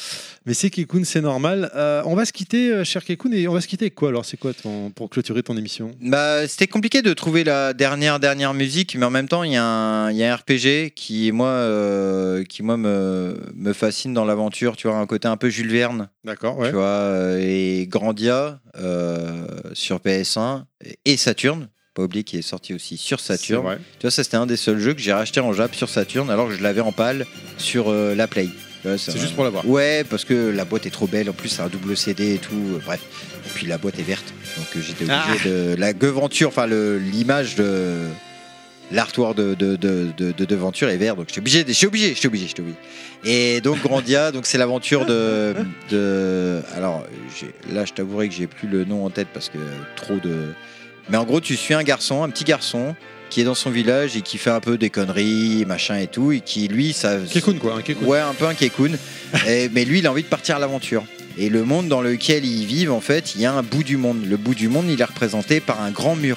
Mais 0.47 0.55
c'est 0.55 0.71
Kekun, 0.71 1.05
c'est 1.05 1.21
normal. 1.21 1.71
Euh, 1.75 2.03
on 2.07 2.15
va 2.15 2.25
se 2.25 2.33
quitter, 2.33 2.85
cher 2.85 3.05
Kekun, 3.05 3.33
et 3.33 3.49
on 3.49 3.55
va 3.55 3.61
se 3.61 3.67
quitter 3.69 3.85
avec 3.87 3.95
quoi 3.95 4.09
alors? 4.11 4.25
C'est 4.25 4.37
quoi 4.37 4.53
ton, 4.55 4.91
pour 4.91 5.09
clôturer 5.11 5.43
ton 5.43 5.57
émission? 5.57 5.93
Bah, 6.01 6.47
c'était 6.49 6.67
compliqué 6.67 7.03
de 7.03 7.13
trouver 7.13 7.45
la 7.45 7.73
dernière 7.73 8.21
dernière 8.21 8.55
musique, 8.55 8.97
mais 8.97 9.07
en 9.07 9.11
même 9.11 9.29
temps, 9.29 9.43
il 9.45 9.53
y, 9.53 9.57
a 9.57 9.65
un- 9.65 10.11
il 10.11 10.17
y 10.17 10.25
a 10.25 10.33
un 10.33 10.37
RPG 10.37 10.93
qui 10.95 11.33
moi, 11.33 11.49
euh, 11.49 12.45
qui 12.45 12.63
moi 12.63 12.77
me, 12.77 13.37
me 13.55 13.73
fascine 13.73 14.13
dans 14.15 14.25
l'aventure. 14.25 14.77
Tu 14.77 14.87
vois, 14.89 14.97
un 14.97 15.07
côté 15.07 15.29
un 15.29 15.37
peu 15.37 15.49
Jules 15.49 15.71
Verne. 15.71 16.09
D'accord, 16.25 16.59
ouais. 16.59 16.69
Tu 16.71 16.75
vois, 16.75 16.85
euh, 16.85 17.39
et 17.41 17.87
Grandia 17.87 18.61
euh, 18.79 19.47
sur 19.75 19.99
PS1 19.99 20.65
et 21.05 21.17
Saturn. 21.17 21.69
Pas 21.95 22.03
oublier 22.03 22.25
qu'il 22.25 22.39
est 22.41 22.43
sorti 22.43 22.75
aussi 22.75 22.97
sur 22.97 23.21
Saturn. 23.21 23.79
Tu 23.99 24.03
vois, 24.03 24.11
ça 24.11 24.25
c'était 24.25 24.37
un 24.37 24.47
des 24.47 24.57
seuls 24.57 24.81
jeux 24.81 24.95
que 24.95 25.01
j'ai 25.01 25.13
racheté 25.13 25.39
en 25.41 25.53
Jap 25.53 25.75
sur 25.75 25.89
Saturn 25.89 26.29
alors 26.31 26.49
que 26.49 26.55
je 26.55 26.63
l'avais 26.63 26.81
en 26.81 26.91
pâle 26.93 27.25
sur 27.59 27.89
euh, 27.89 28.15
la 28.15 28.27
Play. 28.27 28.49
C'est 28.83 29.13
un- 29.13 29.17
juste 29.17 29.35
pour 29.35 29.45
l'avoir. 29.45 29.67
Ouais, 29.69 30.05
parce 30.05 30.25
que 30.25 30.35
la 30.51 30.65
boîte 30.65 30.85
est 30.87 30.91
trop 30.91 31.07
belle. 31.07 31.31
En 31.31 31.33
plus, 31.33 31.49
c'est 31.49 31.63
un 31.63 31.69
double 31.69 31.97
CD 31.97 32.35
et 32.35 32.39
tout. 32.39 32.55
euh, 32.75 32.81
Bref. 32.85 33.01
Et 33.47 33.49
puis 33.55 33.67
la 33.67 33.79
boîte 33.79 33.99
est 33.99 34.03
verte. 34.03 34.35
Donc 34.59 34.67
euh, 34.77 34.81
j'étais 34.81 35.05
obligé 35.05 35.41
Ah. 35.45 35.49
de. 35.49 35.75
La 35.79 35.93
Geventure, 35.99 36.49
enfin 36.49 36.67
l'image 36.67 37.55
de. 37.55 37.95
L'artwork 38.95 39.37
de, 39.37 39.55
de, 39.55 39.77
de, 39.77 40.09
de, 40.17 40.33
de 40.33 40.45
Deventure 40.45 40.89
est 40.89 40.97
vert. 40.97 41.17
Donc 41.17 41.27
j'étais 41.29 41.41
obligé, 41.41 41.65
j'étais 41.69 41.87
obligé, 41.87 42.15
j'étais 42.15 42.27
obligé, 42.29 42.47
j'étais 42.47 42.61
obligé. 42.63 42.77
Et 43.25 43.61
donc 43.61 43.81
Grandia, 43.83 44.31
donc 44.33 44.47
c'est 44.47 44.59
l'aventure 44.59 45.05
de, 45.07 45.55
de. 45.91 46.61
Alors 46.77 47.05
là, 47.73 47.85
je 47.85 47.93
t'avouerai 47.93 48.29
que 48.29 48.35
j'ai 48.35 48.47
plus 48.47 48.69
le 48.69 48.85
nom 48.85 49.05
en 49.05 49.11
tête 49.11 49.29
parce 49.35 49.49
que 49.49 49.59
trop 49.97 50.17
de. 50.17 50.53
Mais 51.11 51.17
en 51.17 51.25
gros, 51.25 51.41
tu 51.41 51.57
suis 51.57 51.75
un 51.75 51.83
garçon, 51.83 52.23
un 52.23 52.29
petit 52.31 52.45
garçon 52.45 52.95
qui 53.31 53.41
est 53.41 53.45
dans 53.45 53.55
son 53.55 53.71
village 53.71 54.17
et 54.17 54.21
qui 54.21 54.39
fait 54.39 54.51
un 54.51 54.61
peu 54.61 54.79
des 54.79 54.91
conneries, 54.91 55.65
machin 55.67 55.99
et 55.99 56.07
tout, 56.07 56.31
et 56.33 56.41
qui 56.41 56.69
lui, 56.69 56.93
ça. 56.93 57.17
Kekun, 57.33 57.55
quoi. 57.59 57.75
Un 57.77 57.83
Kekun. 57.83 58.07
Ouais, 58.07 58.21
un 58.21 58.33
peu 58.35 58.47
un 58.47 58.55
Kekun. 58.55 58.93
Et- 59.49 59.69
mais 59.71 59.85
lui, 59.85 59.99
il 59.99 60.07
a 60.07 60.11
envie 60.13 60.23
de 60.23 60.29
partir 60.29 60.57
à 60.57 60.59
l'aventure. 60.61 61.05
Et 61.37 61.49
le 61.49 61.65
monde 61.65 61.89
dans 61.89 62.01
lequel 62.01 62.45
ils 62.45 62.65
vivent, 62.65 62.93
en 62.93 63.01
fait, 63.01 63.35
il 63.35 63.41
y 63.41 63.47
a 63.47 63.53
un 63.53 63.63
bout 63.65 63.83
du 63.83 63.97
monde. 63.97 64.25
Le 64.25 64.37
bout 64.37 64.55
du 64.55 64.69
monde, 64.69 64.87
il 64.89 65.01
est 65.01 65.05
représenté 65.05 65.59
par 65.61 65.81
un 65.83 65.91
grand 65.91 66.15
mur. 66.15 66.37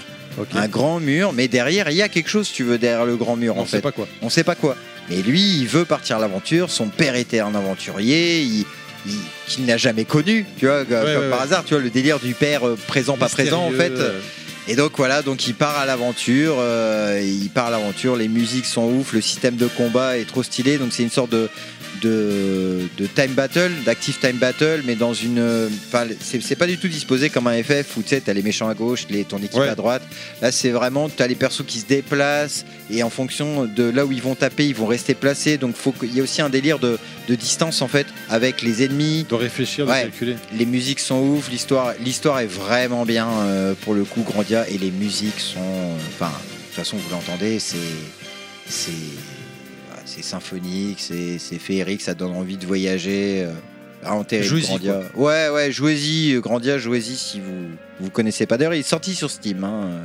Un 0.53 0.67
grand 0.67 0.99
mur, 0.99 1.33
mais 1.33 1.47
derrière, 1.47 1.89
il 1.89 1.97
y 1.97 2.01
a 2.01 2.09
quelque 2.09 2.29
chose, 2.29 2.51
tu 2.51 2.63
veux, 2.63 2.77
derrière 2.77 3.05
le 3.05 3.15
grand 3.15 3.35
mur, 3.35 3.55
on 3.57 3.61
en 3.61 3.65
sait 3.65 3.77
fait. 3.77 3.81
pas 3.81 3.91
quoi. 3.91 4.07
On 4.21 4.29
sait 4.29 4.43
pas 4.43 4.55
quoi. 4.55 4.75
Mais 5.09 5.17
lui, 5.21 5.41
il 5.41 5.67
veut 5.67 5.85
partir 5.85 6.17
à 6.17 6.19
l'aventure. 6.19 6.69
Son 6.69 6.88
père 6.88 7.15
était 7.15 7.39
un 7.39 7.55
aventurier. 7.55 8.41
Il, 8.41 8.65
il- 9.05 9.13
qu'il 9.47 9.65
n'a 9.65 9.77
jamais 9.77 10.03
connu, 10.03 10.45
tu 10.57 10.65
vois, 10.65 10.83
comme 10.83 10.97
ouais, 10.97 11.13
par 11.29 11.39
ouais. 11.39 11.43
hasard, 11.45 11.63
tu 11.63 11.73
vois, 11.73 11.81
le 11.81 11.89
délire 11.89 12.19
du 12.19 12.33
père 12.33 12.67
euh, 12.67 12.77
présent, 12.88 13.15
pas 13.15 13.29
présent, 13.29 13.63
en 13.65 13.71
fait. 13.71 13.93
Et 14.67 14.75
donc 14.75 14.91
voilà, 14.97 15.21
donc 15.21 15.47
il 15.47 15.53
part 15.53 15.77
à 15.77 15.85
l'aventure, 15.85 16.55
euh, 16.59 17.21
il 17.23 17.49
part 17.49 17.67
à 17.67 17.69
l'aventure, 17.71 18.17
les 18.17 18.27
musiques 18.27 18.65
sont 18.65 18.83
ouf, 18.83 19.13
le 19.13 19.21
système 19.21 19.55
de 19.55 19.67
combat 19.67 20.17
est 20.17 20.25
trop 20.25 20.43
stylé, 20.43 20.77
donc 20.77 20.89
c'est 20.91 21.03
une 21.03 21.09
sorte 21.09 21.29
de, 21.29 21.47
de, 22.02 22.88
de 22.98 23.06
time 23.08 23.34
battle, 23.34 23.72
d'active 23.86 24.18
time 24.20 24.38
battle, 24.38 24.82
mais 24.86 24.95
dans 24.95 25.14
une... 25.14 25.70
c'est 26.20 26.56
pas 26.56 26.68
du 26.68 26.78
tout 26.78 26.88
disposé 26.88 27.30
comme 27.30 27.48
un 27.48 27.62
FF 27.64 27.98
où 27.98 28.02
tu 28.04 28.10
sais, 28.10 28.22
t'as 28.22 28.34
les 28.34 28.41
méchants 28.43 28.70
à 28.70 28.74
gauche, 28.74 29.06
les, 29.10 29.24
ton 29.24 29.38
équipe 29.38 29.56
Ouais. 29.60 29.68
à 29.70 29.76
droite. 29.76 30.04
Là, 30.41 30.52
c'est 30.52 30.70
vraiment, 30.70 31.10
t'as 31.10 31.28
les 31.28 31.36
persos 31.36 31.64
qui 31.66 31.80
se 31.80 31.86
déplacent, 31.86 32.66
et 32.91 33.04
en 33.04 33.10
fonction 33.10 33.66
de 33.66 33.84
là 33.84 34.06
où 34.06 34.12
ils 34.12 34.22
vont 34.22 34.36
taper, 34.36 34.66
ils 34.68 34.76
vont 34.76 34.86
rester 34.86 35.14
placés, 35.16 35.58
donc 35.58 35.76
faut 35.76 35.91
qu'il 35.91 36.16
y 36.16 36.20
a 36.20 36.24
aussi 36.24 36.41
un 36.41 36.50
délire 36.50 36.80
de, 36.80 36.98
de 37.28 37.36
distance 37.36 37.82
en 37.82 37.88
fait, 37.88 38.08
avec 38.30 38.62
les 38.62 38.84
ennemis, 38.84 39.26
De 39.30 39.36
réfléchir, 39.36 39.86
de 39.86 39.91
calculer. 39.91 40.36
les 40.58 40.66
musiques 40.66 41.00
sont 41.00 41.20
ouf, 41.20 41.50
l'histoire, 41.50 41.93
l'histoire 42.04 42.39
est 42.39 42.45
vraiment 42.45 43.06
bien 43.06 43.28
euh, 43.30 43.74
pour 43.82 43.93
le 43.93 44.04
coup 44.04 44.22
Grandia 44.22 44.68
et 44.70 44.78
les 44.78 44.91
musiques 44.91 45.39
sont, 45.39 45.60
euh, 45.60 45.95
enfin, 46.14 46.32
de 46.32 46.66
toute 46.68 46.76
façon 46.76 46.98
vous 46.98 47.10
l'entendez, 47.10 47.60
c'est, 47.60 47.78
c'est 50.18 50.24
symphonique, 50.24 50.97
c'est, 50.99 51.38
c'est 51.39 51.59
féerique, 51.59 52.01
ça 52.01 52.13
donne 52.15 52.32
envie 52.36 52.57
de 52.57 52.65
voyager. 52.65 53.45
Euh, 53.45 54.24
terrible, 54.24 54.47
Jouez-y, 54.47 54.65
Grandia. 54.68 55.01
Ouais, 55.15 55.49
ouais, 55.49 55.72
jouez-y, 55.72 56.34
euh, 56.34 56.39
Grandia, 56.41 56.78
jouez-y 56.78 57.15
si 57.15 57.39
vous 57.39 57.70
vous 57.99 58.09
connaissez 58.09 58.45
pas. 58.45 58.57
D'ailleurs, 58.57 58.74
il 58.74 58.80
est 58.80 58.84
sorti 58.84 59.13
sur 59.15 59.30
Steam. 59.30 59.63
hein, 59.63 59.84
euh, 59.86 59.99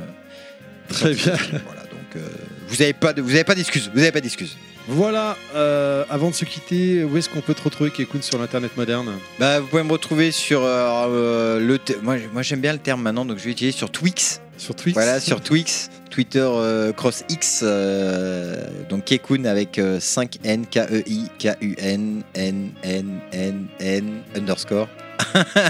Très 0.89 1.13
bien. 1.13 1.35
Steam, 1.35 1.61
voilà, 1.65 1.81
donc 1.83 2.15
euh, 2.15 2.27
vous 2.67 2.81
avez 2.81 2.93
pas, 2.93 3.13
de, 3.13 3.21
vous 3.21 3.31
avez 3.31 3.43
pas 3.43 3.55
d'excuses, 3.55 3.89
vous 3.93 3.99
avez 4.01 4.11
pas 4.11 4.21
d'excuses. 4.21 4.57
Voilà, 4.87 5.37
euh, 5.55 6.03
avant 6.09 6.29
de 6.29 6.35
se 6.35 6.43
quitter, 6.43 7.05
où 7.05 7.15
est-ce 7.17 7.29
qu'on 7.29 7.39
peut 7.39 7.53
te 7.53 7.61
retrouver, 7.61 7.89
Kekun, 7.89 8.21
sur 8.21 8.37
l'internet 8.37 8.75
moderne? 8.75 9.13
Bah, 9.39 9.61
vous 9.61 9.67
pouvez 9.67 9.83
me 9.83 9.91
retrouver 9.93 10.31
sur 10.31 10.61
euh, 10.65 11.57
le, 11.59 11.79
te- 11.79 11.93
moi, 12.01 12.17
moi 12.33 12.41
j'aime 12.41 12.59
bien 12.59 12.73
le 12.73 12.79
terme 12.79 13.01
maintenant, 13.01 13.23
donc 13.25 13.37
je 13.39 13.45
vais 13.45 13.51
utiliser 13.51 13.77
sur 13.77 13.89
Twix. 13.89 14.41
Sur 14.57 14.75
Twitch 14.75 14.93
Voilà, 14.93 15.19
sur 15.19 15.41
Twix, 15.41 15.89
Twitter 16.09 16.39
euh, 16.47 16.93
Cross 16.93 17.23
X, 17.29 17.61
euh, 17.63 18.55
donc 18.89 19.05
Kekun 19.05 19.45
avec 19.45 19.77
euh, 19.79 19.99
5 19.99 20.37
N, 20.43 20.65
K-E-I, 20.67 21.27
K-U-N, 21.39 22.23
N, 22.35 22.69
N, 22.83 23.19
N, 23.33 23.67
N, 23.79 24.21
underscore. 24.35 24.87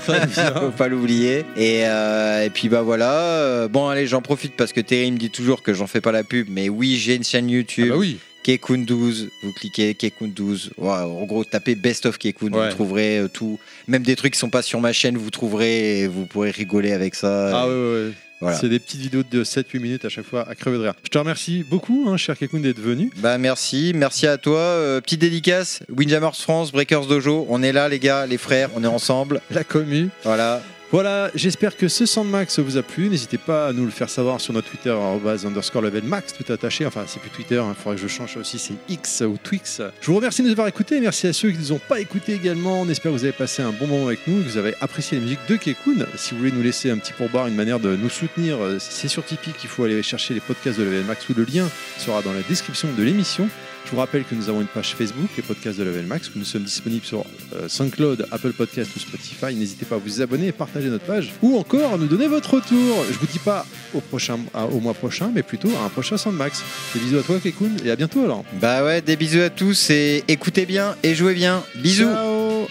Très 0.03 0.25
bien. 0.27 0.53
Faut 0.59 0.71
pas 0.71 0.87
l'oublier. 0.89 1.45
Et, 1.57 1.83
euh, 1.85 2.43
et 2.45 2.49
puis 2.49 2.69
bah 2.69 2.81
voilà. 2.81 3.11
euh, 3.13 3.67
bon, 3.67 3.87
allez, 3.87 4.05
j'en 4.05 4.21
profite 4.21 4.55
parce 4.57 4.73
que 4.73 4.81
Terry 4.81 5.11
me 5.11 5.17
dit 5.17 5.29
toujours 5.29 5.63
que 5.63 5.73
j'en 5.73 5.87
fais 5.87 6.01
pas 6.01 6.11
la 6.11 6.23
pub, 6.23 6.47
mais 6.49 6.69
oui, 6.69 6.97
j'ai 6.97 7.15
une 7.15 7.23
chaîne 7.23 7.45
Ah 7.47 7.51
YouTube. 7.53 7.89
bah 7.89 7.95
oui, 7.97 8.19
Kekun 8.43 8.79
12, 8.79 9.29
vous 9.43 9.53
cliquez 9.53 9.93
Kekun 9.95 10.27
12. 10.27 10.71
Ouais, 10.77 10.89
en 10.89 11.23
gros, 11.25 11.45
tapez 11.45 11.75
Best 11.75 12.05
of 12.05 12.17
Kekun, 12.17 12.51
Ouais. 12.51 12.67
vous 12.67 12.75
trouverez 12.75 13.23
tout. 13.33 13.57
Même 13.87 14.03
des 14.03 14.15
trucs 14.17 14.33
qui 14.33 14.39
sont 14.39 14.49
pas 14.49 14.61
sur 14.61 14.81
ma 14.81 14.91
chaîne, 14.91 15.17
vous 15.17 15.29
trouverez 15.29 16.01
et 16.01 16.07
vous 16.07 16.25
pourrez 16.25 16.51
rigoler 16.51 16.91
avec 16.91 17.15
ça. 17.15 17.57
ah 17.61 17.67
ouais, 17.67 17.73
ouais. 17.73 18.11
Voilà. 18.43 18.57
C'est 18.57 18.67
des 18.67 18.79
petites 18.79 18.99
vidéos 18.99 19.23
de 19.23 19.43
7-8 19.45 19.79
minutes 19.79 20.05
à 20.05 20.09
chaque 20.09 20.25
fois 20.25 20.45
à 20.49 20.53
crever 20.53 20.77
de 20.77 20.83
rire. 20.83 20.93
Je 21.03 21.07
te 21.07 21.17
remercie 21.17 21.63
beaucoup, 21.63 22.07
hein, 22.09 22.17
cher 22.17 22.37
Kekun, 22.37 22.59
d'être 22.59 22.81
venu. 22.81 23.09
Bah 23.17 23.37
merci, 23.37 23.93
merci 23.95 24.27
à 24.27 24.37
toi. 24.37 24.59
Euh, 24.59 24.99
petite 24.99 25.21
dédicace, 25.21 25.79
Windjammers 25.89 26.35
France, 26.35 26.73
Breakers 26.73 27.05
Dojo, 27.05 27.45
on 27.49 27.63
est 27.63 27.71
là 27.71 27.87
les 27.87 27.99
gars, 27.99 28.25
les 28.25 28.37
frères, 28.37 28.69
on 28.75 28.83
est 28.83 28.87
ensemble. 28.87 29.39
La 29.49 29.63
commu. 29.63 30.09
Voilà. 30.25 30.61
Voilà, 30.93 31.31
j'espère 31.33 31.75
que 31.75 31.87
ce 31.87 32.05
Sandmax 32.05 32.59
vous 32.59 32.77
a 32.77 32.83
plu. 32.83 33.09
N'hésitez 33.09 33.39
pas 33.39 33.69
à 33.69 33.73
nous 33.73 33.83
le 33.83 33.89
faire 33.89 34.11
savoir 34.11 34.39
sur 34.39 34.53
notre 34.53 34.69
Twitter, 34.69 34.95
underscore 35.43 35.81
level 35.81 36.03
max, 36.03 36.33
tout 36.33 36.53
attaché. 36.53 36.85
Enfin, 36.85 37.05
c'est 37.07 37.19
plus 37.19 37.31
Twitter, 37.31 37.59
il 37.67 37.73
faudrait 37.73 37.95
que 37.95 38.01
je 38.03 38.07
change 38.07 38.37
aussi, 38.37 38.59
c'est 38.59 38.75
X 38.87 39.21
ou 39.21 39.35
Twix. 39.41 39.81
Je 40.01 40.05
vous 40.05 40.15
remercie 40.15 40.43
de 40.43 40.45
nous 40.45 40.51
avoir 40.51 40.67
écoutés. 40.67 40.99
Merci 40.99 41.25
à 41.25 41.33
ceux 41.33 41.49
qui 41.49 41.57
ne 41.57 41.61
nous 41.61 41.71
ont 41.71 41.79
pas 41.79 41.99
écoutés 41.99 42.33
également. 42.33 42.81
On 42.81 42.89
espère 42.89 43.11
que 43.11 43.17
vous 43.17 43.23
avez 43.23 43.33
passé 43.33 43.63
un 43.63 43.71
bon 43.71 43.87
moment 43.87 44.05
avec 44.05 44.27
nous 44.27 44.43
que 44.43 44.47
vous 44.47 44.57
avez 44.57 44.75
apprécié 44.81 45.17
la 45.17 45.23
musique 45.23 45.39
de 45.49 45.55
Kekun. 45.55 46.05
Si 46.15 46.35
vous 46.35 46.37
voulez 46.41 46.51
nous 46.51 46.61
laisser 46.61 46.91
un 46.91 46.99
petit 46.99 47.13
pourboire, 47.13 47.47
une 47.47 47.55
manière 47.55 47.79
de 47.79 47.95
nous 47.95 48.09
soutenir, 48.09 48.61
euh, 48.61 48.77
c'est 48.77 49.07
sur 49.07 49.25
Tipeee 49.25 49.53
qu'il 49.53 49.71
faut 49.71 49.85
aller 49.85 50.03
chercher 50.03 50.35
les 50.35 50.41
podcasts 50.41 50.77
de 50.77 50.83
Level 50.83 51.05
Max 51.05 51.27
où 51.27 51.33
le 51.35 51.45
lien 51.45 51.67
sera 51.97 52.21
dans 52.21 52.33
la 52.33 52.43
description 52.43 52.87
de 52.95 53.01
l'émission. 53.01 53.49
Je 53.85 53.91
vous 53.91 53.97
rappelle 53.97 54.23
que 54.23 54.33
nous 54.33 54.49
avons 54.49 54.61
une 54.61 54.67
page 54.67 54.95
Facebook, 54.95 55.29
les 55.35 55.43
podcasts 55.43 55.77
de 55.77 55.83
Level 55.83 56.05
Max, 56.05 56.29
où 56.29 56.39
nous 56.39 56.45
sommes 56.45 56.63
disponibles 56.63 57.05
sur 57.05 57.25
euh, 57.55 57.67
SoundCloud, 57.67 58.27
Apple 58.31 58.53
Podcast 58.53 58.91
ou 58.95 58.99
Spotify. 58.99 59.53
N'hésitez 59.55 59.85
pas 59.85 59.95
à 59.95 59.97
vous 59.97 60.21
abonner 60.21 60.47
et 60.47 60.51
partager 60.51 60.89
notre 60.89 61.05
page, 61.05 61.31
ou 61.41 61.57
encore 61.57 61.93
à 61.93 61.97
nous 61.97 62.07
donner 62.07 62.27
votre 62.27 62.55
retour. 62.55 63.05
Je 63.11 63.17
vous 63.17 63.27
dis 63.27 63.39
pas 63.39 63.65
au, 63.93 63.99
prochain, 63.99 64.39
au 64.71 64.79
mois 64.79 64.93
prochain, 64.93 65.31
mais 65.33 65.43
plutôt 65.43 65.69
à 65.81 65.85
un 65.85 65.89
prochain 65.89 66.17
Soundmax. 66.17 66.63
Des 66.93 66.99
bisous 67.01 67.17
à 67.17 67.23
toi, 67.23 67.39
Kekun, 67.39 67.71
et 67.85 67.91
à 67.91 67.95
bientôt 67.95 68.23
alors. 68.23 68.45
Bah 68.61 68.83
ouais, 68.83 69.01
des 69.01 69.15
bisous 69.15 69.41
à 69.41 69.49
tous 69.49 69.89
et 69.89 70.23
écoutez 70.27 70.65
bien 70.65 70.95
et 71.03 71.13
jouez 71.13 71.33
bien. 71.33 71.63
Bisous. 71.75 72.05
Ciao 72.05 72.67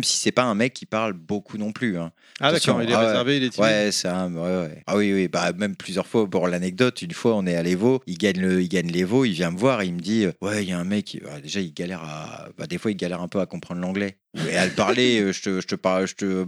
Même 0.00 0.04
si 0.04 0.16
c'est 0.16 0.32
pas 0.32 0.44
un 0.44 0.54
mec 0.54 0.72
qui 0.72 0.86
parle 0.86 1.12
beaucoup 1.12 1.58
non 1.58 1.72
plus. 1.72 1.98
hein. 1.98 2.10
Ah 2.40 2.52
d'accord, 2.52 2.82
il 2.82 2.88
est 2.88 2.94
ah 2.94 3.00
réservé, 3.00 3.36
il 3.36 3.44
est 3.44 3.50
timide. 3.50 3.68
Ouais, 3.70 3.92
c'est 3.92 4.08
un. 4.08 4.32
ouais, 4.32 4.40
ouais. 4.40 4.82
Ah 4.86 4.96
oui, 4.96 5.12
oui, 5.12 5.28
bah 5.28 5.52
même 5.52 5.76
plusieurs 5.76 6.06
fois. 6.06 6.26
Pour 6.26 6.48
l'anecdote, 6.48 7.02
une 7.02 7.12
fois, 7.12 7.36
on 7.36 7.46
est 7.46 7.54
à 7.54 7.62
l'Evo, 7.62 8.00
il 8.06 8.16
gagne 8.16 8.40
le, 8.40 8.62
il 8.62 8.68
gagne 8.70 8.90
l'Evo, 8.90 9.26
il 9.26 9.32
vient 9.32 9.50
me 9.50 9.58
voir, 9.58 9.82
il 9.84 9.92
me 9.92 10.00
dit, 10.00 10.24
euh, 10.24 10.32
ouais, 10.40 10.62
il 10.64 10.70
y 10.70 10.72
a 10.72 10.78
un 10.78 10.84
mec, 10.84 11.04
qui- 11.04 11.20
bah, 11.20 11.38
déjà, 11.42 11.60
il 11.60 11.74
galère 11.74 12.02
à, 12.02 12.48
bah, 12.56 12.66
des 12.66 12.78
fois, 12.78 12.90
il 12.90 12.96
galère 12.96 13.20
un 13.20 13.28
peu 13.28 13.40
à 13.40 13.46
comprendre 13.46 13.82
l'anglais. 13.82 14.16
Et 14.48 14.56
à 14.56 14.64
le 14.64 14.70
parler, 14.70 15.20
euh, 15.20 15.32
je 15.32 15.42
te, 15.42 15.60
je 15.60 15.66
te 15.66 15.74
parle, 15.74 16.06
je 16.06 16.14
te, 16.14 16.24
euh, 16.24 16.46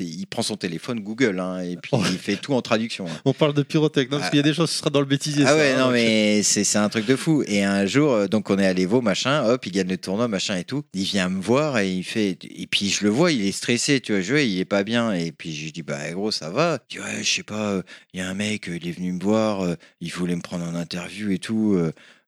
il 0.00 0.26
prend 0.26 0.40
son 0.40 0.56
téléphone 0.56 1.00
Google 1.00 1.38
hein, 1.38 1.60
et 1.60 1.76
puis 1.76 1.90
Oh. 1.92 2.00
il 2.10 2.16
fait 2.16 2.36
tout 2.36 2.54
en 2.54 2.62
traduction. 2.62 3.06
hein. 3.06 3.20
On 3.26 3.34
parle 3.34 3.52
de 3.52 3.62
pyrotech, 3.62 4.10
non 4.10 4.18
Parce 4.18 4.30
qu'il 4.30 4.38
y 4.38 4.40
a 4.40 4.42
des 4.42 4.54
choses, 4.54 4.70
ce 4.70 4.78
sera 4.78 4.88
dans 4.88 5.00
le 5.00 5.06
bêtisier. 5.06 5.44
Ah 5.46 5.50
ça, 5.50 5.56
ouais, 5.56 5.72
hein, 5.72 5.78
non, 5.86 5.90
mais 5.90 6.42
c'est 6.42 6.64
c'est 6.64 6.78
un 6.78 6.88
truc 6.88 7.04
de 7.04 7.14
fou. 7.14 7.44
Et 7.46 7.62
un 7.62 7.84
jour, 7.84 8.12
euh, 8.12 8.26
donc 8.26 8.48
on 8.48 8.58
est 8.58 8.66
à 8.66 8.72
l'Evo, 8.72 9.02
machin, 9.02 9.44
hop, 9.44 9.66
il 9.66 9.72
gagne 9.72 9.88
le 9.88 9.98
tournoi, 9.98 10.28
machin 10.28 10.56
et 10.56 10.64
tout. 10.64 10.82
Il 10.94 11.04
vient 11.04 11.28
me 11.28 11.42
voir 11.42 11.76
et 11.78 11.92
il 11.92 12.04
fait. 12.04 12.38
Et 12.42 12.66
puis 12.66 12.88
je 12.88 13.04
le 13.04 13.10
vois, 13.10 13.32
il 13.32 13.44
est 13.46 13.52
stressé, 13.52 14.00
tu 14.00 14.12
vois, 14.12 14.22
je 14.22 14.32
vois, 14.32 14.40
il 14.40 14.58
est 14.58 14.64
pas 14.64 14.82
bien. 14.82 15.12
Et 15.12 15.30
puis 15.30 15.54
je 15.54 15.64
lui 15.64 15.72
dis, 15.72 15.82
bah 15.82 16.10
gros, 16.12 16.30
ça 16.30 16.48
va. 16.48 16.78
Il 16.90 16.96
dit, 16.96 17.00
ouais, 17.02 17.22
je 17.22 17.30
sais 17.30 17.42
pas, 17.42 17.72
euh, 17.72 17.82
il 18.14 18.20
y 18.20 18.22
a 18.22 18.28
un 18.30 18.34
mec, 18.34 18.66
euh, 18.70 18.78
il 18.80 18.88
est 18.88 18.92
venu 18.92 19.12
me 19.12 19.20
voir, 19.22 19.60
euh, 19.62 19.74
il 20.00 20.10
voulait 20.10 20.36
me 20.36 20.40
prendre 20.42 20.64
en 20.64 20.74
interview 20.74 21.30
et 21.32 21.38
tout. 21.38 21.78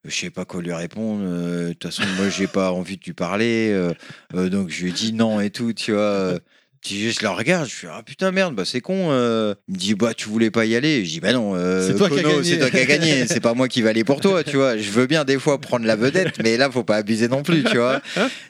Je 0.09 0.15
sais 0.17 0.31
pas 0.31 0.45
quoi 0.45 0.63
lui 0.63 0.73
répondre. 0.73 1.23
euh, 1.25 1.69
De 1.69 1.73
toute 1.75 1.85
façon, 1.85 2.07
moi, 2.17 2.29
j'ai 2.29 2.47
pas 2.49 2.73
envie 2.73 2.97
de 2.97 3.05
lui 3.05 3.13
parler. 3.13 3.71
euh, 3.73 3.93
euh, 4.35 4.49
donc 4.49 4.69
je 4.71 4.85
lui 4.85 4.93
dis 4.93 5.13
non 5.13 5.41
et 5.41 5.51
tout, 5.51 5.73
tu 5.73 5.93
vois. 5.93 6.39
Euh. 6.93 7.13
Je 7.13 7.23
le 7.23 7.29
regarde, 7.31 7.69
je 7.69 7.75
fais 7.75 7.87
ah 7.91 8.03
putain 8.05 8.31
merde, 8.31 8.55
bah 8.55 8.65
c'est 8.65 8.81
con. 8.81 9.09
euh. 9.11 9.55
Il 9.69 9.75
me 9.75 9.79
dit 9.79 9.95
bah 9.95 10.15
tu 10.15 10.29
voulais 10.29 10.51
pas 10.51 10.65
y 10.65 10.77
aller. 10.77 11.05
Je 11.05 11.11
dis 11.11 11.21
bah 11.21 11.33
non, 11.33 11.55
euh, 11.55 11.87
C'est 11.87 11.95
toi 11.97 12.09
qui 12.09 12.79
as 12.81 12.85
gagné. 12.85 13.27
c'est 13.29 13.41
pas 13.41 13.55
moi 13.55 13.69
qui 13.69 13.83
vais 13.83 13.89
aller 13.91 14.05
pour 14.05 14.21
toi, 14.21 14.45
tu 14.45 14.57
vois. 14.57 14.77
Je 14.77 14.91
veux 14.91 15.07
bien 15.07 15.25
des 15.25 15.39
fois 15.39 15.61
prendre 15.61 15.87
la 15.87 15.97
vedette, 15.97 16.35
mais 16.43 16.57
là 16.57 16.71
faut 16.71 16.85
pas 16.85 16.97
abuser 16.97 17.29
non 17.29 17.43
plus, 17.43 17.65
tu 17.65 17.77
vois. 17.79 18.01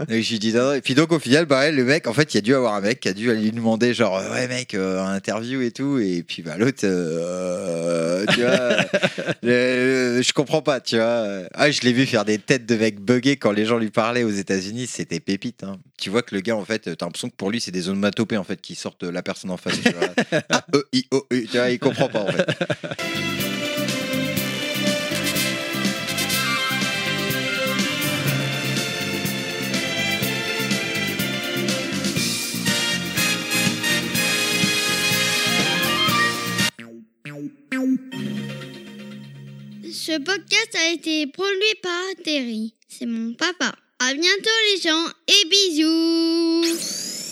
Et 0.09 0.23
je 0.23 0.31
lui 0.33 0.39
dis 0.39 0.53
non, 0.53 0.65
non. 0.71 0.73
Et 0.75 0.81
puis 0.81 0.95
donc 0.95 1.13
au 1.13 1.19
final, 1.19 1.47
bah 1.47 1.61
ouais, 1.61 1.73
le 1.73 1.85
mec, 1.85 2.07
en 2.07 2.13
fait, 2.13 2.35
il 2.35 2.37
y 2.37 2.39
a 2.39 2.43
dû 2.43 2.55
avoir 2.55 2.75
un 2.75 2.81
mec 2.81 3.01
qui 3.01 3.09
a 3.09 3.13
dû 3.13 3.31
aller 3.31 3.41
lui 3.41 3.53
demander 3.53 3.95
genre 3.95 4.21
ouais 4.33 4.49
mec, 4.49 4.75
euh, 4.75 5.01
un 5.01 5.15
interview 5.15 5.61
et 5.63 5.71
tout. 5.71 5.99
Et 5.99 6.23
puis 6.23 6.43
bah 6.43 6.57
l'autre, 6.59 6.81
euh, 6.85 8.25
tu 8.33 8.41
vois, 8.41 8.51
euh, 9.45 10.23
je 10.23 10.33
comprends 10.33 10.63
pas, 10.63 10.81
tu 10.81 10.97
vois. 10.97 11.25
Ah 11.55 11.71
je 11.71 11.81
l'ai 11.83 11.93
vu 11.93 12.07
faire 12.07 12.25
des 12.25 12.39
têtes 12.39 12.67
de 12.67 12.75
mec 12.77 13.01
buggés 13.01 13.37
quand 13.37 13.53
les 13.53 13.65
gens 13.65 13.79
lui 13.79 13.91
parlaient 13.91 14.25
aux 14.25 14.31
États-Unis, 14.31 14.87
c'était 14.87 15.21
pépite. 15.21 15.63
hein. 15.65 15.77
Tu 15.99 16.11
vois 16.11 16.23
que 16.23 16.35
le 16.35 16.41
gars 16.41 16.57
en 16.57 16.65
fait, 16.65 16.81
t'as 16.81 17.07
l'impression 17.07 17.29
que 17.29 17.37
pour 17.37 17.51
lui 17.51 17.61
c'est 17.61 17.71
des 17.71 17.89
onomatopées 17.89 18.26
en 18.35 18.45
fait 18.45 18.61
qui 18.61 18.75
sortent 18.75 19.05
la 19.05 19.23
personne 19.23 19.51
en 19.51 19.57
face. 19.57 19.81
Tu 19.81 19.91
vois. 19.91 20.09
A, 20.51 20.65
E, 20.75 20.83
I, 20.93 21.07
O, 21.13 21.27
U, 21.31 21.47
tu 21.47 21.57
vois, 21.57 21.71
il 21.71 21.79
comprend 21.79 22.09
pas 22.09 22.23
en 22.23 22.27
fait. 22.27 22.47
Ce 40.07 40.19
podcast 40.19 40.77
a 40.77 40.93
été 40.93 41.27
produit 41.27 41.75
par 41.83 42.23
Terry. 42.23 42.75
C'est 42.89 43.07
mon 43.07 43.35
papa. 43.35 43.75
À 43.99 44.15
bientôt 44.15 44.51
les 44.73 44.81
gens 44.81 45.07
et 45.27 45.49
bisous 45.49 47.26